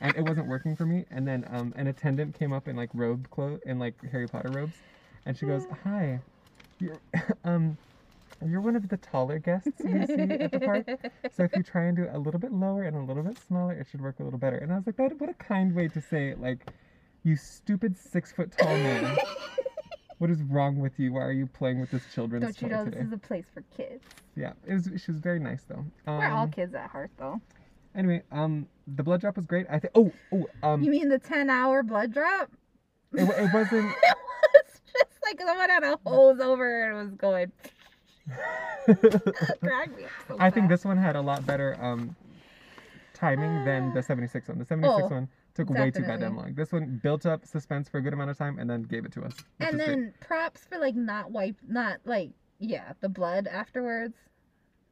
And 0.00 0.16
it 0.16 0.22
wasn't 0.22 0.48
working 0.48 0.74
for 0.74 0.86
me. 0.86 1.04
And 1.10 1.28
then 1.28 1.46
um, 1.52 1.72
an 1.76 1.86
attendant 1.86 2.34
came 2.36 2.52
up 2.52 2.66
in 2.66 2.76
like 2.76 2.90
robe 2.94 3.28
clothes 3.30 3.60
in 3.66 3.78
like 3.78 3.94
harry 4.10 4.26
potter 4.26 4.50
robes. 4.50 4.76
And 5.26 5.36
she 5.36 5.46
goes 5.46 5.66
hi. 5.84 6.20
You're 6.80 7.00
um 7.44 7.76
you're 8.46 8.60
one 8.60 8.76
of 8.76 8.88
the 8.88 8.96
taller 8.96 9.38
guests 9.38 9.70
we 9.84 10.06
see 10.06 10.14
at 10.14 10.50
the 10.52 10.60
park 10.60 10.86
so 11.32 11.44
if 11.44 11.56
you 11.56 11.62
try 11.62 11.84
and 11.84 11.96
do 11.96 12.04
it 12.04 12.10
a 12.12 12.18
little 12.18 12.40
bit 12.40 12.52
lower 12.52 12.82
and 12.82 12.96
a 12.96 13.00
little 13.00 13.22
bit 13.22 13.38
smaller, 13.38 13.72
it 13.72 13.86
should 13.90 14.00
work 14.00 14.20
a 14.20 14.22
little 14.22 14.38
better. 14.38 14.58
And 14.58 14.72
I 14.72 14.76
was 14.76 14.86
like, 14.86 14.96
that 14.96 15.20
what 15.20 15.30
a 15.30 15.34
kind 15.34 15.74
way 15.74 15.88
to 15.88 16.00
say 16.00 16.28
it. 16.28 16.40
Like, 16.40 16.70
you 17.24 17.36
stupid 17.36 17.96
six 17.96 18.32
foot 18.32 18.52
tall 18.56 18.76
man. 18.76 19.16
what 20.18 20.30
is 20.30 20.42
wrong 20.42 20.78
with 20.78 20.98
you? 20.98 21.12
Why 21.14 21.22
are 21.22 21.32
you 21.32 21.46
playing 21.46 21.80
with 21.80 21.90
this 21.90 22.02
children's 22.14 22.44
Don't 22.44 22.62
you 22.62 22.68
know 22.68 22.84
today? 22.84 22.98
this 22.98 23.06
is 23.06 23.12
a 23.12 23.18
place 23.18 23.44
for 23.52 23.62
kids? 23.76 24.04
Yeah, 24.36 24.52
it 24.66 24.74
was. 24.74 24.88
She 24.96 25.10
was 25.10 25.20
very 25.20 25.38
nice 25.38 25.62
though. 25.68 25.84
Um, 26.06 26.18
We're 26.18 26.30
all 26.30 26.48
kids 26.48 26.74
at 26.74 26.90
heart, 26.90 27.10
though. 27.18 27.40
Anyway, 27.94 28.22
um, 28.32 28.66
the 28.86 29.02
blood 29.02 29.20
drop 29.20 29.36
was 29.36 29.46
great. 29.46 29.66
I 29.70 29.78
think. 29.78 29.92
Oh, 29.94 30.12
oh, 30.32 30.46
um, 30.62 30.82
You 30.82 30.90
mean 30.90 31.08
the 31.08 31.18
ten-hour 31.18 31.82
blood 31.82 32.12
drop? 32.12 32.50
it, 33.12 33.28
it 33.28 33.52
wasn't. 33.52 33.94
it 34.02 34.16
was 34.54 34.80
just 34.86 35.22
like 35.24 35.40
someone 35.40 35.70
had 35.70 35.84
a 35.84 35.98
hose 36.04 36.40
over 36.40 36.84
and 36.84 36.96
was 36.96 37.14
going. 37.14 37.52
So 40.28 40.36
I 40.38 40.50
think 40.50 40.68
this 40.68 40.84
one 40.84 40.96
had 40.96 41.16
a 41.16 41.20
lot 41.20 41.46
better 41.46 41.76
um 41.80 42.16
timing 43.14 43.64
than 43.64 43.94
the 43.94 44.02
76 44.02 44.48
one. 44.48 44.58
The 44.58 44.64
76 44.64 45.02
Oh, 45.04 45.14
one 45.14 45.28
took 45.54 45.70
way 45.70 45.90
too 45.90 46.00
definitely. 46.00 46.06
goddamn 46.06 46.36
long. 46.36 46.54
This 46.54 46.72
one 46.72 46.98
built 47.02 47.24
up 47.26 47.46
suspense 47.46 47.88
for 47.88 47.98
a 47.98 48.02
good 48.02 48.12
amount 48.12 48.30
of 48.30 48.38
time 48.38 48.58
and 48.58 48.68
then 48.68 48.82
gave 48.82 49.04
it 49.04 49.12
to 49.12 49.22
us. 49.22 49.34
And 49.60 49.70
is 49.70 49.76
great. 49.76 49.86
then 49.86 50.14
props 50.20 50.64
for 50.68 50.78
like 50.78 50.96
not 50.96 51.30
wipe, 51.30 51.56
not 51.68 51.98
like 52.04 52.30
yeah, 52.58 52.92
the 53.00 53.08
blood 53.08 53.46
afterwards, 53.46 54.14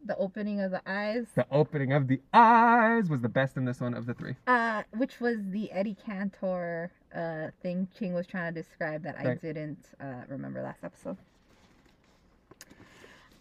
the 0.04 0.16
opening 0.16 0.60
of 0.60 0.70
the 0.70 0.82
eyes, 0.86 1.26
The 1.34 1.46
opening 1.50 1.92
of 1.92 2.06
the 2.08 2.20
eyes 2.32 3.08
was 3.08 3.20
the 3.20 3.28
best 3.28 3.56
in 3.56 3.64
this 3.64 3.80
one 3.80 3.94
of 3.94 4.06
the 4.06 4.14
three. 4.14 4.34
uh, 4.46 4.82
which 4.96 5.18
was 5.20 5.36
the 5.50 5.70
Eddie 5.72 5.96
Cantor 6.06 6.92
uh 7.14 7.48
thing 7.60 7.88
Ching 7.98 8.14
was 8.14 8.26
trying 8.28 8.54
to 8.54 8.62
describe 8.62 9.02
that 9.02 9.16
I 9.18 9.34
didn't 9.34 9.84
uh 10.00 10.22
remember 10.28 10.62
last 10.62 10.84
episode. 10.84 11.16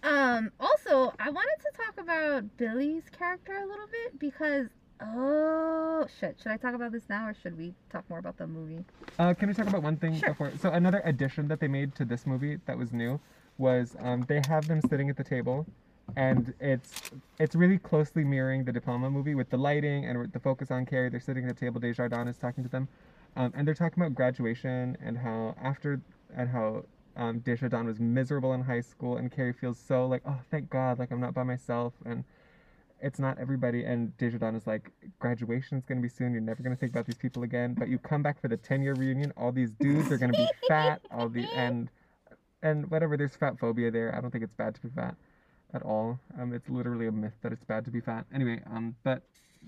Um, 0.04 0.52
also, 0.60 1.14
I 1.20 1.30
wanted 1.30 1.58
to 1.62 1.72
talk 1.76 2.00
about 2.00 2.58
Billy's 2.58 3.04
character 3.18 3.58
a 3.58 3.66
little 3.66 3.88
bit 3.88 4.20
because 4.20 4.68
oh 5.02 6.06
shit, 6.20 6.38
should 6.42 6.52
I 6.52 6.58
talk 6.58 6.74
about 6.74 6.92
this 6.92 7.04
now 7.10 7.28
or 7.28 7.34
should 7.34 7.58
we 7.58 7.74
talk 7.92 8.10
more 8.10 8.20
about 8.20 8.38
the 8.38 8.48
movie? 8.48 8.84
Uh, 9.18 9.34
can 9.34 9.48
we 9.48 9.54
talk 9.54 9.68
about 9.68 9.84
one 9.84 9.98
thing 9.98 10.18
Sure. 10.18 10.30
before? 10.30 10.52
So 10.62 10.72
another 10.72 11.02
addition 11.06 11.48
that 11.50 11.60
they 11.60 11.68
made 11.68 11.96
to 11.96 12.06
this 12.06 12.26
movie 12.26 12.60
that 12.66 12.78
was 12.78 12.92
new 12.94 13.20
was 13.58 13.96
um, 14.00 14.26
they 14.28 14.42
have 14.48 14.68
them 14.68 14.82
sitting 14.90 15.10
at 15.10 15.18
the 15.18 15.24
table, 15.24 15.66
and 16.16 16.54
it's 16.60 17.12
it's 17.40 17.56
really 17.56 17.78
closely 17.78 18.24
mirroring 18.24 18.64
the 18.64 18.72
De 18.72 18.80
Palma 18.82 19.10
movie 19.10 19.36
with 19.36 19.50
the 19.50 19.58
lighting 19.58 20.06
and 20.06 20.32
the 20.32 20.40
focus 20.40 20.72
on 20.72 20.86
Carrie. 20.86 21.10
They're 21.10 21.20
sitting 21.20 21.46
at 21.48 21.56
the 21.58 21.60
table. 21.66 21.80
Desjardins 21.82 22.30
is 22.30 22.38
talking 22.38 22.64
to 22.64 22.70
them, 22.70 22.88
um, 23.36 23.52
and 23.56 23.68
they're 23.68 23.74
talking 23.76 24.02
about 24.02 24.16
graduation 24.16 24.98
and 25.04 25.18
how 25.18 25.56
after 25.62 26.00
and 26.36 26.50
how 26.50 26.84
um, 27.20 27.40
Desjardins 27.40 27.86
was 27.88 28.00
miserable 28.00 28.54
in 28.54 28.62
high 28.64 28.82
school, 28.82 29.18
and 29.18 29.32
Carrie 29.32 29.54
feels 29.54 29.78
so 29.80 30.08
like 30.08 30.24
oh 30.26 30.40
thank 30.50 30.70
God 30.70 31.00
like 31.00 31.12
I'm 31.12 31.22
not 31.22 31.34
by 31.34 31.44
myself 31.44 31.94
and. 32.06 32.24
It's 33.02 33.18
not 33.18 33.40
everybody, 33.40 33.86
and 33.86 34.18
Desjardins 34.18 34.64
is 34.64 34.68
like, 34.68 34.92
graduation's 35.20 35.86
gonna 35.86 36.02
be 36.02 36.10
soon. 36.10 36.34
You're 36.34 36.42
never 36.42 36.62
gonna 36.62 36.76
think 36.76 36.92
about 36.92 37.06
these 37.06 37.16
people 37.16 37.44
again. 37.44 37.74
But 37.74 37.88
you 37.88 37.98
come 37.98 38.22
back 38.22 38.42
for 38.42 38.50
the 38.50 38.58
10 38.58 38.82
year 38.82 38.94
reunion. 38.94 39.32
All 39.38 39.54
these 39.54 39.72
dudes 39.72 40.12
are 40.12 40.18
gonna 40.18 40.34
be 40.34 40.50
fat. 40.68 41.02
All 41.10 41.30
the 41.30 41.46
and 41.56 41.90
and 42.62 42.92
whatever. 42.92 43.16
There's 43.16 43.38
fat 43.38 43.58
phobia 43.58 43.90
there. 43.90 44.14
I 44.14 44.20
don't 44.20 44.32
think 44.32 44.44
it's 44.44 44.54
bad 44.54 44.76
to 44.76 44.82
be 44.82 44.90
fat 44.90 45.16
at 45.74 45.84
all. 45.84 46.20
Um, 46.38 46.54
it's 46.54 46.70
literally 46.70 47.08
a 47.08 47.12
myth 47.12 47.34
that 47.42 47.54
it's 47.54 47.64
bad 47.64 47.86
to 47.86 47.92
be 47.92 48.02
fat. 48.02 48.26
Anyway, 48.34 48.62
um, 48.70 48.96
but 49.04 49.24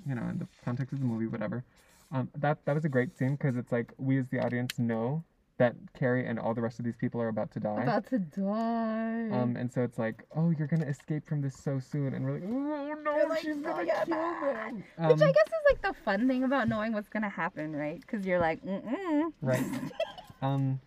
you 0.06 0.16
know, 0.16 0.24
in 0.24 0.40
the 0.40 0.48
context 0.66 0.94
of 0.94 1.00
the 1.00 1.06
movie, 1.06 1.28
whatever. 1.28 1.64
Um, 2.12 2.30
that 2.36 2.66
that 2.66 2.76
was 2.76 2.84
a 2.84 2.90
great 2.90 3.18
scene 3.18 3.36
because 3.36 3.56
it's 3.56 3.72
like 3.72 3.94
we 3.98 4.18
as 4.18 4.28
the 4.28 4.40
audience 4.44 4.78
know 4.78 5.24
that 5.58 5.76
Carrie 5.98 6.26
and 6.26 6.40
all 6.40 6.54
the 6.54 6.62
rest 6.62 6.80
of 6.80 6.86
these 6.86 6.96
people 6.96 7.22
are 7.22 7.28
about 7.28 7.52
to 7.52 7.60
die. 7.60 7.84
About 7.84 8.08
to 8.08 8.20
die. 8.20 9.30
Um, 9.32 9.56
and 9.58 9.72
so 9.72 9.84
it's 9.84 10.00
like, 10.00 10.24
oh, 10.36 10.50
you're 10.50 10.68
gonna 10.68 10.86
escape 10.88 11.28
from 11.28 11.42
this 11.42 11.56
so 11.56 11.80
soon, 11.80 12.14
and 12.14 12.26
we're 12.26 12.34
like, 12.34 12.44
oh 12.46 12.96
no, 13.04 13.28
like, 13.30 13.42
she's 13.42 13.58
"Oh, 13.58 13.62
gonna 13.62 13.86
kill 13.86 14.06
bad." 14.08 14.08
them. 14.08 14.76
Which 14.78 14.86
I 14.98 15.04
Um, 15.12 15.18
guess 15.20 15.48
is 15.48 15.54
like 15.70 15.82
the 15.82 15.94
fun 16.04 16.28
thing 16.28 16.44
about 16.44 16.68
knowing 16.68 16.94
what's 16.94 17.10
gonna 17.10 17.30
happen, 17.30 17.76
right? 17.76 18.02
Because 18.02 18.26
you're 18.26 18.40
like, 18.40 18.64
mm-mm. 18.66 19.32
Right. 19.42 19.64
um. 20.42 20.80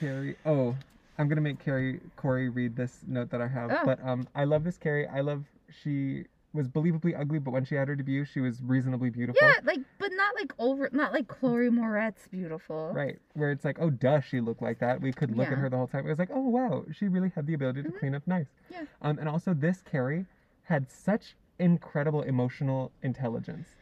Carrie. 0.00 0.36
Oh, 0.44 0.76
I'm 1.18 1.28
gonna 1.28 1.40
make 1.40 1.58
Carrie 1.64 2.00
Corey 2.16 2.48
read 2.48 2.76
this 2.76 2.98
note 3.06 3.30
that 3.30 3.40
I 3.40 3.48
have. 3.48 3.70
Oh. 3.72 3.80
But 3.84 4.04
um, 4.04 4.26
I 4.34 4.44
love 4.44 4.64
this 4.64 4.76
Carrie. 4.78 5.06
I 5.08 5.20
love 5.20 5.44
she 5.82 6.24
was 6.54 6.68
believably 6.68 7.18
ugly, 7.18 7.40
but 7.40 7.50
when 7.50 7.64
she 7.64 7.74
had 7.74 7.88
her 7.88 7.96
debut, 7.96 8.24
she 8.24 8.40
was 8.40 8.62
reasonably 8.62 9.10
beautiful. 9.10 9.46
Yeah, 9.46 9.54
like, 9.64 9.80
but 9.98 10.12
not 10.12 10.34
like 10.36 10.52
over, 10.58 10.88
not 10.92 11.12
like 11.12 11.26
Chloe 11.26 11.68
Moretz 11.68 12.30
beautiful. 12.30 12.92
Right, 12.94 13.18
where 13.34 13.50
it's 13.50 13.64
like, 13.64 13.78
oh, 13.80 13.90
does 13.90 14.24
she 14.24 14.40
look 14.40 14.62
like 14.62 14.78
that. 14.78 15.00
We 15.00 15.12
could 15.12 15.36
look 15.36 15.48
Yeah. 15.48 15.54
at 15.54 15.58
her 15.58 15.68
the 15.68 15.76
whole 15.76 15.88
time. 15.88 16.06
It 16.06 16.10
was 16.10 16.18
like, 16.18 16.30
oh, 16.32 16.48
wow, 16.48 16.84
she 16.92 17.08
really 17.08 17.30
had 17.34 17.46
the 17.46 17.54
ability 17.54 17.82
to 17.82 17.88
Mhm. 17.90 17.98
clean 17.98 18.14
up 18.14 18.26
nice. 18.26 18.46
Yeah. 18.70 18.84
Um, 19.02 19.18
and 19.18 19.28
also 19.28 19.52
this 19.52 19.82
Carrie 19.82 20.26
had 20.62 20.88
such 20.90 21.36
incredible 21.58 22.22
emotional 22.22 22.92
intelligence, 23.02 23.74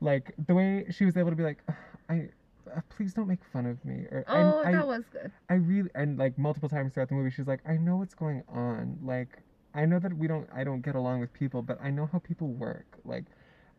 like 0.00 0.34
the 0.46 0.54
way 0.54 0.86
she 0.90 1.06
was 1.06 1.16
able 1.16 1.30
to 1.30 1.36
be 1.36 1.42
like, 1.42 1.62
I, 2.08 2.28
uh, 2.74 2.80
please 2.90 3.14
don't 3.14 3.28
make 3.28 3.42
fun 3.44 3.64
of 3.64 3.82
me, 3.84 4.06
or 4.10 4.24
Oh, 4.28 4.60
I, 4.62 4.72
that 4.72 4.86
was 4.86 5.04
good. 5.10 5.32
I 5.48 5.54
really 5.54 5.90
and 5.94 6.18
like 6.18 6.36
multiple 6.38 6.68
times 6.68 6.92
throughout 6.92 7.08
the 7.08 7.14
movie, 7.14 7.30
she's 7.30 7.46
like, 7.46 7.60
I 7.66 7.78
know 7.78 7.96
what's 7.96 8.14
going 8.14 8.42
on. 8.48 8.98
Like, 9.02 9.38
I 9.74 9.86
know 9.86 9.98
that 9.98 10.16
we 10.16 10.26
don't, 10.26 10.48
I 10.54 10.64
don't 10.64 10.80
get 10.80 10.94
along 10.94 11.20
with 11.20 11.32
people, 11.32 11.62
but 11.62 11.78
I 11.82 11.90
know 11.90 12.08
how 12.10 12.18
people 12.18 12.48
work. 12.48 12.98
Like, 13.04 13.24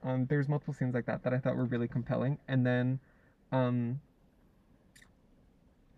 um, 0.03 0.25
there's 0.27 0.47
multiple 0.47 0.73
scenes 0.73 0.93
like 0.93 1.05
that 1.05 1.23
that 1.23 1.33
I 1.33 1.37
thought 1.37 1.55
were 1.55 1.65
really 1.65 1.87
compelling. 1.87 2.37
And 2.47 2.65
then, 2.65 2.99
um, 3.51 3.99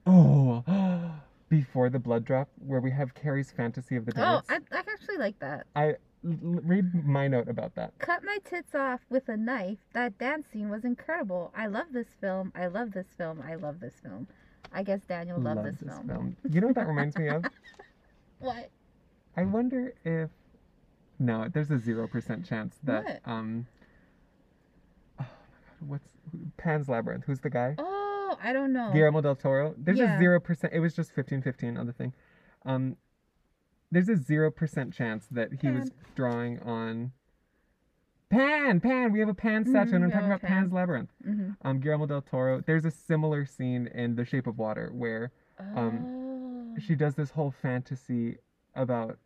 oh, 0.05 0.63
before 1.49 1.89
the 1.89 1.99
blood 1.99 2.25
drop, 2.25 2.49
where 2.65 2.79
we 2.79 2.91
have 2.91 3.13
Carrie's 3.13 3.51
fantasy 3.51 3.95
of 3.95 4.05
the 4.05 4.13
Oh, 4.17 4.41
dance. 4.47 4.47
I, 4.49 4.77
I 4.77 4.79
actually 4.79 5.17
like 5.17 5.37
that. 5.39 5.67
I 5.75 5.95
read 6.23 7.05
my 7.05 7.27
note 7.27 7.47
about 7.49 7.75
that. 7.75 7.93
Cut 7.99 8.23
my 8.23 8.37
tits 8.45 8.73
off 8.73 9.01
with 9.09 9.27
a 9.29 9.37
knife. 9.37 9.77
That 9.93 10.17
dance 10.17 10.47
scene 10.51 10.69
was 10.69 10.85
incredible. 10.85 11.53
I 11.55 11.67
love 11.67 11.87
this 11.91 12.07
film. 12.19 12.51
I 12.55 12.67
love 12.67 12.91
this 12.93 13.07
film. 13.17 13.43
I 13.45 13.55
love 13.55 13.79
this 13.79 13.93
film. 14.01 14.27
I 14.73 14.83
guess 14.83 15.01
Daniel 15.01 15.39
loved 15.39 15.57
Love 15.57 15.65
this, 15.65 15.79
film. 16.07 16.35
You 16.49 16.61
know 16.61 16.67
what 16.67 16.75
that 16.77 16.87
reminds 16.87 17.17
me 17.17 17.27
of? 17.27 17.45
What? 18.39 18.69
I 19.35 19.43
wonder 19.43 19.93
if 20.03 20.29
no, 21.19 21.47
there's 21.51 21.71
a 21.71 21.77
zero 21.79 22.07
percent 22.07 22.45
chance 22.45 22.77
that 22.83 23.03
What? 23.05 23.21
um. 23.25 23.67
Oh 25.19 25.21
my 25.21 25.25
god, 25.25 25.89
what's 25.89 26.09
Pan's 26.57 26.89
Labyrinth? 26.89 27.25
Who's 27.25 27.39
the 27.39 27.49
guy? 27.49 27.75
Oh, 27.77 28.37
I 28.43 28.51
don't 28.53 28.73
know. 28.73 28.91
Guillermo 28.91 29.21
del 29.21 29.35
Toro. 29.35 29.73
There's 29.77 29.99
Yeah. 29.99 30.15
a 30.15 30.19
zero 30.19 30.39
percent. 30.39 30.73
It 30.73 30.79
was 30.79 30.95
just 30.95 31.13
15-15 31.15 31.77
on 31.77 31.85
the 31.87 31.93
thing. 31.93 32.13
Um, 32.65 32.97
there's 33.91 34.09
a 34.09 34.15
zero 34.17 34.49
percent 34.51 34.93
chance 34.93 35.27
that 35.31 35.53
he 35.61 35.69
was 35.69 35.91
drawing 36.15 36.59
on. 36.61 37.11
Pan, 38.29 38.79
Pan. 38.79 39.11
We 39.11 39.19
have 39.19 39.29
a 39.29 39.33
Pan 39.35 39.63
statue, 39.65 39.93
and 39.95 40.03
Mhm, 40.03 40.05
I'm 40.05 40.11
talking 40.11 40.25
about 40.27 40.41
Pan. 40.41 40.49
Pan's 40.61 40.73
Labyrinth. 40.73 41.11
hmm 41.23 41.51
Um, 41.61 41.79
Guillermo 41.79 42.07
del 42.07 42.23
Toro. 42.23 42.61
There's 42.61 42.85
a 42.85 42.89
similar 42.91 43.45
scene 43.45 43.85
in 43.87 44.15
The 44.15 44.25
Shape 44.25 44.47
of 44.47 44.57
Water 44.57 44.89
where 44.91 45.31
Oh. 45.59 46.75
she 46.79 46.95
does 46.95 47.13
this 47.13 47.29
whole 47.31 47.51
fantasy 47.51 48.37
about 48.75 49.17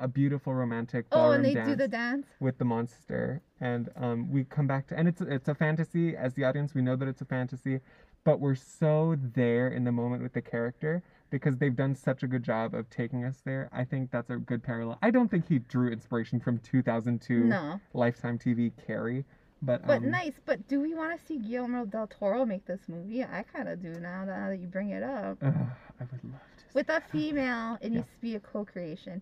a 0.00 0.06
beautiful 0.06 0.54
romantic 0.54 1.06
Oh, 1.10 1.16
ballroom 1.16 1.34
and 1.36 1.44
they 1.44 1.54
dance 1.54 1.68
do 1.70 1.74
the 1.76 1.88
dance. 1.88 2.26
with 2.40 2.58
the 2.58 2.64
monster, 2.64 3.42
and 3.60 3.88
um, 3.96 4.30
we 4.30 4.44
come 4.44 4.66
back 4.66 4.86
to, 4.88 4.96
and 4.96 5.08
it's 5.08 5.20
it's 5.20 5.48
a 5.48 5.54
fantasy. 5.54 6.16
As 6.16 6.34
the 6.34 6.44
audience, 6.44 6.74
we 6.74 6.82
know 6.82 6.94
that 6.96 7.08
it's 7.08 7.20
a 7.20 7.24
fantasy, 7.24 7.80
but 8.24 8.38
we're 8.38 8.54
so 8.54 9.16
there 9.34 9.68
in 9.68 9.82
the 9.84 9.90
moment 9.92 10.22
with 10.22 10.34
the 10.34 10.42
character 10.42 11.02
because 11.30 11.56
they've 11.58 11.74
done 11.76 11.94
such 11.94 12.22
a 12.22 12.26
good 12.28 12.42
job 12.44 12.74
of 12.74 12.88
taking 12.88 13.24
us 13.24 13.42
there. 13.44 13.68
I 13.72 13.84
think 13.84 14.10
that's 14.10 14.30
a 14.30 14.36
good 14.36 14.62
parallel. 14.62 14.98
I 15.02 15.10
don't 15.10 15.28
think 15.30 15.48
he 15.48 15.58
drew 15.58 15.90
inspiration 15.90 16.38
from 16.40 16.58
2002 16.58 17.44
No, 17.44 17.80
Lifetime 17.92 18.38
TV 18.38 18.70
Carrie, 18.86 19.24
but 19.62 19.86
but 19.86 19.98
um, 19.98 20.10
nice. 20.10 20.34
But 20.44 20.66
do 20.68 20.80
we 20.80 20.94
want 20.94 21.18
to 21.18 21.26
see 21.26 21.38
Guillermo 21.38 21.84
del 21.86 22.06
Toro 22.06 22.44
make 22.46 22.64
this 22.66 22.80
movie? 22.88 23.22
I 23.24 23.44
kind 23.52 23.68
of 23.68 23.82
do 23.82 23.90
now. 24.00 24.24
Now 24.24 24.48
that 24.50 24.58
you 24.60 24.66
bring 24.66 24.90
it 24.90 25.02
up. 25.02 25.38
ugh, 25.42 25.54
I 26.00 26.04
would 26.04 26.24
love 26.24 26.40
to. 26.56 26.62
see 26.62 26.66
with 26.74 26.86
a 26.88 26.92
that. 26.92 27.10
female 27.10 27.78
it 27.80 27.90
Yeah. 27.90 27.96
needs 27.98 28.08
to 28.14 28.20
be 28.20 28.34
a 28.36 28.40
co-creation 28.40 29.20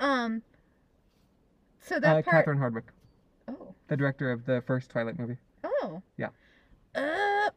um 0.00 0.42
so 1.80 1.96
uh, 1.96 2.00
that 2.00 2.24
part 2.24 2.44
Catherine 2.46 2.58
Hardwicke, 2.58 2.90
oh 3.48 3.74
the 3.88 3.96
director 3.96 4.32
of 4.32 4.46
the 4.46 4.62
first 4.66 4.90
Twilight 4.90 5.18
movie. 5.18 5.36
oh 5.64 6.02
Yeah. 6.16 6.28
uh 6.94 7.50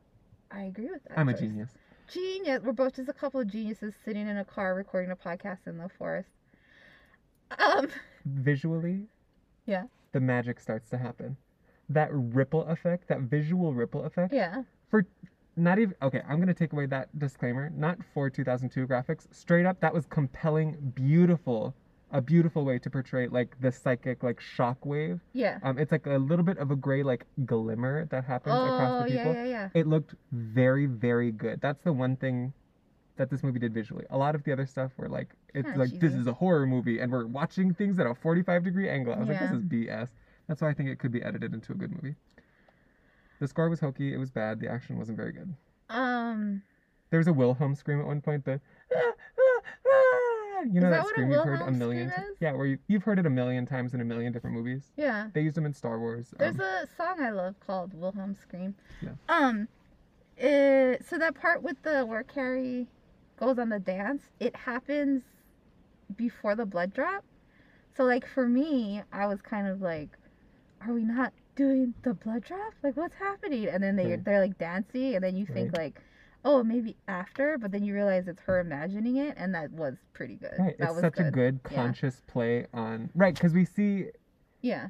i 0.52 0.64
agree 0.64 0.92
with 0.92 1.04
that 1.06 1.18
I'm 1.18 1.30
a 1.30 1.34
genius. 1.34 1.72
genius 2.12 2.62
we're 2.64 2.74
both 2.74 2.96
just 2.98 3.10
a 3.10 3.14
couple 3.14 3.40
of 3.40 3.48
geniuses 3.48 3.94
sitting 4.04 4.28
in 4.28 4.38
a 4.38 4.46
car 4.46 4.76
recording 4.76 5.12
a 5.12 5.16
podcast 5.16 5.66
in 5.66 5.78
the 5.78 5.90
forest 5.98 6.30
um 7.58 7.88
Visually, 8.26 9.08
Yeah. 9.66 9.84
the 10.12 10.20
magic 10.20 10.60
starts 10.60 10.90
to 10.90 10.98
happen. 10.98 11.38
That 11.90 12.10
ripple 12.12 12.66
effect, 12.68 13.08
that 13.10 13.22
visual 13.22 13.74
ripple 13.74 14.04
effect, 14.04 14.34
yeah. 14.34 14.64
For 14.90 15.06
not 15.58 15.80
even 15.80 15.96
okay 16.02 16.22
i'm 16.28 16.36
going 16.36 16.50
to 16.50 16.54
take 16.54 16.74
away 16.74 16.86
that 16.86 17.08
disclaimer 17.18 17.70
not 17.70 17.98
for 18.14 18.30
2002 18.30 18.86
graphics 18.86 19.26
straight 19.34 19.66
up 19.66 19.80
that 19.80 19.94
was 19.94 20.06
compelling 20.06 20.76
beautiful 20.94 21.74
a 22.12 22.22
beautiful 22.22 22.64
way 22.64 22.80
to 22.80 22.90
portray 22.90 23.28
like 23.28 23.60
the 23.60 23.72
psychic 23.72 24.24
like 24.24 24.40
shock 24.40 24.86
wave. 24.86 25.20
Yeah. 25.34 25.60
Um 25.64 25.78
it's 25.78 25.92
like 25.92 26.06
a 26.06 26.18
little 26.18 26.46
bit 26.46 26.58
of 26.60 26.72
a 26.72 26.76
gray 26.76 27.04
like 27.04 27.26
glimmer 27.46 28.06
that 28.06 28.24
happens 28.24 28.56
across 28.56 29.04
oh 29.04 29.08
the 29.08 29.14
yeah 29.14 29.24
people. 29.24 29.34
yeah 29.34 29.46
yeah. 29.46 29.70
It 29.74 29.88
looked 29.88 30.16
very 30.32 30.86
very 30.86 31.32
good. 31.32 31.60
That's 31.62 31.84
the 31.84 31.92
one 31.92 32.16
thing 32.16 32.54
that 33.18 33.30
this 33.30 33.44
movie 33.44 33.60
did 33.60 33.74
visually. 33.74 34.06
A 34.10 34.18
lot 34.18 34.36
of 34.36 34.44
the 34.44 34.52
other 34.52 34.66
stuff 34.66 34.92
were 34.98 35.10
like 35.10 35.30
it's 35.54 35.76
like 35.76 36.00
this 36.00 36.14
is 36.14 36.28
a 36.28 36.34
horror 36.34 36.66
movie 36.66 37.00
and 37.00 37.12
we're 37.12 37.26
watching 37.26 37.74
things 37.74 38.00
at 38.00 38.06
a 38.06 38.14
45 38.14 38.64
degree 38.64 38.90
angle. 38.90 39.14
I 39.14 39.20
was 39.20 39.28
like 39.28 39.40
this 39.40 39.52
is 39.52 39.64
bs 39.64 40.10
that's 40.48 40.62
why 40.62 40.70
i 40.70 40.74
think 40.74 40.90
it 40.90 41.00
could 41.00 41.12
be 41.12 41.22
edited 41.24 41.54
into 41.54 41.72
a 41.72 41.76
good 41.76 41.92
movie 41.92 42.16
the 43.40 43.48
score 43.48 43.70
was 43.70 43.80
hokey 43.80 44.14
it 44.14 44.18
was 44.18 44.30
bad 44.32 44.60
the 44.60 44.68
action 44.70 44.98
wasn't 44.98 45.18
very 45.18 45.32
good 45.32 45.54
um 45.90 46.62
there 47.12 47.20
was 47.20 47.28
a 47.28 47.34
Wilhelm 47.34 47.76
scream 47.76 48.02
at 48.02 48.08
one 48.08 48.20
point. 48.20 48.44
The 48.44 48.60
"Ah, 48.94 48.98
ah, 48.98 49.62
ah," 49.88 50.62
you 50.64 50.82
know 50.82 50.88
Is 50.88 50.90
that, 50.90 50.90
that 50.90 51.04
what 51.04 51.06
a 51.06 51.10
scream 51.10 51.32
you've 51.32 51.44
heard 51.46 51.62
a 51.62 51.72
million. 51.72 52.08
is? 52.10 52.14
Yeah, 52.42 52.54
where 52.54 52.66
you, 52.66 52.80
you've 52.88 53.04
heard 53.04 53.20
it 53.20 53.26
a 53.28 53.30
million 53.30 53.66
times 53.66 53.94
in 53.94 54.02
a 54.02 54.04
million 54.04 54.34
different 54.34 54.56
movies. 54.56 54.92
yeah 54.98 55.30
They 55.34 55.42
used 55.42 55.56
them 55.56 55.66
in 55.68 55.74
Star 55.74 56.00
Wars. 56.00 56.34
There's 56.38 56.56
um, 56.56 56.62
a 56.62 56.86
song 56.98 57.22
I 57.22 57.30
love 57.30 57.56
called 57.66 57.94
Wilhelm 57.94 58.36
Scream. 58.36 58.76
Yeah. 59.02 59.12
Um, 59.30 59.68
it, 60.36 61.06
so 61.08 61.18
that 61.20 61.36
part 61.36 61.62
with 61.62 61.82
the 61.84 62.06
where 62.06 62.24
Carrie 62.24 62.88
goes 63.40 63.60
on 63.60 63.70
the 63.70 63.80
dance, 63.80 64.24
it 64.40 64.56
happens 64.56 65.22
before 66.18 66.56
the 66.56 66.66
blood 66.66 66.92
drop. 66.94 67.24
So 67.96 68.04
like 68.04 68.28
for 68.28 68.48
me, 68.48 69.04
I 69.14 69.28
was 69.28 69.42
kind 69.42 69.68
of 69.68 69.80
like, 69.80 70.10
are 70.82 70.94
we 70.94 71.04
not 71.04 71.34
doing 71.56 71.94
the 72.04 72.14
blood 72.14 72.44
drop? 72.44 72.74
Like 72.84 72.98
what's 72.98 73.16
happening? 73.16 73.68
And 73.68 73.82
then 73.84 73.96
they 73.96 74.12
Right. 74.12 74.24
they're 74.24 74.42
like 74.42 74.58
dancing, 74.58 75.16
and 75.16 75.24
then 75.24 75.36
you 75.36 75.46
think 75.46 75.76
like. 75.78 76.02
Oh, 76.48 76.64
maybe 76.64 76.96
after, 77.08 77.58
but 77.58 77.72
then 77.72 77.84
you 77.84 77.96
realize 77.96 78.28
it's 78.28 78.42
her 78.44 78.60
imagining 78.60 79.16
it, 79.16 79.34
and 79.36 79.56
that 79.56 79.72
was 79.72 79.96
pretty 80.14 80.36
good. 80.36 80.52
right. 80.60 80.78
That 80.78 80.90
It's 80.90 80.94
was 80.94 81.02
such 81.02 81.18
a 81.18 81.32
good 81.32 81.60
Yeah. 81.72 81.76
conscious 81.76 82.22
play 82.28 82.68
on 82.72 83.10
right 83.16 83.34
because 83.34 83.52
we 83.52 83.66
see 83.66 84.12
Yeah, 84.62 84.90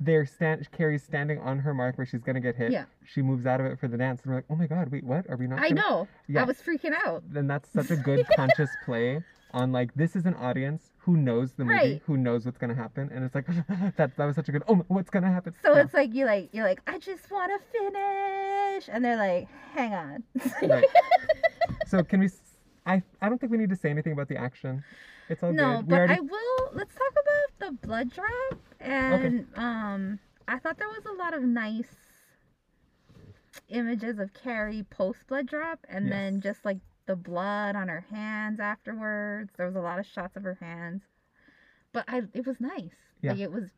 they're 0.00 0.26
stand 0.26 0.68
Carrie's 0.72 1.04
standing 1.04 1.38
on 1.38 1.60
her 1.60 1.72
mark 1.74 1.96
where 1.96 2.04
she's 2.04 2.24
gonna 2.24 2.40
get 2.40 2.56
hit. 2.56 2.72
Yeah. 2.72 2.86
She 3.04 3.22
moves 3.22 3.46
out 3.46 3.60
of 3.60 3.66
it 3.66 3.78
for 3.78 3.86
the 3.86 3.96
dance, 3.96 4.22
and 4.22 4.30
we're 4.32 4.38
like, 4.38 4.46
oh 4.50 4.56
my 4.56 4.66
god, 4.66 4.88
wait, 4.90 5.04
what? 5.04 5.30
Are 5.30 5.36
we 5.36 5.46
not? 5.46 5.60
I 5.60 5.68
gonna-" 5.68 5.80
know. 5.80 6.08
Yeah. 6.26 6.40
I 6.40 6.44
was 6.44 6.60
freaking 6.60 6.92
out. 7.06 7.22
Then 7.32 7.46
that's 7.46 7.68
such 7.70 7.92
a 7.92 7.96
good 8.08 8.26
conscious 8.34 8.70
play 8.84 9.22
on 9.52 9.70
like 9.70 9.94
this 9.94 10.16
is 10.16 10.26
an 10.26 10.34
audience 10.34 10.89
who 11.00 11.16
knows 11.16 11.52
the 11.54 11.64
movie, 11.64 11.76
Right. 11.76 12.02
who 12.06 12.16
knows 12.16 12.44
what's 12.44 12.58
gonna 12.58 12.74
happen, 12.74 13.10
and 13.12 13.24
it's 13.24 13.34
like 13.34 13.46
that 13.96 14.16
that 14.16 14.24
was 14.26 14.36
such 14.36 14.48
a 14.48 14.52
good. 14.52 14.62
Oh, 14.68 14.76
what's 14.88 15.10
gonna 15.10 15.30
happen? 15.32 15.54
So 15.62 15.74
Yeah. 15.74 15.82
it's 15.82 15.94
like 15.94 16.14
you 16.14 16.26
like 16.26 16.50
you're 16.52 16.64
like 16.66 16.80
I 16.86 16.98
just 16.98 17.30
want 17.30 17.50
to 17.52 17.58
finish, 17.78 18.88
and 18.92 19.04
they're 19.04 19.16
like, 19.16 19.48
hang 19.74 19.94
on. 19.94 20.24
Right. 20.62 20.84
So 21.86 22.02
can 22.04 22.20
we? 22.20 22.30
I 22.86 23.02
I 23.20 23.28
don't 23.28 23.38
think 23.40 23.50
we 23.50 23.58
need 23.58 23.70
to 23.70 23.76
say 23.76 23.90
anything 23.90 24.12
about 24.12 24.28
the 24.28 24.36
action. 24.36 24.82
It's 25.28 25.42
all 25.42 25.52
no, 25.52 25.78
good. 25.78 25.88
But 25.88 25.94
already, 25.98 26.14
I 26.14 26.20
will. 26.20 26.70
Let's 26.72 26.94
talk 26.94 27.10
about 27.10 27.70
the 27.80 27.86
blood 27.86 28.10
drop, 28.12 28.58
and 28.80 29.46
um, 29.56 30.18
I 30.46 30.58
thought 30.58 30.78
there 30.78 30.88
was 30.88 31.04
a 31.06 31.12
lot 31.12 31.34
of 31.34 31.42
nice 31.42 31.96
images 33.68 34.18
of 34.18 34.32
Carrie 34.34 34.84
post 34.90 35.26
blood 35.26 35.46
drop, 35.46 35.80
and 35.88 36.10
then 36.12 36.40
just 36.40 36.64
like 36.64 36.78
the 37.10 37.16
blood 37.16 37.74
on 37.74 37.88
her 37.88 38.04
hands 38.08 38.60
afterwards. 38.60 39.50
There 39.56 39.66
was 39.66 39.74
a 39.74 39.80
lot 39.80 39.98
of 39.98 40.06
shots 40.06 40.36
of 40.36 40.44
her 40.44 40.56
hands, 40.60 41.02
but 41.92 42.04
I 42.06 42.22
it 42.32 42.46
was 42.46 42.60
nice. 42.60 42.94
Yeah. 43.20 43.32
Like 43.32 43.40
it 43.40 43.52
was 43.52 43.70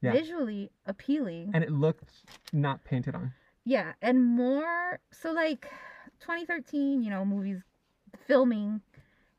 Yeah. 0.00 0.10
visually 0.10 0.72
appealing. 0.86 1.52
and 1.54 1.62
it 1.62 1.70
looked 1.70 2.10
not 2.52 2.82
painted 2.82 3.14
on. 3.14 3.32
Yeah, 3.64 3.92
and 4.02 4.24
more 4.24 4.98
so 5.12 5.30
like 5.30 5.70
2013, 6.18 7.02
you 7.04 7.10
know, 7.10 7.24
movies 7.24 7.62
filming 8.26 8.80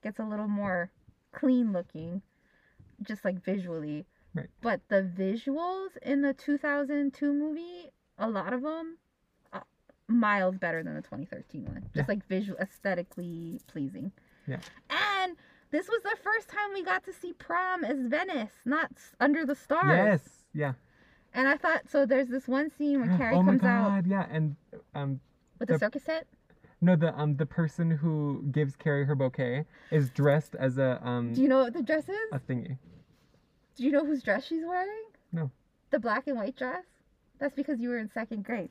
gets 0.01 0.17
a 0.19 0.23
little 0.23 0.47
more 0.47 0.89
clean 1.33 1.73
looking 1.73 2.21
just 3.01 3.25
like 3.25 3.43
visually. 3.43 4.05
Right. 4.33 4.49
But 4.61 4.79
the 4.87 5.01
visuals 5.03 5.97
in 6.01 6.21
the 6.21 6.33
2002 6.33 7.33
movie, 7.33 7.91
a 8.17 8.29
lot 8.29 8.53
of 8.53 8.61
them 8.61 8.97
miles 10.07 10.57
better 10.57 10.83
than 10.83 10.95
the 10.95 11.01
2013 11.01 11.65
one. 11.65 11.81
Just 11.83 11.95
Yeah. 11.95 12.05
like 12.07 12.25
visual 12.27 12.57
aesthetically 12.59 13.59
pleasing. 13.67 14.11
Yeah. 14.47 14.59
And 14.89 15.35
this 15.71 15.87
was 15.89 16.01
the 16.03 16.15
first 16.23 16.47
time 16.47 16.73
we 16.73 16.83
got 16.83 17.03
to 17.05 17.13
see 17.13 17.33
prom 17.33 17.83
as 17.83 17.97
Venice, 18.07 18.53
not 18.65 18.91
under 19.19 19.45
the 19.45 19.55
stars. 19.55 19.85
Yes. 19.89 20.45
Yeah. 20.53 20.73
And 21.33 21.47
I 21.47 21.57
thought 21.57 21.89
so. 21.89 22.05
There's 22.05 22.29
this 22.29 22.47
one 22.47 22.69
scene 22.69 23.01
where 23.05 23.17
Carrie 23.17 23.35
oh 23.35 23.43
my 23.43 23.51
comes 23.53 23.63
out 23.63 23.89
god. 23.89 24.07
Yeah. 24.07 24.25
And 24.31 24.55
um 24.95 25.19
with 25.59 25.67
the 25.67 25.73
the- 25.73 25.79
circus 25.79 26.03
set. 26.03 26.25
no 26.79 26.95
the 26.95 27.13
um 27.19 27.35
the 27.35 27.45
person 27.45 27.91
who 27.91 28.43
gives 28.51 28.75
Carrie 28.75 29.05
her 29.05 29.15
bouquet 29.15 29.65
is 29.91 30.09
dressed 30.11 30.55
as 30.55 30.77
a 30.77 31.05
um 31.05 31.33
Do 31.33 31.41
you 31.41 31.49
know 31.49 31.63
what 31.63 31.73
the 31.73 31.83
dress 31.83 32.07
is? 32.07 32.15
a 32.31 32.39
thingy. 32.39 32.77
Do 33.75 33.83
you 33.83 33.91
know 33.91 34.05
whose 34.05 34.23
dress 34.23 34.45
she's 34.45 34.63
wearing? 34.65 35.03
No. 35.33 35.51
The 35.91 35.99
black 35.99 36.27
and 36.27 36.37
white 36.37 36.55
dress? 36.55 36.85
That's 37.39 37.53
because 37.55 37.79
you 37.79 37.89
were 37.89 37.97
in 37.99 38.09
second 38.09 38.43
grade. 38.45 38.69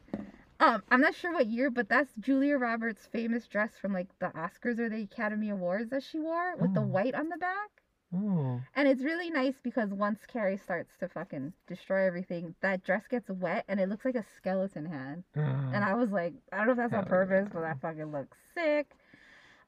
Um, 0.58 0.82
I'm 0.90 1.00
not 1.00 1.14
sure 1.14 1.32
what 1.32 1.46
year, 1.46 1.70
but 1.70 1.88
that's 1.88 2.12
Julia 2.18 2.56
Roberts' 2.56 3.06
famous 3.06 3.46
dress 3.46 3.72
from 3.80 3.92
like 3.92 4.08
the 4.20 4.26
Oscars 4.28 4.78
or 4.78 4.88
the 4.88 5.02
Academy 5.02 5.50
Awards 5.50 5.90
that 5.90 6.02
she 6.02 6.18
wore 6.18 6.56
with 6.56 6.72
the 6.74 6.80
Oh. 6.80 6.86
white 6.86 7.14
on 7.14 7.28
the 7.28 7.36
back. 7.36 7.70
Oh. 8.14 8.60
And 8.74 8.88
it's 8.88 9.02
really 9.02 9.30
nice 9.30 9.56
because 9.62 9.90
once 9.90 10.20
Carrie 10.26 10.56
starts 10.56 10.92
to 11.00 11.08
fucking 11.08 11.52
destroy 11.66 12.06
everything, 12.06 12.54
that 12.62 12.84
dress 12.84 13.02
gets 13.08 13.28
wet 13.28 13.64
and 13.68 13.80
it 13.80 13.88
looks 13.88 14.04
like 14.04 14.14
a 14.14 14.24
skeleton 14.36 14.86
hand. 14.86 15.24
And 15.34 15.76
I 15.84 15.94
was 15.94 16.10
like, 16.12 16.34
I 16.52 16.58
don't 16.58 16.66
know 16.68 16.72
if 16.84 16.90
that's 16.90 16.94
on 16.94 17.04
purpose, 17.06 17.48
but 17.52 17.60
that 17.60 17.80
fucking 17.80 18.12
looks 18.12 18.38
sick. 18.54 18.96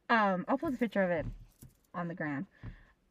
Um, 0.08 0.44
I'll 0.48 0.56
post 0.56 0.76
a 0.76 0.78
picture 0.78 1.02
of 1.02 1.10
it 1.10 1.26
on 1.94 2.08
the 2.08 2.14
gram. 2.14 2.46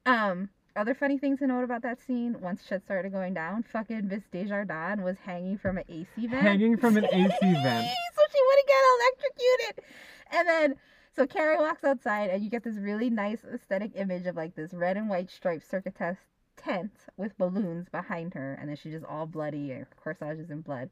Um, 0.05 0.49
other 0.77 0.93
funny 0.93 1.17
things 1.17 1.39
to 1.39 1.47
note 1.47 1.63
about 1.63 1.81
that 1.81 1.99
scene, 2.01 2.39
once 2.39 2.65
shit 2.67 2.83
started 2.83 3.11
going 3.11 3.33
down, 3.33 3.63
fucking 3.63 4.07
Miss 4.07 4.23
Desjardins 4.31 5.01
was 5.01 5.17
hanging 5.25 5.57
from 5.57 5.77
an 5.77 5.83
AC 5.89 6.27
vent. 6.27 6.41
Hanging 6.41 6.77
from 6.77 6.97
an 6.97 7.05
AC 7.05 7.13
vent. 7.41 7.87
so 8.15 8.21
she 8.31 8.41
wouldn't 8.47 8.67
get 8.67 8.83
electrocuted. 8.95 9.83
And 10.31 10.47
then, 10.47 10.75
so 11.15 11.25
Carrie 11.27 11.57
walks 11.57 11.83
outside, 11.83 12.29
and 12.29 12.43
you 12.43 12.49
get 12.49 12.63
this 12.63 12.77
really 12.77 13.09
nice 13.09 13.43
aesthetic 13.43 13.91
image 13.95 14.25
of 14.27 14.35
like 14.35 14.55
this 14.55 14.73
red 14.73 14.97
and 14.97 15.09
white 15.09 15.31
striped 15.31 15.69
circus 15.69 15.93
test 15.97 16.19
tent 16.57 16.91
with 17.17 17.37
balloons 17.37 17.89
behind 17.89 18.33
her, 18.33 18.57
and 18.59 18.69
then 18.69 18.75
she's 18.75 18.93
just 18.93 19.05
all 19.05 19.25
bloody, 19.25 19.71
and 19.71 19.85
her 20.03 20.15
corsage 20.15 20.39
is 20.39 20.49
in 20.51 20.61
blood. 20.61 20.89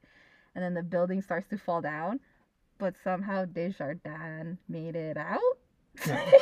And 0.56 0.64
then 0.64 0.74
the 0.74 0.84
building 0.84 1.22
starts 1.22 1.48
to 1.50 1.58
fall 1.58 1.82
down, 1.82 2.20
but 2.78 2.96
somehow 3.04 3.46
Desjardins 3.46 4.58
made 4.70 4.96
it 4.96 5.18
out. 5.18 5.40
Yeah. 6.06 6.32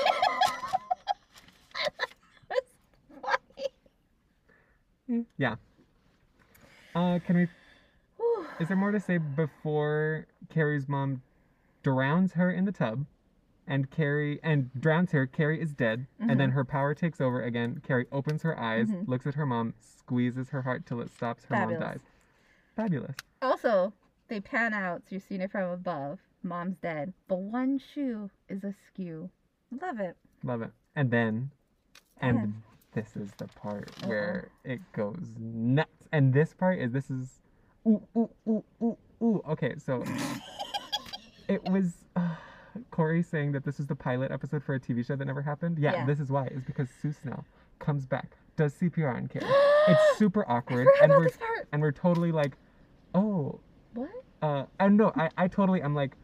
That's 2.49 2.73
funny. 5.07 5.25
Yeah. 5.37 5.55
Uh, 6.95 7.19
can 7.25 7.37
we? 7.37 7.47
Whew. 8.17 8.45
Is 8.59 8.67
there 8.67 8.77
more 8.77 8.91
to 8.91 8.99
say 8.99 9.17
before 9.17 10.27
Carrie's 10.49 10.87
mom 10.87 11.21
drowns 11.81 12.33
her 12.33 12.51
in 12.51 12.65
the 12.65 12.71
tub, 12.71 13.05
and 13.67 13.89
Carrie 13.89 14.39
and 14.43 14.69
drowns 14.79 15.11
her? 15.11 15.25
Carrie 15.25 15.61
is 15.61 15.73
dead, 15.73 16.05
and 16.19 16.39
then 16.39 16.51
her 16.51 16.63
power 16.63 16.93
takes 16.93 17.19
over 17.19 17.41
again. 17.41 17.81
Carrie 17.85 18.05
opens 18.11 18.43
her 18.43 18.57
eyes, 18.59 18.89
Mhm. 18.89 19.07
looks 19.07 19.25
at 19.25 19.35
her 19.35 19.45
mom, 19.45 19.73
squeezes 19.79 20.49
her 20.49 20.61
heart 20.61 20.85
till 20.85 21.01
it 21.01 21.09
stops. 21.09 21.45
Her 21.45 21.55
Fabulous. 21.55 21.79
mom 21.81 21.89
dies. 21.89 21.99
Fabulous. 22.75 23.15
Also, 23.41 23.93
they 24.27 24.39
pan 24.39 24.73
out, 24.73 25.01
so 25.03 25.07
you're 25.11 25.19
seeing 25.21 25.41
it 25.41 25.51
from 25.51 25.69
above. 25.69 26.19
Mom's 26.43 26.77
dead, 26.77 27.13
but 27.27 27.37
one 27.39 27.79
shoe 27.79 28.29
is 28.49 28.63
askew. 28.63 29.29
Love 29.81 29.99
it. 29.99 30.15
Love 30.43 30.61
it. 30.61 30.71
And 30.95 31.09
then, 31.09 31.51
and 32.21 32.37
And- 32.37 32.63
this 32.93 33.15
is 33.15 33.31
the 33.37 33.47
part 33.47 33.89
Uh-oh. 34.01 34.07
where 34.09 34.49
it 34.63 34.79
goes 34.93 35.25
nuts. 35.39 35.89
And 36.11 36.33
this 36.33 36.53
part 36.53 36.79
is 36.79 36.91
this 36.91 37.09
is, 37.09 37.39
ooh 37.87 38.01
ooh 38.15 38.29
ooh 38.47 38.63
ooh 38.81 38.97
ooh. 39.21 39.41
Okay, 39.49 39.75
so 39.77 40.03
it 41.47 41.63
was. 41.69 41.93
Uh, 42.15 42.35
Corey 42.89 43.21
saying 43.21 43.51
that 43.51 43.63
this 43.63 43.79
is 43.79 43.85
the 43.85 43.95
pilot 43.95 44.31
episode 44.31 44.63
for 44.63 44.73
a 44.73 44.79
TV 44.79 45.05
show 45.05 45.15
that 45.15 45.25
never 45.25 45.43
happened. 45.43 45.77
Yeah, 45.77 45.93
Yeah. 45.93 46.05
this 46.07 46.19
is 46.19 46.31
why. 46.31 46.47
Is 46.47 46.63
because 46.63 46.89
Sue 47.01 47.11
Snell 47.13 47.45
comes 47.77 48.07
back, 48.07 48.35
does 48.57 48.73
CPR 48.73 49.15
on 49.15 49.27
Carrie. 49.27 49.45
it's 49.87 50.17
super 50.17 50.43
awkward, 50.49 50.87
and 51.01 51.11
we're 51.11 51.29
and 51.71 51.81
we're 51.83 51.91
totally 51.91 52.31
like, 52.31 52.57
oh, 53.13 53.59
What? 53.93 54.09
uh, 54.41 54.65
I 54.79 54.87
know. 54.87 55.11
I 55.15 55.29
I 55.37 55.47
totally. 55.47 55.83
I'm 55.83 55.93
like, 55.93 56.15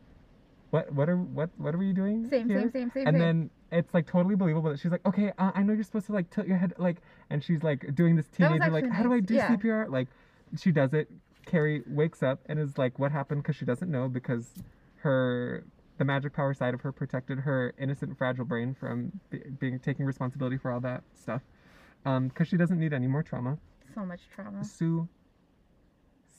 what 0.72 0.91
what 0.91 1.08
are 1.08 1.18
what 1.18 1.52
what 1.58 1.76
are 1.76 1.84
you 1.84 1.94
doing? 1.94 2.28
Same, 2.30 2.50
here? 2.50 2.62
same, 2.62 2.72
same, 2.72 2.91
same, 2.91 3.08
and 3.08 3.14
same. 3.16 3.20
then 3.20 3.50
it's 3.72 3.94
like 3.94 4.08
totally 4.08 4.36
believable 4.36 4.70
that 4.70 4.80
she's 4.80 4.91
like, 4.91 5.06
okay, 5.06 5.32
uh, 5.38 5.52
I 5.54 5.64
know 5.64 5.74
you're 5.74 5.84
supposed 5.84 6.08
to 6.08 6.14
like 6.14 6.30
tilt 6.30 6.48
your 6.48 6.58
head, 6.58 6.74
like, 6.78 6.98
and 7.30 7.44
she's 7.44 7.64
like 7.64 7.96
doing 7.96 8.16
this 8.16 8.28
teenager, 8.28 8.70
like, 8.70 8.90
how 8.90 9.04
do 9.04 9.14
I 9.14 9.20
do 9.20 9.36
yeah. 9.36 9.56
CPR? 9.56 9.90
Like, 9.90 10.08
she 10.58 10.72
does 10.72 10.94
it. 10.94 11.10
Carrie 11.46 11.84
wakes 11.88 12.22
up 12.22 12.40
and 12.48 12.60
is 12.60 12.78
like, 12.78 13.00
what 13.00 13.12
happened? 13.12 13.44
Because 13.44 13.56
she 13.56 13.66
doesn't 13.66 13.90
know 13.90 14.08
because 14.08 14.54
her 14.98 15.64
the 15.98 16.06
magic 16.06 16.34
power 16.34 16.54
side 16.54 16.74
of 16.74 16.82
her 16.82 16.91
protected 16.91 17.40
her 17.40 17.74
innocent, 17.78 18.18
fragile 18.18 18.46
brain 18.46 18.74
from 18.74 19.12
be- 19.30 19.44
being 19.60 19.80
taking 19.80 20.06
responsibility 20.06 20.58
for 20.58 20.72
all 20.72 20.80
that 20.80 21.04
stuff. 21.14 21.41
Um, 22.06 22.30
because 22.30 22.48
she 22.48 22.56
doesn't 22.56 22.80
need 22.80 22.94
any 22.94 23.08
more 23.08 23.22
trauma. 23.22 23.58
so 23.94 24.06
much 24.06 24.22
trauma. 24.34 24.64
Sue 24.64 25.08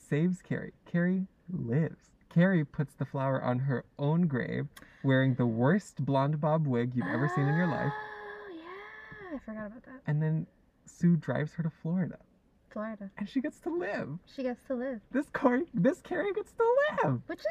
saves 0.08 0.40
Carrie. 0.42 0.72
Carrie 0.90 1.26
lives. 1.52 2.10
Carrie 2.30 2.64
puts 2.64 2.94
the 2.94 3.04
flower 3.04 3.42
on 3.42 3.58
her 3.58 3.84
own 3.98 4.26
grave, 4.26 4.66
wearing 5.02 5.34
the 5.34 5.46
worst 5.46 6.04
blonde 6.04 6.40
bob 6.40 6.66
wig 6.66 6.92
you've 6.94 7.06
ever 7.06 7.28
seen 7.34 7.46
in 7.46 7.56
your 7.56 7.66
life. 7.66 7.92
Oh 7.92 8.52
yeah, 8.54 9.36
I 9.36 9.38
forgot 9.44 9.66
about 9.66 9.82
that. 9.84 10.00
And 10.06 10.22
then 10.22 10.46
Sue 10.86 11.16
drives 11.16 11.52
her 11.54 11.62
to 11.62 11.70
Florida, 11.82 12.18
Florida. 12.70 13.10
and 13.18 13.28
she 13.28 13.40
gets 13.40 13.58
to 13.60 13.70
live. 13.70 14.18
She 14.34 14.42
gets 14.44 14.62
to 14.68 14.74
live, 14.74 15.00
This 15.10 15.26
Corey, 15.32 15.64
this 15.74 16.00
Carrie 16.00 16.32
gets 16.32 16.52
to 16.52 16.64
live. 17.04 17.20
which 17.26 17.40
is. 17.40 17.46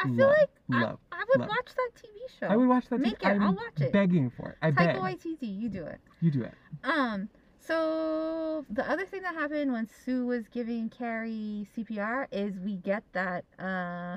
I 0.00 0.04
feel 0.04 0.28
Love, 0.28 0.36
like 0.38 0.50
I, 0.72 0.80
love, 0.82 0.98
I 1.10 1.24
would 1.30 1.40
love. 1.40 1.48
watch 1.48 1.66
that 1.74 1.90
TV 1.96 2.38
show. 2.38 2.46
I 2.46 2.54
would 2.56 2.68
watch 2.68 2.84
that. 2.88 3.00
Make 3.00 3.14
it, 3.14 3.26
I'm 3.26 3.42
I'll 3.42 3.54
watch 3.54 3.80
it. 3.80 3.92
Begging 3.92 4.30
for 4.30 4.50
it. 4.50 4.56
I 4.62 4.70
beg. 4.70 4.90
Taika 4.96 5.00
Waititi, 5.00 5.60
you 5.60 5.68
do 5.68 5.82
it. 5.84 5.98
You 6.20 6.30
do 6.30 6.44
it. 6.44 6.54
Um. 6.84 7.28
So 7.68 8.64
the 8.70 8.90
other 8.90 9.04
thing 9.04 9.20
that 9.22 9.34
happened 9.34 9.72
when 9.72 9.86
Sue 10.04 10.24
was 10.24 10.48
giving 10.48 10.88
Carrie 10.88 11.68
CPR 11.76 12.26
is 12.32 12.58
we 12.58 12.76
get 12.76 13.04
that 13.12 13.44
uh 13.58 14.16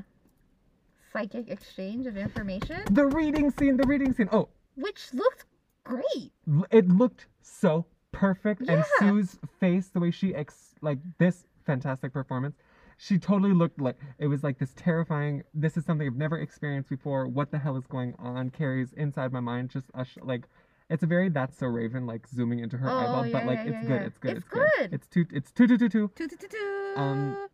psychic 1.11 1.49
exchange 1.49 2.05
of 2.05 2.15
information, 2.15 2.81
The 2.89 3.05
reading 3.07 3.51
scene. 3.51 3.75
The 3.75 3.85
reading 3.85 4.13
scene. 4.13 4.29
Oh, 4.31 4.47
which 4.75 5.13
looked 5.13 5.43
great. 5.83 6.31
it 6.71 6.87
looked 6.87 7.27
so 7.41 7.85
perfect 8.13 8.61
and 8.69 8.85
sue's 8.99 9.37
face 9.59 9.87
the 9.89 9.99
way 9.99 10.11
she 10.11 10.33
ex 10.35 10.75
like 10.81 10.99
this 11.17 11.45
fantastic 11.65 12.13
performance 12.13 12.55
she 12.97 13.17
totally 13.17 13.53
looked 13.53 13.81
like 13.81 13.95
it 14.19 14.27
was 14.27 14.43
like 14.43 14.59
this 14.59 14.73
terrifying 14.75 15.41
this 15.53 15.77
is 15.77 15.85
something 15.85 16.05
i've 16.05 16.15
never 16.15 16.37
experienced 16.37 16.89
before 16.89 17.25
what 17.27 17.49
the 17.51 17.57
hell 17.57 17.77
is 17.77 17.87
going 17.87 18.13
on 18.19 18.49
carrie's 18.49 18.91
inside 18.93 19.31
my 19.31 19.39
mind 19.39 19.69
just 19.69 19.87
a 19.95 20.03
sh- 20.05 20.17
like 20.21 20.43
it's 20.91 21.01
a 21.03 21.07
very 21.07 21.29
that's 21.29 21.57
so 21.57 21.65
raven 21.67 22.05
like 22.05 22.27
zooming 22.27 22.59
into 22.59 22.77
her 22.77 22.89
Oh, 22.89 22.97
eyeball 22.97 23.25
yeah, 23.25 23.31
but 23.33 23.45
like 23.47 23.59
yeah, 23.59 23.71
it's 23.71 23.89
yeah, 23.89 23.97
good 23.97 24.01
it's 24.03 24.17
good 24.19 24.37
It's 24.37 24.43
good. 24.43 24.61
it's, 24.61 24.69
good. 24.77 24.89
good. 24.89 24.93
it's 24.93 25.07
two 25.07 25.25
it's 25.31 25.51
two 25.51 25.67
two 25.67 25.77
two 25.77 25.89
two 25.89 26.07
toot, 26.15 26.29
toot, 26.39 26.49
toot. 26.51 26.97
Um, 26.97 27.47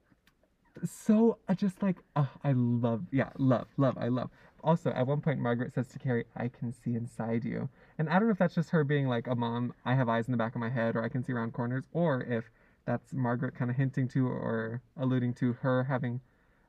so 0.84 1.38
I 1.48 1.54
just 1.54 1.82
like 1.82 1.98
oh, 2.16 2.30
I 2.44 2.52
love 2.54 3.04
yeah 3.12 3.30
love 3.38 3.68
love 3.78 3.98
I 3.98 4.08
love. 4.10 4.30
Also, 4.64 4.90
at 4.92 5.06
one 5.08 5.22
point, 5.22 5.40
Margaret 5.40 5.74
says 5.74 5.88
to 5.90 6.00
Carrie, 6.00 6.26
"I 6.36 6.48
can 6.50 6.74
see 6.74 6.96
inside 6.96 7.46
you," 7.46 7.70
and 7.98 8.10
I 8.10 8.14
don't 8.14 8.26
know 8.28 8.32
if 8.32 8.38
that's 8.40 8.56
just 8.56 8.72
her 8.72 8.84
being 8.84 9.08
like 9.08 9.28
a 9.28 9.36
mom. 9.36 9.74
I 9.86 9.94
have 9.96 10.10
eyes 10.10 10.28
in 10.28 10.32
the 10.32 10.38
back 10.38 10.56
of 10.56 10.60
my 10.62 10.70
head, 10.70 10.96
or 10.96 11.04
I 11.04 11.10
can 11.10 11.24
see 11.24 11.32
around 11.32 11.54
corners, 11.54 11.86
or 11.94 12.22
if 12.24 12.50
that's 12.86 13.14
Margaret 13.14 13.54
kind 13.56 13.70
of 13.72 13.78
hinting 13.78 14.08
to 14.10 14.28
or 14.28 14.82
alluding 14.98 15.34
to 15.36 15.54
her 15.54 15.84
having 15.86 16.22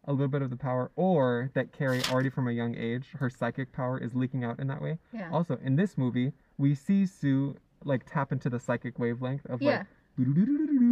a 0.04 0.12
little 0.12 0.28
bit 0.28 0.42
of 0.42 0.50
the 0.50 0.56
power, 0.56 0.90
or 0.96 1.50
that 1.54 1.72
Carrie 1.72 2.02
already 2.10 2.30
from 2.30 2.46
a 2.46 2.52
young 2.52 2.74
age, 2.76 3.08
her 3.18 3.28
psychic 3.30 3.72
power 3.72 3.98
is 3.98 4.14
leaking 4.14 4.44
out 4.44 4.58
in 4.60 4.66
that 4.68 4.80
way. 4.82 4.98
yeah. 5.12 5.30
Also, 5.32 5.58
in 5.62 5.76
this 5.76 5.98
movie, 5.98 6.32
we 6.58 6.74
see 6.74 7.06
Sue 7.06 7.56
like 7.84 8.04
tap 8.10 8.32
into 8.32 8.50
the 8.50 8.58
psychic 8.58 8.98
wavelength 8.98 9.46
of 9.46 9.62
Yeah. 9.62 9.78
like. 9.78 9.86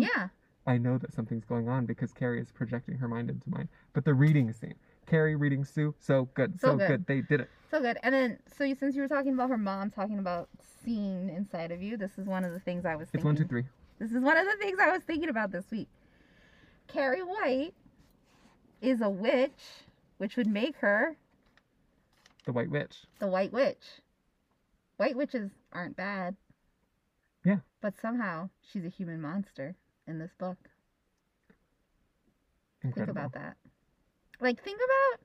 Yeah. 0.00 0.28
I 0.68 0.78
know 0.78 0.98
that 0.98 1.12
something's 1.12 1.44
going 1.44 1.68
on 1.68 1.86
because 1.86 2.12
Carrie 2.12 2.40
is 2.40 2.50
projecting 2.50 2.96
her 2.98 3.06
mind 3.08 3.30
into 3.30 3.48
mine. 3.50 3.68
But 3.92 4.04
the 4.04 4.14
reading 4.14 4.52
scene, 4.52 4.74
Carrie 5.06 5.36
reading 5.36 5.64
Sue, 5.64 5.94
so 5.98 6.24
good, 6.34 6.60
So 6.60 6.70
so, 6.72 6.76
good. 6.76 6.88
good. 6.88 7.06
They 7.06 7.20
did 7.20 7.40
it. 7.42 7.50
So 7.70 7.80
good. 7.80 7.98
And 8.02 8.14
then, 8.14 8.38
so 8.56 8.64
you, 8.64 8.74
since 8.74 8.94
you 8.96 9.02
were 9.02 9.08
talking 9.08 9.34
about 9.34 9.48
her 9.50 9.58
mom 9.58 9.90
talking 9.90 10.18
about 10.18 10.48
seeing 10.84 11.28
inside 11.28 11.70
of 11.70 11.82
you, 11.82 11.96
this 11.96 12.18
is 12.18 12.26
one 12.26 12.44
of 12.44 12.52
the 12.52 12.58
things 12.60 12.84
I 12.84 12.96
was 12.96 13.04
It's 13.04 13.12
thinking. 13.12 13.26
one, 13.26 13.36
two, 13.36 13.46
three. 13.46 13.64
This 13.98 14.10
is 14.12 14.20
one 14.22 14.36
of 14.36 14.44
the 14.46 14.56
things 14.60 14.78
I 14.80 14.90
was 14.90 15.02
thinking 15.02 15.28
about 15.28 15.50
this 15.52 15.70
week. 15.70 15.88
Carrie 16.88 17.22
White 17.22 17.74
is 18.80 19.00
a 19.00 19.08
witch, 19.08 19.50
which 20.18 20.36
would 20.36 20.46
make 20.48 20.76
her 20.78 21.16
The 22.44 22.52
White 22.52 22.70
Witch. 22.70 23.04
the 23.18 23.26
White 23.28 23.52
Witch. 23.52 23.82
White 24.96 25.16
witches 25.16 25.50
aren't 25.72 25.96
bad. 25.96 26.36
Yeah. 27.44 27.58
But 27.80 27.94
somehow 28.00 28.48
she's 28.72 28.84
a 28.84 28.88
human 28.88 29.20
monster 29.20 29.74
in 30.06 30.18
this 30.18 30.32
book. 30.38 30.56
Incredible. 32.82 33.14
Think 33.14 33.32
about 33.32 33.32
that. 33.34 33.56
Like 34.40 34.62
think 34.62 34.78
about 34.78 35.20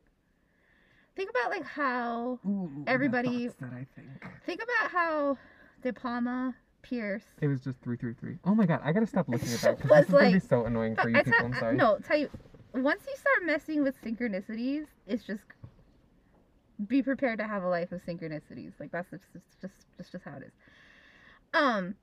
think 1.16 1.30
about 1.30 1.52
like 1.52 1.66
how 1.66 2.40
Ooh, 2.46 2.84
Everybody- 2.88 3.48
that 3.48 3.72
I 3.74 3.86
think. 3.96 4.08
think 4.46 4.62
about 4.64 4.92
how 4.92 5.38
De 5.82 5.92
Palma 5.94 6.56
Peirce 6.82 7.24
It 7.42 7.48
was 7.48 7.62
just 7.62 7.80
three, 7.82 7.98
three, 7.98 8.14
three. 8.14 8.38
Oh 8.46 8.56
my 8.56 8.66
god, 8.66 8.82
I 8.84 8.92
gotta 8.92 9.08
stop 9.08 9.28
looking 9.30 9.52
at 9.54 9.62
that 9.62 9.78
because 9.78 9.90
this 10.00 10.08
is 10.08 10.12
gonna 10.14 10.32
be 10.32 10.40
so 10.40 10.66
annoying 10.66 10.96
for 10.96 11.10
you 11.10 11.18
I 11.18 11.24
people. 11.24 11.46
I'm 11.46 11.54
sorry. 11.56 11.76
No, 11.76 11.98
tell 12.00 12.18
you, 12.18 12.30
once 12.74 13.04
you 13.08 13.16
start 13.18 13.46
messing 13.46 13.84
with 13.84 13.96
synchronicities, 14.02 14.86
it's 15.08 15.24
just 15.24 15.44
be 16.88 17.02
prepared 17.02 17.40
to 17.40 17.48
have 17.48 17.64
a 17.64 17.70
life 17.70 17.92
of 17.92 18.02
synchronicities. 18.06 18.74
Like 18.80 18.92
that's 18.92 19.10
just 19.10 19.24
just 19.34 19.62
just 19.62 20.12
just, 20.12 20.24
how 20.24 20.38
it 20.38 20.44
is. 20.44 20.52
Um, 21.54 21.96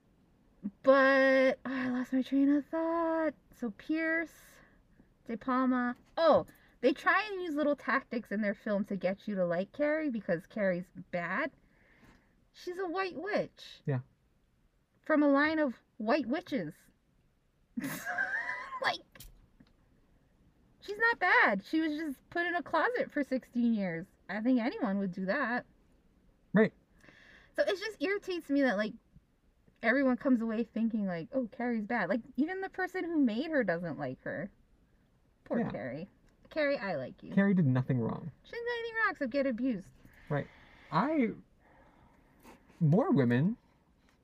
but 0.82 1.58
oh, 1.64 1.72
I 1.72 1.88
lost 1.90 2.12
my 2.12 2.22
train 2.22 2.54
of 2.54 2.64
thought. 2.66 3.32
So 3.60 3.72
Peirce, 3.78 4.30
De 5.26 5.36
Palma. 5.36 5.96
Oh, 6.16 6.46
they 6.80 6.92
try 6.92 7.22
and 7.30 7.42
use 7.42 7.54
little 7.54 7.76
tactics 7.76 8.30
in 8.30 8.40
their 8.40 8.54
film 8.54 8.84
to 8.84 8.96
get 8.96 9.26
you 9.26 9.34
to 9.36 9.44
like 9.44 9.72
Carrie 9.72 10.10
because 10.10 10.46
Carrie's 10.46 10.88
bad. 11.10 11.50
She's 12.52 12.78
a 12.78 12.88
white 12.88 13.16
witch. 13.16 13.80
Yeah. 13.86 14.00
From 15.04 15.22
a 15.22 15.28
line 15.28 15.58
of 15.58 15.74
white 15.96 16.26
witches. 16.26 16.74
like 18.82 18.98
she's 20.80 20.98
not 20.98 21.18
bad. 21.18 21.62
She 21.68 21.80
was 21.80 21.96
just 21.96 22.16
put 22.30 22.46
in 22.46 22.54
a 22.54 22.62
closet 22.62 23.10
for 23.12 23.22
16 23.22 23.74
years. 23.74 24.06
I 24.28 24.40
think 24.40 24.60
anyone 24.60 24.98
would 24.98 25.12
do 25.12 25.26
that. 25.26 25.64
Right. 26.52 26.72
So 27.56 27.62
it 27.62 27.70
just 27.78 27.96
irritates 28.00 28.50
me 28.50 28.62
that 28.62 28.76
like 28.76 28.92
everyone 29.82 30.16
comes 30.16 30.40
away 30.40 30.66
thinking 30.74 31.06
like, 31.06 31.28
oh, 31.34 31.48
Carrie's 31.56 31.86
bad. 31.86 32.08
Like 32.08 32.20
even 32.36 32.60
the 32.60 32.68
person 32.68 33.04
who 33.04 33.18
made 33.18 33.50
her 33.50 33.64
doesn't 33.64 33.98
like 33.98 34.22
her. 34.24 34.50
Poor 35.44 35.60
Yeah. 35.60 35.70
Carrie. 35.70 36.08
Carrie, 36.50 36.78
I 36.78 36.96
like 36.96 37.22
you. 37.22 37.32
Carrie 37.32 37.54
did 37.54 37.66
nothing 37.66 38.00
wrong. 38.00 38.30
She 38.44 38.52
didn't 38.52 38.64
do 38.66 38.70
anything 38.78 38.94
wrong 38.96 39.10
except 39.10 39.32
get 39.32 39.46
abused. 39.46 39.88
Right. 40.28 40.46
I. 40.92 41.30
More 42.80 43.10
women 43.10 43.56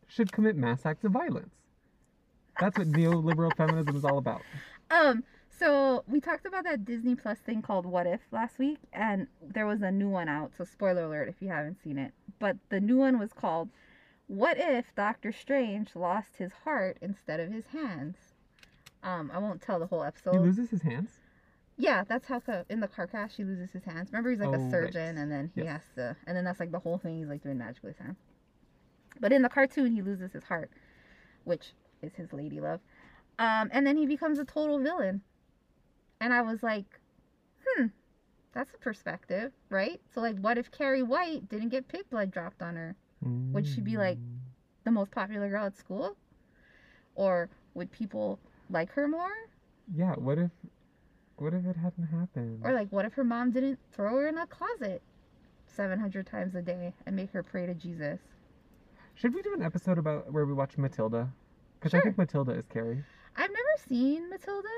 should 0.06 0.32
commit 0.32 0.56
mass 0.56 0.86
acts 0.86 1.04
of 1.04 1.12
violence. 1.12 1.54
That's 2.60 2.78
what 2.78 2.88
neoliberal 2.92 3.54
feminism 3.56 3.96
is 3.96 4.04
all 4.04 4.18
about. 4.18 4.42
Um, 4.90 5.24
so 5.58 6.04
we 6.08 6.20
talked 6.20 6.46
about 6.46 6.64
that 6.64 6.84
Disney 6.84 7.14
Plus 7.14 7.38
thing 7.38 7.62
called 7.62 7.86
What 7.86 8.06
If 8.06 8.20
last 8.32 8.58
week, 8.58 8.78
and 8.92 9.26
there 9.42 9.66
was 9.66 9.82
a 9.82 9.90
new 9.90 10.08
one 10.08 10.28
out. 10.28 10.52
So 10.56 10.64
spoiler 10.64 11.04
alert 11.04 11.28
if 11.28 11.36
you 11.40 11.48
haven't 11.48 11.82
seen 11.82 11.98
it. 11.98 12.12
But 12.38 12.56
the 12.68 12.80
new 12.80 12.96
one 12.96 13.18
was 13.18 13.32
called 13.32 13.68
What 14.26 14.56
If 14.58 14.94
Doctor 14.94 15.32
Strange 15.32 15.94
Lost 15.94 16.36
His 16.38 16.52
Heart 16.64 16.98
Instead 17.00 17.40
of 17.40 17.52
His 17.52 17.66
Hands? 17.68 18.16
Um, 19.02 19.30
I 19.32 19.38
won't 19.38 19.60
tell 19.60 19.78
the 19.78 19.86
whole 19.86 20.02
episode. 20.02 20.32
He 20.32 20.38
loses 20.38 20.70
his 20.70 20.82
hands. 20.82 21.20
Yeah, 21.76 22.04
that's 22.04 22.26
how 22.28 22.40
co- 22.40 22.64
in 22.70 22.80
the 22.80 22.88
car 22.88 23.06
crash 23.06 23.32
he 23.36 23.44
loses 23.44 23.72
his 23.72 23.84
hands. 23.84 24.08
Remember, 24.12 24.30
he's 24.30 24.38
like 24.40 24.48
Oh, 24.48 24.54
a 24.54 24.58
right. 24.58 24.70
surgeon, 24.70 25.18
and 25.18 25.30
then 25.30 25.50
he 25.54 25.62
Yes. 25.62 25.68
has 25.72 25.82
to, 25.96 26.16
and 26.26 26.36
then 26.36 26.44
that's 26.44 26.60
like 26.60 26.70
the 26.72 26.78
whole 26.78 26.98
thing. 26.98 27.18
He's 27.18 27.28
like 27.28 27.42
doing 27.42 27.58
magic 27.58 27.82
with 27.82 27.96
his 27.96 28.06
hands. 28.06 28.16
But 29.20 29.32
in 29.32 29.42
the 29.42 29.48
cartoon, 29.48 29.92
he 29.92 30.00
loses 30.02 30.32
his 30.32 30.44
heart, 30.44 30.70
which 31.44 31.72
is 32.02 32.14
his 32.14 32.32
lady 32.32 32.60
love, 32.60 32.80
um, 33.38 33.68
and 33.72 33.86
then 33.86 33.96
he 33.96 34.06
becomes 34.06 34.38
a 34.38 34.44
total 34.44 34.78
villain. 34.78 35.22
And 36.24 36.32
I 36.32 36.40
was 36.40 36.62
like, 36.62 36.86
hmm, 37.62 37.88
that's 38.54 38.72
a 38.72 38.78
perspective, 38.78 39.52
right? 39.68 40.00
So 40.14 40.22
like, 40.22 40.38
what 40.38 40.56
if 40.56 40.70
Carrie 40.70 41.02
White 41.02 41.50
didn't 41.50 41.68
get 41.68 41.86
pig 41.86 42.08
blood 42.08 42.30
dropped 42.30 42.62
on 42.62 42.76
her? 42.76 42.96
Would 43.52 43.66
she 43.66 43.82
be 43.82 43.96
like- 43.98 44.16
Mm. 44.18 44.38
The 44.84 44.90
most 44.90 45.10
popular 45.10 45.48
girl 45.48 45.64
at 45.66 45.74
school, 45.76 46.14
or 47.14 47.48
would 47.74 47.90
people 47.90 48.38
like 48.68 48.90
her 48.92 49.08
more? 49.08 49.32
Yeah. 49.94 50.12
What 50.14 50.36
if? 50.38 50.50
What 51.36 51.54
if 51.54 51.64
it 51.66 51.76
hadn't 51.76 52.06
happened? 52.06 52.60
Or 52.62 52.72
like, 52.72 52.88
what 52.92 53.04
if 53.06 53.14
her 53.14 53.24
mom 53.24 53.50
didn't 53.50 53.78
throw 53.92 54.16
her 54.18 54.28
in 54.28 54.36
a 54.38 54.46
closet 54.46 55.00
700 55.66 56.26
times 56.26 56.54
a 56.54 56.60
day 56.62 56.92
and 57.06 57.16
make 57.16 57.30
her 57.32 57.42
pray 57.42 57.64
to 57.66 57.72
Jesus. 57.74 58.20
Should 59.14 59.34
we 59.34 59.40
do 59.42 59.54
an 59.54 59.62
episode 59.62 59.96
about 59.98 60.30
where 60.32 60.44
we 60.46 60.52
watch 60.52 60.76
Matilda? 60.76 61.32
Because 61.78 61.92
Sure. 61.92 62.00
I 62.00 62.02
think 62.04 62.18
Matilda 62.18 62.52
is 62.52 62.66
Carrie. 62.66 63.02
I've 63.36 63.50
never 63.50 63.74
seen 63.88 64.28
Matilda. 64.30 64.68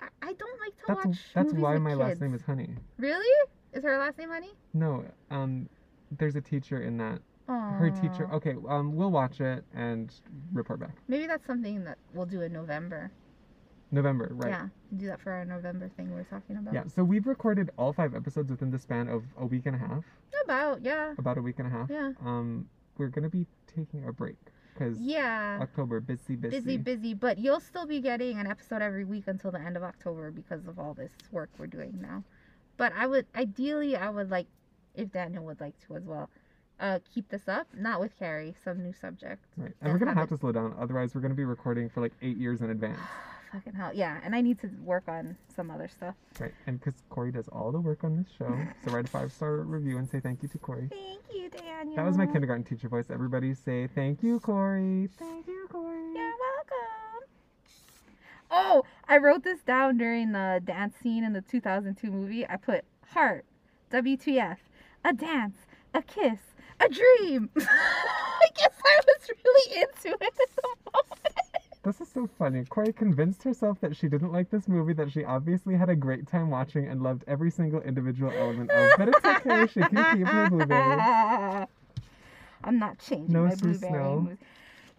I, 0.00 0.32
don't 0.32 0.60
like 0.60 0.76
to 0.76 0.82
That's 0.88 1.06
watch. 1.06 1.16
that's 1.34 1.52
why 1.52 1.76
my 1.78 1.90
kids. 1.90 2.00
last 2.00 2.20
name 2.20 2.34
is 2.34 2.42
Honey. 2.42 2.70
Really? 2.98 3.48
Is 3.72 3.82
her 3.82 3.98
last 3.98 4.18
name 4.18 4.30
Honey? 4.30 4.52
No, 4.74 5.04
um, 5.30 5.68
there's 6.18 6.36
a 6.36 6.40
teacher 6.40 6.82
in 6.82 6.96
that. 6.98 7.20
Her 7.48 7.90
teacher. 7.90 8.28
Okay, 8.34 8.56
um, 8.68 8.94
we'll 8.94 9.10
watch 9.10 9.40
it 9.40 9.64
and 9.74 10.14
report 10.52 10.80
back. 10.80 10.94
Maybe 11.08 11.26
that's 11.26 11.46
something 11.46 11.82
that 11.84 11.96
we'll 12.12 12.26
do 12.26 12.42
in 12.42 12.52
November. 12.52 13.10
November, 13.90 14.28
right? 14.32 14.50
Yeah, 14.50 14.66
do 14.98 15.06
that 15.06 15.18
for 15.18 15.32
our 15.32 15.46
November 15.46 15.88
thing 15.96 16.14
we 16.14 16.20
are 16.20 16.24
talking 16.24 16.58
about. 16.58 16.74
Yeah. 16.74 16.84
So 16.88 17.02
we've 17.02 17.26
recorded 17.26 17.70
all 17.78 17.94
five 17.94 18.14
episodes 18.14 18.50
within 18.50 18.70
the 18.70 18.78
span 18.78 19.08
of 19.08 19.24
a 19.38 19.46
week 19.46 19.64
and 19.64 19.74
a 19.74 19.78
half. 19.78 20.04
About 20.44 20.84
yeah, 20.84 21.14
About 21.16 21.38
a 21.38 21.42
week 21.42 21.58
and 21.58 21.66
a 21.66 21.70
half. 21.70 21.88
yeah, 21.88 22.12
Um, 22.22 22.68
we're 22.98 23.08
gonna 23.08 23.30
be 23.30 23.46
taking 23.66 24.06
a 24.06 24.12
break 24.12 24.36
because 24.78 25.00
yeah. 25.00 25.58
October 25.60 26.00
busy, 26.00 26.36
busy. 26.36 26.56
Busy, 26.56 26.76
busy, 26.76 27.14
but 27.14 27.38
you'll 27.38 27.60
still 27.60 27.86
be 27.86 28.00
getting 28.00 28.38
an 28.38 28.46
episode 28.46 28.82
every 28.82 29.04
week 29.04 29.24
until 29.26 29.50
the 29.50 29.60
end 29.60 29.76
of 29.76 29.82
October 29.82 30.30
because 30.30 30.66
of 30.66 30.78
all 30.78 30.94
this 30.94 31.12
work 31.32 31.50
we're 31.58 31.66
doing 31.66 31.98
now. 32.00 32.22
But 32.76 32.92
I 32.96 33.06
would 33.06 33.26
ideally, 33.34 33.96
I 33.96 34.08
would 34.08 34.30
like, 34.30 34.46
if 34.94 35.10
Daniel 35.12 35.44
would 35.44 35.60
like 35.60 35.74
to 35.86 35.96
as 35.96 36.04
well, 36.04 36.30
uh, 36.80 37.00
keep 37.12 37.28
this 37.28 37.48
up. 37.48 37.66
Not 37.76 38.00
with 38.00 38.16
Carrie, 38.18 38.54
some 38.62 38.82
new 38.82 38.92
subject. 38.92 39.44
Right. 39.56 39.72
And 39.80 39.92
we're 39.92 39.98
gonna 39.98 40.14
have 40.14 40.28
to 40.28 40.36
slow 40.36 40.52
down, 40.52 40.74
otherwise 40.78 41.14
we're 41.14 41.20
gonna 41.20 41.34
be 41.34 41.44
recording 41.44 41.88
for 41.88 42.00
like 42.00 42.12
eight 42.22 42.36
years 42.36 42.60
in 42.60 42.70
advance. 42.70 43.00
Fucking 43.52 43.72
hell, 43.72 43.92
yeah. 43.94 44.18
And 44.24 44.34
I 44.34 44.40
need 44.40 44.60
to 44.60 44.70
work 44.84 45.04
on 45.08 45.36
some 45.54 45.70
other 45.70 45.88
stuff. 45.88 46.14
Right. 46.38 46.52
And 46.66 46.78
because 46.78 47.02
Corey 47.08 47.32
does 47.32 47.48
all 47.48 47.72
the 47.72 47.80
work 47.80 48.04
on 48.04 48.16
this 48.16 48.26
show, 48.36 48.54
so 48.84 48.90
write 48.92 49.06
a 49.06 49.08
five 49.08 49.32
star 49.32 49.58
review 49.58 49.98
and 49.98 50.08
say 50.08 50.20
thank 50.20 50.42
you 50.42 50.48
to 50.50 50.58
Corey. 50.58 50.88
Thank 50.90 51.22
you, 51.34 51.48
Daniel. 51.50 51.96
That 51.96 52.04
was 52.04 52.18
my 52.18 52.26
kindergarten 52.26 52.64
teacher 52.64 52.88
voice. 52.88 53.06
Everybody 53.10 53.54
say 53.54 53.88
thank 53.94 54.22
you, 54.22 54.38
Corey. 54.40 55.08
Thank 55.18 55.46
you, 55.46 55.66
Corey. 55.70 55.96
You're 56.14 56.34
welcome. 56.40 57.28
Oh, 58.50 58.84
I 59.06 59.18
wrote 59.18 59.44
this 59.44 59.60
down 59.60 59.98
during 59.98 60.32
the 60.32 60.60
dance 60.64 60.94
scene 61.02 61.24
in 61.24 61.32
the 61.32 61.42
2002 61.42 62.10
movie. 62.10 62.46
I 62.46 62.56
put 62.56 62.84
heart, 63.12 63.44
WTF, 63.90 64.56
a 65.04 65.12
dance, 65.12 65.56
a 65.94 66.02
kiss, 66.02 66.38
a 66.80 66.88
dream. 66.88 67.50
I 67.58 68.48
guess 68.56 68.74
I 68.84 69.00
was 69.06 69.30
really 69.44 69.80
into 69.80 70.16
it 70.20 70.22
at 70.22 70.34
the 70.34 70.90
moment. 70.92 71.27
This 71.88 72.02
is 72.02 72.12
so 72.12 72.28
funny. 72.38 72.66
Corey 72.66 72.92
convinced 72.92 73.42
herself 73.44 73.80
that 73.80 73.96
she 73.96 74.08
didn't 74.08 74.30
like 74.30 74.50
this 74.50 74.68
movie 74.68 74.92
that 74.92 75.10
she 75.10 75.24
obviously 75.24 75.74
had 75.74 75.88
a 75.88 75.96
great 75.96 76.26
time 76.28 76.50
watching 76.50 76.86
and 76.86 77.02
loved 77.02 77.24
every 77.26 77.50
single 77.50 77.80
individual 77.80 78.30
element 78.30 78.70
of. 78.72 78.90
But 78.98 79.08
it's 79.08 79.24
okay. 79.24 79.66
She 79.66 79.80
can 79.84 80.04
keep 80.12 80.26
her 80.26 80.46
blueberries. 80.50 81.66
I'm 82.62 82.78
not 82.78 82.98
changing 82.98 83.32
No 83.32 83.44
my 83.44 83.54
Sue 83.54 83.72
blueberry. 83.72 83.78
Snow. 83.78 84.36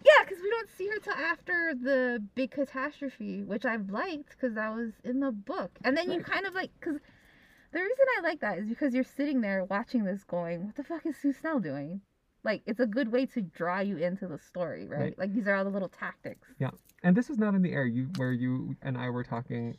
Yeah, 0.03 0.23
because 0.23 0.39
we 0.41 0.49
don't 0.49 0.69
see 0.75 0.87
her 0.87 0.97
till 0.97 1.13
after 1.13 1.75
the 1.75 2.23
big 2.33 2.49
catastrophe, 2.49 3.43
which 3.43 3.65
I've 3.65 3.91
liked 3.91 4.29
because 4.29 4.55
that 4.55 4.73
was 4.73 4.93
in 5.03 5.19
the 5.19 5.31
book. 5.31 5.69
And 5.83 5.95
then 5.95 6.09
you 6.09 6.17
Right. 6.17 6.25
kind 6.25 6.47
of 6.47 6.55
like, 6.55 6.71
because 6.79 6.99
the 7.71 7.79
reason 7.81 8.05
I 8.17 8.21
like 8.21 8.39
that 8.39 8.57
is 8.57 8.67
because 8.67 8.95
you're 8.95 9.03
sitting 9.03 9.41
there 9.41 9.63
watching 9.63 10.05
this 10.05 10.23
going, 10.23 10.65
what 10.65 10.75
the 10.75 10.83
fuck 10.83 11.05
is 11.05 11.17
Sue 11.17 11.33
Snell 11.33 11.59
doing? 11.59 12.01
Like, 12.43 12.61
it's 12.65 12.79
a 12.79 12.85
good 12.85 13.11
way 13.11 13.25
to 13.27 13.41
draw 13.41 13.79
you 13.79 13.97
into 13.97 14.27
the 14.27 14.39
story, 14.39 14.87
right? 14.87 14.99
Right. 14.99 15.19
Like, 15.19 15.33
these 15.33 15.47
are 15.47 15.55
all 15.55 15.65
the 15.65 15.69
little 15.69 15.89
tactics. 15.89 16.47
Yeah. 16.59 16.71
And 17.03 17.15
this 17.15 17.29
is 17.29 17.37
not 17.37 17.53
in 17.53 17.61
the 17.61 17.71
air. 17.71 17.85
You 17.85 18.09
where 18.17 18.31
you 18.31 18.75
and 18.81 18.97
I 18.97 19.09
were 19.09 19.23
talking. 19.23 19.75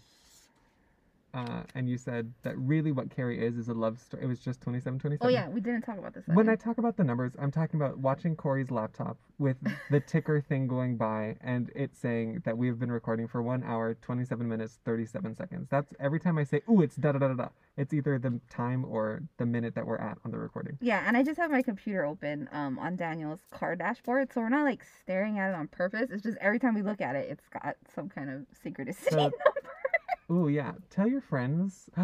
Uh, 1.32 1.62
and 1.74 1.88
you 1.88 1.96
said 1.96 2.32
that 2.42 2.56
really 2.58 2.90
what 2.92 3.08
Carrie 3.10 3.44
is 3.44 3.56
is 3.56 3.68
a 3.68 3.74
love 3.74 4.00
story. 4.00 4.24
It 4.24 4.26
was 4.26 4.40
just 4.40 4.60
27, 4.60 4.98
27. 4.98 5.26
Oh, 5.26 5.30
yeah, 5.30 5.48
we 5.48 5.60
didn't 5.60 5.82
talk 5.82 5.96
about 5.98 6.12
this. 6.14 6.24
When 6.26 6.48
I 6.48 6.56
talk 6.56 6.78
about 6.78 6.96
the 6.96 7.04
numbers, 7.04 7.32
I'm 7.38 7.50
talking 7.52 7.80
about 7.80 7.98
watching 7.98 8.34
Corey's 8.34 8.70
laptop 8.70 9.16
with 9.38 9.56
the 9.90 10.00
ticker 10.06 10.40
thing 10.40 10.66
going 10.66 10.96
by 10.96 11.36
and 11.40 11.70
it 11.74 11.94
saying 11.94 12.42
that 12.44 12.58
we 12.58 12.66
have 12.66 12.78
been 12.78 12.90
recording 12.92 13.28
for 13.28 13.42
one 13.42 13.62
hour, 13.62 13.94
27 14.02 14.48
minutes, 14.48 14.80
37 14.84 15.36
seconds. 15.36 15.68
That's 15.70 15.94
every 16.00 16.18
time 16.20 16.36
I 16.38 16.44
say, 16.44 16.62
ooh, 16.68 16.80
it's 16.82 16.96
da 16.96 17.12
da 17.12 17.18
da 17.20 17.28
da 17.28 17.34
da. 17.34 17.48
It's 17.76 17.94
either 17.94 18.18
the 18.18 18.40
time 18.50 18.84
or 18.84 19.22
the 19.38 19.46
minute 19.46 19.74
that 19.76 19.86
we're 19.86 19.96
at 19.98 20.18
on 20.24 20.32
the 20.32 20.38
recording. 20.38 20.76
Yeah, 20.82 21.04
and 21.06 21.16
I 21.16 21.22
just 21.22 21.38
have 21.38 21.50
my 21.50 21.62
computer 21.62 22.04
open 22.04 22.48
um, 22.52 22.78
on 22.78 22.96
Daniel's 22.96 23.40
car 23.52 23.76
dashboard, 23.76 24.32
so 24.32 24.40
we're 24.40 24.48
not 24.50 24.64
like 24.64 24.82
staring 25.00 25.38
at 25.38 25.50
it 25.50 25.54
on 25.54 25.68
purpose. 25.68 26.10
It's 26.10 26.22
just 26.22 26.36
every 26.40 26.58
time 26.58 26.74
we 26.74 26.82
look 26.82 27.00
at 27.00 27.14
it, 27.16 27.28
it's 27.30 27.46
got 27.48 27.76
some 27.94 28.08
kind 28.08 28.28
of 28.28 28.44
synchronicity 28.64 29.10
So- 29.10 29.30
Ooh, 30.30 30.48
yeah. 30.48 30.72
Tell 30.90 31.08
your 31.08 31.22
friends. 31.22 31.88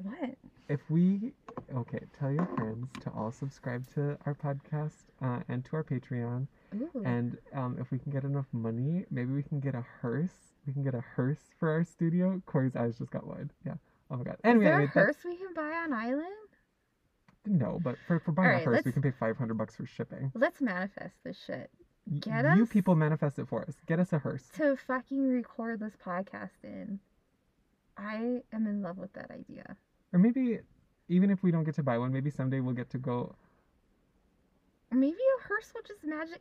What? 0.00 0.36
if 0.68 0.80
we, 0.90 1.32
okay, 1.74 2.00
tell 2.18 2.30
your 2.30 2.46
friends 2.56 2.88
to 3.00 3.10
all 3.10 3.32
subscribe 3.32 3.86
to 3.94 4.16
our 4.26 4.34
podcast 4.34 4.92
uh, 5.22 5.40
and 5.48 5.64
to 5.64 5.76
our 5.76 5.84
Patreon. 5.84 6.46
Ooh. 6.76 7.02
And 7.04 7.38
um, 7.54 7.78
if 7.80 7.90
we 7.90 7.98
can 7.98 8.12
get 8.12 8.24
enough 8.24 8.46
money, 8.52 9.04
maybe 9.10 9.32
we 9.32 9.42
can 9.42 9.60
get 9.60 9.74
a 9.74 9.84
hearse. 10.00 10.52
We 10.66 10.72
can 10.72 10.84
get 10.84 10.94
a 10.94 11.00
hearse 11.00 11.40
for 11.58 11.70
our 11.70 11.84
studio. 11.84 12.40
Corey's 12.46 12.76
eyes 12.76 12.98
just 12.98 13.10
got 13.10 13.26
wide. 13.26 13.50
Yeah. 13.64 13.74
Oh 14.10 14.16
my 14.16 14.24
god. 14.24 14.34
Is 14.34 14.40
there 14.42 14.52
a 14.52 14.54
anyway, 14.54 14.86
hearse 14.86 15.16
we 15.24 15.36
can 15.36 15.54
buy 15.54 15.70
on 15.84 15.92
Island? 15.92 16.26
no, 17.46 17.80
but 17.82 17.96
for, 18.06 18.20
for 18.20 18.32
buying 18.32 18.48
Alright, 18.48 18.62
a 18.62 18.70
hearse, 18.70 18.84
we 18.84 18.92
can 18.92 19.00
pay 19.00 19.12
500 19.18 19.56
bucks 19.56 19.74
for 19.74 19.86
shipping. 19.86 20.30
Let's 20.34 20.60
manifest 20.60 21.14
this 21.24 21.38
shit 21.46 21.70
Get 22.20 22.56
you 22.56 22.62
us- 22.62 22.68
people 22.70 22.94
manifest 22.94 23.38
it 23.38 23.48
for 23.48 23.62
us. 23.62 23.76
Get 23.86 23.98
us 24.00 24.12
a 24.12 24.18
hearse. 24.18 24.48
to 24.56 24.76
fucking 24.76 25.28
record 25.28 25.80
this 25.80 25.96
podcast 25.96 26.64
in. 26.64 27.00
I 27.96 28.42
am 28.52 28.66
in 28.66 28.82
love 28.82 28.96
with 28.98 29.12
that 29.14 29.30
idea. 29.30 29.76
Or 30.12 30.18
maybe, 30.18 30.60
even 31.08 31.30
if 31.30 31.42
we 31.42 31.50
don't 31.50 31.64
get 31.64 31.74
to 31.76 31.82
buy 31.82 31.98
one, 31.98 32.12
maybe 32.12 32.30
someday 32.30 32.60
we'll 32.60 32.74
get 32.74 32.90
to 32.90 32.98
go. 32.98 33.34
Maybe 34.90 35.16
a 35.38 35.42
hearse 35.48 35.72
will 35.74 35.82
just 35.86 36.04
magic. 36.04 36.40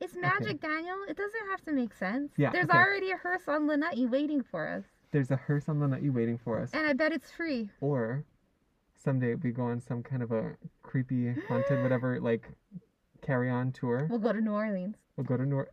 It's 0.00 0.14
magic, 0.14 0.60
Daniel. 0.60 0.98
It 1.08 1.16
doesn't 1.16 1.46
have 1.50 1.62
to 1.62 1.72
make 1.72 1.94
sense. 1.94 2.32
Yeah, 2.36 2.50
There's 2.50 2.68
okay. 2.68 2.76
already 2.76 3.10
a 3.12 3.16
hearse 3.16 3.48
on 3.48 3.66
Lanai 3.66 4.04
waiting 4.06 4.42
for 4.42 4.68
us. 4.68 4.84
There's 5.12 5.30
a 5.30 5.36
hearse 5.36 5.68
on 5.68 5.78
the 5.80 5.88
nutty 5.88 6.10
waiting 6.10 6.36
for 6.36 6.60
us. 6.60 6.70
And 6.74 6.86
I 6.86 6.92
bet 6.92 7.12
it's 7.12 7.30
free. 7.30 7.70
Or 7.80 8.24
someday 8.94 9.34
we 9.36 9.52
go 9.52 9.62
on 9.62 9.80
some 9.80 10.02
kind 10.02 10.22
of 10.22 10.32
a 10.32 10.56
creepy, 10.82 11.32
haunted, 11.48 11.82
whatever, 11.82 12.20
like 12.20 12.50
carry 13.22 13.48
on 13.48 13.72
tour. 13.72 14.06
We'll 14.10 14.18
go 14.18 14.32
to 14.34 14.40
New 14.40 14.50
Orleans. 14.52 14.96
We'll 15.16 15.24
go 15.24 15.36
to 15.36 15.46
New 15.46 15.64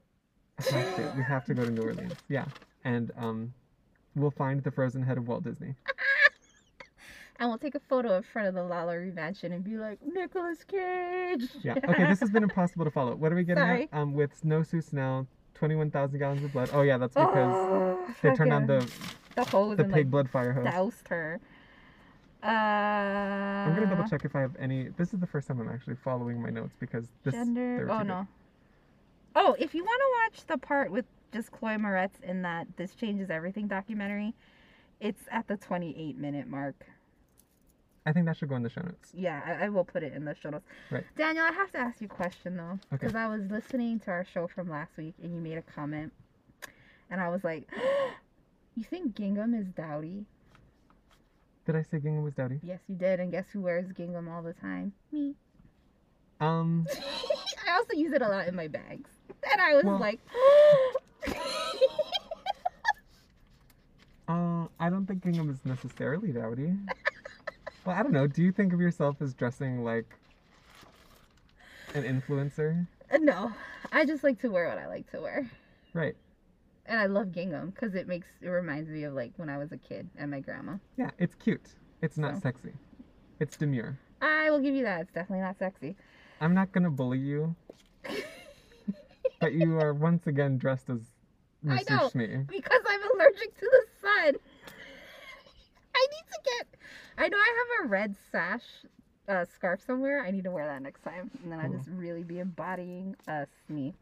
to. 0.61 1.13
We 1.17 1.23
have 1.23 1.45
to 1.45 1.53
go 1.53 1.65
to 1.65 1.71
New 1.71 1.81
Orleans. 1.81 2.13
Yeah. 2.29 2.45
And 2.83 3.11
um 3.17 3.53
we'll 4.15 4.31
find 4.31 4.63
the 4.63 4.71
frozen 4.71 5.03
head 5.03 5.17
of 5.17 5.27
Walt 5.27 5.43
Disney. 5.43 5.75
And 7.39 7.49
we'll 7.49 7.57
take 7.57 7.75
a 7.75 7.79
photo 7.79 8.15
in 8.15 8.23
front 8.23 8.47
of 8.47 8.53
the 8.53 8.61
Lalaurie 8.61 9.13
mansion 9.13 9.51
and 9.53 9.63
be 9.63 9.75
like, 9.75 9.97
Nicolas 10.05 10.63
Cage. 10.63 11.49
Yeah. 11.63 11.73
Okay, 11.89 12.05
this 12.07 12.19
has 12.19 12.29
been 12.29 12.43
impossible 12.43 12.85
to 12.85 12.91
follow. 12.91 13.15
What 13.15 13.31
are 13.31 13.35
we 13.35 13.43
getting 13.43 13.63
Sorry. 13.63 13.89
at? 13.91 13.97
Um 13.97 14.13
with 14.13 14.37
Snow 14.37 14.63
Sue 14.63 14.81
Snell, 14.81 15.27
twenty 15.53 15.75
one 15.75 15.91
thousand 15.91 16.19
gallons 16.19 16.43
of 16.43 16.53
blood. 16.53 16.69
Oh 16.73 16.81
yeah, 16.81 16.97
that's 16.97 17.15
because 17.15 17.53
oh, 17.53 18.07
they 18.21 18.33
turned 18.33 18.53
on 18.53 18.65
the 18.65 18.89
the 19.35 19.43
hose 19.43 19.77
the 19.77 19.83
and 19.83 19.93
pig 19.93 20.05
like 20.05 20.11
blood 20.11 20.29
fire 20.29 20.53
hose. 20.53 20.65
doused 20.65 21.07
her. 21.09 21.39
Uh, 22.43 22.47
I'm 22.47 23.73
gonna 23.73 23.87
double 23.87 24.07
check 24.07 24.25
if 24.25 24.35
I 24.35 24.41
have 24.41 24.55
any 24.59 24.89
this 24.97 25.13
is 25.13 25.19
the 25.19 25.27
first 25.27 25.47
time 25.47 25.59
I'm 25.61 25.69
actually 25.69 25.95
following 25.95 26.41
my 26.41 26.49
notes 26.49 26.75
because 26.79 27.07
this 27.23 27.33
Gender. 27.33 27.89
Oh 27.89 28.03
no. 28.03 28.27
Oh, 29.35 29.55
if 29.59 29.73
you 29.73 29.83
want 29.83 30.01
to 30.01 30.37
watch 30.37 30.45
the 30.47 30.57
part 30.57 30.91
with 30.91 31.05
just 31.31 31.51
Chloe 31.51 31.75
Moretz 31.77 32.21
in 32.23 32.41
that 32.43 32.67
"This 32.77 32.93
Changes 32.95 33.29
Everything" 33.29 33.67
documentary, 33.67 34.33
it's 34.99 35.23
at 35.31 35.47
the 35.47 35.57
28 35.57 36.17
minute 36.17 36.47
mark. 36.47 36.85
I 38.05 38.11
think 38.11 38.25
that 38.25 38.35
should 38.37 38.49
go 38.49 38.55
in 38.55 38.63
the 38.63 38.69
show 38.69 38.81
notes. 38.81 39.09
Yeah, 39.13 39.41
I, 39.45 39.65
I 39.65 39.69
will 39.69 39.85
put 39.85 40.03
it 40.03 40.13
in 40.13 40.25
the 40.25 40.35
show 40.35 40.49
notes. 40.49 40.65
Right. 40.91 41.05
Daniel, 41.15 41.45
I 41.45 41.53
have 41.53 41.71
to 41.71 41.77
ask 41.77 42.01
you 42.01 42.05
a 42.05 42.09
question 42.09 42.57
though, 42.57 42.73
Okay. 42.73 42.79
because 42.91 43.15
I 43.15 43.27
was 43.27 43.43
listening 43.49 43.99
to 44.01 44.11
our 44.11 44.25
show 44.25 44.47
from 44.47 44.69
last 44.69 44.97
week 44.97 45.15
and 45.23 45.33
you 45.33 45.39
made 45.41 45.57
a 45.57 45.61
comment, 45.61 46.11
and 47.09 47.21
I 47.21 47.29
was 47.29 47.43
like, 47.43 47.69
"You 48.75 48.83
think 48.83 49.15
gingham 49.15 49.53
is 49.53 49.67
dowdy?" 49.67 50.25
Did 51.65 51.77
I 51.77 51.81
say 51.83 51.99
Gingham 51.99 52.23
was 52.25 52.33
dowdy? 52.33 52.59
Yes, 52.61 52.81
you 52.89 52.95
did. 52.95 53.21
And 53.21 53.31
guess 53.31 53.45
who 53.53 53.61
wears 53.61 53.89
gingham 53.93 54.27
all 54.27 54.41
the 54.41 54.51
time? 54.51 54.91
Me. 55.13 55.33
Um 56.43 56.87
I 57.67 57.71
also 57.77 57.93
use 57.93 58.13
it 58.13 58.21
a 58.21 58.27
lot 58.27 58.47
in 58.47 58.55
my 58.55 58.67
bags. 58.67 59.09
And 59.51 59.61
I 59.61 59.73
was 59.75 59.83
Well- 59.83 59.99
like, 59.99 60.19
uh 64.27 64.65
I 64.79 64.89
don't 64.89 65.05
think 65.05 65.23
Gingham 65.23 65.49
is 65.49 65.59
necessarily 65.65 66.31
dowdy. 66.31 66.73
well, 67.85 67.95
I 67.95 68.03
don't 68.03 68.11
know. 68.13 68.27
Do 68.27 68.41
you 68.41 68.51
think 68.51 68.73
of 68.73 68.79
yourself 68.79 69.17
as 69.21 69.33
dressing 69.33 69.83
like 69.83 70.05
an 71.93 72.03
influencer? 72.03 72.85
no, 73.19 73.51
I 73.91 74.05
just 74.05 74.23
like 74.23 74.39
to 74.41 74.49
wear 74.49 74.67
what 74.67 74.77
I 74.77 74.87
like 74.87 75.09
to 75.11 75.21
wear. 75.21 75.49
Right. 75.93 76.15
And 76.85 76.99
I 76.99 77.05
love 77.05 77.31
gingham 77.31 77.69
because 77.69 77.95
it 77.95 78.07
makes 78.07 78.27
it 78.41 78.49
reminds 78.49 78.89
me 78.89 79.03
of 79.03 79.13
like 79.13 79.31
when 79.37 79.49
I 79.49 79.57
was 79.57 79.71
a 79.71 79.77
kid 79.77 80.09
and 80.17 80.31
my 80.31 80.39
grandma. 80.41 80.77
Yeah, 80.97 81.11
it's 81.19 81.35
cute. 81.35 81.69
It's 82.01 82.17
not 82.17 82.35
So. 82.35 82.41
sexy. 82.41 82.73
It's 83.39 83.55
demure. 83.57 83.97
I 84.21 84.49
will 84.49 84.59
give 84.59 84.73
you 84.75 84.83
that. 84.83 85.01
It's 85.01 85.11
definitely 85.13 85.43
not 85.43 85.57
sexy. 85.59 85.95
I'm 86.43 86.53
not 86.53 86.71
gonna 86.73 86.89
bully 86.91 87.19
you. 87.19 87.55
but 89.39 89.53
you 89.53 89.79
are 89.79 89.93
once 89.93 90.27
again 90.27 90.57
dressed 90.57 90.89
as 90.89 90.99
I 91.69 91.77
Mr. 91.77 91.89
know. 91.91 92.09
Schmee. 92.09 92.47
Because 92.47 92.81
I'm 92.87 93.01
allergic 93.15 93.57
to 93.59 93.65
the 93.71 93.85
sun. 94.01 94.35
I 95.95 96.07
need 96.11 96.25
to 96.27 96.39
get. 96.43 96.67
I 97.17 97.29
know 97.29 97.37
I 97.37 97.63
have 97.79 97.85
a 97.85 97.87
red 97.87 98.15
sash 98.31 98.63
uh, 99.29 99.45
scarf 99.55 99.79
somewhere, 99.85 100.21
I 100.25 100.31
need 100.31 100.43
to 100.43 100.51
wear 100.51 100.67
that 100.67 100.81
next 100.81 101.01
time, 101.03 101.31
and 101.43 101.51
then 101.51 101.59
I 101.61 101.67
Cool. 101.67 101.77
just 101.77 101.87
really 101.91 102.23
be 102.23 102.39
embodying 102.39 103.15
us 103.29 103.47
me. 103.69 103.93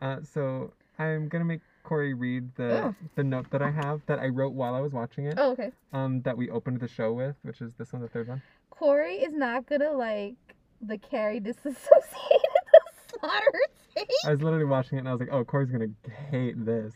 Uh, 0.00 0.18
so 0.22 0.72
I'm 0.98 1.28
gonna 1.28 1.44
make 1.44 1.60
Corey 1.82 2.14
read 2.14 2.54
the 2.56 2.84
Oh. 2.84 2.94
the 3.16 3.24
note 3.24 3.50
that 3.50 3.60
I 3.60 3.70
have 3.70 4.00
that 4.06 4.20
I 4.20 4.28
wrote 4.28 4.54
while 4.54 4.74
I 4.74 4.80
was 4.80 4.92
watching 4.92 5.26
it. 5.26 5.34
Oh, 5.36 5.50
okay. 5.50 5.70
Um, 5.92 6.22
that 6.22 6.34
we 6.38 6.48
opened 6.48 6.80
the 6.80 6.88
show 6.88 7.12
with, 7.12 7.36
which 7.42 7.60
is 7.60 7.74
this 7.74 7.92
one, 7.92 8.00
the 8.00 8.08
third 8.08 8.28
one. 8.28 8.40
Corey 8.70 9.16
is 9.16 9.34
not 9.34 9.66
gonna 9.66 9.92
like 9.92 10.36
the 10.80 10.98
Carrie 10.98 11.40
disassociated 11.40 11.76
the 12.72 13.18
slaughter 13.18 13.60
tape. 13.94 14.08
I 14.24 14.30
was 14.32 14.42
literally 14.42 14.64
watching 14.64 14.98
it 14.98 15.00
and 15.00 15.08
I 15.08 15.12
was 15.12 15.20
like, 15.20 15.32
oh, 15.32 15.44
Corey's 15.44 15.70
gonna 15.70 15.88
hate 16.30 16.64
this. 16.64 16.94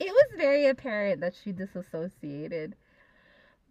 It 0.00 0.10
was 0.10 0.26
very 0.36 0.66
apparent 0.66 1.20
that 1.20 1.34
she 1.42 1.52
disassociated. 1.52 2.76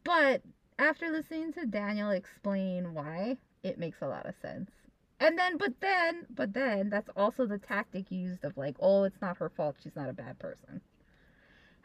But 0.04 0.42
after 0.80 1.10
listening 1.10 1.54
to 1.54 1.66
Daniel 1.66 2.12
explain 2.12 2.94
why, 2.94 3.38
it 3.64 3.80
makes 3.80 4.02
a 4.02 4.08
lot 4.08 4.26
of 4.26 4.36
sense. 4.42 4.72
And 5.20 5.38
then, 5.38 5.58
but 5.58 5.74
then, 5.82 6.28
but 6.30 6.54
then, 6.54 6.90
that's 6.90 7.10
also 7.16 7.48
the 7.48 7.58
tactic 7.58 8.12
used 8.12 8.44
of 8.46 8.56
like, 8.56 8.76
oh, 8.80 9.04
it's 9.04 9.20
not 9.22 9.38
her 9.38 9.50
fault. 9.50 9.78
She's 9.82 9.96
not 9.96 10.10
a 10.10 10.14
bad 10.14 10.38
person. 10.38 10.80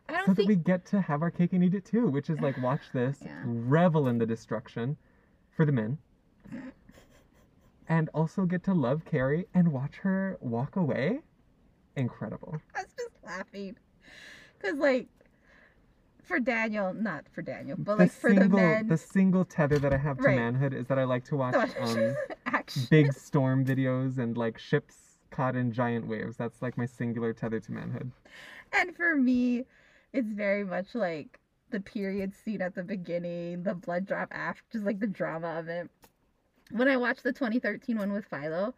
I 0.08 0.12
don't 0.14 0.26
so 0.26 0.32
that 0.32 0.36
think. 0.36 0.48
we 0.48 0.56
get 0.56 0.84
to 0.86 1.00
have 1.00 1.22
our 1.22 1.30
cake 1.30 1.52
and 1.54 1.64
eat 1.64 1.74
it 1.74 1.84
too, 1.86 2.08
which 2.08 2.28
is 2.28 2.40
like 2.40 2.60
watch 2.60 2.82
this, 2.92 3.18
Yeah. 3.24 3.40
revel 3.44 4.08
in 4.08 4.18
the 4.18 4.26
destruction 4.26 4.96
for 5.56 5.64
the 5.64 5.72
men, 5.72 5.96
and 7.88 8.09
also 8.14 8.44
get 8.44 8.62
to 8.64 8.74
love 8.74 9.04
Carrie 9.04 9.46
and 9.54 9.72
watch 9.72 9.96
her 9.98 10.38
walk 10.40 10.76
away. 10.76 11.20
Incredible. 11.96 12.60
I 12.74 12.80
was 12.82 12.92
just 12.98 13.10
laughing. 13.24 13.76
Because, 14.59 14.78
like, 14.78 15.09
for 16.22 16.38
Daniel, 16.40 16.94
not 16.94 17.24
for 17.32 17.42
Daniel, 17.42 17.76
but 17.76 17.98
like 17.98 18.12
for 18.12 18.30
single, 18.30 18.48
the 18.48 18.56
men. 18.56 18.88
the 18.88 18.96
single 18.96 19.44
tether 19.44 19.78
that 19.78 19.92
I 19.92 19.96
have 19.98 20.16
to 20.18 20.24
Right. 20.24 20.36
manhood 20.36 20.72
is 20.72 20.86
that 20.86 20.98
I 20.98 21.04
like 21.04 21.24
to 21.26 21.36
watch 21.36 21.56
um, 21.78 22.16
big 22.90 23.12
storm 23.12 23.64
videos 23.64 24.18
and 24.18 24.36
like 24.36 24.59
ships 24.59 25.18
caught 25.30 25.56
in 25.56 25.72
giant 25.72 26.06
waves. 26.06 26.36
That's 26.36 26.62
like 26.62 26.78
my 26.78 26.86
singular 26.86 27.32
tether 27.32 27.60
to 27.60 27.72
manhood. 27.72 28.12
And 28.72 28.94
for 28.96 29.16
me, 29.16 29.64
it's 30.12 30.32
very 30.32 30.64
much 30.64 30.94
like 30.94 31.38
the 31.70 31.80
period 31.80 32.34
scene 32.34 32.62
at 32.62 32.74
the 32.74 32.82
beginning, 32.82 33.62
the 33.62 33.74
blood 33.74 34.06
drop 34.06 34.28
after, 34.32 34.62
just 34.72 34.84
like 34.84 35.00
the 35.00 35.06
drama 35.06 35.59
of 35.59 35.68
it. 35.68 35.90
When 36.72 36.88
I 36.88 36.96
watched 36.96 37.22
the 37.22 37.32
2013 37.32 37.98
one 37.98 38.12
with 38.12 38.24
Philo, 38.24 38.74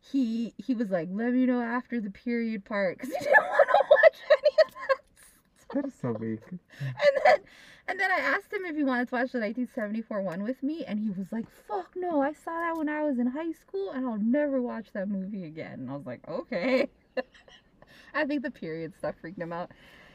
he 0.00 0.52
he 0.58 0.74
was 0.74 0.90
like, 0.90 1.08
"Let 1.10 1.32
me 1.32 1.46
know 1.46 1.60
after 1.60 2.00
the 2.00 2.10
period 2.10 2.64
part," 2.64 2.98
because 2.98 3.14
he 3.14 3.18
didn't 3.24 3.38
want 3.38 3.68
to 3.68 3.84
watch 3.90 4.16
any 4.30 4.56
of 4.66 4.72
that. 4.72 4.96
That 5.74 5.84
is 5.84 5.94
so 5.94 6.10
weak. 6.12 6.40
And 6.50 7.14
then 7.24 7.38
and 7.86 8.00
then 8.00 8.10
I 8.10 8.16
asked 8.16 8.52
him 8.52 8.64
if 8.64 8.74
he 8.74 8.82
wanted 8.82 9.08
to 9.08 9.14
watch 9.14 9.32
the 9.32 9.38
1974 9.38 10.20
one 10.22 10.42
with 10.42 10.62
me, 10.64 10.84
and 10.84 10.98
he 10.98 11.10
was 11.10 11.30
like, 11.30 11.46
"Fuck 11.68 11.94
no! 11.94 12.20
I 12.20 12.32
saw 12.32 12.50
that 12.50 12.76
when 12.76 12.88
I 12.88 13.04
was 13.04 13.18
in 13.18 13.28
high 13.28 13.52
school, 13.52 13.90
and 13.90 14.04
I'll 14.04 14.18
never 14.18 14.60
watch 14.60 14.88
that 14.94 15.08
movie 15.08 15.44
again." 15.44 15.80
And 15.80 15.90
I 15.90 15.96
was 15.96 16.06
like, 16.06 16.26
"Okay." 16.28 16.88
I 18.14 18.24
think 18.24 18.42
the 18.42 18.50
period 18.50 18.94
stuff 18.98 19.14
freaked 19.20 19.40
him 19.40 19.52
out. 19.52 19.70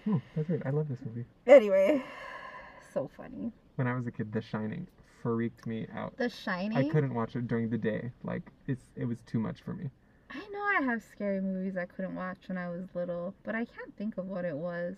Oh, 0.07 0.21
that's 0.35 0.49
weird. 0.49 0.63
I 0.65 0.71
love 0.71 0.89
this 0.89 0.99
movie. 1.05 1.25
Anyway, 1.47 2.03
so 2.93 3.09
funny. 3.15 3.53
When 3.75 3.87
I 3.87 3.95
was 3.95 4.05
a 4.07 4.11
kid, 4.11 4.33
The 4.33 4.41
Shining 4.41 4.87
freaked 5.25 5.65
me 5.65 5.87
out. 5.95 6.15
The 6.17 6.29
Shining. 6.29 6.77
I 6.77 6.87
couldn't 6.89 7.15
watch 7.15 7.35
it 7.35 7.47
during 7.47 7.67
the 7.69 7.79
day. 7.79 8.11
Like 8.23 8.43
it's 8.67 8.85
it 8.95 9.05
was 9.05 9.17
too 9.25 9.39
much 9.39 9.61
for 9.63 9.73
me. 9.73 9.89
I 10.29 10.37
know 10.51 10.61
I 10.77 10.81
have 10.83 11.01
scary 11.01 11.41
movies 11.41 11.75
I 11.77 11.85
couldn't 11.85 12.13
watch 12.13 12.37
when 12.47 12.57
I 12.59 12.69
was 12.69 12.83
little, 12.93 13.33
but 13.43 13.55
I 13.55 13.65
can't 13.65 13.95
think 13.97 14.17
of 14.19 14.27
what 14.27 14.45
it 14.45 14.55
was. 14.55 14.95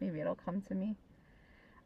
Maybe 0.00 0.20
it'll 0.20 0.34
come 0.34 0.60
to 0.62 0.74
me. 0.74 0.96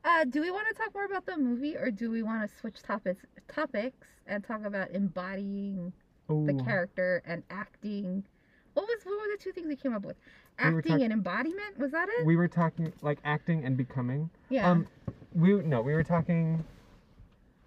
Uh, 0.05 0.25
do 0.25 0.41
we 0.41 0.51
want 0.51 0.67
to 0.69 0.75
talk 0.75 0.93
more 0.95 1.05
about 1.05 1.27
the 1.27 1.37
movie, 1.37 1.77
or 1.77 1.91
do 1.91 2.11
we 2.11 2.23
want 2.23 2.49
to 2.49 2.57
switch 2.59 2.83
topics 2.83 3.25
topics 3.47 3.99
and 4.27 4.43
talk 4.43 4.65
about 4.65 4.91
embodying 4.93 5.93
Oh, 6.31 6.47
the 6.47 6.55
character 6.55 7.21
and 7.27 7.43
acting? 7.51 8.25
What 8.73 8.87
was 8.87 9.01
what 9.05 9.21
were 9.21 9.37
the 9.37 9.43
two 9.43 9.53
things 9.53 9.67
we 9.67 9.77
came 9.77 9.93
up 9.93 10.05
with? 10.07 10.17
We 10.59 10.65
Acting 10.65 10.93
talk- 10.93 11.01
and 11.03 11.13
embodiment. 11.13 11.79
Was 11.79 11.91
that 11.93 12.09
it? 12.09 12.25
we 12.25 12.37
were 12.37 12.49
talking 12.49 12.91
like 13.03 13.19
acting 13.23 13.67
and 13.67 13.77
becoming. 13.77 14.31
yeah. 14.49 14.71
Um, 14.71 14.87
we 15.35 15.55
no, 15.57 15.83
we 15.83 15.93
were 15.93 16.05
talking. 16.05 16.65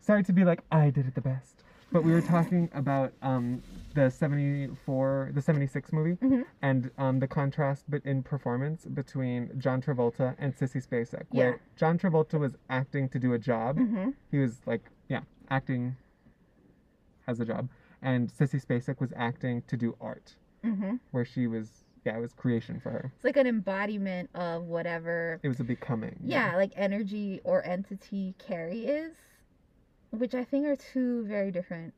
Sorry 0.06 0.24
to 0.24 0.34
be 0.34 0.44
like 0.44 0.62
I 0.72 0.92
did 0.92 1.08
it 1.08 1.16
the 1.16 1.22
best, 1.22 1.64
but 1.92 2.04
we 2.04 2.12
were 2.12 2.22
talking 2.22 2.70
about 2.76 3.12
um 3.24 3.64
the 3.96 4.12
seventy 4.12 4.70
four, 4.86 5.32
the 5.34 5.42
seventy 5.42 5.66
six 5.66 5.92
movie, 5.92 6.16
Mhm. 6.18 6.44
and 6.62 6.92
um 7.00 7.20
the 7.20 7.28
contrast 7.28 7.86
but 7.90 8.06
in 8.06 8.22
performance 8.22 8.86
between 8.86 9.50
John 9.58 9.82
Travolta 9.82 10.36
and 10.38 10.56
Sissy 10.56 10.86
Spacek, 10.86 11.24
Yeah. 11.32 11.44
where 11.44 11.60
John 11.76 11.98
Travolta 11.98 12.40
was 12.40 12.56
acting 12.70 13.10
to 13.10 13.18
do 13.18 13.34
a 13.34 13.40
job. 13.40 13.78
mm-hmm. 13.80 14.12
He 14.30 14.38
was 14.38 14.62
like, 14.68 14.84
yeah, 15.10 15.22
acting 15.50 15.96
as 17.28 17.40
a 17.40 17.46
job, 17.46 17.68
and 18.04 18.30
Sissy 18.32 18.64
Spacek 18.64 19.00
was 19.00 19.12
acting 19.16 19.64
to 19.64 19.76
do 19.76 19.96
art, 20.00 20.36
Mm-hmm. 20.64 20.98
where 21.12 21.26
she 21.26 21.48
was, 21.48 21.84
yeah, 22.06 22.16
it 22.16 22.22
was 22.22 22.34
creation 22.34 22.80
for 22.80 22.92
her. 22.92 23.12
It's 23.16 23.26
like 23.26 23.38
an 23.38 23.48
embodiment 23.48 24.30
of 24.36 24.66
whatever 24.66 25.40
It 25.42 25.48
was 25.48 25.60
a 25.60 25.64
becoming. 25.64 26.20
yeah, 26.24 26.56
like 26.58 26.74
energy 26.76 27.42
or 27.44 27.66
entity 27.66 28.36
Carrie 28.38 28.86
is, 28.86 29.14
which 30.12 30.34
I 30.34 30.44
think 30.44 30.66
are 30.66 30.76
two 30.76 31.26
very 31.26 31.52
different 31.52 31.94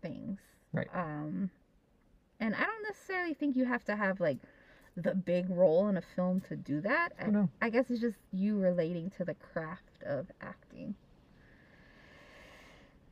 things. 0.00 0.38
Right. 0.72 0.88
Um, 0.94 1.50
and 2.40 2.54
I 2.54 2.64
don't 2.64 2.82
necessarily 2.82 3.34
think 3.34 3.56
you 3.56 3.64
have 3.64 3.84
to 3.84 3.96
have 3.96 4.20
like 4.20 4.38
the 4.96 5.14
big 5.14 5.48
role 5.48 5.88
in 5.88 5.96
a 5.96 6.02
film 6.02 6.40
to 6.48 6.56
do 6.56 6.80
that. 6.82 7.10
Oh, 7.20 7.24
I, 7.24 7.30
no. 7.30 7.48
I 7.60 7.70
guess 7.70 7.88
it's 7.88 8.00
just 8.00 8.18
you 8.32 8.58
relating 8.58 9.10
to 9.16 9.24
the 9.24 9.34
craft 9.34 10.02
of 10.04 10.26
acting. 10.40 10.94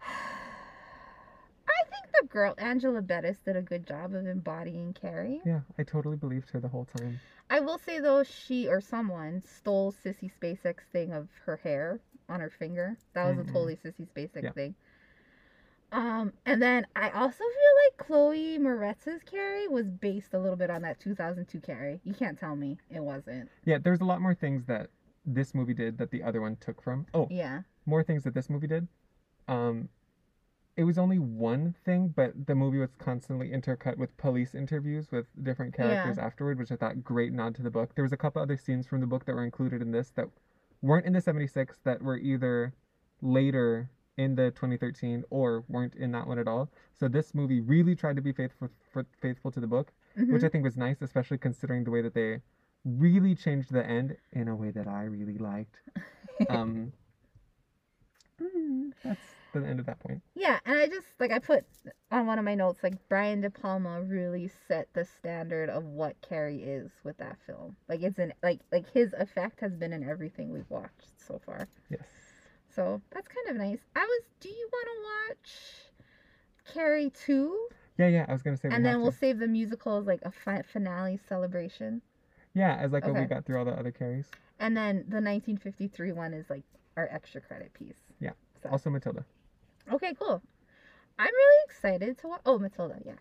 I 0.03 1.83
think 1.91 2.13
the 2.21 2.27
girl 2.27 2.55
Angela 2.59 3.01
Bettis 3.01 3.39
did 3.45 3.57
a 3.57 3.63
good 3.63 3.87
job 3.87 4.15
of 4.15 4.27
embodying 4.27 4.93
Carrie. 4.93 5.41
Yeah, 5.47 5.61
I 5.79 5.85
totally 5.85 6.17
believed 6.17 6.51
her 6.51 6.61
the 6.61 6.69
whole 6.69 6.87
time. 6.97 7.21
I 7.49 7.61
will 7.61 7.79
say 7.79 8.01
though, 8.01 8.23
she 8.23 8.69
or 8.69 8.81
someone 8.81 9.43
stole 9.43 9.93
Sissy 9.93 10.31
Spacek's 10.31 10.85
thing 10.93 11.13
of 11.13 11.29
her 11.47 11.57
hair 11.57 12.01
on 12.31 12.41
her 12.41 12.51
finger. 12.51 12.97
That 13.13 13.27
was 13.27 13.37
Mhm. 13.37 13.49
a 13.49 13.53
totally 13.53 13.77
Sissy 13.77 14.07
Spacek 14.09 14.43
Yeah. 14.43 14.53
thing. 14.53 14.75
Um, 15.93 16.33
and 16.47 16.63
then 16.63 16.87
I 16.95 17.11
also 17.11 17.39
feel 17.39 17.75
like 17.85 17.97
Chloe 18.07 18.59
Moretz's 18.59 19.23
Carrie 19.25 19.67
was 19.67 19.91
based 19.91 20.35
a 20.35 20.39
little 20.39 20.57
bit 20.57 20.71
on 20.71 20.83
that 20.83 21.01
2002 21.01 21.61
Carrie. 21.61 22.01
You 22.05 22.15
can't 22.15 22.39
tell 22.39 22.55
me 22.55 22.79
it 22.89 23.03
wasn't. 23.03 23.51
Yeah, 23.65 23.79
there's 23.79 24.01
a 24.01 24.05
lot 24.05 24.21
more 24.21 24.35
things 24.35 24.67
that 24.67 24.91
this 25.27 25.53
movie 25.53 25.75
did 25.75 25.99
that 25.99 26.13
the 26.13 26.23
other 26.23 26.41
one 26.41 26.57
took 26.57 26.81
from. 26.81 27.07
Oh, 27.13 27.27
Yeah. 27.29 27.63
more 27.87 28.05
things 28.05 28.23
that 28.23 28.35
this 28.35 28.49
movie 28.49 28.69
did. 28.69 28.87
Um, 29.49 29.89
it 30.77 30.85
was 30.85 30.97
only 30.97 31.19
one 31.19 31.73
thing, 31.85 32.09
but 32.09 32.47
the 32.47 32.55
movie 32.55 32.79
was 32.79 32.95
constantly 32.95 33.51
intercut 33.51 33.97
with 33.97 34.17
police 34.17 34.55
interviews 34.55 35.11
with 35.11 35.27
different 35.43 35.75
characters 35.75 36.17
afterward, 36.19 36.59
which 36.59 36.71
I 36.71 36.77
thought 36.77 37.03
great 37.03 37.33
nod 37.33 37.57
to 37.57 37.63
the 37.63 37.71
book. 37.71 37.97
There 37.97 38.05
was 38.05 38.13
a 38.13 38.17
couple 38.17 38.41
other 38.41 38.57
scenes 38.57 38.87
from 38.87 39.01
the 39.01 39.07
book 39.09 39.25
that 39.25 39.35
were 39.35 39.45
included 39.45 39.83
in 39.83 39.91
this 39.91 40.11
that 40.13 40.29
weren't 40.83 41.07
in 41.07 41.13
the 41.13 41.21
76 41.21 41.79
that 41.85 42.03
were 42.03 42.17
either 42.17 42.73
later 43.23 43.91
in 44.17 44.35
the 44.35 44.51
2013 44.51 45.25
or 45.31 45.65
weren't 45.69 45.95
in 45.95 46.13
that 46.13 46.27
one 46.27 46.39
at 46.39 46.49
all. 46.49 46.71
So 46.99 47.09
this 47.09 47.35
movie 47.35 47.61
really 47.61 47.95
tried 47.95 48.17
to 48.17 48.23
be 48.23 48.33
faithful 48.33 48.69
for, 48.93 49.07
faithful 49.21 49.51
to 49.53 49.61
the 49.61 49.67
book, 49.67 49.93
which 50.17 50.43
Mhm. 50.43 50.45
I 50.45 50.49
think 50.49 50.65
was 50.65 50.77
nice, 50.77 51.01
especially 51.03 51.39
considering 51.39 51.85
the 51.85 51.91
way 51.91 52.03
that 52.03 52.15
they 52.15 52.41
really 52.85 53.35
changed 53.35 53.73
the 53.73 53.85
end 53.87 54.17
in 54.33 54.49
a 54.49 54.57
way 54.57 54.71
that 54.71 54.87
I 54.89 55.05
really 55.05 55.39
liked. 55.39 55.81
Um, 56.49 56.93
mm, 58.41 58.93
that's 59.05 59.21
the 59.59 59.67
end 59.67 59.81
of 59.81 59.87
that 59.87 59.99
point. 59.99 60.23
Yeah, 60.35 60.61
and 60.65 60.79
I 60.79 60.87
just 60.87 61.07
like 61.19 61.33
I 61.33 61.41
put 61.41 61.65
on 62.13 62.27
one 62.27 62.39
of 62.39 62.45
my 62.45 62.55
notes 62.55 62.79
like 62.85 62.95
Brian 63.09 63.41
De 63.41 63.51
Palma 63.51 64.03
really 64.03 64.49
set 64.69 64.89
the 64.93 65.05
standard 65.05 65.69
of 65.71 65.85
what 65.85 66.15
Carrie 66.21 66.63
is 66.63 66.91
with 67.03 67.17
that 67.19 67.39
film. 67.47 67.75
Like 67.89 68.03
it's 68.03 68.19
in 68.21 68.33
like 68.43 68.61
like 68.71 68.89
his 68.93 69.13
effect 69.15 69.61
has 69.61 69.75
been 69.75 69.93
in 69.93 70.09
everything 70.09 70.53
we've 70.53 70.71
watched 70.71 71.09
so 71.27 71.41
far. 71.45 71.67
Yes. 71.89 72.03
So 72.69 73.03
that's 73.11 73.27
kind 73.27 73.49
of 73.49 73.57
nice. 73.57 73.81
I 73.97 74.01
was. 74.05 74.23
Do 74.39 74.49
you 74.49 74.69
want 74.73 74.87
to 74.87 75.35
watch 75.35 76.75
Carrie 76.75 77.11
two, 77.11 77.69
Yeah, 77.99 78.07
yeah. 78.09 78.27
I 78.29 78.33
was 78.33 78.43
gonna 78.43 78.57
say. 78.57 78.69
and 78.71 78.85
then 78.85 79.01
we'll 79.01 79.11
to. 79.11 79.19
save 79.19 79.39
the 79.41 79.49
musical 79.49 79.97
as 79.99 80.07
like 80.07 80.21
a 80.23 80.31
fi- 80.31 80.63
finale 80.63 81.19
celebration, 81.29 82.01
Yeah, 82.55 82.77
as 82.77 82.93
like 82.93 83.05
when 83.05 83.15
we 83.19 83.25
got 83.25 83.45
through 83.45 83.59
all 83.59 83.65
the 83.65 83.73
other 83.73 83.91
carries. 83.91 84.31
and 84.61 84.77
then 84.77 84.97
the 85.09 85.17
1953 85.21 86.13
one 86.13 86.33
is 86.33 86.49
like 86.49 86.63
our 86.97 87.09
extra 87.11 87.41
credit 87.41 87.73
piece. 87.75 87.99
Yeah. 88.21 88.31
So. 88.63 88.69
Also 88.71 88.91
Matilda. 88.91 89.25
Okay, 89.93 90.15
cool. 90.19 90.43
I'm 91.19 91.35
really 91.35 91.65
excited 91.67 92.19
to 92.19 92.29
watch. 92.29 92.41
Oh, 92.47 92.59
Matilda, 92.59 92.97
yeah. 93.05 93.15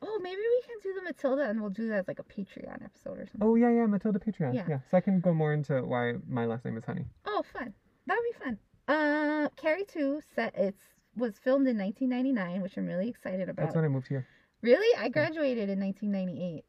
Oh, 0.00 0.20
maybe 0.22 0.36
we 0.36 0.62
can 0.66 0.76
do 0.82 0.94
the 0.94 1.02
Matilda 1.02 1.48
and 1.48 1.60
we'll 1.60 1.70
do 1.70 1.88
that 1.88 2.00
as 2.00 2.08
like 2.08 2.20
a 2.20 2.24
Patreon 2.24 2.84
episode 2.84 3.18
or 3.18 3.26
something. 3.26 3.42
Oh 3.42 3.56
yeah, 3.56 3.70
yeah. 3.70 3.86
Matilda 3.86 4.18
Patreon. 4.18 4.54
Yeah. 4.54 4.64
Yeah. 4.68 4.78
So 4.90 4.96
I 4.96 5.00
can 5.00 5.20
go 5.20 5.34
more 5.34 5.52
into 5.52 5.82
why 5.82 6.14
my 6.28 6.46
last 6.46 6.64
name 6.64 6.76
is 6.76 6.84
Honey. 6.84 7.04
Oh, 7.26 7.42
fun. 7.52 7.74
That 8.06 8.16
would 8.16 8.38
be 8.38 8.44
fun. 8.44 8.58
Uh, 8.86 9.48
Carrie 9.56 9.84
2 9.84 10.20
set 10.34 10.54
it's 10.56 10.82
was 11.16 11.34
filmed 11.38 11.66
in 11.66 11.76
1999, 11.76 12.62
which 12.62 12.76
I'm 12.76 12.86
really 12.86 13.08
excited 13.08 13.48
about. 13.48 13.64
That's 13.64 13.74
when 13.74 13.84
I 13.84 13.88
moved 13.88 14.06
here. 14.06 14.26
Really? 14.62 14.96
I 14.96 15.08
graduated 15.08 15.68
in 15.68 15.80
1998. 15.80 16.64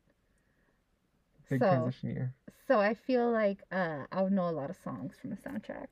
Big 1.49 1.59
so, 1.59 1.67
transition 1.67 2.09
year. 2.09 2.33
so 2.67 2.79
I 2.79 2.93
feel 2.93 3.31
like 3.31 3.63
uh, 3.71 4.05
I'll 4.11 4.29
know 4.29 4.49
a 4.49 4.51
lot 4.51 4.69
of 4.69 4.77
songs 4.83 5.15
from 5.19 5.31
the 5.31 5.37
soundtrack. 5.37 5.87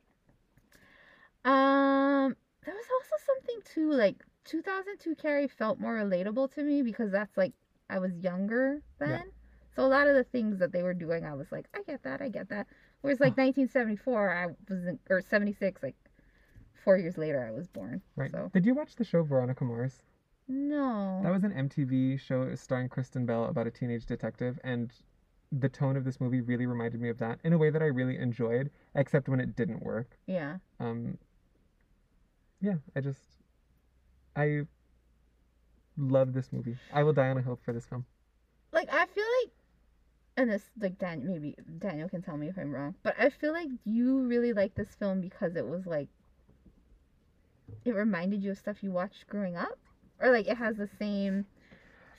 Um, 1.50 2.36
there 2.68 2.76
was 2.76 2.86
also 2.94 3.16
something 3.26 3.62
too 3.74 3.92
like 3.94 4.24
2002 4.44 5.16
Carrie 5.16 5.48
felt 5.48 5.80
more 5.80 5.96
relatable 5.96 6.54
to 6.54 6.64
me 6.64 6.82
because 6.82 7.12
that's 7.12 7.38
like 7.38 7.54
I 7.90 8.00
was 8.00 8.12
younger 8.20 8.82
then. 9.00 9.10
Yeah. 9.10 9.22
So 9.76 9.86
a 9.86 9.88
lot 9.88 10.08
of 10.08 10.16
the 10.16 10.24
things 10.26 10.60
that 10.60 10.74
they 10.74 10.84
were 10.84 10.94
doing, 10.94 11.24
I 11.24 11.34
was 11.34 11.52
like, 11.52 11.68
I 11.74 11.82
get 11.84 12.04
that, 12.04 12.22
I 12.22 12.30
get 12.30 12.50
that. 12.50 12.68
Whereas 13.02 13.20
like 13.20 13.38
1974, 13.38 14.36
I 14.36 14.48
wasn't, 14.70 15.00
or 15.10 15.22
76, 15.22 15.82
like 15.84 15.96
four 16.84 16.98
years 16.98 17.18
later, 17.18 17.46
I 17.48 17.52
was 17.52 17.68
born. 17.68 18.02
Right. 18.16 18.32
So 18.32 18.50
Did 18.54 18.66
you 18.66 18.74
watch 18.74 18.96
the 18.96 19.04
show 19.06 19.24
Veronica 19.24 19.64
Mars? 19.64 20.04
no. 20.50 21.22
That 21.24 21.32
was 21.32 21.44
an 21.44 21.52
MTV 21.52 22.20
show 22.20 22.54
starring 22.56 22.90
Kristen 22.90 23.26
Bell 23.26 23.46
about 23.46 23.68
a 23.68 23.72
teenage 23.72 24.06
detective, 24.06 24.60
and 24.64 24.92
the 25.52 25.70
tone 25.70 25.96
of 25.96 26.04
this 26.04 26.20
movie 26.20 26.42
really 26.42 26.66
reminded 26.66 27.00
me 27.00 27.10
of 27.10 27.18
that 27.20 27.40
in 27.44 27.54
a 27.54 27.58
way 27.58 27.70
that 27.70 27.82
I 27.82 27.86
really 27.86 28.18
enjoyed, 28.18 28.70
except 28.96 29.30
when 29.30 29.40
it 29.40 29.56
didn't 29.56 29.84
work. 29.84 30.18
yeah. 30.26 30.58
Um, 30.80 31.18
yeah, 32.62 32.76
I 32.96 33.02
just, 33.02 33.20
I 34.36 34.62
love 35.98 36.34
this 36.34 36.52
movie. 36.52 36.78
I 36.94 37.04
will 37.04 37.14
die 37.14 37.30
on 37.30 37.38
a 37.38 37.42
hill 37.42 37.60
for 37.64 37.74
this 37.74 37.86
film. 37.86 38.06
Like 38.72 38.90
I 38.92 39.06
feel 39.08 39.26
like, 39.44 39.52
and 40.38 40.52
this 40.52 40.64
like 40.80 41.00
Dan 41.00 41.26
maybe 41.26 41.56
Daniel 41.80 42.10
can 42.10 42.22
tell 42.22 42.38
me 42.38 42.48
if 42.48 42.58
I'm 42.58 42.72
wrong, 42.72 42.96
but 43.04 43.16
I 43.20 43.30
feel 43.30 43.54
like 43.54 43.70
you 43.86 44.20
really 44.28 44.54
like 44.54 44.76
this 44.76 44.90
film 45.00 45.22
because 45.22 45.56
it 45.56 45.68
was 45.68 45.86
like, 45.86 46.10
it 47.86 47.96
reminded 47.96 48.44
you 48.44 48.52
of 48.52 48.58
stuff 48.58 48.84
you 48.84 48.92
watched 48.92 49.28
growing 49.28 49.58
up, 49.58 49.80
or 50.20 50.32
like 50.32 50.48
it 50.48 50.58
has 50.58 50.78
the 50.78 50.90
same 51.00 51.46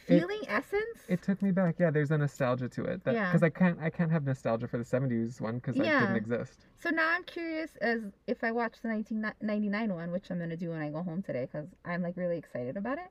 It- 0.08 0.20
feeling 0.20 0.40
essence. 0.48 1.04
It 1.08 1.22
took 1.22 1.40
me 1.42 1.50
back. 1.50 1.76
Yeah, 1.78 1.90
there's 1.90 2.10
a 2.10 2.18
nostalgia 2.18 2.68
to 2.68 2.84
it. 2.84 3.04
That 3.04 3.14
Yeah. 3.14 3.26
because 3.26 3.42
I 3.42 3.50
can't 3.50 3.78
I 3.80 3.90
can't 3.90 4.10
have 4.10 4.24
nostalgia 4.24 4.66
for 4.68 4.78
the 4.78 4.84
'70s 4.84 5.40
one 5.40 5.56
because 5.56 5.76
that 5.76 5.86
Yeah. 5.86 6.00
didn't 6.00 6.16
exist. 6.16 6.66
So 6.78 6.90
now 6.90 7.08
I'm 7.10 7.24
curious 7.24 7.76
as 7.76 8.02
if 8.26 8.42
I 8.44 8.50
watch 8.52 8.80
the 8.80 8.88
1999 8.88 9.94
one, 9.94 10.10
which 10.10 10.30
I'm 10.30 10.38
gonna 10.38 10.56
do 10.56 10.70
when 10.70 10.80
I 10.80 10.90
go 10.90 11.02
home 11.02 11.22
today 11.22 11.46
because 11.50 11.68
I'm 11.84 12.02
like 12.02 12.16
really 12.16 12.38
excited 12.38 12.76
about 12.76 12.98
it. 12.98 13.08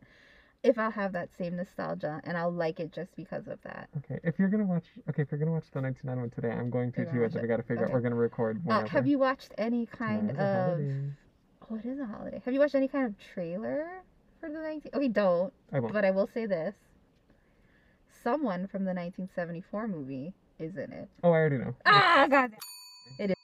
If 0.64 0.80
I'll 0.80 0.92
have 0.92 1.12
that 1.14 1.30
same 1.38 1.56
nostalgia 1.56 2.20
and 2.24 2.36
I'll 2.36 2.52
like 2.52 2.80
it 2.80 2.92
just 2.92 3.16
because 3.16 3.48
of 3.48 3.62
that. 3.62 3.90
Okay, 3.98 4.20
if 4.24 4.40
you're 4.40 4.50
gonna 4.50 4.66
watch, 4.66 4.86
okay, 5.08 5.22
if 5.22 5.32
you're 5.32 5.38
gonna 5.40 5.52
watch 5.52 5.70
the 5.72 5.82
1999 5.82 6.20
one 6.20 6.30
today, 6.32 6.52
I'm 6.52 6.70
going 6.72 6.92
to 6.94 7.06
too. 7.06 7.12
gonna 7.30 7.42
we 7.42 7.48
gotta 7.48 7.64
figure 7.64 7.86
out 7.86 7.92
we're 7.94 8.02
gonna 8.02 8.16
record 8.16 8.60
Uh, 8.68 8.86
have 8.88 9.06
you 9.06 9.20
watched 9.20 9.54
any 9.60 9.86
kind 9.86 10.30
Tomorrow's 10.30 10.80
of? 10.80 11.70
Oh, 11.70 11.76
it 11.76 11.86
is 11.86 12.00
a 12.00 12.06
holiday. 12.06 12.42
Have 12.44 12.54
you 12.54 12.60
watched 12.60 12.76
any 12.76 12.88
kind 12.88 13.06
of 13.06 13.18
trailer 13.20 13.88
for 14.40 14.50
the 14.50 14.60
19? 14.60 14.92
Okay, 14.96 15.08
don't. 15.10 15.54
I 15.72 15.80
won't. 15.80 15.94
But 15.94 16.06
I 16.06 16.12
will 16.12 16.28
say 16.28 16.46
this: 16.46 16.76
someone 18.28 18.68
from 18.68 18.84
the 18.84 18.94
1974 18.94 19.88
movie 19.88 20.34
is 20.60 20.76
in 20.76 20.92
it. 20.92 21.08
Oh, 21.24 21.30
I 21.32 21.38
already 21.38 21.60
know. 21.60 21.74
Ah, 21.86 22.28
god. 22.30 22.52
It 23.20 23.32
is. 23.32 23.36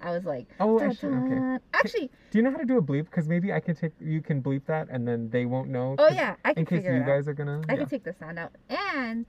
I 0.00 0.10
was 0.10 0.24
like, 0.24 0.48
Oh, 0.58 0.80
actually, 0.80 1.14
okay. 1.14 1.64
actually, 1.72 2.10
Do 2.32 2.38
you 2.38 2.42
know 2.42 2.50
how 2.50 2.56
to 2.56 2.64
do 2.64 2.78
a 2.78 2.82
bleep? 2.82 3.04
Because 3.04 3.28
maybe 3.28 3.52
I 3.52 3.60
can 3.60 3.76
take 3.76 3.92
you 4.00 4.20
can 4.20 4.42
bleep 4.42 4.66
that, 4.66 4.88
and 4.90 5.06
then 5.06 5.30
they 5.30 5.46
won't 5.46 5.68
know. 5.70 5.94
Oh 5.98 6.08
yeah, 6.08 6.34
I 6.44 6.52
can 6.52 6.60
In 6.62 6.66
case 6.66 6.78
figure 6.78 6.96
you 6.96 6.98
it 6.98 7.02
out. 7.02 7.06
guys 7.06 7.28
are 7.28 7.32
gonna. 7.32 7.62
I 7.68 7.72
yeah. 7.72 7.78
can 7.78 7.88
take 7.88 8.02
the 8.04 8.12
sound 8.18 8.38
out. 8.40 8.52
And 8.68 9.24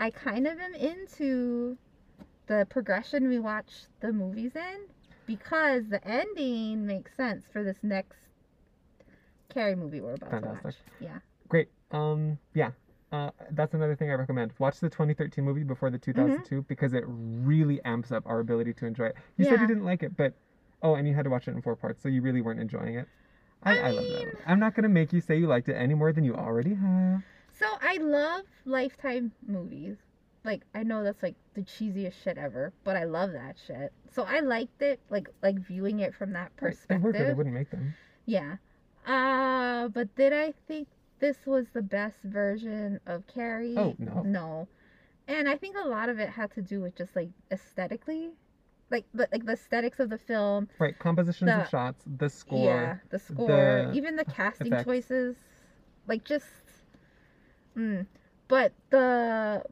I 0.00 0.10
kind 0.10 0.46
of 0.48 0.58
am 0.58 0.74
into 0.74 1.78
the 2.48 2.66
progression 2.68 3.28
we 3.28 3.38
watch 3.38 3.70
the 4.00 4.12
movies 4.12 4.56
in 4.56 4.80
because 5.26 5.84
the 5.88 6.04
ending 6.06 6.86
makes 6.86 7.16
sense 7.16 7.44
for 7.52 7.62
this 7.62 7.78
next 7.82 8.18
Carrie 9.48 9.76
movie 9.76 10.00
we're 10.00 10.14
about 10.14 10.42
to 10.42 10.58
watch. 10.64 10.74
Yeah. 10.98 11.20
Great. 11.48 11.68
Um. 11.92 12.36
Yeah. 12.52 12.72
Uh, 13.12 13.30
that's 13.50 13.74
another 13.74 13.96
thing 13.96 14.10
I 14.10 14.14
recommend. 14.14 14.52
Watch 14.58 14.78
the 14.80 14.88
2013 14.88 15.44
movie 15.44 15.64
before 15.64 15.90
the 15.90 15.98
2002 15.98 16.62
because 16.68 16.92
it 16.92 17.02
really 17.06 17.80
amps 17.84 18.12
up 18.12 18.22
our 18.26 18.38
ability 18.40 18.72
to 18.74 18.86
enjoy 18.86 19.06
it. 19.06 19.16
You 19.36 19.44
said 19.44 19.54
Mm-hmm. 19.54 19.62
You 19.62 19.68
didn't 19.68 19.84
like 19.84 20.02
it, 20.02 20.16
but 20.16 20.34
oh, 20.82 20.94
and 20.94 21.08
you 21.08 21.14
had 21.14 21.24
to 21.24 21.30
watch 21.30 21.48
it 21.48 21.52
in 21.52 21.60
four 21.62 21.74
parts, 21.76 22.02
so 22.02 22.08
you 22.08 22.22
really 22.22 22.40
weren't 22.40 22.60
enjoying 22.60 22.94
it. 22.94 23.08
I, 23.62 23.78
I 23.78 23.88
I, 23.88 23.90
love 23.90 24.04
that. 24.04 24.24
one. 24.26 24.36
I'm 24.46 24.60
not 24.60 24.74
gonna 24.74 24.88
make 24.88 25.12
you 25.12 25.20
say 25.20 25.36
you 25.38 25.46
liked 25.48 25.68
it 25.68 25.74
any 25.74 25.94
more 25.94 26.12
than 26.12 26.24
you 26.24 26.34
already 26.34 26.74
have. 26.74 27.22
So 27.58 27.66
I 27.82 27.96
love 27.98 28.44
Lifetime 28.64 29.32
movies. 29.46 29.96
Like 30.44 30.62
I 30.74 30.82
know 30.84 31.02
that's 31.02 31.22
like 31.22 31.34
the 31.54 31.62
cheesiest 31.62 32.14
shit 32.22 32.38
ever, 32.38 32.72
but 32.84 32.96
I 32.96 33.04
love 33.04 33.32
that 33.32 33.56
shit. 33.66 33.92
So 34.12 34.22
I 34.22 34.40
liked 34.40 34.80
it, 34.82 35.00
like 35.10 35.28
like 35.42 35.58
viewing 35.58 35.98
it 36.00 36.14
from 36.14 36.32
that 36.34 36.52
Right, 36.60 36.76
They 36.88 36.96
were 36.96 37.12
good. 37.12 37.26
They 37.28 37.34
wouldn't 37.34 37.54
make 37.54 37.70
them. 37.70 37.94
Yeah. 38.24 38.56
Uh, 39.06 39.88
but 39.88 40.14
did 40.14 40.32
I 40.32 40.54
think 40.68 40.86
this 41.20 41.46
was 41.46 41.66
the 41.72 41.82
best 41.82 42.22
version 42.24 42.98
of 43.06 43.26
Carrie? 43.26 43.74
Oh, 43.76 43.94
no. 43.98 44.22
No. 44.22 44.68
And 45.28 45.48
I 45.48 45.56
think 45.56 45.76
a 45.76 45.86
lot 45.88 46.08
of 46.08 46.18
it 46.18 46.28
had 46.28 46.50
to 46.54 46.62
do 46.62 46.80
with 46.80 46.96
just 46.96 47.14
like 47.14 47.30
aesthetically. 47.52 48.30
Like 48.90 49.04
the 49.14 49.28
like 49.30 49.46
the 49.46 49.52
aesthetics 49.52 50.00
of 50.00 50.10
the 50.10 50.18
film. 50.18 50.68
Right. 50.80 50.98
Compositions 50.98 51.48
The- 51.48 51.62
of 51.62 51.68
shots, 51.68 52.02
the 52.18 52.28
score. 52.28 52.64
Yeah, 52.64 52.96
the 53.10 53.18
score, 53.20 53.46
the 53.46 53.92
even 53.94 54.16
the 54.16 54.24
casting 54.24 54.68
effects. 54.68 54.84
choices. 54.84 55.36
Like 56.08 56.24
just 56.24 56.46
mm. 57.76 58.06
but 58.48 58.72
the 58.90 59.62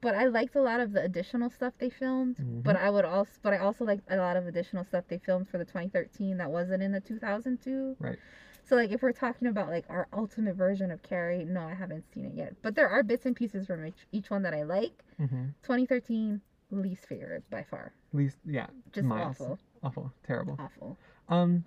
but 0.00 0.14
I 0.14 0.26
liked 0.26 0.54
a 0.56 0.60
lot 0.60 0.80
of 0.80 0.92
the 0.92 1.02
additional 1.02 1.48
stuff 1.50 1.72
they 1.78 1.88
filmed. 1.90 2.36
But 2.64 2.76
Mm-hmm. 2.76 2.86
I 2.86 2.90
would 2.90 3.04
also 3.04 3.30
but 3.42 3.52
I 3.52 3.58
also 3.58 3.84
liked 3.84 4.02
a 4.10 4.16
lot 4.16 4.36
of 4.36 4.46
additional 4.48 4.82
stuff 4.84 5.04
they 5.08 5.18
filmed 5.18 5.48
for 5.48 5.58
the 5.58 5.64
2013 5.64 6.36
that 6.38 6.50
wasn't 6.50 6.82
in 6.82 6.90
the 6.92 7.00
2002. 7.00 7.96
Right. 8.00 8.18
So 8.64 8.76
like 8.76 8.90
if 8.90 9.02
we're 9.02 9.12
talking 9.12 9.48
about 9.48 9.68
like 9.68 9.84
our 9.88 10.08
ultimate 10.12 10.56
version 10.56 10.90
of 10.90 11.02
Carrie, 11.02 11.44
no, 11.44 11.60
I 11.60 11.74
haven't 11.74 12.04
seen 12.12 12.24
it 12.26 12.34
yet. 12.34 12.54
But 12.62 12.74
there 12.74 12.88
are 12.88 13.02
bits 13.02 13.26
and 13.26 13.36
pieces 13.36 13.66
from 13.66 13.86
each, 13.86 14.06
each 14.12 14.30
one 14.30 14.42
that 14.42 14.54
I 14.54 14.62
like. 14.62 15.04
Mm-hmm. 15.20 15.46
2013 15.62 16.40
least 16.70 17.06
favorite 17.06 17.48
by 17.50 17.62
far. 17.62 17.92
Least, 18.12 18.38
yeah. 18.44 18.66
Just 18.92 19.06
miles. 19.06 19.40
awful. 19.40 19.58
Awful. 19.82 20.12
Terrible. 20.26 20.56
Awful. 20.58 20.98
Um, 21.28 21.64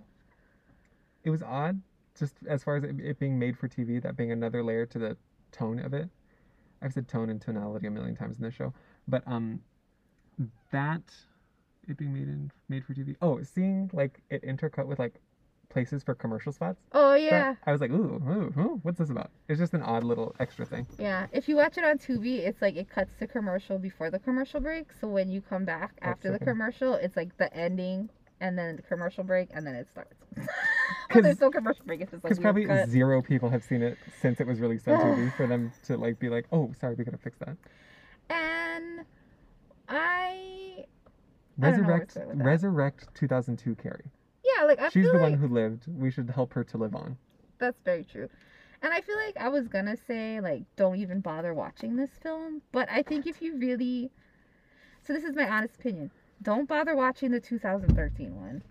it 1.24 1.30
was 1.30 1.42
odd, 1.42 1.80
just 2.18 2.34
as 2.48 2.64
far 2.64 2.76
as 2.76 2.84
it, 2.84 2.96
it 3.00 3.18
being 3.18 3.38
made 3.38 3.56
for 3.56 3.68
TV, 3.68 4.02
that 4.02 4.16
being 4.16 4.32
another 4.32 4.62
layer 4.62 4.86
to 4.86 4.98
the 4.98 5.16
tone 5.52 5.78
of 5.78 5.94
it. 5.94 6.08
I've 6.82 6.92
said 6.92 7.08
tone 7.08 7.28
and 7.30 7.40
tonality 7.40 7.86
a 7.86 7.90
million 7.90 8.14
times 8.14 8.38
in 8.38 8.44
this 8.44 8.54
show, 8.54 8.72
but 9.08 9.22
um, 9.26 9.60
that 10.70 11.02
it 11.88 11.96
being 11.96 12.12
made 12.12 12.28
in 12.28 12.52
made 12.68 12.84
for 12.84 12.94
TV. 12.94 13.16
Oh, 13.20 13.42
seeing 13.42 13.90
like 13.92 14.20
it 14.30 14.44
intercut 14.44 14.86
with 14.86 15.00
like 15.00 15.20
places 15.68 16.02
for 16.02 16.14
commercial 16.14 16.52
spots. 16.52 16.80
Oh 16.92 17.14
yeah. 17.14 17.54
I 17.66 17.72
was 17.72 17.80
like, 17.80 17.90
ooh, 17.90 18.22
ooh, 18.26 18.60
ooh, 18.60 18.80
what's 18.82 18.98
this 18.98 19.10
about? 19.10 19.30
It's 19.48 19.58
just 19.58 19.74
an 19.74 19.82
odd 19.82 20.02
little 20.04 20.34
extra 20.40 20.64
thing. 20.64 20.86
Yeah. 20.98 21.26
If 21.32 21.48
you 21.48 21.56
watch 21.56 21.76
it 21.78 21.84
on 21.84 21.98
Tubi, 21.98 22.38
it's 22.38 22.62
like 22.62 22.76
it 22.76 22.88
cuts 22.88 23.10
to 23.18 23.26
commercial 23.26 23.78
before 23.78 24.10
the 24.10 24.18
commercial 24.18 24.60
break. 24.60 24.86
So 25.00 25.06
when 25.08 25.30
you 25.30 25.40
come 25.40 25.64
back 25.64 25.92
That's 26.00 26.12
after 26.12 26.32
the 26.32 26.38
commercial, 26.38 26.94
it's 26.94 27.16
like 27.16 27.36
the 27.36 27.52
ending 27.54 28.08
and 28.40 28.56
then 28.58 28.76
the 28.76 28.82
commercial 28.82 29.24
break 29.24 29.48
and 29.52 29.66
then 29.66 29.74
it 29.74 29.88
starts. 29.90 30.14
'Cause- 30.36 30.46
but 31.12 31.22
there's 31.22 31.40
no 31.40 31.50
commercial 31.50 31.84
break. 31.84 32.00
It's 32.00 32.10
just 32.12 32.22
like 32.24 32.30
Because 32.30 32.38
probably 32.42 32.66
cut. 32.66 32.88
zero 32.88 33.20
people 33.22 33.48
have 33.50 33.62
seen 33.64 33.82
it 33.82 33.98
since 34.20 34.40
it 34.40 34.46
was 34.46 34.60
released 34.60 34.86
on 34.88 34.98
TV 35.00 35.32
for 35.36 35.46
them 35.46 35.72
to 35.86 35.96
like 35.96 36.18
be 36.18 36.28
like, 36.28 36.46
oh, 36.52 36.72
sorry, 36.78 36.94
we 36.94 37.04
gotta 37.04 37.18
fix 37.18 37.36
that. 37.38 37.56
And 38.30 39.00
I 39.88 40.84
I 41.60 41.70
don't 41.70 41.82
know 41.82 41.88
where 41.88 41.98
to 41.98 42.02
Resurrect, 42.10 42.14
that. 42.14 42.36
resurrect 42.36 43.14
2002 43.14 43.74
Carrie. 43.76 44.04
Yeah, 44.58 44.64
like 44.66 44.80
I 44.80 44.88
She's 44.88 45.06
the 45.06 45.12
like 45.14 45.22
one 45.22 45.34
who 45.34 45.48
lived. 45.48 45.84
We 45.86 46.10
should 46.10 46.30
help 46.30 46.52
her 46.54 46.64
to 46.64 46.78
live 46.78 46.94
on. 46.94 47.16
that's 47.58 47.80
very 47.84 48.04
true. 48.04 48.28
And 48.82 48.92
I 48.92 49.00
feel 49.00 49.16
like 49.16 49.36
I 49.36 49.48
was 49.48 49.66
gonna 49.68 49.96
say 49.96 50.40
like 50.40 50.62
don't 50.76 50.96
even 50.96 51.20
bother 51.20 51.52
watching 51.54 51.96
this 51.96 52.10
film, 52.22 52.62
but 52.72 52.88
I 52.90 53.02
think 53.02 53.26
if 53.26 53.42
you 53.42 53.56
really 53.56 54.10
so 55.04 55.12
this 55.12 55.24
is 55.24 55.34
my 55.34 55.48
honest 55.48 55.76
opinion. 55.76 56.10
Don't 56.42 56.68
bother 56.68 56.94
watching 56.94 57.32
the 57.32 57.40
2013 57.40 58.36
one. 58.36 58.62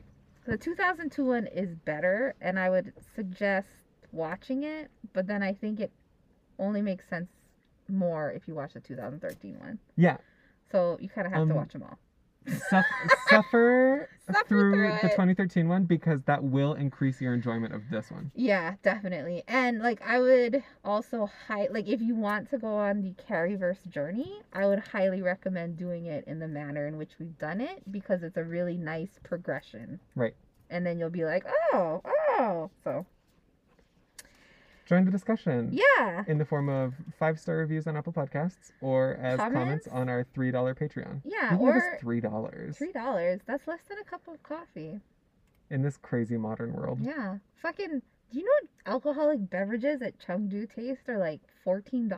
The 0.46 0.58
2002 0.58 1.26
one 1.26 1.48
is 1.48 1.76
better 1.76 2.36
and 2.40 2.58
I 2.58 2.70
would 2.70 2.94
suggest 3.16 3.68
watching 4.14 4.64
it, 4.64 4.90
but 5.14 5.28
then 5.28 5.44
I 5.44 5.54
think 5.54 5.82
it 5.82 5.92
only 6.60 6.82
makes 6.82 7.08
sense 7.10 7.28
more 7.90 8.32
if 8.32 8.48
you 8.48 8.56
watch 8.56 8.74
the 8.74 8.80
2013 8.80 9.60
one. 9.60 9.80
Yeah, 9.98 10.18
So 10.72 10.98
you 11.02 11.10
kind 11.10 11.28
of 11.28 11.34
have 11.34 11.42
Um, 11.44 11.50
to 11.50 11.56
watch 11.56 11.74
them 11.74 11.84
all. 11.84 12.00
Suff- 12.70 12.86
suffer, 13.30 14.10
Suffer 14.26 14.44
through, 14.48 14.72
through 14.74 14.92
the 15.02 15.10
2013 15.10 15.68
one 15.68 15.86
because 15.86 16.22
that 16.24 16.44
will 16.44 16.74
increase 16.74 17.22
your 17.22 17.34
enjoyment 17.34 17.74
of 17.74 17.82
this 17.90 18.12
one. 18.12 18.32
Yeah, 18.36 18.76
definitely. 18.84 19.44
And 19.48 19.80
like 19.80 20.02
I 20.02 20.20
would 20.20 20.64
also 20.84 21.30
high 21.48 21.68
like 21.72 21.88
if 21.88 22.02
you 22.02 22.16
want 22.16 22.50
to 22.50 22.58
go 22.58 22.76
on 22.76 23.02
the 23.02 23.14
Carrieverse 23.30 23.88
journey, 23.90 24.42
I 24.54 24.66
would 24.66 24.80
highly 24.80 25.22
recommend 25.22 25.78
doing 25.78 26.06
it 26.06 26.26
in 26.28 26.40
the 26.40 26.48
manner 26.48 26.88
in 26.88 26.98
which 26.98 27.12
we've 27.20 27.38
done 27.38 27.62
it 27.62 27.90
because 27.92 28.24
it's 28.24 28.38
a 28.38 28.44
really 28.44 28.78
nice 28.78 29.20
progression. 29.24 30.00
Right. 30.16 30.36
And 30.70 30.86
then 30.86 31.00
you'll 31.00 31.10
be 31.10 31.24
like, 31.24 31.46
"Oh, 31.74 32.02
oh." 32.06 32.70
So, 32.84 33.06
Join 34.88 35.04
the 35.04 35.12
discussion 35.12 35.70
yeah. 35.74 36.24
in 36.28 36.38
the 36.38 36.46
form 36.46 36.70
of 36.70 36.94
five 37.20 37.40
star 37.40 37.58
reviews 37.58 37.88
on 37.88 37.98
Apple 37.98 38.14
Podcasts 38.14 38.72
or 38.82 39.18
as 39.22 39.38
comments, 39.38 39.86
Comments? 39.86 39.88
on 39.92 40.08
our 40.10 40.26
$3 40.36 40.52
Patreon. 40.78 41.22
Yeah, 41.26 41.54
you 41.54 41.60
or 41.60 41.76
us 41.76 41.84
$3 42.02 42.22
$3. 42.22 43.40
That's 43.46 43.68
less 43.68 43.80
than 43.90 43.98
a 44.00 44.04
cup 44.06 44.22
of 44.30 44.42
coffee. 44.44 45.00
in 45.70 45.82
this 45.82 45.98
crazy 45.98 46.38
modern 46.38 46.72
world. 46.74 47.00
Yeah. 47.02 47.38
Fucking 47.62 48.02
do 48.32 48.40
you 48.40 48.44
know 48.46 48.52
what 48.62 48.94
alcoholic 48.94 49.50
beverages 49.50 50.02
at 50.02 50.18
Chengdu 50.20 50.74
Taste 50.74 51.08
are 51.10 51.18
like 51.18 51.40
$14? 51.66 52.10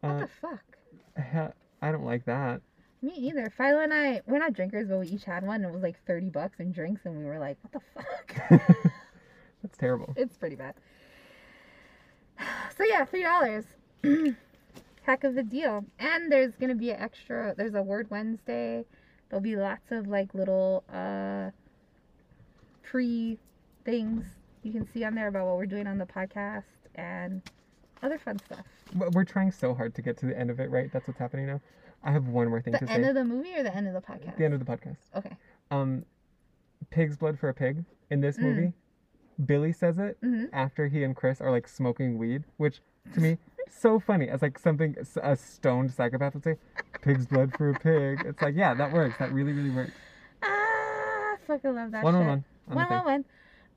What 0.00 0.10
Uh, 0.10 0.18
the 0.20 0.28
fuck? 0.40 1.52
I 1.82 1.92
don't 1.92 2.04
like 2.04 2.24
that. 2.26 2.60
Me 3.02 3.12
either. 3.16 3.52
Philo 3.56 3.80
and 3.80 3.92
I, 3.94 4.22
we're 4.26 4.38
not 4.38 4.52
drinkers, 4.54 4.88
but 4.88 4.98
we 4.98 5.06
each 5.08 5.24
had 5.24 5.44
one. 5.46 5.62
And 5.64 5.66
it 5.66 5.72
was 5.72 5.82
like 5.82 5.96
30 6.06 6.30
bucks 6.30 6.58
in 6.58 6.72
drinks, 6.72 7.02
and 7.04 7.16
we 7.16 7.24
were 7.24 7.38
like, 7.38 7.56
what 7.62 7.72
the 7.72 7.80
fuck? 7.94 8.50
That's 9.62 9.76
terrible. 9.78 10.12
it's 10.16 10.36
pretty 10.36 10.56
bad. 10.56 10.74
So 12.78 12.84
yeah, 12.84 13.04
$3. 13.04 14.36
Heck 15.02 15.24
of 15.24 15.36
a 15.36 15.42
deal. 15.42 15.84
And 15.98 16.30
there's 16.30 16.54
going 16.56 16.68
to 16.70 16.74
be 16.76 16.90
an 16.90 17.00
extra, 17.00 17.54
there's 17.56 17.74
a 17.74 17.82
Word 17.82 18.08
Wednesday. 18.10 18.84
There'll 19.28 19.42
be 19.42 19.56
lots 19.56 19.90
of 19.90 20.06
like 20.06 20.32
little 20.34 20.84
uh 20.92 21.50
pre 22.82 23.38
things 23.84 24.24
you 24.62 24.72
can 24.72 24.88
see 24.92 25.04
on 25.04 25.14
there 25.14 25.28
about 25.28 25.46
what 25.46 25.56
we're 25.56 25.66
doing 25.66 25.86
on 25.86 25.98
the 25.98 26.06
podcast 26.06 26.62
and 26.94 27.42
other 28.02 28.18
fun 28.18 28.38
stuff. 28.46 28.64
We're 29.12 29.24
trying 29.24 29.52
so 29.52 29.74
hard 29.74 29.94
to 29.96 30.02
get 30.02 30.16
to 30.18 30.26
the 30.26 30.38
end 30.38 30.50
of 30.50 30.60
it, 30.60 30.70
right? 30.70 30.90
That's 30.92 31.06
what's 31.06 31.18
happening 31.18 31.46
now. 31.46 31.60
I 32.02 32.12
have 32.12 32.28
one 32.28 32.48
more 32.48 32.62
thing 32.62 32.72
The 32.72 32.78
to 32.78 32.86
say. 32.86 32.92
The 32.92 32.94
end 32.94 33.06
of 33.06 33.14
the 33.16 33.24
movie 33.24 33.54
or 33.56 33.62
the 33.62 33.74
end 33.74 33.86
of 33.88 33.92
the 33.94 34.00
podcast? 34.00 34.36
the 34.38 34.44
end 34.44 34.54
of 34.54 34.60
the 34.60 34.66
podcast. 34.66 34.96
Okay. 35.16 35.36
Um, 35.70 36.04
pig's 36.90 37.16
blood 37.16 37.38
for 37.38 37.48
a 37.48 37.54
pig. 37.54 37.84
In 38.10 38.20
this 38.22 38.38
Mm. 38.38 38.42
movie, 38.42 38.72
Billy 39.44 39.72
says 39.72 39.98
it 39.98 40.18
hmm 40.22 40.44
after 40.52 40.88
he 40.88 41.04
and 41.04 41.14
Chris 41.14 41.40
are 41.40 41.50
like 41.50 41.68
smoking 41.68 42.18
weed, 42.18 42.44
which 42.56 42.80
to 43.14 43.20
me 43.20 43.38
so 43.70 44.00
funny 44.00 44.28
as 44.28 44.42
like 44.42 44.58
something 44.58 44.96
a 45.22 45.36
stoned 45.36 45.92
psychopath 45.92 46.34
would 46.34 46.44
say. 46.44 46.56
Pig's 47.00 47.26
blood 47.26 47.52
for 47.56 47.70
a 47.70 47.74
pig. 47.74 48.18
It's 48.26 48.42
like 48.42 48.56
yeah, 48.56 48.74
that 48.74 48.90
works. 48.90 49.18
That 49.18 49.32
really 49.32 49.52
really 49.52 49.70
works. 49.70 49.92
Ah, 50.42 51.36
fucking 51.46 51.74
love 51.74 51.92
that 51.92 52.04
One 52.04 52.14
shit. 52.14 52.22
on 52.22 52.26
one. 52.28 52.44
on 52.70 52.76
One 52.76 52.86
thing. 52.86 53.04
one. 53.04 53.24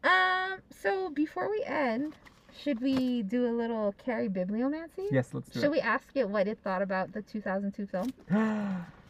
Um. 0.03 0.59
So 0.71 1.09
before 1.11 1.49
we 1.49 1.63
end, 1.67 2.15
should 2.63 2.81
we 2.81 3.21
do 3.23 3.45
a 3.45 3.53
little 3.53 3.93
Carrie 4.03 4.27
bibliomancy? 4.27 5.07
Yes, 5.11 5.33
let's 5.33 5.49
do 5.49 5.59
it. 5.59 5.61
Should 5.61 5.71
we 5.71 5.79
ask 5.81 6.07
it 6.15 6.27
what 6.29 6.47
it 6.47 6.57
thought 6.63 6.81
about 6.81 7.13
the 7.13 7.21
2002 7.21 7.85
film? 7.87 8.13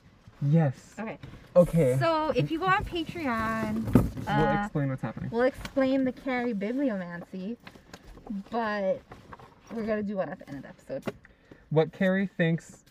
yes. 0.41 0.95
Okay. 0.99 1.17
Okay. 1.55 1.97
So 1.99 2.31
if 2.35 2.49
you 2.49 2.59
go 2.59 2.65
on 2.65 2.83
Patreon, 2.85 3.93
we'll 3.93 4.47
uh, 4.47 4.63
explain 4.63 4.89
what's 4.89 5.01
happening. 5.01 5.29
we'll 5.31 5.41
explain 5.43 6.05
the 6.05 6.11
Carrie 6.11 6.53
bibliomancy, 6.53 7.57
but 8.49 9.01
we're 9.73 9.85
gonna 9.85 10.03
do 10.03 10.17
one 10.17 10.29
at 10.29 10.39
the 10.39 10.47
end 10.47 10.57
of 10.57 10.63
the 10.63 10.69
episode. 10.69 11.13
What 11.69 11.91
Carrie 11.91 12.27
thinks 12.37 12.83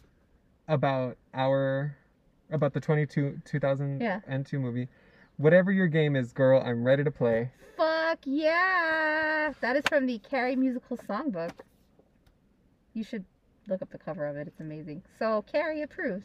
about 0.68 1.16
our 1.34 1.96
about 2.50 2.72
the 2.74 2.80
22 2.80 3.40
2002 3.44 4.58
movie. 4.58 4.88
Whatever 5.36 5.72
your 5.72 5.86
game 5.86 6.16
is, 6.16 6.32
girl, 6.32 6.62
I'm 6.64 6.84
ready 6.84 7.02
to 7.02 7.10
play. 7.10 7.50
Fuck 7.76 8.18
yeah! 8.24 9.54
That 9.60 9.76
is 9.76 9.84
from 9.88 10.04
the 10.06 10.18
Carrie 10.18 10.56
musical 10.56 10.98
songbook. 10.98 11.52
You 12.92 13.04
should 13.04 13.24
look 13.68 13.80
up 13.80 13.90
the 13.90 13.98
cover 13.98 14.26
of 14.26 14.36
it. 14.36 14.48
It's 14.48 14.60
amazing. 14.60 15.02
So 15.18 15.42
Carrie 15.50 15.80
approves. 15.82 16.24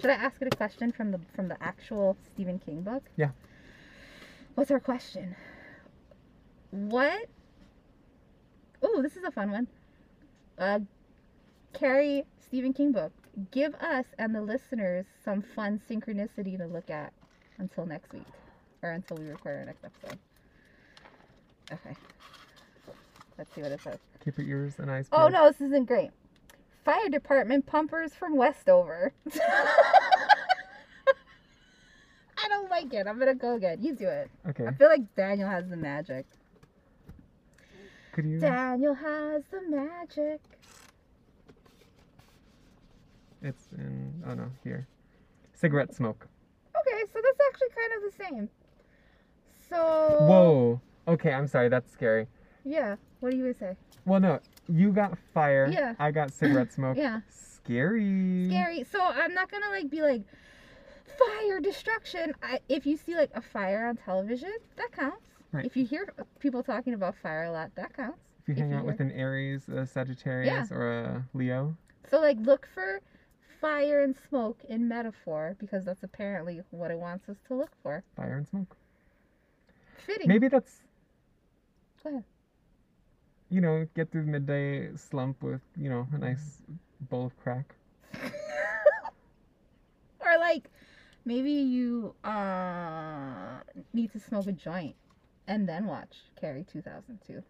Should 0.00 0.10
I 0.10 0.14
ask 0.14 0.40
it 0.42 0.48
a 0.52 0.56
question 0.56 0.92
from 0.92 1.10
the 1.10 1.20
from 1.34 1.48
the 1.48 1.62
actual 1.62 2.16
Stephen 2.32 2.58
King 2.58 2.82
book? 2.82 3.02
Yeah. 3.16 3.30
What's 4.54 4.70
our 4.70 4.80
question? 4.80 5.34
What? 6.70 7.28
Oh, 8.82 9.00
this 9.00 9.16
is 9.16 9.24
a 9.24 9.30
fun 9.30 9.50
one. 9.50 9.68
Uh, 10.58 10.80
Carrie 11.72 12.24
Stephen 12.46 12.72
King 12.74 12.92
book. 12.92 13.12
Give 13.50 13.74
us 13.76 14.04
and 14.18 14.34
the 14.34 14.42
listeners 14.42 15.06
some 15.24 15.40
fun 15.42 15.80
synchronicity 15.90 16.58
to 16.58 16.66
look 16.66 16.90
at 16.90 17.12
until 17.58 17.86
next 17.86 18.12
week, 18.12 18.26
or 18.82 18.90
until 18.90 19.16
we 19.16 19.28
record 19.28 19.58
our 19.58 19.64
next 19.64 19.84
episode. 19.84 20.18
Okay. 21.72 21.96
Let's 23.38 23.54
see 23.54 23.62
what 23.62 23.72
it 23.72 23.80
says. 23.80 23.98
Keep 24.24 24.38
your 24.38 24.46
ears 24.46 24.74
and 24.78 24.90
eyes 24.90 25.08
Oh 25.12 25.28
no, 25.28 25.50
this 25.50 25.60
isn't 25.60 25.86
great. 25.86 26.10
Fire 26.86 27.08
department 27.08 27.66
pumpers 27.66 28.14
from 28.14 28.36
Westover. 28.36 29.12
I 29.34 29.40
don't 32.48 32.70
like 32.70 32.94
it. 32.94 33.08
I'm 33.08 33.18
gonna 33.18 33.34
go 33.34 33.56
again. 33.56 33.78
You 33.82 33.92
do 33.92 34.06
it. 34.06 34.30
Okay. 34.48 34.68
I 34.68 34.72
feel 34.72 34.86
like 34.86 35.12
Daniel 35.16 35.48
has 35.48 35.68
the 35.68 35.76
magic. 35.76 36.26
Could 38.12 38.26
you? 38.26 38.38
Daniel 38.38 38.94
has 38.94 39.42
the 39.46 39.62
magic. 39.68 40.40
It's 43.42 43.66
in. 43.76 44.22
Oh 44.24 44.34
no, 44.34 44.48
here. 44.62 44.86
Cigarette 45.54 45.92
smoke. 45.92 46.28
Okay, 46.80 47.02
so 47.12 47.20
that's 47.20 47.40
actually 47.48 47.70
kind 47.74 47.92
of 47.96 48.12
the 48.12 48.24
same. 48.24 48.48
So 49.68 50.18
Whoa. 50.20 50.80
Okay, 51.08 51.32
I'm 51.32 51.48
sorry. 51.48 51.68
That's 51.68 51.90
scary. 51.90 52.28
Yeah. 52.64 52.94
What 53.18 53.32
do 53.32 53.38
you 53.38 53.42
would 53.42 53.58
say? 53.58 53.74
Well, 54.04 54.20
no, 54.20 54.38
you 54.68 54.92
got 54.92 55.16
fire. 55.32 55.68
Yeah. 55.72 55.94
I 55.98 56.10
got 56.10 56.32
cigarette 56.32 56.72
smoke. 56.72 56.96
Yeah. 56.96 57.20
Scary. 57.28 58.46
Scary. 58.48 58.84
So 58.90 59.00
I'm 59.00 59.34
not 59.34 59.50
gonna 59.50 59.70
like 59.70 59.90
be 59.90 60.02
like 60.02 60.22
fire 61.18 61.60
destruction. 61.60 62.34
I, 62.42 62.60
if 62.68 62.86
you 62.86 62.96
see 62.96 63.16
like 63.16 63.30
a 63.34 63.40
fire 63.40 63.86
on 63.86 63.96
television, 63.96 64.52
that 64.76 64.92
counts. 64.92 65.22
Right. 65.52 65.64
If 65.64 65.76
you 65.76 65.86
hear 65.86 66.12
people 66.40 66.62
talking 66.62 66.94
about 66.94 67.14
fire 67.22 67.44
a 67.44 67.52
lot, 67.52 67.70
that 67.76 67.96
counts. 67.96 68.18
If 68.42 68.48
you 68.48 68.52
if 68.54 68.58
hang 68.58 68.70
you 68.70 68.76
out 68.76 68.84
with 68.84 69.00
an 69.00 69.10
Aries, 69.12 69.68
a 69.68 69.86
Sagittarius, 69.86 70.68
yeah. 70.70 70.76
or 70.76 71.00
a 71.00 71.24
Leo. 71.34 71.76
So 72.10 72.20
like 72.20 72.38
look 72.40 72.68
for 72.72 73.00
fire 73.60 74.02
and 74.02 74.14
smoke 74.28 74.60
in 74.68 74.86
metaphor 74.86 75.56
because 75.58 75.84
that's 75.84 76.02
apparently 76.02 76.60
what 76.70 76.90
it 76.90 76.98
wants 76.98 77.28
us 77.28 77.36
to 77.48 77.54
look 77.54 77.70
for. 77.82 78.04
Fire 78.16 78.36
and 78.36 78.46
smoke. 78.46 78.76
Fitting. 80.06 80.28
Maybe 80.28 80.48
that's. 80.48 80.82
Go 82.02 82.10
ahead. 82.10 82.24
You 83.48 83.60
know, 83.60 83.86
get 83.94 84.10
through 84.10 84.24
the 84.24 84.30
midday 84.30 84.94
slump 84.96 85.42
with, 85.42 85.60
you 85.76 85.88
know, 85.88 86.06
a 86.12 86.18
nice 86.18 86.62
bowl 87.00 87.26
of 87.26 87.36
crack. 87.38 87.74
or 90.20 90.38
like 90.38 90.70
maybe 91.24 91.52
you 91.52 92.14
uh 92.24 93.60
need 93.92 94.10
to 94.12 94.18
smoke 94.20 94.46
a 94.46 94.52
joint 94.52 94.96
and 95.46 95.68
then 95.68 95.86
watch 95.86 96.16
Carrie 96.40 96.64
2002. 96.70 97.42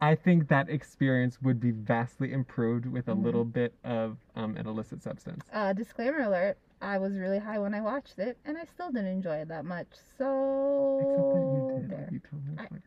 I 0.00 0.14
think 0.14 0.48
that 0.48 0.70
experience 0.70 1.42
would 1.42 1.60
be 1.60 1.72
vastly 1.72 2.32
improved 2.32 2.86
with 2.86 3.08
a 3.08 3.12
Mhm. 3.14 3.22
little 3.22 3.44
bit 3.44 3.74
of 3.84 4.16
um, 4.34 4.56
an 4.56 4.66
illicit 4.66 5.02
substance. 5.02 5.44
Uh, 5.52 5.74
disclaimer 5.74 6.20
alert: 6.20 6.56
I 6.80 6.96
was 6.96 7.18
really 7.18 7.38
high 7.38 7.58
when 7.58 7.74
I 7.74 7.82
watched 7.82 8.18
it, 8.18 8.38
and 8.46 8.56
I 8.56 8.64
still 8.64 8.90
didn't 8.90 9.08
enjoy 9.08 9.36
it 9.42 9.48
that 9.48 9.66
much. 9.66 9.88
So 10.16 10.96
Except 11.02 11.32
that 11.34 11.44
you 11.52 11.60
did. 11.68 11.90
You. 12.12 12.20
I- 12.58 12.62
like, 12.62 12.82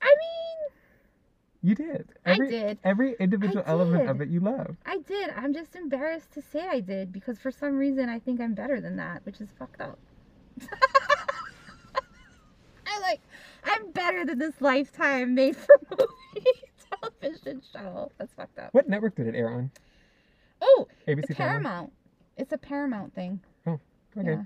I 0.00 0.06
mean, 0.06 0.70
You 1.62 1.74
did. 1.76 2.08
I 2.26 2.32
Every, 2.32 2.50
did. 2.50 2.78
Every 2.82 3.14
individual 3.20 3.62
element 3.66 4.08
of 4.08 4.20
it 4.20 4.28
you 4.28 4.40
love. 4.40 4.76
I 4.84 4.98
did. 4.98 5.30
I'm 5.36 5.54
just 5.54 5.76
embarrassed 5.76 6.32
to 6.32 6.42
say 6.42 6.66
I 6.68 6.80
did 6.80 7.12
because 7.12 7.38
for 7.38 7.52
some 7.52 7.78
reason 7.78 8.08
I 8.08 8.18
think 8.18 8.40
I'm 8.40 8.54
better 8.54 8.80
than 8.80 8.96
that, 8.96 9.24
which 9.24 9.40
is 9.40 9.48
fucked 9.58 9.80
up. 9.80 9.98
I 12.86 13.00
like, 13.00 13.20
I'm 13.64 13.92
better 13.92 14.24
than 14.24 14.38
this 14.38 14.60
lifetime 14.60 15.34
made 15.34 15.56
for 15.56 15.80
movie 15.90 16.50
television 16.90 17.62
show. 17.72 18.10
That's 18.18 18.34
fucked 18.34 18.58
up. 18.58 18.74
What 18.74 18.88
network 18.88 19.14
did 19.14 19.28
it 19.28 19.36
air 19.36 19.48
on? 19.50 19.70
Oh, 20.60 20.88
ABC? 21.06 21.36
Paramount. 21.36 21.92
It's 22.36 22.52
a 22.52 22.58
Paramount 22.58 23.14
thing. 23.14 23.40
Oh, 23.66 23.78
Okay. 24.18 24.30
Yeah. 24.30 24.42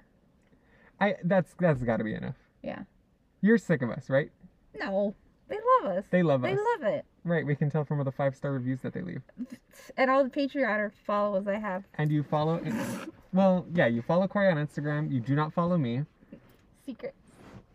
I 1.01 1.15
that's 1.25 1.55
that's 1.59 1.83
got 1.83 1.99
to 1.99 2.05
be 2.05 2.15
enough. 2.15 2.37
Yeah. 2.63 2.81
You're 3.41 3.59
sick 3.59 3.83
of 3.83 3.91
us, 3.91 4.09
right? 4.09 4.31
No, 4.79 5.15
they 5.49 5.59
love 5.83 5.97
us. 5.97 6.05
They 6.11 6.23
love 6.23 6.43
They 6.43 6.53
us. 6.53 6.59
They 6.59 6.87
love 6.87 6.95
it. 6.95 7.05
Right, 7.25 7.47
we 7.47 7.55
can 7.55 7.71
tell 7.71 7.85
from 7.85 7.99
all 7.99 8.05
the 8.05 8.13
five 8.13 8.35
star 8.35 8.53
reviews 8.53 8.81
that 8.83 8.93
they 8.93 9.03
leave. 9.03 9.23
And 9.97 10.11
all 10.11 10.25
the 10.25 10.31
Patreon 10.31 10.93
followers 11.07 11.47
I 11.47 11.59
have. 11.59 11.85
And 11.95 12.11
you 12.11 12.23
follow, 12.23 12.61
well, 13.33 13.67
yeah, 13.75 13.87
you 13.87 14.03
follow 14.03 14.27
Corey 14.29 14.49
on 14.51 14.57
Instagram. 14.57 15.13
You 15.13 15.21
do 15.21 15.35
not 15.35 15.53
follow 15.53 15.77
me. 15.77 16.03
Secrets. 16.85 17.17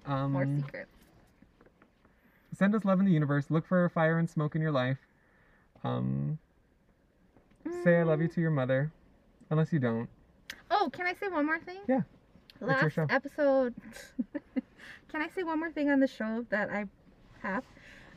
Um, 0.05 0.33
More 0.33 0.45
secrets. 0.45 0.91
Send 2.53 2.75
us 2.75 2.85
love 2.85 2.99
in 2.99 3.05
the 3.05 3.11
universe. 3.11 3.45
Look 3.49 3.65
for 3.65 3.89
fire 3.89 4.19
and 4.19 4.29
smoke 4.29 4.55
in 4.55 4.61
your 4.61 4.71
life. 4.71 4.97
Um, 5.83 6.37
say 7.83 7.99
I 7.99 8.03
love 8.03 8.21
you 8.21 8.27
to 8.27 8.41
your 8.41 8.51
mother, 8.51 8.91
unless 9.49 9.71
you 9.73 9.79
don't. 9.79 10.09
Oh, 10.69 10.89
can 10.91 11.05
I 11.05 11.13
say 11.13 11.27
one 11.27 11.45
more 11.45 11.59
thing? 11.59 11.79
Yeah. 11.87 12.01
Last 12.59 12.97
episode. 13.09 13.73
can 15.11 15.21
I 15.21 15.27
say 15.29 15.43
one 15.43 15.59
more 15.59 15.71
thing 15.71 15.89
on 15.89 15.99
the 15.99 16.07
show 16.07 16.45
that 16.49 16.69
I 16.69 16.85
have? 17.41 17.63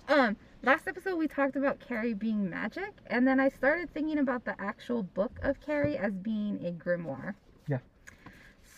Um, 0.08 0.36
last 0.62 0.86
episode 0.86 1.16
we 1.16 1.28
talked 1.28 1.56
about 1.56 1.80
Carrie 1.80 2.14
being 2.14 2.48
magic, 2.48 2.92
and 3.06 3.26
then 3.26 3.40
I 3.40 3.48
started 3.48 3.92
thinking 3.92 4.18
about 4.18 4.44
the 4.44 4.54
actual 4.60 5.02
book 5.02 5.38
of 5.42 5.60
Carrie 5.60 5.96
as 5.96 6.12
being 6.12 6.64
a 6.64 6.72
grimoire. 6.72 7.34
Yeah. 7.68 7.78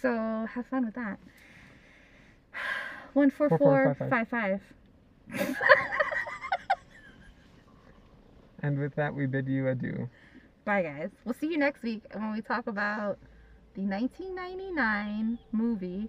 So 0.03 0.47
have 0.53 0.67
fun 0.67 0.85
with 0.85 0.95
that. 0.95 1.19
One 3.13 3.31
four 3.31 3.49
Four, 3.49 3.59
four 3.59 3.97
four, 3.99 4.09
five 4.09 4.29
five. 4.29 4.61
And 8.63 8.79
with 8.79 8.95
that, 8.97 9.15
we 9.15 9.27
bid 9.27 9.49
you 9.49 9.69
adieu. 9.69 10.09
Bye, 10.65 10.83
guys. 10.83 11.11
We'll 11.25 11.35
see 11.35 11.47
you 11.47 11.59
next 11.59 11.83
week 11.83 12.03
when 12.13 12.33
we 12.33 12.41
talk 12.41 12.67
about 12.67 13.19
the 13.75 13.83
1999 13.83 15.39
movie 15.53 16.09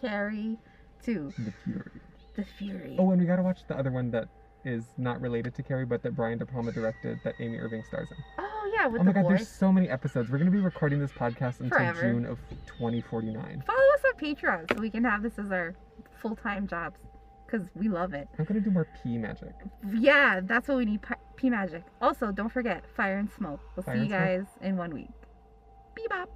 Carrie 0.00 0.58
2 1.02 1.32
The 1.36 1.52
Fury. 1.64 1.90
The 2.36 2.44
Fury. 2.44 2.96
Oh, 2.98 3.10
and 3.10 3.20
we 3.20 3.26
gotta 3.26 3.42
watch 3.42 3.60
the 3.66 3.76
other 3.76 3.90
one 3.90 4.10
that 4.12 4.28
is 4.64 4.84
not 4.98 5.20
related 5.20 5.54
to 5.54 5.62
Carrie, 5.62 5.86
but 5.86 6.02
that 6.02 6.16
Brian 6.16 6.38
De 6.38 6.46
Palma 6.46 6.72
directed, 6.72 7.18
that 7.24 7.34
Amy 7.40 7.58
Irving 7.58 7.82
stars 7.84 8.08
in. 8.10 8.16
Oh, 8.38 8.72
yeah, 8.74 8.86
with 8.88 9.00
oh 9.00 9.04
my 9.04 9.12
god, 9.12 9.28
there's 9.28 9.48
so 9.48 9.72
many 9.72 9.88
episodes. 9.88 10.28
We're 10.30 10.38
gonna 10.38 10.50
be 10.50 10.58
recording 10.60 10.98
this 11.00 11.12
podcast 11.12 11.60
until 11.60 11.78
Forever. 11.78 12.00
June 12.00 12.26
of 12.26 12.38
2049. 12.66 13.62
Follow 13.66 13.78
us 13.78 14.00
on 14.04 14.20
Patreon 14.20 14.74
so 14.74 14.80
we 14.80 14.90
can 14.90 15.04
have 15.04 15.22
this 15.22 15.38
as 15.38 15.50
our 15.52 15.74
full 16.20 16.34
time 16.36 16.66
jobs 16.66 16.98
because 17.46 17.68
we 17.74 17.88
love 17.88 18.12
it. 18.12 18.28
I'm 18.38 18.44
gonna 18.44 18.60
do 18.60 18.70
more 18.70 18.88
pee 19.02 19.16
magic. 19.18 19.54
Yeah, 19.94 20.40
that's 20.42 20.66
what 20.68 20.78
we 20.78 20.84
need. 20.84 21.02
P, 21.02 21.14
P 21.36 21.50
magic. 21.50 21.84
Also, 22.02 22.32
don't 22.32 22.50
forget 22.52 22.84
fire 22.96 23.18
and 23.18 23.30
smoke. 23.30 23.60
We'll 23.76 23.84
Fire 23.84 23.94
see 23.94 23.98
you 23.98 24.02
and 24.02 24.10
smoke. 24.10 24.20
guys 24.20 24.68
in 24.68 24.76
one 24.76 24.90
week. 24.92 25.08
Bebop. 25.96 26.26